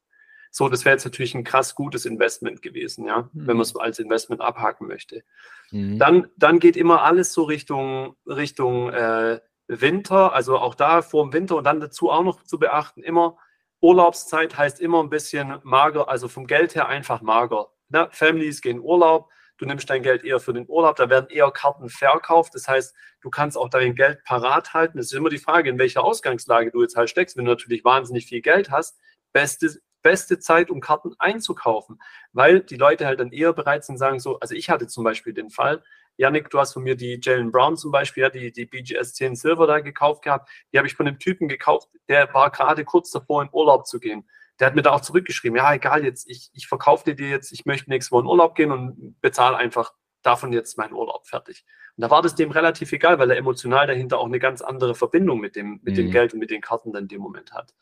So, 0.50 0.68
das 0.68 0.84
wäre 0.84 0.94
jetzt 0.94 1.04
natürlich 1.04 1.34
ein 1.34 1.44
krass 1.44 1.74
gutes 1.74 2.06
Investment 2.06 2.62
gewesen, 2.62 3.06
ja, 3.06 3.28
mhm. 3.32 3.46
wenn 3.46 3.56
man 3.56 3.62
es 3.62 3.76
als 3.76 3.98
Investment 3.98 4.40
abhaken 4.40 4.86
möchte. 4.86 5.22
Mhm. 5.70 5.98
Dann, 5.98 6.28
dann 6.36 6.58
geht 6.58 6.76
immer 6.76 7.02
alles 7.02 7.32
so 7.32 7.42
Richtung, 7.42 8.16
Richtung 8.26 8.90
äh, 8.90 9.40
Winter, 9.66 10.32
also 10.32 10.58
auch 10.58 10.74
da 10.74 11.02
vor 11.02 11.24
dem 11.24 11.32
Winter 11.32 11.56
und 11.56 11.64
dann 11.64 11.80
dazu 11.80 12.10
auch 12.10 12.24
noch 12.24 12.42
zu 12.44 12.58
beachten, 12.58 13.02
immer 13.02 13.36
Urlaubszeit 13.80 14.56
heißt 14.56 14.80
immer 14.80 15.02
ein 15.02 15.10
bisschen 15.10 15.58
mager, 15.62 16.08
also 16.08 16.28
vom 16.28 16.46
Geld 16.46 16.74
her 16.74 16.88
einfach 16.88 17.20
mager. 17.20 17.68
Ne? 17.90 18.08
Families 18.10 18.60
gehen 18.60 18.80
Urlaub, 18.80 19.30
du 19.58 19.66
nimmst 19.66 19.90
dein 19.90 20.02
Geld 20.02 20.24
eher 20.24 20.40
für 20.40 20.52
den 20.52 20.66
Urlaub, 20.68 20.96
da 20.96 21.10
werden 21.10 21.28
eher 21.28 21.50
Karten 21.50 21.88
verkauft. 21.88 22.54
Das 22.54 22.66
heißt, 22.66 22.94
du 23.20 23.30
kannst 23.30 23.58
auch 23.58 23.68
dein 23.68 23.94
Geld 23.94 24.24
parat 24.24 24.72
halten. 24.72 24.98
Es 24.98 25.06
ist 25.06 25.12
immer 25.12 25.28
die 25.28 25.38
Frage, 25.38 25.68
in 25.68 25.78
welcher 25.78 26.04
Ausgangslage 26.04 26.70
du 26.70 26.82
jetzt 26.82 26.96
halt 26.96 27.10
steckst. 27.10 27.36
Wenn 27.36 27.44
du 27.44 27.50
natürlich 27.50 27.84
wahnsinnig 27.84 28.26
viel 28.26 28.40
Geld 28.40 28.70
hast, 28.70 28.98
beste, 29.32 29.80
beste 30.02 30.38
Zeit, 30.38 30.70
um 30.70 30.80
Karten 30.80 31.14
einzukaufen, 31.18 32.00
weil 32.32 32.60
die 32.60 32.76
Leute 32.76 33.06
halt 33.06 33.20
dann 33.20 33.32
eher 33.32 33.52
bereit 33.52 33.84
sind, 33.84 33.98
sagen 33.98 34.20
so, 34.20 34.38
also 34.40 34.54
ich 34.54 34.70
hatte 34.70 34.86
zum 34.86 35.04
Beispiel 35.04 35.34
den 35.34 35.50
Fall, 35.50 35.82
Yannick, 36.16 36.50
du 36.50 36.58
hast 36.58 36.72
von 36.72 36.82
mir 36.82 36.96
die 36.96 37.20
Jalen 37.22 37.52
Brown 37.52 37.76
zum 37.76 37.92
Beispiel, 37.92 38.24
ja, 38.24 38.30
die, 38.30 38.50
die 38.50 38.66
BGS 38.66 39.14
10 39.14 39.36
Silver 39.36 39.68
da 39.68 39.78
gekauft 39.78 40.22
gehabt. 40.22 40.50
Die 40.72 40.78
habe 40.78 40.88
ich 40.88 40.94
von 40.94 41.06
einem 41.06 41.20
Typen 41.20 41.46
gekauft, 41.46 41.88
der 42.08 42.32
war 42.34 42.50
gerade 42.50 42.84
kurz 42.84 43.10
davor, 43.12 43.42
in 43.42 43.48
Urlaub 43.52 43.86
zu 43.86 44.00
gehen. 44.00 44.28
Der 44.58 44.66
hat 44.66 44.74
mir 44.74 44.82
da 44.82 44.92
auch 44.92 45.00
zurückgeschrieben, 45.00 45.56
ja, 45.56 45.72
egal, 45.72 46.04
jetzt, 46.04 46.28
ich, 46.28 46.50
ich 46.52 46.66
verkaufe 46.66 47.14
dir 47.14 47.28
jetzt, 47.28 47.52
ich 47.52 47.64
möchte 47.64 47.90
nächstes 47.90 48.10
Mal 48.10 48.20
in 48.20 48.26
Urlaub 48.26 48.54
gehen 48.54 48.72
und 48.72 49.20
bezahle 49.20 49.56
einfach 49.56 49.92
davon 50.22 50.52
jetzt 50.52 50.76
meinen 50.78 50.92
Urlaub 50.92 51.26
fertig. 51.26 51.64
Und 51.96 52.02
da 52.02 52.10
war 52.10 52.22
das 52.22 52.34
dem 52.34 52.50
relativ 52.50 52.92
egal, 52.92 53.18
weil 53.18 53.30
er 53.30 53.36
emotional 53.36 53.86
dahinter 53.86 54.18
auch 54.18 54.26
eine 54.26 54.38
ganz 54.38 54.62
andere 54.62 54.94
Verbindung 54.94 55.40
mit 55.40 55.56
dem, 55.56 55.80
mit 55.82 55.94
mhm. 55.94 55.96
dem 55.96 56.10
Geld 56.10 56.32
und 56.32 56.40
mit 56.40 56.50
den 56.50 56.60
Karten 56.60 56.92
dann 56.92 57.04
in 57.04 57.08
dem 57.08 57.20
Moment 57.20 57.52
hat. 57.52 57.74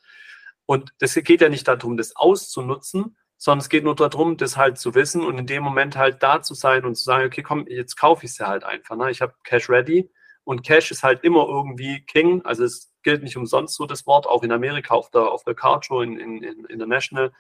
Und 0.67 0.93
das 0.99 1.15
geht 1.15 1.41
ja 1.41 1.49
nicht 1.49 1.67
darum, 1.69 1.97
das 1.97 2.17
auszunutzen, 2.17 3.17
sondern 3.37 3.61
es 3.61 3.69
geht 3.69 3.85
nur 3.85 3.95
darum, 3.95 4.37
das 4.37 4.57
halt 4.57 4.79
zu 4.79 4.95
wissen 4.95 5.23
und 5.23 5.39
in 5.39 5.47
dem 5.47 5.63
Moment 5.63 5.97
halt 5.97 6.23
da 6.23 6.43
zu 6.43 6.55
sein 6.55 6.85
und 6.85 6.95
zu 6.97 7.05
sagen, 7.05 7.27
okay, 7.27 7.43
komm, 7.43 7.67
jetzt 7.69 7.97
kaufe 7.97 8.25
ich 8.25 8.33
es 8.33 8.39
ja 8.39 8.49
halt 8.49 8.65
einfach. 8.65 8.97
Ne? 8.97 9.11
Ich 9.11 9.23
habe 9.23 9.35
Cash 9.45 9.69
ready 9.69 10.11
und 10.47 10.63
Cash 10.63 10.93
ist 10.93 11.03
halt 11.03 11.25
immer 11.25 11.45
irgendwie 11.49 12.03
King. 12.07 12.41
Also 12.45 12.63
es 12.63 12.93
gilt 13.03 13.25
nicht 13.25 13.37
umsonst 13.37 13.75
so 13.75 13.85
das 13.85 14.07
Wort, 14.07 14.29
auch 14.29 14.45
in 14.45 14.53
Amerika 14.53 14.95
auf 14.95 15.11
der, 15.11 15.23
auf 15.23 15.43
der 15.43 15.57
Card 15.57 15.85
Show 15.85 16.03
in, 16.03 16.21
in, 16.21 16.41
in 16.45 16.65
International. 16.67 17.33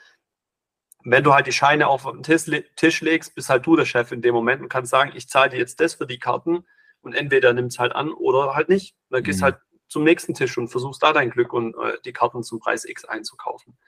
Wenn 1.04 1.22
du 1.22 1.32
halt 1.32 1.46
die 1.46 1.52
Scheine 1.52 1.86
auf 1.86 2.02
den 2.02 2.24
Tisch, 2.24 2.50
Tisch 2.74 3.00
legst, 3.02 3.36
bist 3.36 3.48
halt 3.48 3.64
du 3.64 3.76
der 3.76 3.84
Chef 3.84 4.10
in 4.10 4.22
dem 4.22 4.34
Moment 4.34 4.60
und 4.60 4.68
kannst 4.68 4.90
sagen, 4.90 5.12
ich 5.14 5.28
zahle 5.28 5.50
dir 5.50 5.58
jetzt 5.58 5.78
das 5.78 5.94
für 5.94 6.06
die 6.08 6.18
Karten 6.18 6.66
und 7.00 7.14
entweder 7.14 7.52
nimm 7.52 7.66
es 7.66 7.78
halt 7.78 7.94
an 7.94 8.12
oder 8.12 8.56
halt 8.56 8.68
nicht. 8.68 8.96
Dann 9.08 9.22
gehst 9.22 9.38
mhm. 9.38 9.44
halt 9.44 9.58
zum 9.86 10.02
nächsten 10.02 10.34
Tisch 10.34 10.58
und 10.58 10.66
versuchst 10.66 11.00
da 11.00 11.12
dein 11.12 11.30
Glück 11.30 11.52
und 11.52 11.76
äh, 11.76 11.98
die 12.04 12.12
Karten 12.12 12.42
zum 12.42 12.58
Preis 12.58 12.84
X 12.84 13.04
einzukaufen. 13.04 13.78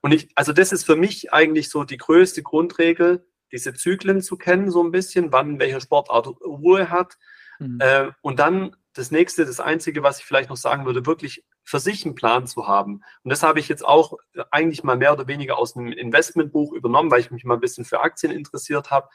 Und 0.00 0.12
ich, 0.12 0.30
also 0.34 0.54
das 0.54 0.72
ist 0.72 0.84
für 0.84 0.96
mich 0.96 1.30
eigentlich 1.30 1.68
so 1.68 1.84
die 1.84 1.98
größte 1.98 2.42
Grundregel, 2.42 3.26
diese 3.52 3.74
Zyklen 3.74 4.22
zu 4.22 4.38
kennen, 4.38 4.70
so 4.70 4.82
ein 4.82 4.92
bisschen, 4.92 5.30
wann 5.30 5.58
welche 5.58 5.82
Sportart 5.82 6.26
Ruhe 6.40 6.88
hat. 6.88 7.18
Mhm. 7.58 7.78
Äh, 7.80 8.10
und 8.22 8.38
dann 8.38 8.76
das 8.92 9.10
nächste, 9.10 9.44
das 9.44 9.60
einzige, 9.60 10.02
was 10.02 10.18
ich 10.18 10.24
vielleicht 10.24 10.50
noch 10.50 10.56
sagen 10.56 10.86
würde, 10.86 11.04
wirklich 11.04 11.44
für 11.62 11.80
sich 11.80 12.04
einen 12.04 12.14
Plan 12.14 12.46
zu 12.46 12.66
haben. 12.66 13.02
Und 13.22 13.30
das 13.30 13.42
habe 13.42 13.58
ich 13.60 13.68
jetzt 13.68 13.84
auch 13.84 14.14
eigentlich 14.50 14.84
mal 14.84 14.96
mehr 14.96 15.12
oder 15.12 15.26
weniger 15.26 15.58
aus 15.58 15.76
einem 15.76 15.92
Investmentbuch 15.92 16.72
übernommen, 16.72 17.10
weil 17.10 17.20
ich 17.20 17.30
mich 17.30 17.44
mal 17.44 17.54
ein 17.54 17.60
bisschen 17.60 17.84
für 17.84 18.00
Aktien 18.00 18.32
interessiert 18.32 18.90
habe, 18.90 19.08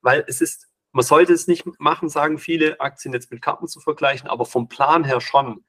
weil 0.00 0.24
es 0.26 0.40
ist, 0.40 0.68
man 0.92 1.04
sollte 1.04 1.32
es 1.32 1.46
nicht 1.46 1.66
machen, 1.78 2.08
sagen 2.08 2.38
viele, 2.38 2.80
Aktien 2.80 3.12
jetzt 3.12 3.30
mit 3.30 3.42
Karten 3.42 3.68
zu 3.68 3.80
vergleichen, 3.80 4.28
aber 4.28 4.46
vom 4.46 4.68
Plan 4.68 5.04
her 5.04 5.20
schon, 5.20 5.64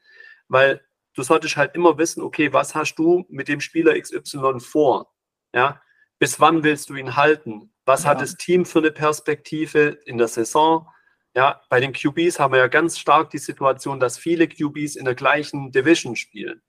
weil 0.48 0.82
du 1.14 1.24
solltest 1.24 1.58
halt 1.58 1.76
immer 1.76 1.98
wissen, 1.98 2.24
okay, 2.24 2.54
was 2.54 2.74
hast 2.74 2.96
du 2.96 3.26
mit 3.30 3.48
dem 3.48 3.60
Spieler 3.60 4.00
XY 4.00 4.60
vor? 4.60 5.14
Ja, 5.54 5.82
bis 6.20 6.40
wann 6.40 6.64
willst 6.64 6.90
du 6.90 6.96
ihn 6.96 7.16
halten? 7.16 7.74
Was 7.86 8.04
ja. 8.04 8.12
hat 8.12 8.22
das 8.22 8.36
Team 8.36 8.66
für 8.66 8.80
eine 8.80 8.92
Perspektive 8.92 10.00
in 10.06 10.18
der 10.18 10.28
Saison? 10.28 10.88
Ja, 11.36 11.62
bei 11.70 11.80
den 11.80 11.94
QBs 11.94 12.40
haben 12.40 12.54
wir 12.54 12.60
ja 12.60 12.68
ganz 12.68 12.98
stark 12.98 13.30
die 13.30 13.38
Situation, 13.38 14.00
dass 14.00 14.18
viele 14.18 14.48
QBs 14.48 14.96
in 14.96 15.06
der 15.06 15.16
gleichen 15.16 15.72
Division 15.72 16.16
spielen. 16.16 16.62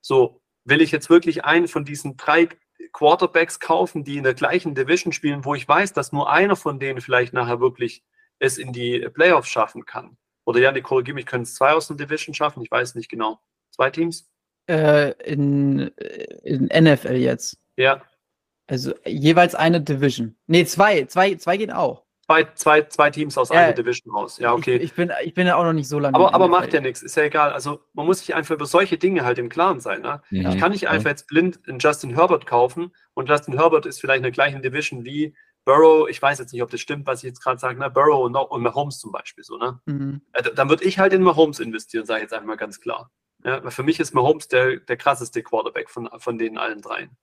So, 0.00 0.42
will 0.64 0.80
ich 0.80 0.92
jetzt 0.92 1.10
wirklich 1.10 1.44
einen 1.44 1.68
von 1.68 1.84
diesen 1.84 2.16
drei 2.16 2.48
Quarterbacks 2.92 3.60
kaufen, 3.60 4.04
die 4.04 4.16
in 4.16 4.24
der 4.24 4.34
gleichen 4.34 4.74
Division 4.74 5.12
spielen, 5.12 5.44
wo 5.44 5.54
ich 5.54 5.68
weiß, 5.68 5.92
dass 5.92 6.12
nur 6.12 6.30
einer 6.30 6.56
von 6.56 6.80
denen 6.80 7.00
vielleicht 7.00 7.32
nachher 7.32 7.60
wirklich 7.60 8.02
es 8.38 8.58
in 8.58 8.72
die 8.72 9.00
Playoffs 9.12 9.48
schaffen 9.48 9.84
kann? 9.84 10.16
Oder 10.44 10.60
ja, 10.60 10.72
die 10.72 10.82
korrigiere 10.82 11.14
mich, 11.14 11.26
können 11.26 11.44
es 11.44 11.54
zwei 11.54 11.72
aus 11.72 11.86
der 11.86 11.96
Division 11.96 12.34
schaffen? 12.34 12.62
Ich 12.62 12.70
weiß 12.70 12.94
nicht 12.94 13.08
genau. 13.08 13.40
Zwei 13.70 13.90
Teams? 13.90 14.28
Äh, 14.68 15.12
in, 15.22 15.88
in 16.42 16.64
NFL 16.66 17.16
jetzt. 17.16 17.58
Ja. 17.76 18.02
Also 18.66 18.94
jeweils 19.04 19.54
eine 19.54 19.80
Division. 19.80 20.36
Nee, 20.46 20.64
zwei. 20.64 21.04
Zwei, 21.04 21.34
zwei 21.36 21.56
gehen 21.56 21.70
auch. 21.70 22.04
Zwei, 22.32 22.44
zwei, 22.54 22.82
zwei 22.82 23.10
Teams 23.10 23.36
aus 23.36 23.50
ja, 23.50 23.60
einer 23.60 23.72
Division 23.72 24.14
raus. 24.14 24.38
Ja, 24.38 24.54
okay. 24.54 24.76
Ich, 24.76 24.84
ich, 24.84 24.92
bin, 24.94 25.12
ich 25.22 25.34
bin 25.34 25.46
ja 25.46 25.56
auch 25.56 25.64
noch 25.64 25.72
nicht 25.72 25.88
so 25.88 25.98
lange. 25.98 26.14
Aber, 26.14 26.34
aber 26.34 26.48
macht 26.48 26.72
ja 26.72 26.80
nichts, 26.80 27.02
ist 27.02 27.16
ja 27.16 27.24
egal. 27.24 27.52
Also 27.52 27.80
man 27.92 28.06
muss 28.06 28.20
sich 28.20 28.34
einfach 28.34 28.54
über 28.54 28.66
solche 28.66 28.98
Dinge 28.98 29.24
halt 29.24 29.38
im 29.38 29.48
Klaren 29.48 29.80
sein. 29.80 30.02
Ne? 30.02 30.22
Ja. 30.30 30.50
Ich 30.50 30.58
kann 30.58 30.72
nicht 30.72 30.88
einfach 30.88 31.10
jetzt 31.10 31.26
blind 31.26 31.60
einen 31.68 31.78
Justin 31.78 32.14
Herbert 32.14 32.46
kaufen 32.46 32.92
und 33.14 33.28
Justin 33.28 33.54
Herbert 33.54 33.86
ist 33.86 34.00
vielleicht 34.00 34.18
in 34.18 34.22
der 34.24 34.32
gleichen 34.32 34.62
Division 34.62 35.04
wie 35.04 35.34
Burrow, 35.64 36.08
ich 36.08 36.20
weiß 36.20 36.38
jetzt 36.38 36.52
nicht, 36.52 36.62
ob 36.62 36.70
das 36.70 36.80
stimmt, 36.80 37.06
was 37.06 37.20
ich 37.20 37.28
jetzt 37.28 37.42
gerade 37.42 37.58
sage, 37.58 37.78
ne? 37.78 37.88
Burrow 37.88 38.24
und, 38.24 38.34
und 38.34 38.62
Mahomes 38.62 38.98
zum 38.98 39.12
Beispiel 39.12 39.44
so, 39.44 39.58
ne? 39.58 39.80
Mhm. 39.86 40.22
Äh, 40.32 40.42
dann 40.54 40.68
würde 40.68 40.84
ich 40.84 40.98
halt 40.98 41.12
in 41.12 41.22
Mahomes 41.22 41.60
investieren, 41.60 42.04
sage 42.04 42.18
ich 42.18 42.22
jetzt 42.22 42.32
einfach 42.32 42.46
mal 42.46 42.56
ganz 42.56 42.80
klar. 42.80 43.10
Ja, 43.44 43.70
für 43.70 43.82
mich 43.82 44.00
ist 44.00 44.14
Mahomes 44.14 44.48
der, 44.48 44.78
der 44.78 44.96
krasseste 44.96 45.42
Quarterback 45.42 45.90
von, 45.90 46.08
von 46.18 46.38
den 46.38 46.58
allen 46.58 46.80
dreien. 46.80 47.16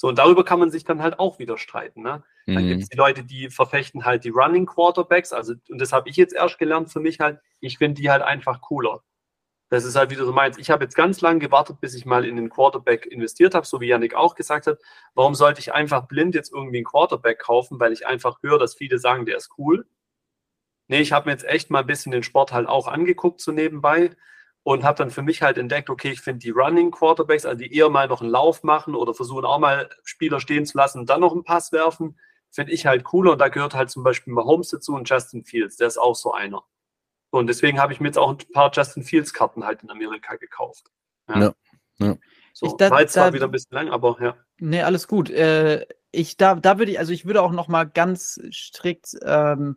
So, 0.00 0.06
und 0.06 0.16
darüber 0.16 0.44
kann 0.44 0.60
man 0.60 0.70
sich 0.70 0.84
dann 0.84 1.02
halt 1.02 1.18
auch 1.18 1.40
wieder 1.40 1.58
streiten. 1.58 2.02
Ne? 2.02 2.22
Dann 2.46 2.64
mhm. 2.64 2.68
gibt 2.68 2.82
es 2.84 2.88
die 2.88 2.96
Leute, 2.96 3.24
die 3.24 3.50
verfechten 3.50 4.04
halt 4.04 4.22
die 4.22 4.28
Running 4.28 4.64
Quarterbacks. 4.64 5.32
Also, 5.32 5.54
und 5.68 5.80
das 5.80 5.92
habe 5.92 6.08
ich 6.08 6.14
jetzt 6.14 6.32
erst 6.32 6.56
gelernt 6.56 6.92
für 6.92 7.00
mich 7.00 7.18
halt, 7.18 7.40
ich 7.58 7.78
finde 7.78 8.00
die 8.00 8.08
halt 8.08 8.22
einfach 8.22 8.60
cooler. 8.60 9.02
Das 9.70 9.84
ist 9.84 9.96
halt 9.96 10.10
wieder 10.10 10.24
so 10.24 10.32
meins. 10.32 10.56
Ich 10.56 10.70
habe 10.70 10.84
jetzt 10.84 10.94
ganz 10.94 11.20
lange 11.20 11.40
gewartet, 11.40 11.80
bis 11.80 11.94
ich 11.94 12.06
mal 12.06 12.24
in 12.24 12.36
den 12.36 12.48
Quarterback 12.48 13.06
investiert 13.06 13.56
habe, 13.56 13.66
so 13.66 13.80
wie 13.80 13.88
Yannick 13.88 14.14
auch 14.14 14.36
gesagt 14.36 14.68
hat. 14.68 14.78
Warum 15.14 15.34
sollte 15.34 15.58
ich 15.58 15.74
einfach 15.74 16.06
blind 16.06 16.36
jetzt 16.36 16.52
irgendwie 16.52 16.78
einen 16.78 16.86
Quarterback 16.86 17.40
kaufen, 17.40 17.80
weil 17.80 17.92
ich 17.92 18.06
einfach 18.06 18.38
höre, 18.40 18.60
dass 18.60 18.76
viele 18.76 19.00
sagen, 19.00 19.26
der 19.26 19.36
ist 19.36 19.50
cool. 19.58 19.84
nee, 20.86 21.00
ich 21.00 21.10
habe 21.10 21.26
mir 21.26 21.32
jetzt 21.32 21.44
echt 21.44 21.70
mal 21.70 21.80
ein 21.80 21.86
bisschen 21.88 22.12
den 22.12 22.22
Sport 22.22 22.52
halt 22.52 22.68
auch 22.68 22.86
angeguckt, 22.86 23.40
so 23.40 23.50
nebenbei. 23.50 24.10
Und 24.64 24.84
habe 24.84 24.98
dann 24.98 25.10
für 25.10 25.22
mich 25.22 25.40
halt 25.40 25.56
entdeckt, 25.56 25.88
okay, 25.88 26.10
ich 26.10 26.20
finde 26.20 26.40
die 26.40 26.50
Running 26.50 26.90
Quarterbacks, 26.90 27.46
also 27.46 27.58
die 27.58 27.74
eher 27.74 27.88
mal 27.88 28.08
noch 28.08 28.20
einen 28.20 28.30
Lauf 28.30 28.62
machen 28.62 28.94
oder 28.94 29.14
versuchen 29.14 29.46
auch 29.46 29.58
mal 29.58 29.88
Spieler 30.04 30.40
stehen 30.40 30.66
zu 30.66 30.76
lassen 30.76 30.98
und 30.98 31.08
dann 31.08 31.20
noch 31.20 31.32
einen 31.32 31.44
Pass 31.44 31.72
werfen, 31.72 32.18
finde 32.50 32.72
ich 32.72 32.84
halt 32.84 33.04
cooler. 33.04 33.32
Und 33.32 33.38
da 33.38 33.48
gehört 33.48 33.74
halt 33.74 33.88
zum 33.90 34.02
Beispiel 34.02 34.32
Mahomes 34.32 34.68
dazu 34.68 34.94
und 34.94 35.08
Justin 35.08 35.44
Fields, 35.44 35.76
der 35.76 35.86
ist 35.86 35.98
auch 35.98 36.14
so 36.14 36.32
einer. 36.32 36.64
Und 37.30 37.46
deswegen 37.46 37.80
habe 37.80 37.92
ich 37.92 38.00
mir 38.00 38.08
jetzt 38.08 38.18
auch 38.18 38.30
ein 38.30 38.38
paar 38.52 38.70
Justin 38.72 39.04
Fields 39.04 39.32
Karten 39.32 39.64
halt 39.64 39.82
in 39.82 39.90
Amerika 39.90 40.36
gekauft. 40.36 40.90
Ja. 41.28 41.40
ja, 41.40 41.54
ja. 41.98 42.16
So, 42.52 42.66
ich, 42.66 42.72
da, 42.74 42.90
war 42.90 43.00
jetzt 43.00 43.12
zwar 43.12 43.32
wieder 43.32 43.44
ein 43.44 43.50
bisschen 43.50 43.74
lang, 43.74 43.90
aber 43.90 44.16
ja. 44.20 44.36
Nee, 44.58 44.82
alles 44.82 45.06
gut. 45.06 45.30
Äh, 45.30 45.86
ich, 46.10 46.36
da, 46.36 46.54
da 46.54 46.78
würde 46.78 46.92
ich, 46.92 46.98
also 46.98 47.12
ich 47.12 47.26
würde 47.26 47.42
auch 47.42 47.52
noch 47.52 47.68
mal 47.68 47.84
ganz 47.84 48.40
strikt 48.50 49.16
ähm, 49.22 49.76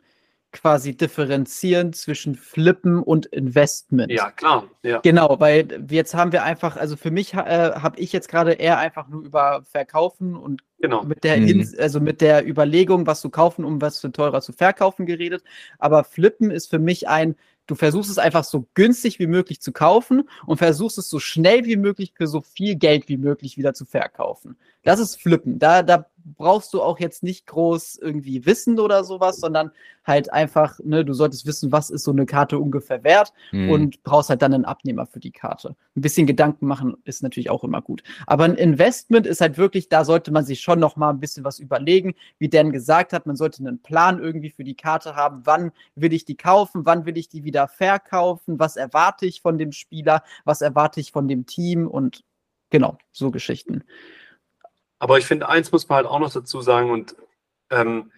quasi 0.51 0.95
differenzieren 0.95 1.93
zwischen 1.93 2.35
Flippen 2.35 3.01
und 3.01 3.25
Investment. 3.27 4.11
Ja, 4.11 4.31
klar. 4.31 4.67
Ja. 4.83 4.99
Genau, 4.99 5.39
weil 5.39 5.85
jetzt 5.89 6.13
haben 6.13 6.31
wir 6.31 6.43
einfach, 6.43 6.75
also 6.75 6.97
für 6.97 7.11
mich 7.11 7.33
äh, 7.33 7.71
habe 7.73 7.99
ich 7.99 8.11
jetzt 8.11 8.27
gerade 8.27 8.53
eher 8.53 8.77
einfach 8.77 9.07
nur 9.07 9.23
über 9.23 9.63
Verkaufen 9.63 10.35
und 10.35 10.61
genau. 10.79 11.03
mit 11.03 11.23
der 11.23 11.37
mhm. 11.37 11.67
also 11.79 12.01
mit 12.01 12.19
der 12.21 12.47
Überlegung, 12.47 13.07
was 13.07 13.21
zu 13.21 13.29
kaufen, 13.29 13.63
um 13.63 13.81
was 13.81 13.99
für 13.99 14.11
teurer 14.11 14.41
zu 14.41 14.51
verkaufen 14.51 15.05
geredet. 15.05 15.43
Aber 15.79 16.03
Flippen 16.03 16.51
ist 16.51 16.69
für 16.69 16.79
mich 16.79 17.07
ein, 17.07 17.35
du 17.67 17.75
versuchst 17.75 18.11
es 18.11 18.17
einfach 18.17 18.43
so 18.43 18.67
günstig 18.73 19.19
wie 19.19 19.27
möglich 19.27 19.61
zu 19.61 19.71
kaufen 19.71 20.27
und 20.45 20.57
versuchst 20.57 20.97
es 20.97 21.09
so 21.09 21.19
schnell 21.19 21.65
wie 21.65 21.77
möglich 21.77 22.13
für 22.15 22.27
so 22.27 22.41
viel 22.41 22.75
Geld 22.75 23.07
wie 23.07 23.17
möglich 23.17 23.57
wieder 23.57 23.73
zu 23.73 23.85
verkaufen. 23.85 24.57
Das 24.83 24.99
ist 24.99 25.21
Flippen. 25.21 25.59
Da, 25.59 25.81
da 25.81 26.07
brauchst 26.23 26.73
du 26.73 26.81
auch 26.81 26.99
jetzt 26.99 27.23
nicht 27.23 27.47
groß 27.47 27.97
irgendwie 28.01 28.45
Wissen 28.45 28.79
oder 28.79 29.03
sowas, 29.03 29.37
sondern 29.37 29.71
halt 30.03 30.31
einfach, 30.33 30.79
ne, 30.83 31.05
du 31.05 31.13
solltest 31.13 31.45
wissen, 31.45 31.71
was 31.71 31.89
ist 31.89 32.03
so 32.03 32.11
eine 32.11 32.25
Karte 32.25 32.57
ungefähr 32.57 33.03
wert 33.03 33.33
mhm. 33.51 33.69
und 33.69 34.03
brauchst 34.03 34.29
halt 34.29 34.41
dann 34.41 34.53
einen 34.53 34.65
Abnehmer 34.65 35.05
für 35.05 35.19
die 35.19 35.31
Karte. 35.31 35.75
Ein 35.95 36.01
bisschen 36.01 36.25
Gedanken 36.25 36.65
machen 36.65 36.97
ist 37.03 37.21
natürlich 37.21 37.49
auch 37.49 37.63
immer 37.63 37.81
gut. 37.81 38.03
Aber 38.25 38.45
ein 38.45 38.55
Investment 38.55 39.27
ist 39.27 39.41
halt 39.41 39.57
wirklich, 39.57 39.89
da 39.89 40.03
sollte 40.05 40.31
man 40.31 40.45
sich 40.45 40.61
schon 40.61 40.79
noch 40.79 40.95
mal 40.95 41.09
ein 41.09 41.19
bisschen 41.19 41.43
was 41.43 41.59
überlegen, 41.59 42.15
wie 42.39 42.49
Dan 42.49 42.71
gesagt 42.71 43.13
hat, 43.13 43.25
man 43.25 43.35
sollte 43.35 43.59
einen 43.59 43.79
Plan 43.79 44.19
irgendwie 44.19 44.49
für 44.49 44.63
die 44.63 44.75
Karte 44.75 45.15
haben, 45.15 45.41
wann 45.45 45.71
will 45.95 46.13
ich 46.13 46.25
die 46.25 46.37
kaufen, 46.37 46.85
wann 46.85 47.05
will 47.05 47.17
ich 47.17 47.29
die 47.29 47.43
wieder 47.43 47.67
verkaufen, 47.67 48.59
was 48.59 48.77
erwarte 48.77 49.25
ich 49.25 49.41
von 49.41 49.57
dem 49.57 49.71
Spieler, 49.71 50.23
was 50.45 50.61
erwarte 50.61 50.99
ich 50.99 51.11
von 51.11 51.27
dem 51.27 51.45
Team 51.45 51.87
und 51.87 52.23
genau, 52.69 52.97
so 53.11 53.29
Geschichten. 53.29 53.83
Aber 55.01 55.17
ich 55.17 55.25
finde, 55.25 55.49
eins 55.49 55.71
muss 55.71 55.89
man 55.89 55.95
halt 55.95 56.05
auch 56.05 56.19
noch 56.19 56.31
dazu 56.31 56.61
sagen 56.61 56.91
und 56.91 57.15
ähm, 57.71 58.11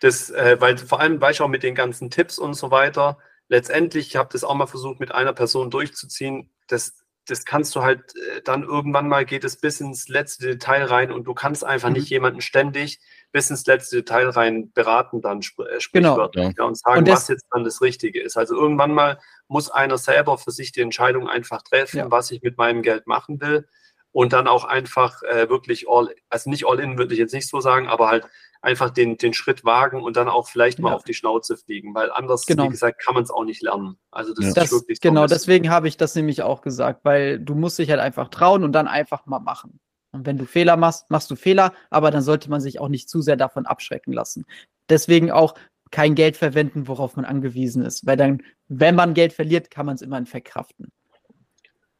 das, 0.00 0.30
äh, 0.30 0.56
weil 0.58 0.76
vor 0.78 0.98
allem, 0.98 1.20
weil 1.20 1.30
ich 1.30 1.40
auch 1.40 1.48
mit 1.48 1.62
den 1.62 1.76
ganzen 1.76 2.10
Tipps 2.10 2.40
und 2.40 2.54
so 2.54 2.72
weiter, 2.72 3.18
letztendlich, 3.46 4.08
ich 4.08 4.16
habe 4.16 4.30
das 4.32 4.42
auch 4.42 4.56
mal 4.56 4.66
versucht, 4.66 4.98
mit 4.98 5.12
einer 5.12 5.32
Person 5.32 5.70
durchzuziehen, 5.70 6.50
das, 6.66 7.04
das 7.28 7.44
kannst 7.44 7.76
du 7.76 7.82
halt 7.82 8.16
äh, 8.16 8.42
dann 8.42 8.64
irgendwann 8.64 9.06
mal 9.06 9.24
geht 9.24 9.44
es 9.44 9.60
bis 9.60 9.80
ins 9.80 10.08
letzte 10.08 10.48
Detail 10.48 10.86
rein 10.86 11.12
und 11.12 11.22
du 11.22 11.34
kannst 11.34 11.62
einfach 11.62 11.90
mhm. 11.90 11.94
nicht 11.94 12.10
jemanden 12.10 12.40
ständig 12.40 12.98
bis 13.30 13.48
ins 13.50 13.64
letzte 13.66 13.98
Detail 13.98 14.30
rein 14.30 14.72
beraten, 14.72 15.20
dann 15.20 15.38
sp 15.38 15.62
äh, 15.62 15.78
genau. 15.92 16.28
ja, 16.34 16.64
und 16.64 16.76
sagen, 16.76 16.98
und 16.98 17.08
was 17.08 17.28
jetzt 17.28 17.46
dann 17.52 17.62
das 17.62 17.80
Richtige 17.80 18.20
ist. 18.20 18.36
Also 18.36 18.56
irgendwann 18.56 18.92
mal 18.92 19.20
muss 19.46 19.70
einer 19.70 19.98
selber 19.98 20.36
für 20.36 20.50
sich 20.50 20.72
die 20.72 20.80
Entscheidung 20.80 21.28
einfach 21.28 21.62
treffen, 21.62 21.98
ja. 21.98 22.10
was 22.10 22.32
ich 22.32 22.42
mit 22.42 22.58
meinem 22.58 22.82
Geld 22.82 23.06
machen 23.06 23.40
will 23.40 23.68
und 24.14 24.32
dann 24.32 24.46
auch 24.46 24.64
einfach 24.64 25.22
äh, 25.24 25.48
wirklich 25.48 25.86
all, 25.88 26.14
also 26.30 26.48
nicht 26.48 26.66
all 26.68 26.78
in 26.78 26.96
würde 26.96 27.12
ich 27.12 27.18
jetzt 27.18 27.34
nicht 27.34 27.48
so 27.48 27.58
sagen, 27.58 27.88
aber 27.88 28.08
halt 28.08 28.24
einfach 28.62 28.90
den, 28.90 29.18
den 29.18 29.34
Schritt 29.34 29.64
wagen 29.64 30.00
und 30.00 30.16
dann 30.16 30.28
auch 30.28 30.48
vielleicht 30.48 30.78
mal 30.78 30.94
auf 30.94 31.02
die 31.02 31.14
Schnauze 31.14 31.56
fliegen, 31.56 31.94
weil 31.96 32.12
anders, 32.12 32.46
genau. 32.46 32.64
wie 32.64 32.68
gesagt, 32.68 33.02
kann 33.04 33.14
man 33.14 33.24
es 33.24 33.30
auch 33.30 33.44
nicht 33.44 33.60
lernen. 33.60 33.98
Also 34.12 34.32
das 34.32 34.44
ja. 34.44 34.48
ist 34.48 34.56
das, 34.56 34.72
wirklich 34.72 34.98
so 35.02 35.08
Genau, 35.08 35.26
deswegen 35.26 35.68
habe 35.68 35.88
ich 35.88 35.96
das 35.96 36.14
nämlich 36.14 36.42
auch 36.42 36.62
gesagt, 36.62 37.04
weil 37.04 37.40
du 37.40 37.56
musst 37.56 37.76
dich 37.80 37.90
halt 37.90 37.98
einfach 37.98 38.28
trauen 38.28 38.62
und 38.62 38.72
dann 38.72 38.86
einfach 38.86 39.26
mal 39.26 39.40
machen. 39.40 39.80
Und 40.12 40.26
wenn 40.26 40.38
du 40.38 40.46
Fehler 40.46 40.76
machst, 40.76 41.10
machst 41.10 41.28
du 41.32 41.34
Fehler, 41.34 41.72
aber 41.90 42.12
dann 42.12 42.22
sollte 42.22 42.48
man 42.48 42.60
sich 42.60 42.78
auch 42.78 42.88
nicht 42.88 43.10
zu 43.10 43.20
sehr 43.20 43.36
davon 43.36 43.66
abschrecken 43.66 44.12
lassen. 44.12 44.46
Deswegen 44.88 45.32
auch 45.32 45.56
kein 45.90 46.14
Geld 46.14 46.36
verwenden, 46.36 46.86
worauf 46.86 47.16
man 47.16 47.24
angewiesen 47.24 47.84
ist, 47.84 48.06
weil 48.06 48.16
dann, 48.16 48.42
wenn 48.68 48.94
man 48.94 49.12
Geld 49.12 49.32
verliert, 49.32 49.72
kann 49.72 49.86
man 49.86 49.96
es 49.96 50.02
immerhin 50.02 50.26
verkraften. 50.26 50.92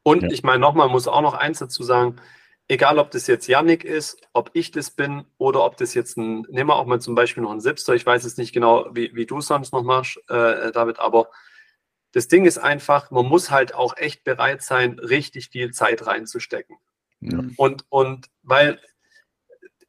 Und 0.07 0.21
ja. 0.21 0.29
ich 0.29 0.43
meine, 0.43 0.59
nochmal, 0.59 0.87
muss 0.87 1.07
auch 1.07 1.21
noch 1.21 1.33
eins 1.33 1.57
dazu 1.57 1.81
sagen, 1.81 2.17
egal 2.67 2.99
ob 2.99 3.09
das 3.09 3.25
jetzt 3.25 3.47
Yannick 3.47 3.83
ist, 3.83 4.21
ob 4.33 4.51
ich 4.53 4.69
das 4.69 4.91
bin 4.91 5.25
oder 5.39 5.65
ob 5.65 5.77
das 5.77 5.95
jetzt 5.95 6.15
ein, 6.15 6.45
nehmen 6.51 6.69
wir 6.69 6.75
auch 6.75 6.85
mal 6.85 7.01
zum 7.01 7.15
Beispiel 7.15 7.41
noch 7.41 7.49
ein 7.49 7.59
Sipster, 7.59 7.95
ich 7.95 8.05
weiß 8.05 8.23
jetzt 8.23 8.37
nicht 8.37 8.53
genau, 8.53 8.85
wie, 8.93 9.15
wie 9.15 9.25
du 9.25 9.41
sonst 9.41 9.73
noch 9.73 9.81
machst, 9.81 10.17
äh, 10.29 10.71
David, 10.71 10.99
aber 10.99 11.31
das 12.11 12.27
Ding 12.27 12.45
ist 12.45 12.59
einfach, 12.59 13.09
man 13.09 13.25
muss 13.25 13.49
halt 13.49 13.73
auch 13.73 13.97
echt 13.97 14.23
bereit 14.23 14.61
sein, 14.61 14.99
richtig 14.99 15.49
viel 15.49 15.71
Zeit 15.71 16.05
reinzustecken. 16.05 16.77
Ja. 17.21 17.39
Und, 17.57 17.85
und 17.89 18.27
weil 18.43 18.79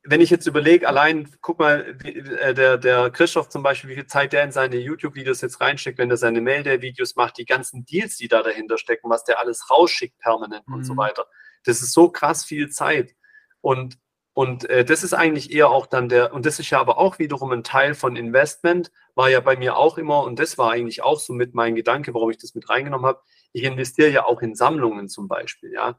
wenn 0.07 0.21
ich 0.21 0.31
jetzt 0.31 0.47
überlege, 0.47 0.89
allein, 0.89 1.29
guck 1.41 1.59
mal, 1.59 1.97
äh, 2.05 2.55
der, 2.55 2.79
der 2.79 3.11
Christoph 3.11 3.49
zum 3.49 3.63
Beispiel, 3.63 3.91
wie 3.91 3.95
viel 3.95 4.07
Zeit 4.07 4.33
der 4.33 4.45
in 4.45 4.53
seine 4.53 4.77
YouTube-Videos 4.77 5.41
jetzt 5.41 5.61
reinsteckt, 5.61 5.99
wenn 5.99 6.11
er 6.11 6.17
seine 6.17 6.41
Mail-Videos 6.41 7.17
macht, 7.17 7.39
die 7.39 7.45
ganzen 7.45 7.85
Deals, 7.85 8.17
die 8.17 8.29
da 8.29 8.43
dahinter 8.43 8.79
stecken, 8.79 9.11
was 9.11 9.25
der 9.25 9.41
alles 9.41 9.69
rausschickt 9.71 10.19
permanent 10.19 10.67
mhm. 10.69 10.75
und 10.75 10.85
so 10.85 10.95
mhm. 10.95 10.99
weiter. 10.99 11.27
Das 11.65 11.83
ist 11.83 11.93
so 11.93 12.09
krass 12.09 12.45
viel 12.45 12.71
Zeit. 12.71 13.15
Und, 13.61 13.99
und 14.33 14.69
äh, 14.71 14.85
das 14.85 15.03
ist 15.03 15.13
eigentlich 15.13 15.53
eher 15.53 15.71
auch 15.71 15.87
dann 15.87 16.09
der, 16.09 16.33
und 16.33 16.47
das 16.47 16.61
ist 16.61 16.71
ja 16.71 16.81
aber 16.81 16.99
auch 16.99 17.19
wiederum 17.19 17.51
ein 17.53 17.65
Teil 17.65 17.95
von 17.95 18.17
Investment, 18.17 18.93
war 19.15 19.29
ja 19.29 19.41
bei 19.41 19.57
mir 19.57 19.77
auch 19.77 19.99
immer, 19.99 20.23
und 20.23 20.39
das 20.39 20.57
war 20.57 20.71
eigentlich 20.71 21.03
auch 21.03 21.19
so 21.19 21.33
mit 21.33 21.55
mein 21.55 21.75
Gedanke, 21.75 22.15
warum 22.15 22.31
ich 22.31 22.39
das 22.39 22.55
mit 22.55 22.69
reingenommen 22.69 23.07
habe. 23.07 23.21
Ich 23.53 23.65
investiere 23.65 24.11
ja 24.11 24.25
auch 24.25 24.43
in 24.43 24.55
Sammlungen 24.55 25.09
zum 25.09 25.27
Beispiel, 25.27 25.73
ja. 25.73 25.99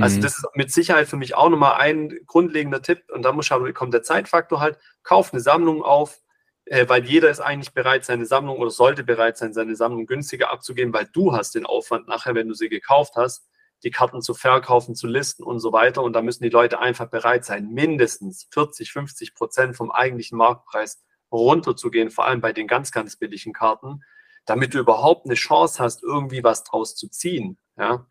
Also 0.00 0.18
mhm. 0.18 0.22
das 0.22 0.38
ist 0.38 0.46
mit 0.54 0.70
Sicherheit 0.70 1.08
für 1.08 1.16
mich 1.16 1.34
auch 1.34 1.48
nochmal 1.48 1.74
ein 1.74 2.18
grundlegender 2.26 2.82
Tipp. 2.82 3.04
Und 3.12 3.22
da 3.22 3.32
muss 3.32 3.46
schauen, 3.46 3.72
kommt 3.72 3.94
der 3.94 4.02
Zeitfaktor 4.02 4.60
halt. 4.60 4.78
Kauf 5.02 5.32
eine 5.32 5.40
Sammlung 5.40 5.82
auf, 5.82 6.20
äh, 6.66 6.86
weil 6.88 7.04
jeder 7.06 7.30
ist 7.30 7.40
eigentlich 7.40 7.72
bereit, 7.72 8.04
seine 8.04 8.26
Sammlung 8.26 8.58
oder 8.58 8.70
sollte 8.70 9.02
bereit 9.02 9.38
sein, 9.38 9.54
seine 9.54 9.76
Sammlung 9.76 10.06
günstiger 10.06 10.50
abzugeben, 10.50 10.92
weil 10.92 11.08
du 11.12 11.32
hast 11.32 11.54
den 11.54 11.64
Aufwand 11.64 12.06
nachher, 12.06 12.34
wenn 12.34 12.48
du 12.48 12.54
sie 12.54 12.68
gekauft 12.68 13.14
hast, 13.16 13.48
die 13.82 13.90
Karten 13.90 14.20
zu 14.20 14.34
verkaufen, 14.34 14.94
zu 14.94 15.06
listen 15.06 15.42
und 15.42 15.60
so 15.60 15.72
weiter. 15.72 16.02
Und 16.02 16.12
da 16.12 16.20
müssen 16.20 16.42
die 16.42 16.50
Leute 16.50 16.80
einfach 16.80 17.06
bereit 17.06 17.44
sein, 17.46 17.70
mindestens 17.72 18.46
40, 18.52 18.92
50 18.92 19.34
Prozent 19.34 19.76
vom 19.76 19.90
eigentlichen 19.90 20.36
Marktpreis 20.36 21.02
runterzugehen, 21.32 22.10
vor 22.10 22.26
allem 22.26 22.40
bei 22.40 22.52
den 22.52 22.66
ganz, 22.66 22.90
ganz 22.90 23.16
billigen 23.16 23.52
Karten, 23.52 24.02
damit 24.44 24.74
du 24.74 24.78
überhaupt 24.78 25.26
eine 25.26 25.34
Chance 25.34 25.82
hast, 25.82 26.02
irgendwie 26.02 26.44
was 26.44 26.64
draus 26.64 26.94
zu 26.94 27.08
ziehen. 27.08 27.58
Ja. 27.78 28.06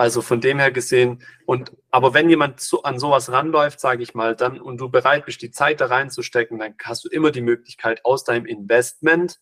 Also 0.00 0.22
von 0.22 0.40
dem 0.40 0.58
her 0.58 0.72
gesehen, 0.72 1.22
und 1.44 1.76
aber 1.90 2.14
wenn 2.14 2.30
jemand 2.30 2.58
so, 2.58 2.84
an 2.84 2.98
sowas 2.98 3.30
ranläuft, 3.30 3.80
sage 3.80 4.02
ich 4.02 4.14
mal, 4.14 4.34
dann 4.34 4.58
und 4.58 4.78
du 4.78 4.88
bereit 4.88 5.26
bist, 5.26 5.42
die 5.42 5.50
Zeit 5.50 5.82
da 5.82 5.88
reinzustecken, 5.88 6.58
dann 6.58 6.74
hast 6.82 7.04
du 7.04 7.10
immer 7.10 7.30
die 7.30 7.42
Möglichkeit 7.42 8.02
aus 8.06 8.24
deinem 8.24 8.46
Investment, 8.46 9.40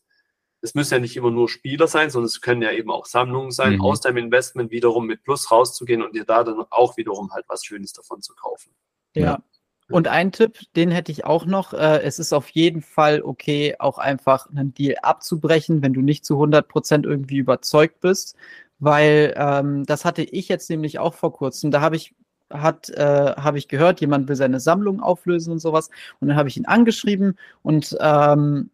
es 0.60 0.74
müssen 0.74 0.94
ja 0.94 0.98
nicht 0.98 1.16
immer 1.16 1.30
nur 1.30 1.48
Spieler 1.48 1.86
sein, 1.86 2.10
sondern 2.10 2.26
es 2.26 2.40
können 2.40 2.60
ja 2.60 2.72
eben 2.72 2.90
auch 2.90 3.06
Sammlungen 3.06 3.52
sein, 3.52 3.74
mhm. 3.74 3.82
aus 3.82 4.00
deinem 4.00 4.16
Investment 4.16 4.72
wiederum 4.72 5.06
mit 5.06 5.22
Plus 5.22 5.48
rauszugehen 5.48 6.02
und 6.02 6.16
dir 6.16 6.24
da 6.24 6.42
dann 6.42 6.64
auch 6.70 6.96
wiederum 6.96 7.30
halt 7.30 7.44
was 7.46 7.64
Schönes 7.64 7.92
davon 7.92 8.20
zu 8.20 8.34
kaufen. 8.34 8.72
Ja. 9.14 9.22
ja. 9.22 9.42
Und 9.90 10.08
ein 10.08 10.32
Tipp, 10.32 10.58
den 10.74 10.90
hätte 10.90 11.12
ich 11.12 11.24
auch 11.24 11.46
noch. 11.46 11.72
Äh, 11.72 12.02
es 12.02 12.18
ist 12.18 12.32
auf 12.32 12.48
jeden 12.48 12.82
Fall 12.82 13.22
okay, 13.22 13.76
auch 13.78 13.98
einfach 13.98 14.50
einen 14.50 14.74
Deal 14.74 14.96
abzubrechen, 15.02 15.82
wenn 15.82 15.92
du 15.92 16.00
nicht 16.00 16.26
zu 16.26 16.34
100 16.34 16.66
Prozent 16.66 17.06
irgendwie 17.06 17.36
überzeugt 17.36 18.00
bist 18.00 18.36
weil 18.78 19.34
ähm, 19.36 19.84
das 19.84 20.04
hatte 20.04 20.22
ich 20.22 20.48
jetzt 20.48 20.70
nämlich 20.70 20.98
auch 20.98 21.14
vor 21.14 21.32
kurzem. 21.32 21.70
Da 21.70 21.80
habe 21.80 21.96
ich 21.96 22.14
hat 22.50 22.88
äh, 22.90 23.34
habe 23.36 23.58
ich 23.58 23.68
gehört, 23.68 24.00
jemand 24.00 24.28
will 24.28 24.36
seine 24.36 24.60
Sammlung 24.60 25.00
auflösen 25.00 25.52
und 25.52 25.58
sowas. 25.58 25.90
Und 26.20 26.28
dann 26.28 26.36
habe 26.36 26.48
ich 26.48 26.56
ihn 26.56 26.66
angeschrieben 26.66 27.38
und 27.62 27.96
ähm, 28.00 28.70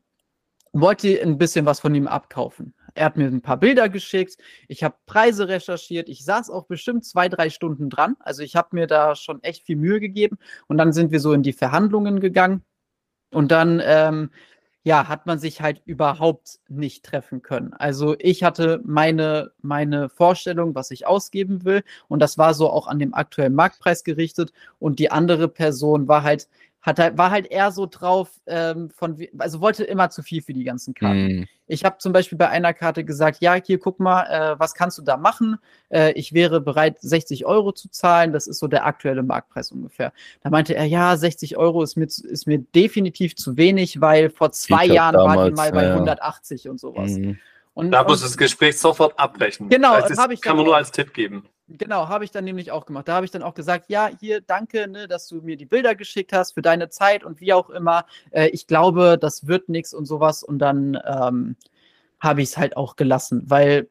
wollte 0.73 1.21
ein 1.23 1.39
bisschen 1.39 1.67
was 1.67 1.81
von 1.81 1.95
ihm 1.95 2.07
abkaufen. 2.07 2.75
Er 2.95 3.07
hat 3.07 3.17
mir 3.17 3.27
ein 3.27 3.43
paar 3.43 3.57
Bilder 3.57 3.89
geschickt, 3.89 4.37
ich 4.69 4.85
habe 4.85 4.95
Preise 5.07 5.49
recherchiert, 5.49 6.09
ich 6.09 6.25
saß 6.25 6.51
auch 6.51 6.67
bestimmt 6.67 7.05
zwei, 7.05 7.29
drei 7.29 7.51
Stunden 7.51 7.91
dran. 7.91 8.17
Also 8.21 8.43
ich 8.43 8.55
habe 8.55 8.69
mir 8.73 8.87
da 8.87 9.17
schon 9.17 9.43
echt 9.43 9.65
viel 9.65 9.77
Mühe 9.77 9.99
gegeben 9.99 10.39
und 10.69 10.79
dann 10.79 10.93
sind 10.93 11.11
wir 11.11 11.21
so 11.21 11.33
in 11.33 11.43
die 11.43 11.53
Verhandlungen 11.53 12.21
gegangen. 12.21 12.63
Und 13.33 13.51
dann 13.51 13.83
ähm, 13.85 14.31
ja, 14.85 15.09
hat 15.09 15.25
man 15.27 15.39
sich 15.39 15.63
halt 15.63 15.81
überhaupt 15.87 16.61
nicht 16.69 17.05
treffen 17.07 17.41
können. 17.41 17.73
Also 17.73 18.17
ich 18.19 18.43
hatte 18.45 18.83
meine, 18.85 19.51
meine 19.63 20.11
Vorstellung, 20.11 20.75
was 20.75 20.91
ich 20.91 21.07
ausgeben 21.07 21.65
will, 21.65 21.83
und 22.09 22.21
das 22.21 22.37
war 22.37 22.53
so 22.53 22.69
auch 22.71 22.87
an 22.87 22.99
dem 22.99 23.15
aktuellen 23.15 23.55
Marktpreis 23.55 24.05
gerichtet. 24.05 24.53
Und 24.79 24.99
die 24.99 25.11
andere 25.11 25.49
Person 25.49 26.07
war 26.07 26.23
halt, 26.23 26.49
hat 26.85 26.99
halt, 26.99 27.17
war 27.17 27.31
halt 27.31 27.47
eher 27.47 27.73
so 27.73 27.87
drauf, 27.87 28.29
ähm, 28.47 28.91
von, 28.91 29.17
also 29.39 29.63
wollte 29.63 29.85
immer 29.85 30.11
zu 30.11 30.23
viel 30.23 30.43
für 30.43 30.53
die 30.53 30.65
ganzen 30.65 30.93
Karten. 30.93 31.41
Mm. 31.41 31.45
Ich 31.67 31.83
habe 31.83 31.97
zum 31.97 32.13
Beispiel 32.13 32.37
bei 32.37 32.51
einer 32.51 32.75
Karte 32.75 33.05
gesagt, 33.05 33.39
ja, 33.41 33.55
hier 33.55 33.79
guck 33.79 34.01
mal, 34.01 34.25
äh, 34.25 34.61
was 34.61 34.75
kannst 34.75 34.99
du 34.99 35.03
da 35.03 35.17
machen? 35.17 35.57
Äh, 35.89 36.13
ich 36.13 36.35
wäre 36.35 36.61
bereit, 36.61 36.99
60 37.01 37.47
Euro 37.47 37.73
zu 37.73 37.89
zahlen. 37.89 38.35
Das 38.35 38.47
ist 38.47 38.59
so 38.59 38.69
der 38.69 38.85
aktuelle 38.85 39.23
Marktpreis 39.23 39.73
ungefähr. 39.73 40.13
Da 40.43 40.51
meinte 40.51 40.75
er, 40.75 40.85
ja, 40.85 41.17
60 41.17 41.57
Euro 41.57 41.83
ist 41.83 41.97
mir, 41.97 42.09
zu- 42.09 42.29
ist 42.29 42.47
mir 42.47 42.59
definitiv 42.59 43.35
zu 43.35 43.57
wenig, 43.57 44.03
weil 44.03 44.29
vor 44.29 44.53
zwei 44.53 44.85
Jahren 44.85 45.17
waren 45.17 45.31
die 45.31 45.55
damals, 45.55 45.57
mal 45.57 45.73
bei 45.73 45.85
ja. 45.85 45.93
180 45.95 46.69
und 46.69 46.79
sowas. 46.79 47.13
Mm. 47.13 47.33
Und, 47.73 47.93
Da 47.93 48.03
und, 48.03 48.09
muss 48.09 48.21
das 48.21 48.37
Gespräch 48.37 48.79
sofort 48.79 49.19
abbrechen. 49.19 49.71
Genau, 49.71 49.99
das 49.99 50.19
hab 50.19 50.31
ich 50.31 50.43
kann 50.43 50.57
man 50.59 50.67
nur 50.67 50.77
als 50.77 50.93
Tipp 50.93 51.15
geben. 51.15 51.47
Genau, 51.67 52.09
habe 52.09 52.25
ich 52.25 52.31
dann 52.31 52.45
nämlich 52.45 52.71
auch 52.73 52.85
gemacht. 52.85 53.09
Da 53.09 53.15
habe 53.15 53.25
ich 53.25 53.33
dann 53.33 53.43
auch 53.43 53.55
gesagt, 53.55 53.87
ja, 53.89 54.11
hier, 54.21 54.43
danke, 54.43 54.87
ne, 54.87 55.09
dass 55.09 55.29
du 55.29 55.41
mir 55.41 55.57
die 55.57 55.65
Bilder 55.65 55.95
geschickt 55.95 56.33
hast 56.33 56.53
für 56.53 56.63
deine 56.63 56.91
Zeit 56.91 57.25
und 57.25 57.41
wie 57.41 57.55
auch 57.55 57.71
immer. 57.71 58.05
Äh, 58.33 58.49
ich 58.49 58.67
glaube, 58.67 59.17
das 59.19 59.47
wird 59.47 59.71
nichts 59.71 59.95
und 59.95 60.05
sowas. 60.05 60.43
Und 60.43 60.59
dann 60.59 61.01
ähm, 61.07 61.57
habe 62.21 62.43
ich 62.43 62.51
es 62.51 62.59
halt 62.59 62.77
auch 62.77 62.97
gelassen, 62.97 63.45
weil 63.47 63.89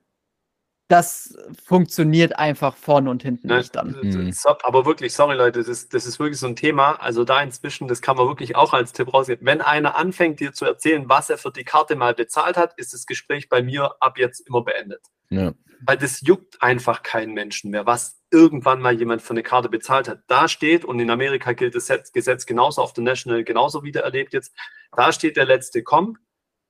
das 0.88 1.36
funktioniert 1.66 2.38
einfach 2.38 2.76
vorne 2.76 3.10
und 3.10 3.24
hinten 3.24 3.48
Ne? 3.48 3.58
nicht 3.58 3.76
dann. 3.76 3.98
Mhm. 4.00 4.32
So, 4.32 4.50
aber 4.62 4.86
wirklich, 4.86 5.14
sorry 5.14 5.36
Leute, 5.36 5.60
das 5.60 5.68
ist, 5.68 5.94
das 5.96 6.06
ist 6.06 6.20
wirklich 6.20 6.40
so 6.40 6.46
ein 6.46 6.56
Thema. 6.56 7.02
Also 7.02 7.24
da 7.24 7.42
inzwischen, 7.42 7.88
das 7.88 8.02
kann 8.02 8.18
man 8.18 8.28
wirklich 8.28 8.56
auch 8.56 8.74
als 8.74 8.92
Tipp 8.92 9.12
rausgeben. 9.12 9.48
Wenn 9.48 9.62
einer 9.62 9.96
anfängt, 9.96 10.40
dir 10.40 10.54
zu 10.54 10.66
erzählen, 10.66 11.10
was 11.10 11.32
er 11.32 11.40
für 11.40 11.52
die 11.52 11.64
Karte 11.64 11.96
mal 11.96 12.14
bezahlt 12.14 12.58
hat, 12.58 12.78
ist 12.78 12.94
das 12.94 13.08
Gespräch 13.08 13.50
bei 13.50 13.64
mir 13.64 13.96
ab 14.02 14.20
jetzt 14.20 14.42
immer 14.42 14.64
beendet. 14.64 15.02
Ja. 15.30 15.54
Weil 15.86 15.98
das 15.98 16.22
juckt 16.22 16.62
einfach 16.62 17.04
keinen 17.04 17.34
Menschen 17.34 17.72
mehr, 17.72 17.86
was 17.86 18.22
irgendwann 18.32 18.82
mal 18.82 18.94
jemand 18.94 19.22
für 19.22 19.32
eine 19.32 19.44
Karte 19.44 19.70
bezahlt 19.70 20.08
hat. 20.08 20.24
Da 20.28 20.48
steht, 20.48 20.86
und 20.86 21.00
in 21.00 21.10
Amerika 21.10 21.54
gilt 21.54 21.76
das 21.76 21.88
Set- 21.88 22.14
Gesetz 22.14 22.46
genauso, 22.46 22.82
auf 22.82 22.94
der 22.94 23.04
National 23.04 23.44
genauso 23.44 23.84
wieder 23.84 24.02
erlebt 24.02 24.34
jetzt, 24.34 24.54
da 24.96 25.12
steht 25.12 25.38
der 25.38 25.46
letzte 25.46 25.84
Comp 25.84 26.18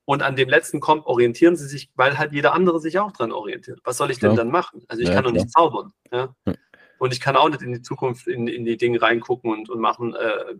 und 0.04 0.22
an 0.22 0.36
dem 0.36 0.48
letzten 0.48 0.80
Comp 0.80 1.06
orientieren 1.06 1.56
sie 1.56 1.66
sich, 1.66 1.90
weil 1.94 2.18
halt 2.18 2.32
jeder 2.32 2.52
andere 2.52 2.80
sich 2.80 2.98
auch 2.98 3.12
dran 3.12 3.32
orientiert. 3.32 3.80
Was 3.84 3.96
soll 3.96 4.10
ich 4.10 4.18
denn 4.18 4.32
Klar. 4.34 4.44
dann 4.44 4.50
machen? 4.52 4.84
Also 4.88 5.02
ich 5.02 5.08
Ja, 5.08 5.14
kann 5.14 5.24
doch 5.24 5.32
nicht 5.32 5.50
zaubern. 5.50 5.92
Ja? 6.12 6.34
Ja. 6.46 6.54
Und 6.98 7.12
ich 7.12 7.20
kann 7.20 7.36
auch 7.36 7.48
nicht 7.48 7.62
in 7.62 7.72
die 7.72 7.82
Zukunft, 7.82 8.26
in, 8.26 8.46
in 8.46 8.64
die 8.64 8.76
Dinge 8.76 9.00
reingucken 9.00 9.50
und, 9.50 9.68
und 9.70 9.80
machen, 9.80 10.14
äh, 10.14 10.54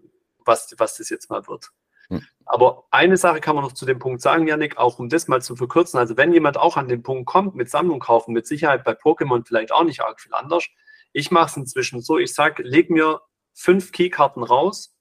was, 0.44 0.74
was 0.78 0.96
das 0.96 1.08
jetzt 1.10 1.30
mal 1.30 1.46
wird. 1.46 1.70
Hm. 2.08 2.22
Aber 2.46 2.84
eine 2.90 3.16
Sache 3.16 3.40
kann 3.40 3.56
man 3.56 3.64
noch 3.64 3.72
zu 3.72 3.86
dem 3.86 3.98
Punkt 3.98 4.20
sagen, 4.20 4.46
Janik, 4.46 4.76
auch 4.76 4.98
um 4.98 5.08
das 5.08 5.28
mal 5.28 5.40
zu 5.40 5.56
verkürzen. 5.56 5.98
Also 5.98 6.16
wenn 6.16 6.32
jemand 6.32 6.58
auch 6.58 6.76
an 6.76 6.88
den 6.88 7.02
Punkt 7.02 7.26
kommt, 7.26 7.54
mit 7.54 7.70
Sammlung 7.70 8.00
kaufen, 8.00 8.32
mit 8.32 8.46
Sicherheit 8.46 8.84
bei 8.84 8.92
Pokémon 8.92 9.46
vielleicht 9.46 9.72
auch 9.72 9.84
nicht 9.84 10.00
arg 10.02 10.20
viel 10.20 10.34
anders. 10.34 10.66
Ich 11.12 11.30
mache 11.30 11.46
es 11.46 11.56
inzwischen 11.56 12.00
so, 12.00 12.18
ich 12.18 12.34
sage, 12.34 12.62
leg 12.62 12.90
mir 12.90 13.20
fünf 13.54 13.92
Keykarten 13.92 14.42
raus, 14.42 14.94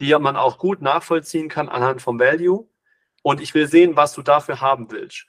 die 0.00 0.14
man 0.18 0.36
auch 0.36 0.58
gut 0.58 0.82
nachvollziehen 0.82 1.48
kann 1.48 1.68
anhand 1.68 2.02
vom 2.02 2.18
Value. 2.18 2.68
Und 3.22 3.40
ich 3.40 3.54
will 3.54 3.68
sehen, 3.68 3.96
was 3.96 4.12
du 4.12 4.22
dafür 4.22 4.60
haben 4.60 4.90
willst. 4.90 5.26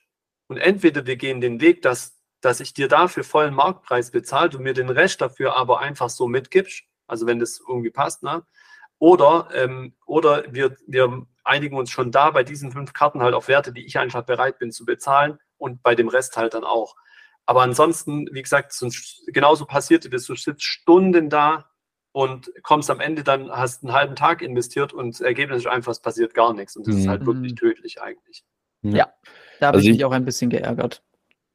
Und 0.48 0.58
entweder 0.58 1.06
wir 1.06 1.18
gehen 1.18 1.42
den 1.42 1.62
Weg, 1.62 1.82
dass, 1.82 2.20
dass 2.42 2.60
ich 2.60 2.74
dir 2.74 2.88
dafür 2.88 3.24
vollen 3.24 3.54
Marktpreis 3.54 4.12
bezahle, 4.12 4.50
du 4.50 4.60
mir 4.60 4.74
den 4.74 4.90
Rest 4.90 5.22
dafür 5.22 5.56
aber 5.56 5.80
einfach 5.80 6.10
so 6.10 6.28
mitgibst, 6.28 6.84
also 7.08 7.26
wenn 7.26 7.40
das 7.40 7.60
irgendwie 7.68 7.90
passt, 7.90 8.24
ne? 8.24 8.46
Oder, 9.00 9.50
ähm, 9.54 9.94
oder 10.06 10.44
wir, 10.52 10.76
wir 10.88 11.26
einigen 11.44 11.78
uns 11.78 11.92
schon 11.92 12.12
da 12.12 12.32
bei 12.32 12.44
diesen 12.44 12.72
fünf 12.72 12.94
Karten 12.94 13.22
halt 13.22 13.34
auf 13.34 13.48
Werte, 13.48 13.72
die 13.72 13.86
ich 13.86 13.98
einfach 14.00 14.24
bereit 14.24 14.60
bin 14.60 14.72
zu 14.72 14.86
bezahlen 14.86 15.38
und 15.58 15.82
bei 15.84 15.96
dem 15.96 16.08
Rest 16.08 16.36
halt 16.38 16.54
dann 16.54 16.64
auch. 16.64 16.96
Aber 17.46 17.62
ansonsten, 17.62 18.28
wie 18.34 18.42
gesagt, 18.42 18.74
sonst 18.74 19.24
genauso 19.28 19.66
passiert 19.66 20.12
das, 20.12 20.26
du 20.26 20.36
sitzt 20.36 20.64
Stunden 20.64 21.30
da 21.30 21.70
und 22.12 22.52
kommst 22.64 22.90
am 22.90 23.00
Ende 23.00 23.24
dann, 23.24 23.50
hast 23.52 23.84
einen 23.84 23.94
halben 23.94 24.16
Tag 24.16 24.42
investiert 24.42 24.92
und 24.92 25.14
das 25.14 25.22
Ergebnis 25.22 25.60
ist 25.60 25.68
einfach, 25.68 25.92
es 25.92 26.02
passiert 26.02 26.34
gar 26.34 26.54
nichts. 26.54 26.76
Und 26.76 26.88
das 26.88 26.96
ist 26.96 27.06
Mhm. 27.06 27.10
halt 27.10 27.26
wirklich 27.26 27.56
tödlich 27.56 28.02
eigentlich. 28.02 28.44
Da 28.82 29.68
habe 29.68 29.78
Also 29.78 29.86
ich 29.86 29.92
mich 29.92 29.98
ich- 30.00 30.06
auch 30.06 30.12
ein 30.12 30.26
bisschen 30.26 30.50
geärgert. 30.50 31.04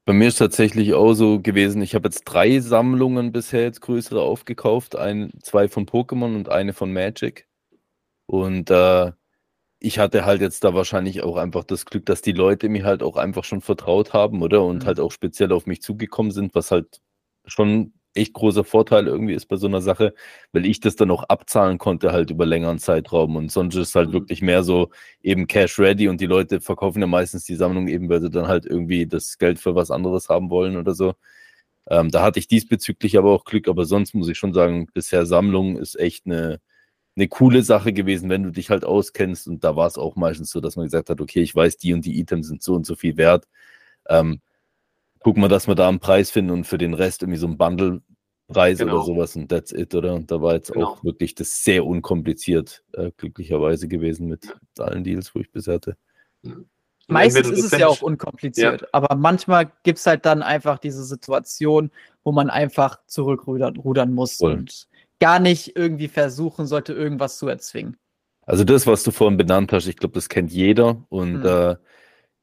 Bei 0.04 0.12
mir 0.12 0.28
ist 0.28 0.38
tatsächlich 0.38 0.94
auch 0.94 1.14
so 1.14 1.40
gewesen, 1.40 1.80
ich 1.80 1.94
habe 1.94 2.08
jetzt 2.08 2.24
drei 2.24 2.58
Sammlungen 2.60 3.30
bisher 3.32 3.62
jetzt 3.62 3.80
größere 3.80 4.20
aufgekauft, 4.20 4.96
ein, 4.96 5.30
zwei 5.42 5.68
von 5.68 5.86
Pokémon 5.86 6.34
und 6.34 6.48
eine 6.48 6.72
von 6.72 6.92
Magic. 6.92 7.46
Und 8.26 8.70
äh, 8.70 9.12
ich 9.80 9.98
hatte 10.00 10.24
halt 10.26 10.42
jetzt 10.42 10.64
da 10.64 10.74
wahrscheinlich 10.74 11.22
auch 11.22 11.36
einfach 11.36 11.64
das 11.64 11.86
Glück, 11.86 12.06
dass 12.06 12.22
die 12.22 12.32
Leute 12.32 12.68
mir 12.70 12.84
halt 12.84 13.02
auch 13.02 13.16
einfach 13.16 13.44
schon 13.44 13.62
vertraut 13.62 14.12
haben, 14.14 14.42
oder? 14.42 14.64
Und 14.64 14.84
Mhm. 14.84 14.86
halt 14.86 15.00
auch 15.00 15.12
speziell 15.12 15.52
auf 15.52 15.66
mich 15.66 15.82
zugekommen 15.82 16.32
sind, 16.32 16.54
was 16.54 16.70
halt 16.72 17.00
schon 17.46 17.94
echt 18.14 18.32
großer 18.34 18.64
Vorteil 18.64 19.06
irgendwie 19.06 19.34
ist 19.34 19.46
bei 19.46 19.56
so 19.56 19.66
einer 19.66 19.80
Sache, 19.80 20.14
weil 20.52 20.66
ich 20.66 20.80
das 20.80 20.96
dann 20.96 21.10
auch 21.10 21.24
abzahlen 21.24 21.78
konnte 21.78 22.12
halt 22.12 22.30
über 22.30 22.46
längeren 22.46 22.78
Zeitraum 22.78 23.36
und 23.36 23.50
sonst 23.52 23.74
ist 23.76 23.94
halt 23.94 24.08
Mhm. 24.08 24.12
wirklich 24.12 24.42
mehr 24.42 24.62
so 24.64 24.90
eben 25.22 25.46
Cash 25.46 25.78
ready 25.78 26.08
und 26.08 26.20
die 26.20 26.26
Leute 26.26 26.60
verkaufen 26.60 27.00
ja 27.00 27.06
meistens 27.06 27.44
die 27.44 27.54
Sammlung 27.56 27.88
eben, 27.88 28.08
weil 28.08 28.20
sie 28.20 28.30
dann 28.30 28.48
halt 28.48 28.66
irgendwie 28.66 29.06
das 29.06 29.38
Geld 29.38 29.58
für 29.60 29.74
was 29.74 29.90
anderes 29.90 30.28
haben 30.28 30.50
wollen 30.50 30.76
oder 30.76 30.94
so. 30.94 31.14
Ähm, 31.88 32.10
da 32.10 32.22
hatte 32.22 32.38
ich 32.38 32.48
diesbezüglich 32.48 33.18
aber 33.18 33.32
auch 33.32 33.44
Glück, 33.44 33.68
aber 33.68 33.84
sonst 33.84 34.14
muss 34.14 34.28
ich 34.28 34.38
schon 34.38 34.54
sagen, 34.54 34.86
bisher 34.94 35.26
Sammlung 35.26 35.76
ist 35.76 35.98
echt 35.98 36.26
eine, 36.26 36.60
eine 37.16 37.28
coole 37.28 37.62
Sache 37.64 37.92
gewesen, 37.92 38.30
wenn 38.30 38.44
du 38.44 38.50
dich 38.52 38.70
halt 38.70 38.84
auskennst 38.84 39.48
und 39.48 39.64
da 39.64 39.76
war 39.76 39.86
es 39.88 39.98
auch 39.98 40.16
meistens 40.16 40.50
so, 40.50 40.60
dass 40.60 40.76
man 40.76 40.86
gesagt 40.86 41.10
hat, 41.10 41.20
okay, 41.20 41.42
ich 41.42 41.54
weiß, 41.54 41.78
die 41.78 41.92
und 41.94 42.04
die 42.06 42.20
Items 42.20 42.48
sind 42.48 42.62
so 42.62 42.74
und 42.74 42.86
so 42.86 42.96
viel 42.96 43.16
wert. 43.16 43.46
Ähm, 44.08 44.40
gucken 45.22 45.42
wir, 45.42 45.48
dass 45.48 45.66
wir 45.68 45.74
da 45.74 45.88
einen 45.88 46.00
Preis 46.00 46.30
finden 46.30 46.50
und 46.50 46.64
für 46.64 46.78
den 46.78 46.94
Rest 46.94 47.22
irgendwie 47.22 47.38
so 47.38 47.46
einen 47.46 47.58
Bundle-Preis 47.58 48.78
Genau. 48.78 48.96
oder 48.96 49.04
sowas 49.04 49.36
und 49.36 49.48
that's 49.48 49.72
it, 49.72 49.94
oder? 49.94 50.14
Und 50.14 50.30
da 50.30 50.40
war 50.40 50.54
jetzt 50.54 50.72
Genau. 50.72 50.86
auch 50.86 51.04
wirklich 51.04 51.34
das 51.34 51.62
sehr 51.64 51.86
unkompliziert, 51.86 52.82
äh, 52.92 53.10
glücklicherweise 53.16 53.88
gewesen 53.88 54.28
mit 54.28 54.54
allen 54.78 55.04
Deals, 55.04 55.34
wo 55.34 55.40
ich 55.40 55.50
bisher 55.50 55.74
hatte. 55.74 55.96
Meistens 57.08 57.50
ist 57.50 57.72
es 57.72 57.78
ja 57.78 57.88
auch 57.88 58.00
unkompliziert, 58.02 58.92
aber 58.94 59.14
manchmal 59.16 59.70
gibt 59.82 59.98
es 59.98 60.06
halt 60.06 60.24
dann 60.24 60.42
einfach 60.42 60.78
diese 60.78 61.04
Situation, 61.04 61.90
wo 62.24 62.32
man 62.32 62.48
einfach 62.48 62.98
zurückrudern 63.06 63.76
rudern 63.76 64.12
muss 64.12 64.36
Voll. 64.36 64.52
und 64.52 64.86
gar 65.20 65.38
nicht 65.38 65.76
irgendwie 65.76 66.08
versuchen 66.08 66.66
sollte, 66.66 66.92
irgendwas 66.94 67.38
zu 67.38 67.48
erzwingen. 67.48 67.96
Also 68.46 68.64
das, 68.64 68.86
was 68.86 69.02
du 69.02 69.10
vorhin 69.10 69.36
benannt 69.36 69.72
hast, 69.72 69.86
ich 69.86 69.96
glaube, 69.96 70.14
das 70.14 70.28
kennt 70.28 70.52
jeder 70.52 71.04
und 71.10 71.42
Hm. 71.42 71.46
äh, 71.46 71.76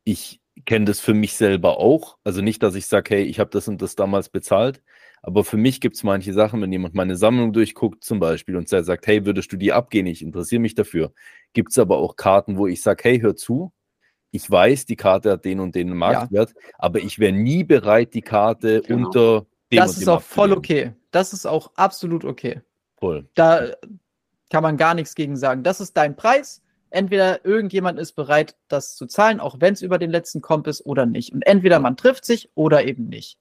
ich 0.03 0.39
kenne 0.65 0.86
das 0.86 0.99
für 0.99 1.14
mich 1.14 1.36
selber 1.36 1.77
auch. 1.77 2.18
Also 2.23 2.41
nicht, 2.41 2.61
dass 2.64 2.76
ich 2.76 2.88
sage, 2.88 3.15
hey, 3.15 3.23
ich 3.23 3.40
habe 3.40 3.49
das 3.49 3.68
und 3.68 3.81
das 3.81 3.95
damals 3.95 4.30
bezahlt, 4.30 4.81
aber 5.22 5.44
für 5.44 5.57
mich 5.57 5.81
gibt 5.81 5.95
es 5.95 6.03
manche 6.03 6.34
Sachen, 6.34 6.61
wenn 6.61 6.72
jemand 6.72 6.95
meine 6.95 7.15
Sammlung 7.15 7.52
durchguckt 7.53 8.03
zum 8.03 8.19
Beispiel 8.19 8.56
und 8.56 8.72
der 8.72 8.84
sagt, 8.84 9.07
hey, 9.07 9.26
würdest 9.26 9.52
du 9.52 9.57
die 9.57 9.73
abgehen? 9.73 10.07
Ich 10.07 10.22
interessiere 10.22 10.61
mich 10.61 10.76
dafür. 10.76 11.14
Gibt 11.53 11.72
es 11.72 11.77
aber 11.80 11.98
auch 11.98 12.15
Karten, 12.15 12.57
wo 12.57 12.68
ich 12.68 12.81
sage, 12.81 13.03
hey, 13.03 13.19
hör 13.19 13.36
zu, 13.36 13.73
ich 14.31 14.49
weiß, 14.49 14.86
die 14.86 14.95
Karte 14.95 15.31
hat 15.31 15.45
den 15.45 15.60
und 15.60 15.76
den 15.76 15.95
Marktwert, 15.95 16.53
aber 16.77 16.99
ich 16.99 17.19
wäre 17.19 17.34
nie 17.34 17.64
bereit, 17.64 18.14
die 18.14 18.22
Karte 18.22 18.81
Genau. 18.81 19.07
unter 19.07 19.45
dem 19.72 19.77
Das 19.77 19.91
und 19.91 19.98
ist 19.98 20.07
dem 20.07 20.10
auch 20.10 20.22
voll 20.22 20.53
okay. 20.53 20.94
Das 21.11 21.34
ist 21.34 21.45
auch 21.45 21.72
absolut 21.76 22.23
okay. 22.26 22.61
Voll. 22.99 23.27
Da 23.34 23.72
kann 24.52 24.64
man 24.64 24.77
gar 24.77 24.94
nichts 24.94 25.15
gegen 25.15 25.36
sagen. 25.36 25.64
Das 25.64 25.81
ist 25.81 25.98
dein 25.98 26.15
Preis. 26.15 26.61
Entweder 26.91 27.45
irgendjemand 27.45 27.99
ist 27.99 28.14
bereit, 28.14 28.56
das 28.68 28.95
zu 28.95 29.06
zahlen, 29.06 29.40
auch 29.40 29.60
wenn 29.60 29.74
es 29.74 29.82
über 29.82 29.98
den 29.98 30.10
letzten 30.10 30.41
Komp 30.41 30.68
ist 30.68 30.86
oder 30.86 31.06
nicht. 31.06 31.34
Und 31.34 31.44
entweder 31.44 31.80
man 31.80 31.98
trifft 31.98 32.26
sich 32.26 32.49
oder 32.56 32.86
eben 32.86 33.07
nicht. 33.07 33.38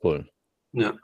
Voll. 0.00 0.30
Ja. 0.72 0.94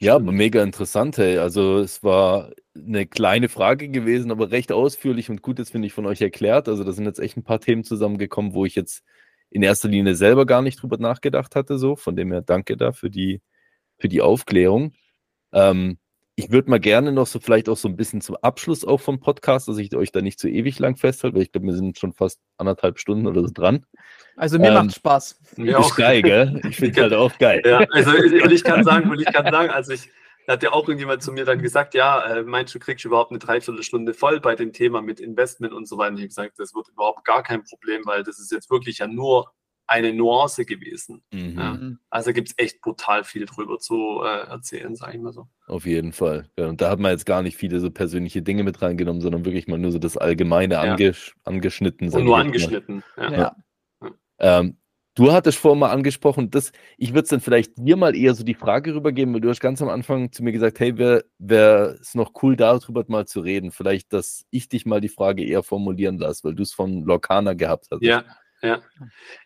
Ja, 0.00 0.14
aber 0.14 0.30
mega 0.30 0.62
interessant, 0.62 1.18
hey. 1.18 1.38
Also 1.38 1.78
es 1.78 2.02
war 2.04 2.52
eine 2.74 3.06
kleine 3.06 3.48
Frage 3.48 3.88
gewesen, 3.88 4.30
aber 4.30 4.50
recht 4.50 4.70
ausführlich 4.70 5.28
und 5.28 5.42
gut, 5.42 5.58
das 5.58 5.70
finde 5.70 5.86
ich 5.86 5.92
von 5.92 6.06
euch 6.06 6.20
erklärt. 6.22 6.68
Also 6.68 6.84
da 6.84 6.92
sind 6.92 7.04
jetzt 7.04 7.18
echt 7.18 7.36
ein 7.36 7.42
paar 7.42 7.60
Themen 7.60 7.82
zusammengekommen, 7.82 8.54
wo 8.54 8.64
ich 8.64 8.76
jetzt 8.76 9.02
in 9.50 9.62
erster 9.62 9.88
Linie 9.88 10.14
selber 10.14 10.46
gar 10.46 10.62
nicht 10.62 10.80
drüber 10.80 10.98
nachgedacht 10.98 11.56
hatte. 11.56 11.78
So, 11.78 11.96
von 11.96 12.14
dem 12.14 12.30
her 12.30 12.42
danke 12.42 12.76
da 12.76 12.92
für 12.92 13.10
die, 13.10 13.42
für 13.98 14.08
die 14.08 14.22
Aufklärung. 14.22 14.92
Ähm, 15.52 15.98
ich 16.38 16.52
würde 16.52 16.70
mal 16.70 16.78
gerne 16.78 17.10
noch 17.10 17.26
so 17.26 17.40
vielleicht 17.40 17.68
auch 17.68 17.76
so 17.76 17.88
ein 17.88 17.96
bisschen 17.96 18.20
zum 18.20 18.36
Abschluss 18.36 18.84
auch 18.84 19.00
vom 19.00 19.18
Podcast, 19.18 19.66
dass 19.66 19.76
ich 19.78 19.92
euch 19.96 20.12
da 20.12 20.20
nicht 20.20 20.38
zu 20.38 20.48
ewig 20.48 20.78
lang 20.78 20.96
festhalte, 20.96 21.34
weil 21.34 21.42
ich 21.42 21.50
glaube, 21.50 21.66
wir 21.66 21.74
sind 21.74 21.98
schon 21.98 22.12
fast 22.12 22.38
anderthalb 22.58 23.00
Stunden 23.00 23.26
oder 23.26 23.42
so 23.42 23.50
dran. 23.52 23.84
Also 24.36 24.56
mir 24.60 24.68
Ähm, 24.68 24.74
macht 24.74 24.94
Spaß. 24.94 25.40
Mir 25.56 25.76
Ist 25.80 25.96
geil, 25.96 26.22
gell? 26.22 26.60
Ich 26.70 26.76
finde 26.76 27.02
halt 27.02 27.14
auch 27.14 27.36
geil. 27.38 27.60
Ja, 27.66 27.78
also 27.90 28.12
und 28.12 28.52
ich 28.52 28.62
kann 28.62 28.84
sagen, 28.84 29.10
und 29.10 29.18
ich 29.20 29.26
kann 29.26 29.50
sagen, 29.50 29.70
also 29.70 29.92
ich 29.92 30.10
da 30.46 30.52
hat 30.52 30.62
ja 30.62 30.72
auch 30.72 30.88
irgendjemand 30.88 31.22
zu 31.24 31.32
mir 31.32 31.44
dann 31.44 31.60
gesagt, 31.60 31.92
ja, 31.94 32.24
äh, 32.24 32.42
meinst 32.44 32.74
du, 32.74 32.78
kriegst 32.78 33.04
du 33.04 33.08
überhaupt 33.08 33.32
eine 33.32 33.40
Dreiviertelstunde 33.40 34.14
voll 34.14 34.40
bei 34.40 34.54
dem 34.54 34.72
Thema 34.72 35.02
mit 35.02 35.20
Investment 35.20 35.74
und 35.74 35.86
so 35.86 35.98
weiter. 35.98 36.12
Und 36.12 36.18
ich 36.18 36.22
habe 36.22 36.28
gesagt, 36.28 36.58
das 36.58 36.74
wird 36.74 36.88
überhaupt 36.88 37.24
gar 37.24 37.42
kein 37.42 37.64
Problem, 37.64 38.00
weil 38.06 38.22
das 38.22 38.38
ist 38.38 38.52
jetzt 38.52 38.70
wirklich 38.70 38.98
ja 38.98 39.08
nur 39.08 39.50
eine 39.88 40.12
Nuance 40.12 40.64
gewesen. 40.64 41.22
Mhm. 41.32 41.54
Ja. 41.58 41.78
Also 42.10 42.32
gibt 42.32 42.48
es 42.50 42.54
echt 42.58 42.80
brutal 42.80 43.24
viel 43.24 43.46
drüber 43.46 43.78
zu 43.78 44.22
äh, 44.22 44.46
erzählen, 44.48 44.94
sage 44.94 45.16
ich 45.16 45.22
mal 45.22 45.32
so. 45.32 45.48
Auf 45.66 45.86
jeden 45.86 46.12
Fall. 46.12 46.48
Ja, 46.58 46.68
und 46.68 46.80
da 46.80 46.90
hat 46.90 47.00
man 47.00 47.10
jetzt 47.10 47.26
gar 47.26 47.42
nicht 47.42 47.56
viele 47.56 47.80
so 47.80 47.90
persönliche 47.90 48.42
Dinge 48.42 48.62
mit 48.62 48.80
reingenommen, 48.82 49.20
sondern 49.20 49.44
wirklich 49.44 49.66
mal 49.66 49.78
nur 49.78 49.90
so 49.90 49.98
das 49.98 50.16
Allgemeine 50.16 50.74
Ja. 50.74 50.82
angesch 50.82 51.34
angeschnitten. 51.44 52.10
Und 52.10 52.24
nur 52.24 52.38
angeschnitten. 52.38 53.02
Ja. 53.16 53.32
Ja. 53.32 53.56
Ähm, 54.38 54.76
Du 55.14 55.32
hattest 55.32 55.58
vorhin 55.58 55.80
mal 55.80 55.90
angesprochen, 55.90 56.48
dass 56.48 56.70
ich 56.96 57.08
würde 57.08 57.24
es 57.24 57.28
dann 57.30 57.40
vielleicht 57.40 57.72
dir 57.76 57.96
mal 57.96 58.14
eher 58.14 58.36
so 58.36 58.44
die 58.44 58.54
Frage 58.54 58.94
rübergeben, 58.94 59.34
weil 59.34 59.40
du 59.40 59.48
hast 59.48 59.58
ganz 59.58 59.82
am 59.82 59.88
Anfang 59.88 60.30
zu 60.30 60.44
mir 60.44 60.52
gesagt, 60.52 60.78
hey, 60.78 60.96
wäre 60.96 61.24
wär 61.40 61.96
es 62.00 62.14
noch 62.14 62.30
cool, 62.40 62.54
darüber 62.54 63.04
mal 63.08 63.26
zu 63.26 63.40
reden. 63.40 63.72
Vielleicht, 63.72 64.12
dass 64.12 64.46
ich 64.50 64.68
dich 64.68 64.86
mal 64.86 65.00
die 65.00 65.08
Frage 65.08 65.44
eher 65.44 65.64
formulieren 65.64 66.18
lasse, 66.18 66.44
weil 66.44 66.54
du 66.54 66.62
es 66.62 66.72
von 66.72 67.02
Lorcana 67.02 67.54
gehabt 67.54 67.88
hast. 67.90 68.00
Ja, 68.00 68.22
ja. 68.62 68.80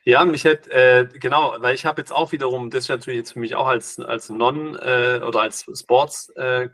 Ja, 0.04 0.24
mich 0.24 0.44
hätte, 0.44 0.70
äh, 0.70 1.06
genau, 1.18 1.54
weil 1.58 1.74
ich 1.74 1.84
habe 1.86 2.00
jetzt 2.00 2.12
auch 2.12 2.32
wiederum, 2.32 2.70
das 2.70 2.84
ist 2.84 2.88
natürlich 2.90 3.18
jetzt 3.18 3.32
für 3.34 3.40
mich 3.40 3.54
auch 3.54 3.66
als, 3.66 3.98
als 4.00 4.30
Non- 4.30 4.76
äh, 4.76 5.20
oder 5.26 5.42
als 5.42 5.64
Sports 5.74 6.30
äh, 6.36 6.68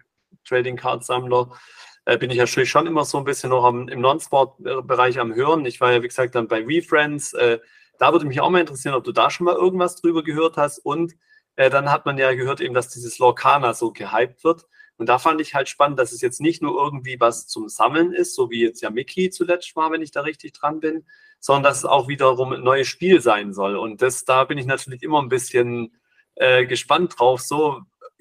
äh, 2.05 2.17
bin 2.19 2.31
ich 2.31 2.39
natürlich 2.39 2.71
schon 2.71 2.87
immer 2.87 3.05
so 3.05 3.19
ein 3.19 3.25
bisschen 3.25 3.51
noch 3.51 3.65
am, 3.65 3.89
im 3.89 4.01
Non-Sport-Bereich 4.01 5.19
am 5.21 5.35
Hören. 5.35 5.67
Ich 5.67 5.81
war 5.81 5.93
ja, 5.93 6.03
wie 6.03 6.09
gesagt, 6.09 6.35
dann 6.35 6.49
bei 6.49 6.67
WeFriends, 6.67 7.35
äh, 7.35 7.59
da 7.99 8.13
würde 8.13 8.27
mich 8.27 8.41
auch 8.41 8.51
mal 8.51 8.61
interessieren, 8.61 8.95
ob 8.95 9.05
du 9.05 9.13
da 9.13 9.31
schon 9.31 9.45
mal 9.45 9.55
irgendwas 9.57 9.97
drüber 9.97 10.23
gehört 10.23 10.57
hast. 10.57 10.79
Und 10.79 11.15
äh, 11.57 11.69
dann 11.71 11.91
hat 11.91 12.07
man 12.07 12.17
ja 12.19 12.33
gehört 12.35 12.61
eben, 12.61 12.75
dass 12.75 12.89
dieses 12.89 13.19
Lorcana 13.19 13.75
so 13.75 13.93
gehypt 13.93 14.45
wird. 14.45 14.67
Und 14.99 15.09
da 15.09 15.19
fand 15.19 15.41
ich 15.41 15.55
halt 15.55 15.69
spannend, 15.69 15.99
dass 15.99 16.13
es 16.13 16.21
jetzt 16.21 16.41
nicht 16.41 16.61
nur 16.61 16.79
irgendwie 16.79 17.19
was 17.19 17.47
zum 17.47 17.69
Sammeln 17.69 18.13
ist, 18.13 18.35
so 18.35 18.51
wie 18.51 18.63
jetzt 18.63 18.83
ja 18.83 18.91
Mickey 18.91 19.31
zuletzt 19.31 19.75
war, 19.77 19.91
wenn 19.91 20.03
ich 20.03 20.11
da 20.11 20.21
richtig 20.21 20.53
dran 20.53 20.81
bin, 20.81 21.07
sondern 21.41 21.63
dass 21.63 21.79
es 21.79 21.85
auch 21.85 22.09
wiederum 22.09 22.53
ein 22.53 22.63
neues 22.63 22.89
Spiel 22.89 23.21
sein 23.21 23.55
soll. 23.55 23.77
Und 23.77 24.03
das, 24.03 24.25
da 24.25 24.45
bin 24.45 24.59
ich 24.59 24.67
natürlich 24.67 25.03
immer 25.03 25.23
ein 25.23 25.29
bisschen 25.31 25.97
äh, 26.35 26.67
gespannt 26.67 27.15
drauf. 27.19 27.41
So, 27.41 27.81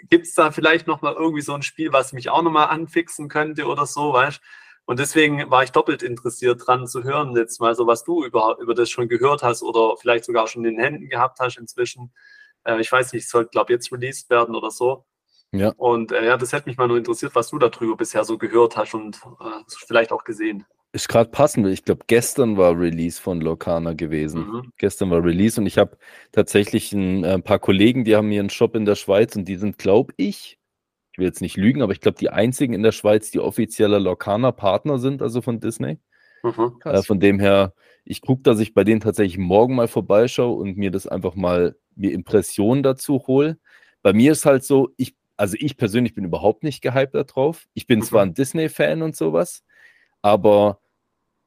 gibt 0.10 0.28
es 0.28 0.36
da 0.36 0.52
vielleicht 0.52 0.88
noch 0.88 1.02
mal 1.02 1.14
irgendwie 1.14 1.42
so 1.42 1.54
ein 1.54 1.64
Spiel, 1.64 1.92
was 1.92 2.14
mich 2.14 2.30
auch 2.30 2.44
noch 2.44 2.52
mal 2.52 2.66
anfixen 2.66 3.28
könnte 3.28 3.66
oder 3.66 3.86
so, 3.86 4.14
weißt 4.14 4.40
und 4.88 5.00
deswegen 5.00 5.52
war 5.52 5.64
ich 5.64 5.74
doppelt 5.74 6.02
interessiert 6.02 6.66
dran 6.66 6.88
zu 6.88 7.04
hören, 7.04 7.36
jetzt 7.36 7.60
mal 7.60 7.76
so, 7.76 7.88
was 7.88 8.06
du 8.06 8.24
über, 8.24 8.58
über 8.62 8.74
das 8.74 8.90
schon 8.90 9.10
gehört 9.10 9.44
hast 9.44 9.62
oder 9.62 9.98
vielleicht 9.98 10.24
sogar 10.24 10.48
schon 10.48 10.64
in 10.64 10.76
den 10.76 10.82
Händen 10.82 11.10
gehabt 11.10 11.40
hast 11.42 11.58
inzwischen. 11.58 12.14
Äh, 12.64 12.80
ich 12.80 12.90
weiß 12.90 13.12
nicht, 13.12 13.26
es 13.26 13.30
soll, 13.30 13.48
glaube 13.48 13.74
jetzt 13.74 13.92
released 13.92 14.30
werden 14.30 14.56
oder 14.56 14.72
so. 14.72 15.06
Ja. 15.52 15.74
Und 15.78 16.12
äh, 16.12 16.26
ja, 16.26 16.38
das 16.38 16.54
hätte 16.54 16.70
mich 16.70 16.78
mal 16.78 16.88
nur 16.88 16.98
interessiert, 16.98 17.36
was 17.36 17.50
du 17.50 17.58
darüber 17.58 17.96
bisher 17.96 18.24
so 18.24 18.38
gehört 18.38 18.78
hast 18.78 18.94
und 18.94 19.18
äh, 19.40 19.64
vielleicht 19.88 20.12
auch 20.12 20.24
gesehen. 20.24 20.66
Ist 20.94 21.10
gerade 21.10 21.30
passend. 21.30 21.68
Ich 21.68 21.84
glaube, 21.84 22.06
gestern 22.08 22.58
war 22.58 22.78
Release 22.78 23.22
von 23.22 23.42
Locana 23.42 23.94
gewesen. 23.94 24.48
Mhm. 24.48 24.72
Gestern 24.78 25.10
war 25.12 25.24
Release 25.24 25.60
und 25.60 25.68
ich 25.68 25.78
habe 25.78 25.98
tatsächlich 26.32 26.92
ein, 26.94 27.24
ein, 27.26 27.40
äh, 27.40 27.42
paar 27.42 27.60
Kollegen, 27.60 28.04
die 28.04 28.16
haben 28.16 28.30
hier 28.32 28.40
einen 28.40 28.50
Shop 28.50 28.76
in 28.76 28.86
der 28.86 28.96
Schweiz 28.96 29.36
und 29.36 29.46
die 29.46 29.58
sind, 29.58 29.78
glaube 29.78 30.14
ich, 30.18 30.60
ich 31.12 31.18
will 31.18 31.26
jetzt 31.26 31.42
nicht 31.42 31.58
lügen, 31.58 31.82
aber 31.82 31.92
ich 31.94 32.00
glaube, 32.00 32.18
die 32.18 32.30
einzigen 32.30 32.74
in 32.74 32.84
der 32.84 32.92
Schweiz, 32.92 33.32
die 33.32 33.40
offizieller 33.40 34.00
Lorcaner-Partner 34.00 35.00
sind, 35.00 35.22
also 35.22 35.42
von 35.42 35.60
Disney. 35.60 36.00
Mhm, 36.44 36.80
äh, 36.86 37.02
von 37.02 37.20
dem 37.20 37.40
her, 37.40 37.74
ich 38.06 38.22
gucke, 38.22 38.44
dass 38.44 38.60
ich 38.60 38.74
bei 38.74 38.84
denen 38.84 39.02
tatsächlich 39.02 39.38
morgen 39.38 39.76
mal 39.76 39.88
vorbeischaue 39.88 40.56
und 40.56 40.78
mir 40.78 40.92
das 40.92 41.08
einfach 41.08 41.36
mal, 41.36 41.76
mir 41.96 42.12
Impressionen 42.12 42.84
dazu 42.84 43.24
hole. 43.28 43.58
Bei 44.04 44.14
mir 44.14 44.32
ist 44.32 44.46
halt 44.46 44.64
so, 44.64 44.90
ich, 44.96 45.16
also 45.38 45.56
ich 45.60 45.78
persönlich 45.78 46.14
bin 46.14 46.26
überhaupt 46.26 46.64
nicht 46.64 46.82
gehypt 46.82 47.14
darauf. 47.14 47.68
Ich 47.74 47.88
bin 47.88 48.00
mhm. 48.00 48.04
zwar 48.04 48.24
ein 48.24 48.34
Disney-Fan 48.34 49.02
und 49.02 49.16
sowas, 49.16 49.64
aber 50.22 50.82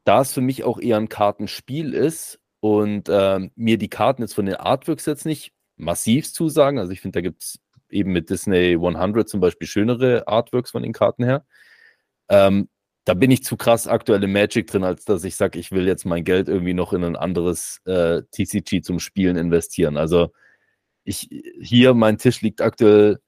da 0.04 0.22
es 0.22 0.32
für 0.32 0.40
mich 0.40 0.64
auch 0.64 0.80
eher 0.80 0.96
ein 0.96 1.08
Kartenspiel 1.08 1.92
ist 1.92 2.40
und 2.60 3.08
äh, 3.08 3.50
mir 3.56 3.78
die 3.78 3.90
Karten 3.90 4.22
jetzt 4.22 4.34
von 4.34 4.46
den 4.46 4.56
Artworks 4.56 5.06
jetzt 5.06 5.26
nicht 5.26 5.52
massiv 5.76 6.32
zusagen, 6.32 6.78
also 6.78 6.92
ich 6.92 7.00
finde, 7.00 7.18
da 7.18 7.20
gibt 7.22 7.42
es 7.42 7.60
eben 7.90 8.12
mit 8.12 8.30
Disney 8.30 8.74
100 8.74 9.28
zum 9.28 9.40
Beispiel 9.40 9.66
schönere 9.66 10.26
Artworks 10.28 10.70
von 10.70 10.82
den 10.82 10.92
Karten 10.92 11.24
her. 11.24 11.44
Ähm, 12.28 12.68
da 13.04 13.14
bin 13.14 13.30
ich 13.30 13.42
zu 13.42 13.56
krass 13.56 13.88
aktuelle 13.88 14.28
Magic 14.28 14.68
drin, 14.68 14.84
als 14.84 15.04
dass 15.04 15.24
ich 15.24 15.34
sage, 15.34 15.58
ich 15.58 15.72
will 15.72 15.86
jetzt 15.86 16.04
mein 16.04 16.22
Geld 16.22 16.48
irgendwie 16.48 16.74
noch 16.74 16.92
in 16.92 17.02
ein 17.02 17.16
anderes 17.16 17.80
äh, 17.86 18.22
TCG 18.30 18.82
zum 18.82 19.00
Spielen 19.00 19.36
investieren. 19.36 19.96
Also 19.96 20.32
ich 21.04 21.28
hier, 21.60 21.94
mein 21.94 22.18
Tisch 22.18 22.42
liegt 22.42 22.60
aktuell 22.60 23.18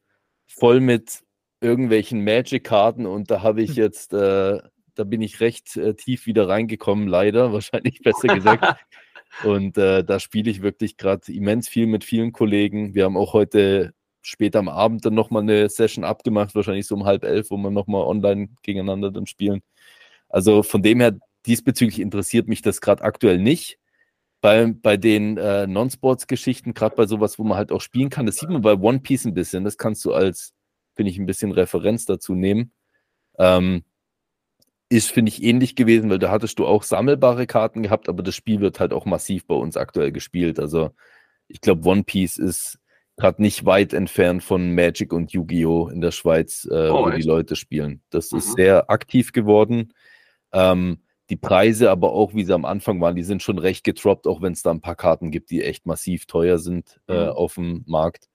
voll 0.47 0.81
mit 0.81 1.23
irgendwelchen 1.60 2.24
Magic-Karten 2.24 3.06
und 3.06 3.31
da 3.31 3.43
habe 3.43 3.62
ich 3.62 3.70
hm. 3.70 3.77
jetzt, 3.77 4.12
äh, 4.12 4.60
da 4.94 5.05
bin 5.05 5.23
ich 5.23 5.40
recht 5.40 5.77
äh, 5.77 5.94
tief 5.94 6.27
wieder 6.27 6.48
reingekommen, 6.48 7.06
leider, 7.06 7.52
wahrscheinlich 7.52 8.01
besser 8.02 8.28
gesagt. 8.28 8.85
und 9.44 9.78
äh, 9.78 10.05
da 10.05 10.20
spiele 10.20 10.51
ich 10.51 10.62
wirklich 10.62 10.97
gerade 10.97 11.32
immens 11.32 11.69
viel 11.69 11.86
mit 11.86 12.05
vielen 12.05 12.32
Kollegen. 12.32 12.94
Wir 12.94 13.05
haben 13.05 13.16
auch 13.16 13.32
heute 13.32 13.94
später 14.23 14.60
am 14.60 14.69
Abend 14.69 15.05
dann 15.05 15.14
nochmal 15.14 15.43
eine 15.43 15.69
Session 15.69 16.05
abgemacht, 16.05 16.55
wahrscheinlich 16.55 16.86
so 16.86 16.94
um 16.94 17.05
halb 17.05 17.24
elf, 17.24 17.51
wo 17.51 17.56
wir 17.56 17.70
nochmal 17.70 18.05
online 18.05 18.51
gegeneinander 18.62 19.10
dann 19.10 19.27
spielen. 19.27 19.62
Also 20.28 20.62
von 20.62 20.82
dem 20.82 21.01
her, 21.01 21.19
diesbezüglich 21.47 22.01
interessiert 22.01 22.48
mich 22.48 22.62
das 22.62 22.81
gerade 22.81 23.02
aktuell 23.02 23.39
nicht. 23.39 23.78
Bei, 24.43 24.66
bei 24.66 24.98
den 24.98 25.39
äh, 25.39 25.66
Non-Sports-Geschichten, 25.66 26.74
gerade 26.74 26.97
bei 26.97 27.06
sowas, 27.06 27.39
wo 27.39 27.44
man 27.44 27.56
halt 27.56 27.73
auch 27.73 27.81
spielen 27.81 28.10
kann, 28.10 28.27
das 28.27 28.36
sieht 28.36 28.51
man 28.51 28.60
bei 28.60 28.74
One 28.74 28.98
Piece 28.98 29.24
ein 29.24 29.35
bisschen, 29.35 29.64
das 29.64 29.78
kannst 29.78 30.05
du 30.05 30.12
als, 30.12 30.52
finde 30.94 31.10
ich, 31.10 31.19
ein 31.19 31.27
bisschen 31.27 31.52
Referenz 31.52 32.05
dazu 32.05 32.35
nehmen. 32.35 32.73
Ähm, 33.39 33.85
ist, 34.90 35.10
finde 35.10 35.31
ich, 35.31 35.43
ähnlich 35.43 35.74
gewesen, 35.74 36.10
weil 36.10 36.19
da 36.19 36.31
hattest 36.31 36.59
du 36.59 36.66
auch 36.66 36.82
sammelbare 36.82 37.47
Karten 37.47 37.82
gehabt, 37.82 38.10
aber 38.10 38.23
das 38.23 38.35
Spiel 38.35 38.60
wird 38.60 38.78
halt 38.78 38.93
auch 38.93 39.06
massiv 39.06 39.47
bei 39.47 39.55
uns 39.55 39.78
aktuell 39.78 40.12
gespielt. 40.12 40.60
Also 40.60 40.90
ich 41.48 41.62
glaube, 41.62 41.89
One 41.89 42.02
Piece 42.02 42.36
ist 42.36 42.78
gerade 43.16 43.40
nicht 43.40 43.64
weit 43.64 43.93
entfernt 43.93 44.43
von 44.43 44.74
Magic 44.74 45.12
und 45.12 45.32
Yu-Gi-Oh! 45.32 45.89
in 45.89 46.01
der 46.01 46.10
Schweiz, 46.10 46.69
äh, 46.70 46.89
oh, 46.90 47.05
wo 47.05 47.09
echt? 47.09 47.23
die 47.23 47.28
Leute 47.28 47.56
spielen. 47.56 48.02
Das 48.10 48.32
mhm. 48.32 48.39
ist 48.39 48.52
sehr 48.55 48.90
aktiv 48.90 49.32
geworden. 49.32 49.94
Ähm, 50.52 50.98
die 51.33 51.37
Preise 51.37 51.91
aber 51.91 52.13
auch, 52.13 52.35
wie 52.35 52.45
sie 52.45 52.53
am 52.53 52.67
Anfang 52.67 53.01
waren, 53.01 53.17
die 53.17 53.23
sind 53.23 53.43
schon 53.43 53.59
recht 53.59 53.85
getroppt, 53.85 54.27
auch 54.27 54.43
wenn 54.43 54.53
es 54.53 54.61
da 54.61 54.71
ein 54.71 54.83
paar 54.83 54.97
Karten 54.97 55.31
gibt, 55.31 55.51
die 55.51 55.63
echt 55.63 55.87
massiv 55.87 56.27
teuer 56.27 56.59
sind 56.59 57.01
äh, 57.09 57.25
mhm. 57.25 57.31
auf 57.31 57.55
dem 57.55 57.85
Markt. 57.87 58.29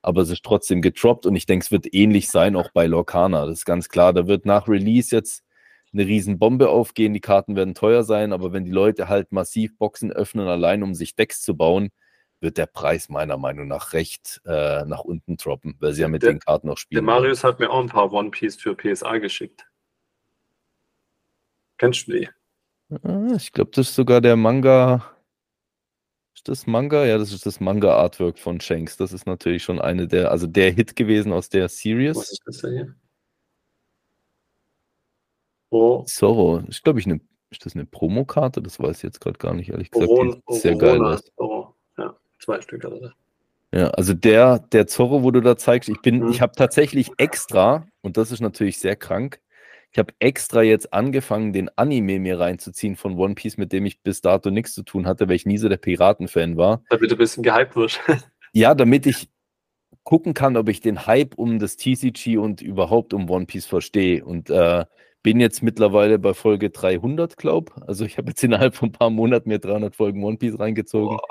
Aber 0.00 0.22
es 0.22 0.30
ist 0.30 0.44
trotzdem 0.44 0.80
getroppt 0.80 1.26
und 1.26 1.34
ich 1.34 1.46
denke, 1.46 1.64
es 1.64 1.72
wird 1.72 1.92
ähnlich 1.92 2.28
sein 2.28 2.54
auch 2.54 2.70
bei 2.70 2.86
Lorcana. 2.86 3.46
Das 3.46 3.58
ist 3.58 3.64
ganz 3.64 3.88
klar. 3.88 4.12
Da 4.12 4.28
wird 4.28 4.46
nach 4.46 4.68
Release 4.68 5.12
jetzt 5.12 5.42
eine 5.92 6.06
riesen 6.06 6.38
Bombe 6.38 6.68
aufgehen, 6.68 7.14
die 7.14 7.20
Karten 7.20 7.56
werden 7.56 7.74
teuer 7.74 8.04
sein, 8.04 8.32
aber 8.32 8.52
wenn 8.52 8.64
die 8.64 8.70
Leute 8.70 9.08
halt 9.08 9.32
massiv 9.32 9.76
Boxen 9.76 10.12
öffnen, 10.12 10.46
allein 10.46 10.84
um 10.84 10.94
sich 10.94 11.16
Decks 11.16 11.40
zu 11.40 11.56
bauen, 11.56 11.88
wird 12.40 12.58
der 12.58 12.66
Preis 12.66 13.08
meiner 13.08 13.38
Meinung 13.38 13.66
nach 13.66 13.92
recht 13.92 14.40
äh, 14.46 14.84
nach 14.84 15.00
unten 15.00 15.36
droppen, 15.36 15.74
weil 15.80 15.94
sie 15.94 16.02
ja 16.02 16.08
mit 16.08 16.22
der, 16.22 16.34
den 16.34 16.38
Karten 16.38 16.68
noch 16.68 16.78
spielen. 16.78 17.04
Der 17.04 17.12
Marius 17.12 17.42
hat 17.42 17.58
mir 17.58 17.70
auch 17.70 17.80
ein 17.80 17.88
paar 17.88 18.12
One 18.12 18.30
Piece 18.30 18.54
für 18.54 18.76
PSA 18.76 19.18
geschickt. 19.18 19.66
Kennst 21.78 22.06
du 22.06 22.12
die? 22.12 22.28
Ah, 22.90 23.34
ich 23.36 23.52
glaube, 23.52 23.70
das 23.74 23.88
ist 23.88 23.94
sogar 23.94 24.20
der 24.20 24.36
Manga. 24.36 25.04
Ist 26.34 26.48
das 26.48 26.66
Manga? 26.66 27.04
Ja, 27.04 27.18
das 27.18 27.32
ist 27.32 27.46
das 27.46 27.60
Manga-Artwork 27.60 28.38
von 28.38 28.60
Shanks. 28.60 28.96
Das 28.96 29.12
ist 29.12 29.26
natürlich 29.26 29.64
schon 29.64 29.80
eine 29.80 30.06
der, 30.06 30.30
also 30.30 30.46
der 30.46 30.70
Hit 30.72 30.94
gewesen 30.94 31.32
aus 31.32 31.48
der 31.48 31.68
Series. 31.68 32.16
Was 32.16 32.32
ist 32.32 32.42
das 32.46 32.58
denn 32.58 32.72
hier? 32.72 32.94
Oh. 35.70 36.04
Zorro. 36.04 36.58
Ist, 36.68 36.84
glaube 36.84 37.00
ich, 37.00 37.06
eine, 37.06 37.20
ist 37.50 37.66
das 37.66 37.74
eine 37.74 37.86
Promokarte? 37.86 38.62
Das 38.62 38.78
weiß 38.78 38.98
ich 38.98 39.02
jetzt 39.02 39.20
gerade 39.20 39.38
gar 39.38 39.54
nicht, 39.54 39.70
ehrlich 39.70 39.90
gesagt. 39.90 40.10
Oron, 40.10 40.42
die 40.48 40.54
sehr 40.54 40.76
geil 40.76 41.04
aus. 41.04 41.22
Oh. 41.36 41.66
Zwei 42.38 42.60
Stück 42.60 42.84
oder 42.84 43.14
Ja, 43.72 43.88
also 43.90 44.14
der, 44.14 44.58
der 44.58 44.86
Zorro, 44.86 45.22
wo 45.22 45.30
du 45.30 45.40
da 45.40 45.56
zeigst, 45.56 45.88
ich 45.88 46.00
bin, 46.02 46.20
mhm. 46.20 46.28
ich 46.28 46.40
habe 46.40 46.52
tatsächlich 46.54 47.10
extra, 47.16 47.86
und 48.02 48.16
das 48.16 48.30
ist 48.30 48.40
natürlich 48.40 48.78
sehr 48.78 48.94
krank, 48.94 49.40
ich 49.96 49.98
habe 49.98 50.12
extra 50.18 50.60
jetzt 50.60 50.92
angefangen, 50.92 51.54
den 51.54 51.70
Anime 51.74 52.18
mir 52.18 52.38
reinzuziehen 52.38 52.96
von 52.96 53.16
One 53.16 53.34
Piece, 53.34 53.56
mit 53.56 53.72
dem 53.72 53.86
ich 53.86 54.02
bis 54.02 54.20
dato 54.20 54.50
nichts 54.50 54.74
zu 54.74 54.82
tun 54.82 55.06
hatte, 55.06 55.26
weil 55.26 55.36
ich 55.36 55.46
nie 55.46 55.56
so 55.56 55.70
der 55.70 55.78
Piraten-Fan 55.78 56.58
war. 56.58 56.82
Damit 56.90 57.10
du 57.10 57.14
ein 57.14 57.18
bisschen 57.18 57.42
gehypt 57.42 57.76
wirst. 57.76 57.98
ja, 58.52 58.74
damit 58.74 59.06
ich 59.06 59.30
gucken 60.02 60.34
kann, 60.34 60.58
ob 60.58 60.68
ich 60.68 60.82
den 60.82 61.06
Hype 61.06 61.38
um 61.38 61.58
das 61.58 61.78
TCG 61.78 62.36
und 62.36 62.60
überhaupt 62.60 63.14
um 63.14 63.30
One 63.30 63.46
Piece 63.46 63.64
verstehe. 63.64 64.22
Und 64.22 64.50
äh, 64.50 64.84
bin 65.22 65.40
jetzt 65.40 65.62
mittlerweile 65.62 66.18
bei 66.18 66.34
Folge 66.34 66.68
300, 66.68 67.38
glaube 67.38 67.72
Also 67.86 68.04
ich 68.04 68.18
habe 68.18 68.28
jetzt 68.28 68.44
innerhalb 68.44 68.74
von 68.74 68.90
ein 68.90 68.92
paar 68.92 69.08
Monaten 69.08 69.48
mir 69.48 69.60
300 69.60 69.96
Folgen 69.96 70.22
One 70.22 70.36
Piece 70.36 70.58
reingezogen. 70.58 71.16
Boah. 71.16 71.26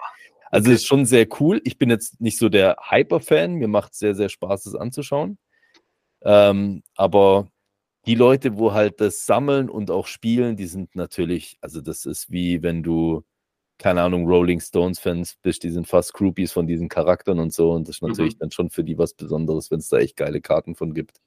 Also 0.50 0.72
ist 0.72 0.88
schon 0.88 1.06
sehr 1.06 1.28
cool. 1.40 1.62
Ich 1.66 1.78
bin 1.78 1.92
jetzt 1.92 2.20
nicht 2.20 2.40
so 2.40 2.50
der 2.50 2.78
Hyper-Fan. 2.90 3.54
Mir 3.54 3.68
macht 3.68 3.94
es 3.94 4.00
sehr, 4.00 4.16
sehr 4.16 4.30
Spaß, 4.30 4.66
es 4.66 4.74
anzuschauen. 4.74 5.38
Ähm, 6.24 6.82
aber 6.96 7.52
die 8.06 8.16
Leute, 8.16 8.58
wo 8.58 8.74
halt 8.74 9.02
das 9.02 9.26
sammeln 9.26 9.70
und 9.70 9.90
auch 9.92 10.08
spielen, 10.08 10.56
die 10.56 10.68
sind 10.68 10.96
natürlich, 10.96 11.58
also 11.62 11.82
das 11.82 12.06
ist 12.06 12.32
wie 12.32 12.62
wenn 12.62 12.84
du, 12.84 13.24
keine 13.78 14.04
Ahnung, 14.04 14.28
Rolling 14.28 14.60
Stones-Fans 14.60 15.38
bist, 15.42 15.64
die 15.64 15.72
sind 15.72 15.88
fast 15.88 16.14
Groupies 16.14 16.52
von 16.52 16.68
diesen 16.68 16.88
Charakteren 16.88 17.40
und 17.40 17.54
so. 17.54 17.72
Und 17.72 17.88
das 17.88 17.98
ist 17.98 18.02
natürlich 18.02 18.36
mhm. 18.36 18.40
dann 18.40 18.52
schon 18.52 18.70
für 18.70 18.84
die 18.84 18.98
was 18.98 19.14
Besonderes, 19.14 19.72
wenn 19.72 19.80
es 19.80 19.90
da 19.90 19.98
echt 19.98 20.16
geile 20.16 20.42
Karten 20.42 20.76
von 20.76 20.94
gibt. 20.94 21.20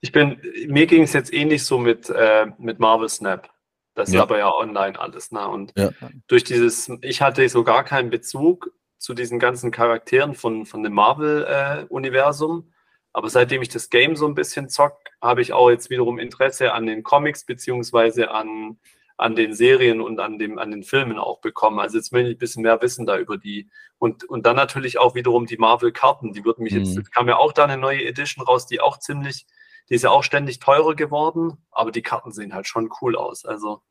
Ich 0.00 0.12
bin, 0.12 0.40
mir 0.68 0.86
ging 0.86 1.02
es 1.02 1.12
jetzt 1.12 1.32
ähnlich 1.32 1.64
so 1.64 1.78
mit, 1.78 2.08
äh, 2.08 2.46
mit 2.58 2.78
Marvel 2.78 3.08
Snap. 3.08 3.50
Das 3.94 4.12
ja. 4.12 4.20
ist 4.20 4.22
aber 4.22 4.38
ja 4.38 4.50
online 4.50 4.98
alles. 4.98 5.30
Ne? 5.32 5.46
Und 5.46 5.72
ja. 5.76 5.90
durch 6.26 6.44
dieses, 6.44 6.90
ich 7.02 7.20
hatte 7.20 7.46
so 7.48 7.64
gar 7.64 7.84
keinen 7.84 8.08
Bezug 8.08 8.72
zu 8.96 9.12
diesen 9.14 9.38
ganzen 9.38 9.70
Charakteren 9.70 10.34
von, 10.34 10.64
von 10.64 10.82
dem 10.82 10.94
Marvel-Universum. 10.94 12.66
Äh, 12.66 12.79
aber 13.12 13.28
seitdem 13.28 13.62
ich 13.62 13.68
das 13.68 13.90
Game 13.90 14.16
so 14.16 14.26
ein 14.26 14.34
bisschen 14.34 14.68
zock, 14.68 14.98
habe 15.20 15.42
ich 15.42 15.52
auch 15.52 15.70
jetzt 15.70 15.90
wiederum 15.90 16.18
Interesse 16.18 16.72
an 16.72 16.86
den 16.86 17.02
Comics 17.02 17.44
beziehungsweise 17.44 18.30
an, 18.30 18.78
an 19.16 19.34
den 19.34 19.52
Serien 19.52 20.00
und 20.00 20.20
an, 20.20 20.38
dem, 20.38 20.58
an 20.58 20.70
den 20.70 20.84
Filmen 20.84 21.18
auch 21.18 21.40
bekommen. 21.40 21.80
Also 21.80 21.96
jetzt 21.96 22.12
möchte 22.12 22.30
ich 22.30 22.36
ein 22.36 22.38
bisschen 22.38 22.62
mehr 22.62 22.80
wissen 22.80 23.06
da 23.06 23.18
über 23.18 23.36
die. 23.36 23.68
Und, 23.98 24.24
und 24.24 24.46
dann 24.46 24.56
natürlich 24.56 24.98
auch 24.98 25.14
wiederum 25.14 25.46
die 25.46 25.58
Marvel-Karten. 25.58 26.32
Die 26.32 26.44
würden 26.44 26.62
mich 26.62 26.72
mhm. 26.72 26.84
jetzt, 26.84 27.12
kam 27.12 27.28
ja 27.28 27.36
auch 27.36 27.52
da 27.52 27.64
eine 27.64 27.76
neue 27.76 28.04
Edition 28.04 28.44
raus, 28.44 28.66
die 28.66 28.80
auch 28.80 28.98
ziemlich, 28.98 29.46
die 29.88 29.94
ist 29.94 30.02
ja 30.02 30.10
auch 30.10 30.22
ständig 30.22 30.60
teurer 30.60 30.94
geworden, 30.94 31.58
aber 31.72 31.90
die 31.90 32.02
Karten 32.02 32.30
sehen 32.30 32.54
halt 32.54 32.68
schon 32.68 32.90
cool 33.00 33.16
aus. 33.16 33.44
Also. 33.44 33.82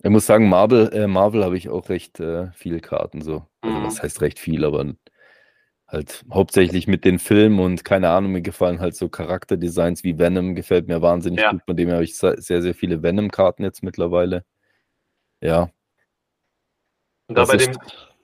Ich 0.00 0.10
muss 0.10 0.26
sagen, 0.26 0.48
Marvel, 0.48 0.92
äh, 0.92 1.08
Marvel 1.08 1.44
habe 1.44 1.56
ich 1.56 1.68
auch 1.68 1.88
recht 1.88 2.20
äh, 2.20 2.52
viele 2.52 2.80
Karten 2.80 3.20
so. 3.20 3.44
Also, 3.62 3.76
mhm. 3.76 3.84
Was 3.84 4.00
heißt 4.00 4.20
recht 4.20 4.38
viel, 4.38 4.64
aber 4.64 4.94
halt 5.88 6.24
hauptsächlich 6.30 6.86
mit 6.86 7.04
den 7.04 7.18
Filmen 7.18 7.58
und 7.58 7.84
keine 7.84 8.10
Ahnung, 8.10 8.32
mir 8.32 8.42
gefallen 8.42 8.80
halt 8.80 8.94
so 8.94 9.08
Charakterdesigns 9.08 10.04
wie 10.04 10.18
Venom, 10.18 10.54
gefällt 10.54 10.86
mir 10.86 11.00
wahnsinnig 11.00 11.40
ja. 11.40 11.50
gut. 11.50 11.62
Von 11.64 11.76
dem 11.76 11.90
habe 11.90 12.04
ich 12.04 12.16
sehr, 12.16 12.36
sehr 12.38 12.74
viele 12.74 13.02
Venom-Karten 13.02 13.64
jetzt 13.64 13.82
mittlerweile. 13.82 14.44
Ja. 15.40 15.70
Und 17.26 17.38
da 17.38 17.46
bei 17.46 17.56
dem, 17.56 17.78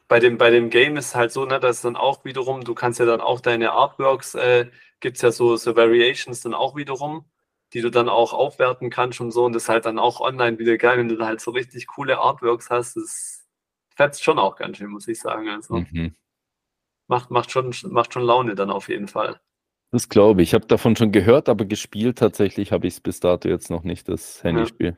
bei, 0.08 0.20
dem, 0.20 0.36
bei 0.38 0.50
dem 0.50 0.68
Game 0.68 0.96
ist 0.96 1.14
halt 1.14 1.32
so, 1.32 1.46
ne, 1.46 1.58
dass 1.58 1.80
dann 1.80 1.96
auch 1.96 2.24
wiederum, 2.24 2.64
du 2.64 2.74
kannst 2.74 3.00
ja 3.00 3.06
dann 3.06 3.22
auch 3.22 3.40
deine 3.40 3.72
Artworks, 3.72 4.34
äh, 4.34 4.66
gibt 5.00 5.16
es 5.16 5.22
ja 5.22 5.32
so, 5.32 5.56
so 5.56 5.74
Variations 5.74 6.42
dann 6.42 6.54
auch 6.54 6.76
wiederum, 6.76 7.24
die 7.72 7.80
du 7.80 7.90
dann 7.90 8.10
auch 8.10 8.34
aufwerten 8.34 8.90
kannst 8.90 9.20
und 9.20 9.30
so. 9.30 9.44
Und 9.44 9.54
das 9.54 9.64
ist 9.64 9.68
halt 9.70 9.86
dann 9.86 9.98
auch 9.98 10.20
online 10.20 10.58
wieder 10.58 10.76
geil, 10.76 10.98
wenn 10.98 11.08
du 11.08 11.16
da 11.16 11.26
halt 11.26 11.40
so 11.40 11.50
richtig 11.50 11.86
coole 11.86 12.18
Artworks 12.18 12.68
hast. 12.68 12.96
Das 12.96 13.46
fetzt 13.96 14.22
schon 14.22 14.38
auch 14.38 14.56
ganz 14.56 14.76
schön, 14.76 14.90
muss 14.90 15.08
ich 15.08 15.18
sagen. 15.18 15.48
Also. 15.48 15.78
Mhm 15.78 16.14
macht, 17.08 17.30
macht, 17.30 17.50
schon, 17.50 17.72
macht 17.90 18.12
schon 18.12 18.22
Laune 18.22 18.54
dann 18.54 18.70
auf 18.70 18.88
jeden 18.88 19.08
Fall. 19.08 19.40
Das 19.90 20.08
glaube 20.08 20.42
ich. 20.42 20.50
Ich 20.50 20.54
habe 20.54 20.66
davon 20.66 20.96
schon 20.96 21.12
gehört, 21.12 21.48
aber 21.48 21.64
gespielt 21.64 22.18
tatsächlich 22.18 22.72
habe 22.72 22.86
ich 22.86 22.94
es 22.94 23.00
bis 23.00 23.20
dato 23.20 23.48
jetzt 23.48 23.70
noch 23.70 23.84
nicht, 23.84 24.08
das 24.08 24.42
Handyspiel. 24.42 24.96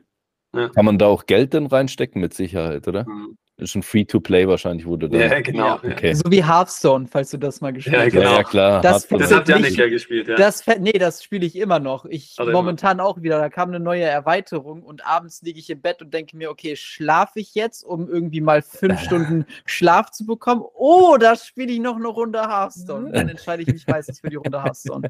Ja. 0.53 0.61
Ja. 0.61 0.69
Kann 0.69 0.85
man 0.85 0.97
da 0.97 1.07
auch 1.07 1.25
Geld 1.25 1.53
denn 1.53 1.67
reinstecken? 1.67 2.21
Mit 2.21 2.33
Sicherheit, 2.33 2.87
oder? 2.87 3.07
Mhm. 3.07 3.37
Ist 3.59 3.73
ein 3.73 3.81
Free-to-Play 3.81 4.47
wahrscheinlich, 4.47 4.85
wurde 4.85 5.09
da. 5.09 5.17
Ja, 5.17 5.41
genau. 5.41 5.77
Okay. 5.77 6.13
So 6.13 6.29
wie 6.29 6.45
Hearthstone, 6.45 7.07
falls 7.09 7.31
du 7.31 7.37
das 7.37 7.59
mal 7.59 7.73
gespielt 7.73 7.97
hast. 7.97 8.13
Ja, 8.13 8.21
genau. 8.21 8.37
ja, 8.37 8.43
klar. 8.43 8.81
Das, 8.81 9.07
das 9.07 9.33
hat 9.33 9.49
Janik 9.49 9.75
ja 9.75 9.89
gespielt, 9.89 10.27
ja. 10.27 10.35
Das, 10.35 10.63
nee, 10.79 10.91
das 10.91 11.23
spiele 11.23 11.43
ich 11.43 11.55
immer 11.55 11.79
noch. 11.79 12.05
Ich 12.05 12.35
also 12.37 12.51
momentan 12.51 12.99
immer. 12.99 13.07
auch 13.07 13.19
wieder. 13.23 13.39
Da 13.39 13.49
kam 13.49 13.69
eine 13.69 13.79
neue 13.79 14.03
Erweiterung 14.03 14.83
und 14.83 15.07
abends 15.07 15.41
liege 15.41 15.57
ich 15.59 15.71
im 15.71 15.81
Bett 15.81 16.03
und 16.03 16.13
denke 16.13 16.37
mir, 16.37 16.51
okay, 16.51 16.75
schlafe 16.75 17.39
ich 17.39 17.55
jetzt, 17.55 17.83
um 17.83 18.07
irgendwie 18.07 18.41
mal 18.41 18.61
fünf 18.61 18.99
Stunden 19.03 19.47
Schlaf 19.65 20.11
zu 20.11 20.27
bekommen? 20.27 20.61
Oder 20.75 21.35
spiele 21.35 21.71
ich 21.71 21.79
noch 21.79 21.95
eine 21.95 22.09
Runde 22.09 22.39
Hearthstone? 22.39 23.11
Dann 23.11 23.27
entscheide 23.27 23.63
ich 23.63 23.69
mich 23.69 23.87
meistens 23.87 24.19
für 24.19 24.29
die 24.29 24.35
Runde 24.35 24.61
Hearthstone. 24.63 25.09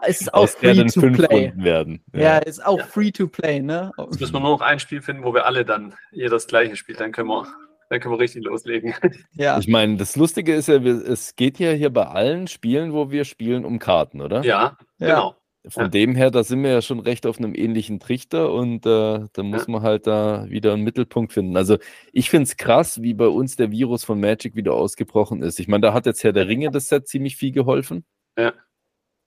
Es 0.00 0.20
ist 0.22 0.32
auch 0.32 0.48
free 0.48 0.86
to 0.86 1.00
play. 1.02 1.52
Werden. 1.54 2.02
Ja. 2.14 2.20
ja, 2.20 2.38
ist 2.38 2.64
auch 2.64 2.80
free 2.80 3.10
to 3.10 3.28
play, 3.28 3.60
ne? 3.60 3.92
Jetzt 3.98 4.20
müssen 4.20 4.32
wir 4.32 4.40
nur 4.40 4.52
noch 4.52 4.62
ein 4.62 4.78
Spiel 4.78 5.02
finden, 5.02 5.22
wo 5.22 5.34
wir 5.34 5.44
alle 5.44 5.66
dann 5.66 5.92
jeder 6.12 6.30
das 6.30 6.46
gleiche 6.46 6.76
spielt. 6.76 6.98
Dann 6.98 7.12
können 7.12 7.28
wir 7.28 7.41
dann 7.92 8.00
können 8.00 8.14
wir 8.14 8.20
richtig 8.20 8.44
loslegen. 8.44 8.94
Ja. 9.34 9.58
Ich 9.58 9.68
meine, 9.68 9.96
das 9.96 10.16
Lustige 10.16 10.54
ist 10.54 10.68
ja, 10.68 10.76
es 10.76 11.36
geht 11.36 11.58
ja 11.58 11.72
hier 11.72 11.90
bei 11.90 12.06
allen 12.06 12.46
Spielen, 12.48 12.92
wo 12.92 13.10
wir 13.10 13.24
spielen, 13.24 13.64
um 13.66 13.78
Karten, 13.78 14.22
oder? 14.22 14.42
Ja, 14.44 14.78
genau. 14.98 15.36
Von 15.68 15.84
ja. 15.84 15.88
dem 15.88 16.14
her, 16.14 16.30
da 16.30 16.42
sind 16.42 16.62
wir 16.62 16.70
ja 16.70 16.82
schon 16.82 17.00
recht 17.00 17.26
auf 17.26 17.38
einem 17.38 17.54
ähnlichen 17.54 18.00
Trichter 18.00 18.52
und 18.52 18.86
äh, 18.86 19.26
da 19.32 19.42
muss 19.42 19.66
ja. 19.66 19.72
man 19.72 19.82
halt 19.82 20.06
da 20.06 20.46
wieder 20.48 20.72
einen 20.72 20.84
Mittelpunkt 20.84 21.32
finden. 21.32 21.56
Also 21.56 21.76
ich 22.12 22.30
finde 22.30 22.44
es 22.44 22.56
krass, 22.56 23.02
wie 23.02 23.14
bei 23.14 23.28
uns 23.28 23.56
der 23.56 23.70
Virus 23.70 24.04
von 24.04 24.18
Magic 24.18 24.56
wieder 24.56 24.72
ausgebrochen 24.72 25.42
ist. 25.42 25.60
Ich 25.60 25.68
meine, 25.68 25.82
da 25.82 25.92
hat 25.92 26.06
jetzt 26.06 26.24
Herr 26.24 26.32
der 26.32 26.48
Ringe 26.48 26.70
das 26.70 26.88
Set 26.88 27.06
ziemlich 27.06 27.36
viel 27.36 27.52
geholfen. 27.52 28.04
Ja. 28.38 28.54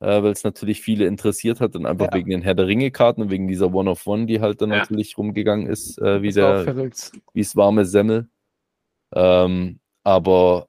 Äh, 0.01 0.23
Weil 0.23 0.31
es 0.31 0.43
natürlich 0.43 0.81
viele 0.81 1.05
interessiert 1.05 1.61
hat 1.61 1.75
und 1.75 1.85
einfach 1.85 2.07
ja. 2.07 2.15
wegen 2.15 2.31
den 2.31 2.41
Herr 2.41 2.55
der 2.55 2.67
Ringe-Karten 2.67 3.21
und 3.21 3.29
wegen 3.29 3.47
dieser 3.47 3.73
One-of-One, 3.73 4.25
die 4.25 4.41
halt 4.41 4.61
dann 4.61 4.69
natürlich 4.69 5.17
rumgegangen 5.17 5.67
ist, 5.67 6.01
äh, 6.01 6.21
wie, 6.21 6.31
der, 6.31 6.65
wie 7.33 7.39
es 7.39 7.55
warme 7.55 7.85
Semmel. 7.85 8.27
Ähm, 9.13 9.79
aber 10.03 10.67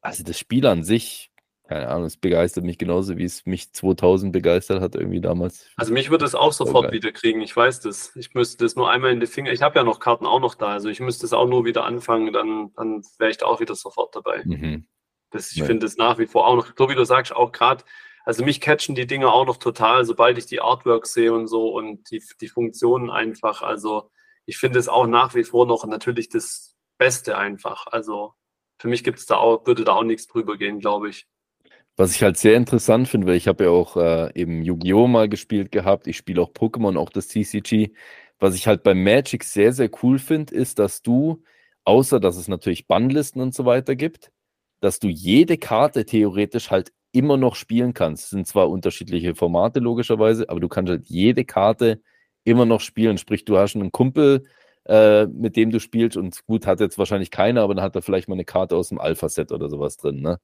also 0.00 0.24
das 0.24 0.38
Spiel 0.38 0.66
an 0.66 0.82
sich, 0.82 1.30
keine 1.68 1.88
Ahnung, 1.88 2.04
es 2.04 2.16
begeistert 2.16 2.64
mich 2.64 2.76
genauso, 2.76 3.16
wie 3.16 3.24
es 3.24 3.46
mich 3.46 3.72
2000 3.72 4.32
begeistert 4.32 4.80
hat 4.80 4.94
irgendwie 4.94 5.20
damals. 5.20 5.70
Also 5.76 5.92
mich 5.92 6.10
würde 6.10 6.24
es 6.24 6.34
auch 6.34 6.52
sofort 6.52 6.86
okay. 6.86 6.96
wieder 6.96 7.12
kriegen, 7.12 7.40
ich 7.40 7.56
weiß 7.56 7.80
das. 7.80 8.14
Ich 8.16 8.34
müsste 8.34 8.64
das 8.64 8.76
nur 8.76 8.90
einmal 8.90 9.12
in 9.12 9.20
die 9.20 9.26
Finger, 9.26 9.52
ich 9.52 9.62
habe 9.62 9.78
ja 9.78 9.84
noch 9.84 10.00
Karten 10.00 10.26
auch 10.26 10.40
noch 10.40 10.54
da, 10.54 10.68
also 10.68 10.88
ich 10.88 11.00
müsste 11.00 11.24
es 11.24 11.32
auch 11.32 11.46
nur 11.46 11.64
wieder 11.64 11.84
anfangen, 11.84 12.32
dann, 12.32 12.72
dann 12.76 13.02
wäre 13.18 13.30
ich 13.30 13.38
da 13.38 13.46
auch 13.46 13.60
wieder 13.60 13.74
sofort 13.74 14.14
dabei. 14.14 14.42
Mhm. 14.44 14.86
Das, 15.30 15.52
ich 15.52 15.58
ja. 15.58 15.64
finde 15.64 15.86
es 15.86 15.96
nach 15.96 16.18
wie 16.18 16.26
vor 16.26 16.46
auch 16.46 16.56
noch, 16.56 16.66
so 16.76 16.90
wie 16.90 16.94
du 16.94 17.04
sagst, 17.04 17.34
auch 17.34 17.52
gerade, 17.52 17.84
also 18.24 18.44
mich 18.44 18.60
catchen 18.60 18.94
die 18.94 19.06
Dinge 19.06 19.32
auch 19.32 19.46
noch 19.46 19.56
total, 19.56 20.04
sobald 20.04 20.38
ich 20.38 20.46
die 20.46 20.60
Artworks 20.60 21.14
sehe 21.14 21.32
und 21.32 21.46
so 21.46 21.68
und 21.72 22.10
die, 22.10 22.22
die 22.40 22.48
Funktionen 22.48 23.10
einfach. 23.10 23.62
Also 23.62 24.10
ich 24.44 24.58
finde 24.58 24.78
es 24.78 24.88
auch 24.88 25.06
nach 25.06 25.34
wie 25.34 25.44
vor 25.44 25.66
noch 25.66 25.86
natürlich 25.86 26.28
das 26.28 26.71
Beste 27.02 27.36
einfach. 27.36 27.88
Also 27.88 28.34
für 28.78 28.86
mich 28.86 29.02
gibt 29.02 29.18
es 29.18 29.26
da 29.26 29.36
auch, 29.36 29.66
würde 29.66 29.82
da 29.82 29.94
auch 29.94 30.04
nichts 30.04 30.28
drüber 30.28 30.56
gehen, 30.56 30.78
glaube 30.78 31.08
ich. 31.08 31.26
Was 31.96 32.14
ich 32.14 32.22
halt 32.22 32.36
sehr 32.36 32.54
interessant 32.54 33.08
finde, 33.08 33.26
weil 33.26 33.34
ich 33.34 33.48
habe 33.48 33.64
ja 33.64 33.70
auch 33.70 33.96
äh, 33.96 34.30
eben 34.40 34.62
Yu-Gi-Oh! 34.62 35.08
mal 35.08 35.28
gespielt 35.28 35.72
gehabt, 35.72 36.06
ich 36.06 36.16
spiele 36.16 36.40
auch 36.40 36.52
Pokémon, 36.52 36.96
auch 36.96 37.10
das 37.10 37.26
TCG. 37.26 37.90
Was 38.38 38.54
ich 38.54 38.68
halt 38.68 38.84
bei 38.84 38.94
Magic 38.94 39.42
sehr, 39.42 39.72
sehr 39.72 39.90
cool 40.02 40.20
finde, 40.20 40.54
ist, 40.54 40.78
dass 40.78 41.02
du, 41.02 41.42
außer 41.84 42.20
dass 42.20 42.36
es 42.36 42.46
natürlich 42.46 42.86
Bannlisten 42.86 43.42
und 43.42 43.52
so 43.52 43.64
weiter 43.64 43.96
gibt, 43.96 44.30
dass 44.80 45.00
du 45.00 45.08
jede 45.08 45.58
Karte 45.58 46.06
theoretisch 46.06 46.70
halt 46.70 46.92
immer 47.10 47.36
noch 47.36 47.56
spielen 47.56 47.94
kannst. 47.94 48.24
Es 48.24 48.30
sind 48.30 48.46
zwar 48.46 48.70
unterschiedliche 48.70 49.34
Formate 49.34 49.80
logischerweise, 49.80 50.48
aber 50.48 50.60
du 50.60 50.68
kannst 50.68 50.90
halt 50.90 51.06
jede 51.06 51.44
Karte 51.44 52.00
immer 52.44 52.64
noch 52.64 52.80
spielen. 52.80 53.18
Sprich, 53.18 53.44
du 53.44 53.58
hast 53.58 53.74
einen 53.74 53.90
Kumpel, 53.90 54.44
äh, 54.86 55.26
mit 55.26 55.56
dem 55.56 55.70
du 55.70 55.80
spielst. 55.80 56.16
Und 56.16 56.44
gut, 56.46 56.66
hat 56.66 56.80
jetzt 56.80 56.98
wahrscheinlich 56.98 57.30
keiner, 57.30 57.62
aber 57.62 57.74
dann 57.74 57.84
hat 57.84 57.94
er 57.94 58.02
vielleicht 58.02 58.28
mal 58.28 58.34
eine 58.34 58.44
Karte 58.44 58.76
aus 58.76 58.88
dem 58.88 58.98
Alpha-Set 58.98 59.52
oder 59.52 59.68
sowas 59.68 59.96
drin, 59.96 60.20
ne? 60.20 60.38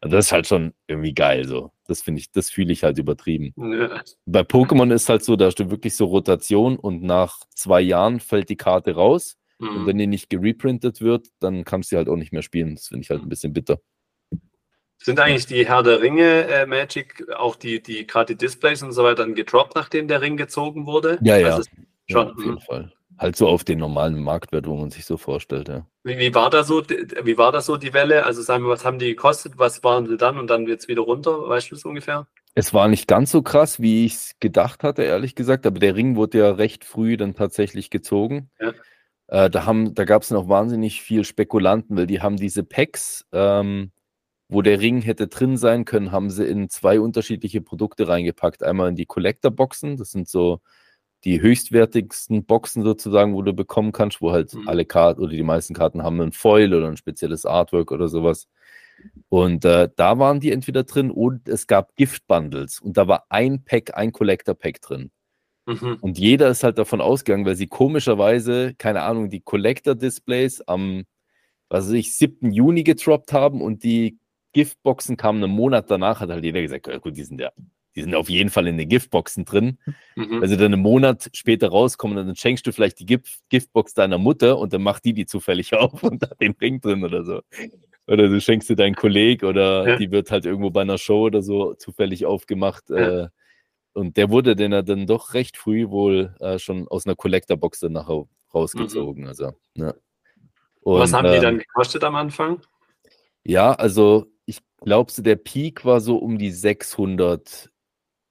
Also 0.00 0.16
das 0.16 0.26
ist 0.26 0.32
halt 0.32 0.46
schon 0.46 0.74
irgendwie 0.86 1.12
geil, 1.12 1.44
so. 1.44 1.72
Das 1.88 2.02
finde 2.02 2.20
ich, 2.20 2.30
das 2.30 2.50
fühle 2.50 2.72
ich 2.72 2.84
halt 2.84 2.98
übertrieben. 2.98 3.52
Ja. 3.56 4.00
Bei 4.26 4.42
Pokémon 4.42 4.92
ist 4.92 5.08
halt 5.08 5.24
so, 5.24 5.34
da 5.34 5.46
hast 5.46 5.58
du 5.58 5.70
wirklich 5.70 5.96
so 5.96 6.04
Rotation 6.04 6.78
und 6.78 7.02
nach 7.02 7.40
zwei 7.52 7.80
Jahren 7.80 8.20
fällt 8.20 8.48
die 8.48 8.56
Karte 8.56 8.94
raus. 8.94 9.36
Mhm. 9.58 9.68
Und 9.68 9.86
wenn 9.86 9.98
die 9.98 10.06
nicht 10.06 10.30
gereprintet 10.30 11.00
wird, 11.00 11.26
dann 11.40 11.64
kannst 11.64 11.90
du 11.90 11.96
halt 11.96 12.08
auch 12.08 12.16
nicht 12.16 12.32
mehr 12.32 12.42
spielen. 12.42 12.76
Das 12.76 12.86
finde 12.86 13.02
ich 13.02 13.10
halt 13.10 13.22
ein 13.22 13.28
bisschen 13.28 13.52
bitter. 13.52 13.80
Sind 14.98 15.18
eigentlich 15.18 15.46
die 15.46 15.66
Herr 15.66 15.82
der 15.82 16.00
Ringe 16.00 16.46
äh, 16.46 16.66
Magic, 16.66 17.24
auch 17.36 17.56
die, 17.56 17.82
die 17.82 18.06
gerade 18.06 18.34
die 18.36 18.46
Displays 18.46 18.82
und 18.84 18.92
so 18.92 19.02
weiter, 19.02 19.24
dann 19.24 19.34
gedroppt, 19.34 19.74
nachdem 19.74 20.06
der 20.06 20.20
Ring 20.20 20.36
gezogen 20.36 20.86
wurde? 20.86 21.18
Ja, 21.22 21.36
ja. 21.38 21.56
Schon, 21.56 21.86
ja 22.08 22.22
auf 22.22 22.38
jeden 22.38 22.54
mhm. 22.54 22.60
Fall 22.60 22.92
halt 23.18 23.36
so 23.36 23.48
auf 23.48 23.64
den 23.64 23.78
normalen 23.78 24.22
Marktwert, 24.22 24.66
wo 24.66 24.76
man 24.76 24.90
sich 24.90 25.04
so 25.04 25.16
vorstellt, 25.16 25.68
ja. 25.68 25.86
Wie, 26.04 26.18
wie, 26.18 26.34
war 26.34 26.50
da 26.50 26.62
so, 26.64 26.82
wie 26.82 27.36
war 27.36 27.52
das 27.52 27.66
so, 27.66 27.76
die 27.76 27.92
Welle? 27.92 28.24
Also 28.24 28.42
sagen 28.42 28.64
wir, 28.64 28.70
was 28.70 28.84
haben 28.84 28.98
die 28.98 29.08
gekostet, 29.08 29.54
was 29.56 29.82
waren 29.82 30.06
sie 30.06 30.16
dann 30.16 30.38
und 30.38 30.48
dann 30.48 30.66
jetzt 30.66 30.88
wieder 30.88 31.02
runter, 31.02 31.48
weißt 31.48 31.70
du 31.70 31.74
es 31.74 31.84
ungefähr? 31.84 32.26
Es 32.54 32.74
war 32.74 32.88
nicht 32.88 33.06
ganz 33.06 33.30
so 33.30 33.42
krass, 33.42 33.80
wie 33.80 34.04
ich 34.04 34.14
es 34.14 34.32
gedacht 34.40 34.82
hatte, 34.82 35.02
ehrlich 35.02 35.34
gesagt, 35.34 35.66
aber 35.66 35.78
der 35.78 35.94
Ring 35.94 36.16
wurde 36.16 36.38
ja 36.38 36.50
recht 36.50 36.84
früh 36.84 37.16
dann 37.16 37.34
tatsächlich 37.34 37.90
gezogen. 37.90 38.50
Ja. 38.60 38.72
Äh, 39.28 39.50
da 39.50 39.72
da 39.72 40.04
gab 40.04 40.22
es 40.22 40.30
noch 40.30 40.48
wahnsinnig 40.48 41.02
viel 41.02 41.24
Spekulanten, 41.24 41.96
weil 41.96 42.06
die 42.06 42.20
haben 42.20 42.36
diese 42.36 42.64
Packs, 42.64 43.26
ähm, 43.32 43.92
wo 44.48 44.62
der 44.62 44.80
Ring 44.80 45.02
hätte 45.02 45.28
drin 45.28 45.56
sein 45.56 45.84
können, 45.84 46.10
haben 46.10 46.30
sie 46.30 46.46
in 46.46 46.70
zwei 46.70 47.00
unterschiedliche 47.00 47.60
Produkte 47.60 48.08
reingepackt. 48.08 48.62
Einmal 48.62 48.88
in 48.88 48.96
die 48.96 49.06
Collector-Boxen, 49.06 49.96
das 49.96 50.10
sind 50.10 50.28
so 50.28 50.60
die 51.28 51.42
höchstwertigsten 51.42 52.44
Boxen 52.46 52.82
sozusagen, 52.82 53.34
wo 53.34 53.42
du 53.42 53.52
bekommen 53.52 53.92
kannst, 53.92 54.22
wo 54.22 54.32
halt 54.32 54.54
mhm. 54.54 54.66
alle 54.66 54.86
Karten 54.86 55.20
oder 55.20 55.32
die 55.32 55.42
meisten 55.42 55.74
Karten 55.74 56.02
haben 56.02 56.18
ein 56.22 56.32
Foil 56.32 56.72
oder 56.72 56.88
ein 56.88 56.96
spezielles 56.96 57.44
Artwork 57.44 57.92
oder 57.92 58.08
sowas. 58.08 58.48
Und 59.28 59.66
äh, 59.66 59.90
da 59.94 60.18
waren 60.18 60.40
die 60.40 60.52
entweder 60.52 60.84
drin 60.84 61.10
und 61.10 61.46
es 61.46 61.66
gab 61.66 61.94
Gift-Bundles 61.96 62.80
und 62.80 62.96
da 62.96 63.06
war 63.08 63.26
ein 63.28 63.62
Pack, 63.62 63.94
ein 63.94 64.10
Collector-Pack 64.10 64.80
drin. 64.80 65.10
Mhm. 65.66 65.98
Und 66.00 66.18
jeder 66.18 66.48
ist 66.48 66.64
halt 66.64 66.78
davon 66.78 67.02
ausgegangen, 67.02 67.44
weil 67.44 67.56
sie 67.56 67.66
komischerweise, 67.66 68.74
keine 68.78 69.02
Ahnung, 69.02 69.28
die 69.28 69.40
Collector-Displays 69.40 70.62
am, 70.62 71.04
was 71.68 71.88
weiß 71.88 71.92
ich, 71.92 72.16
7. 72.16 72.50
Juni 72.52 72.84
getroppt 72.84 73.34
haben 73.34 73.60
und 73.60 73.84
die 73.84 74.18
Giftboxen 74.54 75.18
kamen 75.18 75.44
einen 75.44 75.52
Monat 75.52 75.90
danach, 75.90 76.20
hat 76.20 76.30
halt 76.30 76.42
jeder 76.42 76.62
gesagt, 76.62 76.86
ja, 76.86 76.96
gut, 76.96 77.18
die 77.18 77.24
sind 77.24 77.38
ja 77.38 77.50
die 77.98 78.04
sind 78.04 78.14
auf 78.14 78.30
jeden 78.30 78.48
Fall 78.48 78.68
in 78.68 78.78
den 78.78 78.88
Giftboxen 78.88 79.44
drin. 79.44 79.78
Mhm. 80.14 80.46
Sie 80.46 80.56
dann 80.56 80.72
einen 80.72 80.82
Monat 80.82 81.30
später 81.32 81.68
rauskommen, 81.68 82.16
dann 82.16 82.36
schenkst 82.36 82.64
du 82.64 82.72
vielleicht 82.72 83.00
die 83.00 83.06
Gift 83.06 83.40
Giftbox 83.48 83.92
deiner 83.92 84.18
Mutter 84.18 84.56
und 84.56 84.72
dann 84.72 84.84
macht 84.84 85.04
die 85.04 85.12
die 85.14 85.26
zufällig 85.26 85.74
auf 85.74 86.04
und 86.04 86.22
hat 86.22 86.40
den 86.40 86.54
Ring 86.60 86.80
drin 86.80 87.02
oder 87.02 87.24
so. 87.24 87.40
Oder 88.06 88.28
du 88.28 88.40
schenkst 88.40 88.68
sie 88.68 88.76
deinen 88.76 88.94
Kollegen 88.94 89.46
oder 89.46 89.88
ja. 89.88 89.96
die 89.96 90.12
wird 90.12 90.30
halt 90.30 90.46
irgendwo 90.46 90.70
bei 90.70 90.82
einer 90.82 90.96
Show 90.96 91.26
oder 91.26 91.42
so 91.42 91.74
zufällig 91.74 92.24
aufgemacht. 92.24 92.84
Ja. 92.88 93.24
Äh, 93.24 93.28
und 93.94 94.16
der 94.16 94.30
wurde 94.30 94.54
dann, 94.54 94.84
dann 94.84 95.06
doch 95.08 95.34
recht 95.34 95.56
früh 95.56 95.88
wohl 95.88 96.36
äh, 96.38 96.60
schon 96.60 96.86
aus 96.86 97.04
einer 97.04 97.16
Collector-Box 97.16 97.80
dann 97.80 97.92
nachher 97.92 98.28
rausgezogen. 98.54 99.24
Mhm. 99.24 99.28
Also, 99.28 99.52
ja. 99.74 99.92
und, 100.82 101.00
Was 101.00 101.12
haben 101.12 101.32
die 101.32 101.40
dann 101.40 101.54
ähm, 101.54 101.58
gekostet 101.58 102.04
am 102.04 102.14
Anfang? 102.14 102.60
Ja, 103.42 103.72
also 103.72 104.26
ich 104.46 104.60
glaube, 104.80 105.12
der 105.18 105.36
Peak 105.36 105.84
war 105.84 106.00
so 106.00 106.16
um 106.16 106.38
die 106.38 106.52
600 106.52 107.70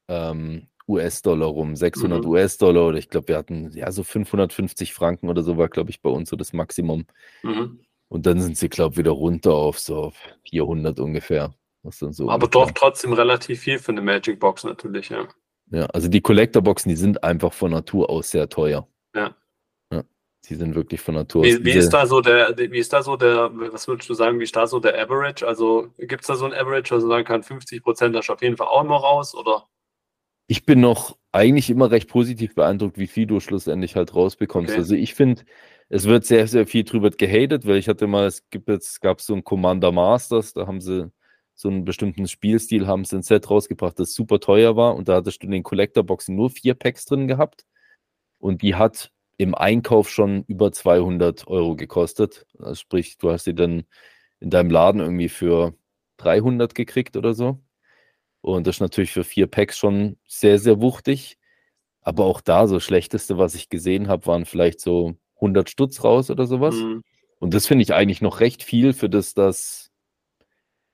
ähm, 0.08 0.68
US-Dollar 0.88 1.48
rum, 1.48 1.76
600 1.76 2.24
mhm. 2.24 2.30
US-Dollar 2.30 2.88
oder 2.88 2.98
ich 2.98 3.10
glaube, 3.10 3.28
wir 3.30 3.38
hatten 3.38 3.72
ja 3.74 3.92
so 3.92 4.04
550 4.04 4.94
Franken 4.94 5.30
oder 5.30 5.44
so 5.44 5.58
war, 5.58 5.68
glaube 5.68 5.90
ich, 5.90 6.02
bei 6.02 6.10
uns 6.10 6.30
so 6.30 6.36
das 6.36 6.54
Maximum. 6.54 7.06
Mhm. 7.44 7.80
Und 8.10 8.26
dann 8.26 8.40
sind 8.40 8.58
sie, 8.58 8.70
glaube 8.70 8.94
ich, 8.94 8.98
wieder 9.00 9.12
runter 9.12 9.54
auf 9.54 9.80
so 9.80 10.14
400 10.50 11.00
ungefähr. 11.00 11.54
Was 11.84 12.00
dann 12.00 12.14
so 12.14 12.30
Aber 12.30 12.46
ungefähr. 12.46 12.68
doch 12.68 12.72
trotzdem 12.72 13.14
relativ 13.14 13.60
viel 13.60 13.80
für 13.80 13.92
eine 13.92 14.02
Magic 14.02 14.40
Box 14.40 14.64
natürlich, 14.64 15.10
ja. 15.10 15.28
Ja, 15.72 15.86
also 15.88 16.08
die 16.08 16.22
Collector-Boxen, 16.22 16.90
die 16.90 16.96
sind 16.96 17.24
einfach 17.24 17.52
von 17.52 17.72
Natur 17.72 18.10
aus 18.10 18.32
sehr 18.32 18.48
teuer. 18.48 18.88
Ja. 19.14 19.36
ja 19.92 20.04
die 20.50 20.56
sind 20.56 20.76
wirklich 20.76 21.02
von 21.02 21.16
Natur 21.16 21.42
aus. 21.42 21.48
Wie, 21.48 21.66
wie 21.66 21.72
ist 21.72 21.90
da 21.90 22.08
so 22.08 22.22
der, 22.22 22.58
wie 22.58 22.78
ist 22.78 22.94
da 22.94 23.04
so 23.04 23.18
der, 23.18 23.52
was 23.54 23.88
würdest 23.90 24.10
du 24.10 24.14
sagen, 24.14 24.40
wie 24.40 24.46
ist 24.46 24.56
da 24.56 24.68
so 24.68 24.80
der 24.80 24.98
Average? 24.98 25.46
Also 25.46 25.90
gibt 25.98 26.22
es 26.22 26.28
da 26.28 26.36
so 26.36 26.46
ein 26.46 26.54
Average, 26.54 26.96
also 26.96 27.10
sagen 27.10 27.26
kann, 27.26 27.44
50 27.44 27.84
Prozent 27.84 28.16
das 28.16 28.30
auf 28.30 28.42
jeden 28.42 28.56
Fall 28.56 28.68
auch 28.68 28.86
immer 28.86 28.96
raus, 28.96 29.36
oder? 29.36 29.68
Ich 30.48 30.66
bin 30.66 30.80
noch 30.80 31.18
eigentlich 31.32 31.70
immer 31.70 31.92
recht 31.92 32.10
positiv 32.10 32.56
beeindruckt, 32.56 32.98
wie 32.98 33.08
viel 33.08 33.28
du 33.28 33.40
schlussendlich 33.40 33.96
halt 33.96 34.16
rausbekommst. 34.16 34.72
Okay. 34.72 34.80
Also 34.80 34.96
ich 34.96 35.14
finde, 35.14 35.44
es 35.90 36.06
wird 36.06 36.26
sehr, 36.26 36.48
sehr 36.48 36.66
viel 36.66 36.84
drüber 36.84 37.10
gehatet, 37.12 37.66
weil 37.68 37.78
ich 37.78 37.88
hatte 37.88 38.08
mal, 38.08 38.26
es 38.26 38.50
gibt 38.50 38.70
jetzt, 38.70 39.02
gab 39.02 39.22
so 39.22 39.34
ein 39.36 39.44
Commander 39.44 39.92
Masters, 39.92 40.54
da 40.54 40.68
haben 40.68 40.82
sie 40.82 41.12
so 41.56 41.70
einen 41.70 41.86
bestimmten 41.86 42.28
Spielstil, 42.28 42.88
haben 42.88 43.04
sie 43.06 43.18
ein 43.18 43.24
Set 43.24 43.50
rausgebracht, 43.50 44.00
das 44.00 44.14
super 44.14 44.40
teuer 44.40 44.76
war 44.76 44.96
und 44.96 45.08
da 45.08 45.16
hattest 45.16 45.42
du 45.42 45.48
in 45.48 45.52
den 45.52 45.64
Collector-Boxen 45.64 46.36
nur 46.36 46.50
vier 46.50 46.76
Packs 46.76 47.06
drin 47.06 47.28
gehabt 47.28 47.66
und 48.40 48.62
die 48.62 48.76
hat 48.76 49.12
im 49.38 49.56
Einkauf 49.56 50.10
schon 50.10 50.44
über 50.48 50.72
200 50.72 51.48
Euro 51.48 51.76
gekostet. 51.76 52.46
Also 52.60 52.76
sprich, 52.76 53.18
du 53.18 53.32
hast 53.32 53.46
sie 53.46 53.56
dann 53.56 53.86
in 54.40 54.50
deinem 54.50 54.72
Laden 54.72 55.02
irgendwie 55.02 55.30
für 55.30 55.76
300 56.18 56.76
gekriegt 56.76 57.18
oder 57.18 57.34
so. 57.34 57.60
Und 58.54 58.66
das 58.66 58.78
ist 58.78 58.82
natürlich 58.82 59.12
für 59.12 59.26
vier 59.26 59.48
Packs 59.48 59.78
schon 59.78 60.18
sehr, 60.26 60.58
sehr 60.58 60.80
wuchtig. 60.80 61.38
Aber 62.02 62.24
auch 62.26 62.40
da, 62.40 62.68
so 62.68 62.80
schlechteste, 62.80 63.38
was 63.38 63.56
ich 63.56 63.68
gesehen 63.68 64.08
habe, 64.08 64.26
waren 64.26 64.46
vielleicht 64.46 64.80
so 64.80 65.16
100 65.36 65.70
Stutz 65.70 66.04
raus 66.04 66.30
oder 66.30 66.46
sowas. 66.46 66.76
Mhm. 66.76 67.04
Und 67.40 67.54
das 67.54 67.68
finde 67.68 67.84
ich 67.84 67.94
eigentlich 67.94 68.22
noch 68.22 68.40
recht 68.40 68.64
viel 68.64 68.94
für 68.94 69.10
das, 69.10 69.34
das, 69.34 69.92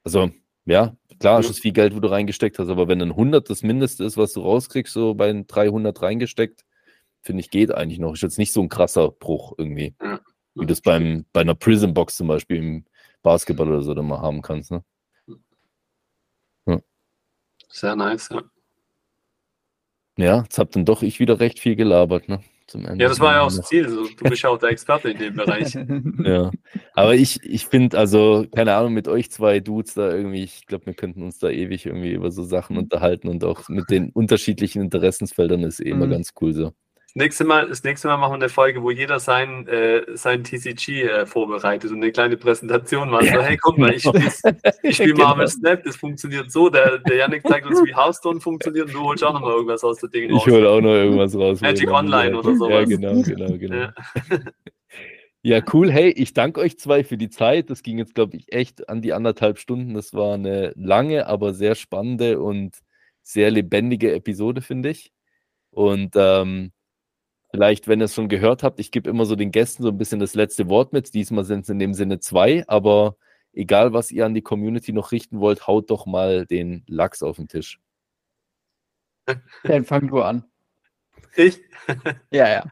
also 0.04 0.32
ja, 0.66 0.98
klar, 1.20 1.40
mhm. 1.40 1.46
ist 1.46 1.60
viel 1.60 1.74
Geld, 1.74 1.96
wo 1.96 2.00
du 2.00 2.10
reingesteckt 2.10 2.58
hast, 2.58 2.70
aber 2.70 2.88
wenn 2.88 3.02
ein 3.02 3.12
100 3.12 3.48
das 3.48 3.62
Mindeste 3.62 4.04
ist, 4.04 4.18
was 4.18 4.34
du 4.34 4.42
rauskriegst, 4.42 4.92
so 4.92 5.14
bei 5.14 5.32
300 5.46 6.02
reingesteckt, 6.02 6.66
finde 7.22 7.42
ich, 7.42 7.52
geht 7.52 7.72
eigentlich 7.72 8.00
noch. 8.00 8.14
Ist 8.14 8.24
jetzt 8.24 8.40
nicht 8.40 8.52
so 8.52 8.62
ein 8.62 8.70
krasser 8.70 9.12
Bruch 9.12 9.54
irgendwie, 9.60 9.96
ja. 10.02 10.20
wie 10.56 10.66
du 10.66 10.74
es 10.74 10.82
beim, 10.82 11.26
bei 11.32 11.42
einer 11.42 11.56
Prism 11.56 11.94
Box 11.94 12.18
zum 12.18 12.28
Beispiel 12.28 12.58
im 12.58 12.86
Basketball 13.22 13.68
oder 13.68 13.84
so 13.84 13.94
dann 13.94 14.08
mal 14.08 14.22
haben 14.22 14.42
kannst. 14.42 14.72
Ne? 14.72 14.84
Sehr 17.74 17.96
nice, 17.96 18.30
ja. 18.30 18.44
Ja, 20.16 20.44
jetzt 20.44 20.60
habt 20.60 20.76
dann 20.76 20.86
doch 20.86 21.02
ich 21.02 21.20
wieder 21.20 21.40
recht 21.40 21.60
viel 21.60 21.76
gelabert, 21.76 22.30
ne? 22.30 22.40
zum 22.68 22.86
Ende. 22.86 23.04
Ja, 23.04 23.10
das 23.10 23.20
war 23.20 23.34
ja 23.34 23.42
auch 23.42 23.54
das 23.54 23.68
Ziel. 23.68 23.86
Du 23.86 24.30
bist 24.30 24.44
ja 24.44 24.50
auch 24.50 24.60
der 24.60 24.70
Experte 24.70 25.10
in 25.10 25.18
dem 25.18 25.36
Bereich. 25.36 25.74
ja. 26.24 26.52
Aber 26.94 27.16
ich, 27.16 27.44
ich 27.44 27.66
finde, 27.66 27.98
also, 27.98 28.46
keine 28.54 28.76
Ahnung, 28.76 28.94
mit 28.94 29.08
euch 29.08 29.32
zwei 29.32 29.60
Dudes 29.60 29.96
da 29.96 30.12
irgendwie, 30.12 30.44
ich 30.44 30.68
glaube, 30.68 30.86
wir 30.86 30.94
könnten 30.94 31.24
uns 31.24 31.40
da 31.40 31.50
ewig 31.50 31.86
irgendwie 31.88 32.12
über 32.12 32.32
so 32.32 32.44
Sachen 32.44 32.78
unterhalten 32.78 33.28
und 33.28 33.44
auch 33.44 33.68
mit 33.70 33.90
den 33.90 34.12
unterschiedlichen 34.12 34.82
Interessensfeldern 34.84 35.64
ist 35.64 35.80
eh 35.80 35.90
immer 35.90 36.06
mhm. 36.06 36.12
ganz 36.12 36.34
cool 36.40 36.54
so 36.54 36.74
nächste 37.14 37.44
Mal, 37.44 37.68
das 37.68 37.84
nächste 37.84 38.08
Mal 38.08 38.18
machen 38.18 38.32
wir 38.34 38.36
eine 38.36 38.50
Folge, 38.50 38.82
wo 38.82 38.92
jeder 38.92 39.20
sein, 39.20 39.68
äh, 39.68 40.04
sein 40.16 40.44
TCG 40.44 41.04
äh, 41.04 41.26
vorbereitet 41.26 41.92
und 41.92 41.98
eine 41.98 42.12
kleine 42.12 42.38
Präsentation 42.38 43.10
macht. 43.10 43.26
Ja. 43.26 43.36
So, 43.36 43.42
hey, 43.42 43.58
guck 43.58 43.78
mal, 43.78 43.94
ich 43.94 44.04
spiele 44.04 44.32
spiel 44.94 45.14
genau. 45.14 45.28
Marvel 45.28 45.48
Snap, 45.48 45.84
das 45.84 45.96
funktioniert 45.96 46.52
so. 46.52 46.70
Der, 46.70 47.00
der 47.00 47.18
Yannick 47.18 47.48
zeigt 47.48 47.68
uns, 47.68 47.84
wie 47.84 47.96
Hearthstone 47.96 48.40
funktioniert 48.40 48.88
und 48.88 48.94
du 48.94 49.02
holst 49.02 49.24
auch 49.24 49.34
noch 49.34 49.42
mal 49.42 49.52
irgendwas 49.52 49.84
aus 49.84 50.00
der 50.00 50.10
Ding 50.10 50.32
raus. 50.32 50.44
Ich 50.46 50.54
hole 50.54 50.70
auch 50.70 50.82
noch 50.82 50.94
irgendwas 50.94 51.36
raus. 51.36 51.62
Magic 51.62 51.90
Online 51.90 52.38
oder 52.38 52.56
sowas. 52.56 52.90
Ja, 52.90 52.98
genau, 52.98 53.22
genau, 53.22 53.58
genau. 53.58 53.76
Ja. 53.76 53.94
Ja, 55.46 55.60
cool. 55.74 55.92
Hey, 55.92 56.10
ich 56.10 56.34
danke 56.34 56.62
euch 56.62 56.80
zwei 56.80 57.04
für 57.04 57.18
die 57.18 57.30
Zeit. 57.30 57.70
Das 57.70 57.84
ging 57.84 57.98
jetzt, 57.98 58.16
glaube 58.16 58.38
ich, 58.38 58.54
echt 58.54 58.88
an 58.88 59.02
die 59.02 59.12
anderthalb 59.12 59.60
Stunden. 59.60 59.94
Das 59.94 60.14
war 60.14 60.36
eine 60.36 60.72
lange, 60.78 61.28
aber 61.28 61.54
sehr 61.54 61.76
spannende 61.76 62.40
und 62.40 62.78
sehr 63.24 63.52
lebendige 63.52 64.14
Episode, 64.14 64.62
finde 64.62 64.92
ich. 64.92 65.12
Und 65.70 66.14
ähm, 66.16 66.72
Vielleicht, 67.54 67.88
wenn 67.88 68.02
ihr 68.02 68.06
es 68.06 68.16
schon 68.16 68.30
gehört 68.30 68.64
habt, 68.64 68.80
ich 68.80 68.90
gebe 68.90 69.08
immer 69.08 69.26
so 69.26 69.36
den 69.36 69.52
Gästen 69.52 69.84
so 69.84 69.90
ein 69.90 69.98
bisschen 69.98 70.20
das 70.20 70.34
letzte 70.34 70.70
Wort 70.70 70.92
mit. 70.92 71.14
Diesmal 71.14 71.44
sind 71.44 71.62
es 71.62 71.70
in 71.70 71.78
dem 71.78 71.94
Sinne 71.94 72.20
zwei, 72.20 72.64
aber 72.68 73.16
egal, 73.54 73.94
was 73.94 74.10
ihr 74.10 74.26
an 74.26 74.34
die 74.34 74.42
Community 74.42 74.92
noch 74.92 75.12
richten 75.12 75.40
wollt, 75.40 75.68
haut 75.68 75.92
doch 75.92 76.08
mal 76.08 76.48
den 76.48 76.84
Lachs 76.88 77.22
auf 77.22 77.36
den 77.36 77.48
Tisch. 77.48 77.80
Dann 79.64 79.86
fang 79.86 80.08
du 80.08 80.24
an. 80.24 80.46
Ich? 81.36 81.62
ja, 82.32 82.50
ja. 82.50 82.64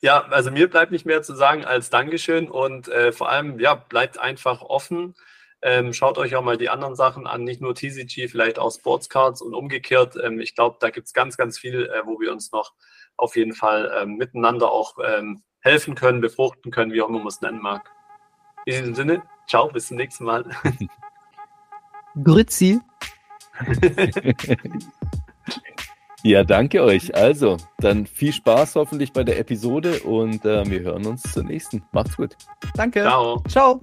Ja, 0.00 0.24
also 0.26 0.52
mir 0.52 0.70
bleibt 0.70 0.92
nicht 0.92 1.06
mehr 1.06 1.22
zu 1.22 1.34
sagen 1.34 1.64
als 1.64 1.90
Dankeschön 1.90 2.48
und 2.48 2.86
äh, 2.86 3.10
vor 3.10 3.30
allem, 3.30 3.58
ja, 3.58 3.74
bleibt 3.74 4.18
einfach 4.18 4.62
offen. 4.62 5.16
Ähm, 5.60 5.92
schaut 5.92 6.18
euch 6.18 6.36
auch 6.36 6.44
mal 6.44 6.56
die 6.56 6.70
anderen 6.70 6.94
Sachen 6.94 7.26
an, 7.26 7.42
nicht 7.42 7.60
nur 7.60 7.74
TCG, 7.74 8.28
vielleicht 8.28 8.60
auch 8.60 8.70
Sportscards 8.70 9.42
und 9.42 9.54
umgekehrt. 9.54 10.14
Ähm, 10.22 10.38
ich 10.38 10.54
glaube, 10.54 10.76
da 10.80 10.90
gibt 10.90 11.08
es 11.08 11.12
ganz, 11.12 11.36
ganz 11.36 11.58
viel, 11.58 11.86
äh, 11.86 12.06
wo 12.06 12.20
wir 12.20 12.30
uns 12.32 12.52
noch 12.52 12.74
auf 13.20 13.36
jeden 13.36 13.54
Fall 13.54 13.90
ähm, 14.00 14.16
miteinander 14.16 14.70
auch 14.70 14.96
ähm, 15.04 15.42
helfen 15.60 15.94
können, 15.94 16.20
befruchten 16.20 16.70
können, 16.70 16.92
wie 16.92 17.02
auch 17.02 17.08
immer 17.08 17.18
man 17.18 17.28
es 17.28 17.40
nennen 17.40 17.60
mag. 17.60 17.90
In 18.64 18.74
diesem 18.74 18.94
Sinne, 18.94 19.22
ciao, 19.46 19.68
bis 19.68 19.88
zum 19.88 19.96
nächsten 19.96 20.24
Mal. 20.24 20.44
Grüezi. 22.24 22.80
ja, 26.22 26.44
danke 26.44 26.82
euch. 26.82 27.14
Also, 27.14 27.58
dann 27.78 28.06
viel 28.06 28.32
Spaß 28.32 28.74
hoffentlich 28.76 29.12
bei 29.12 29.22
der 29.22 29.38
Episode 29.38 30.00
und 30.00 30.44
äh, 30.44 30.68
wir 30.68 30.80
hören 30.80 31.06
uns 31.06 31.22
zur 31.22 31.44
nächsten. 31.44 31.82
Macht's 31.92 32.16
gut. 32.16 32.36
Danke. 32.74 33.02
Ciao. 33.02 33.42
Ciao. 33.48 33.80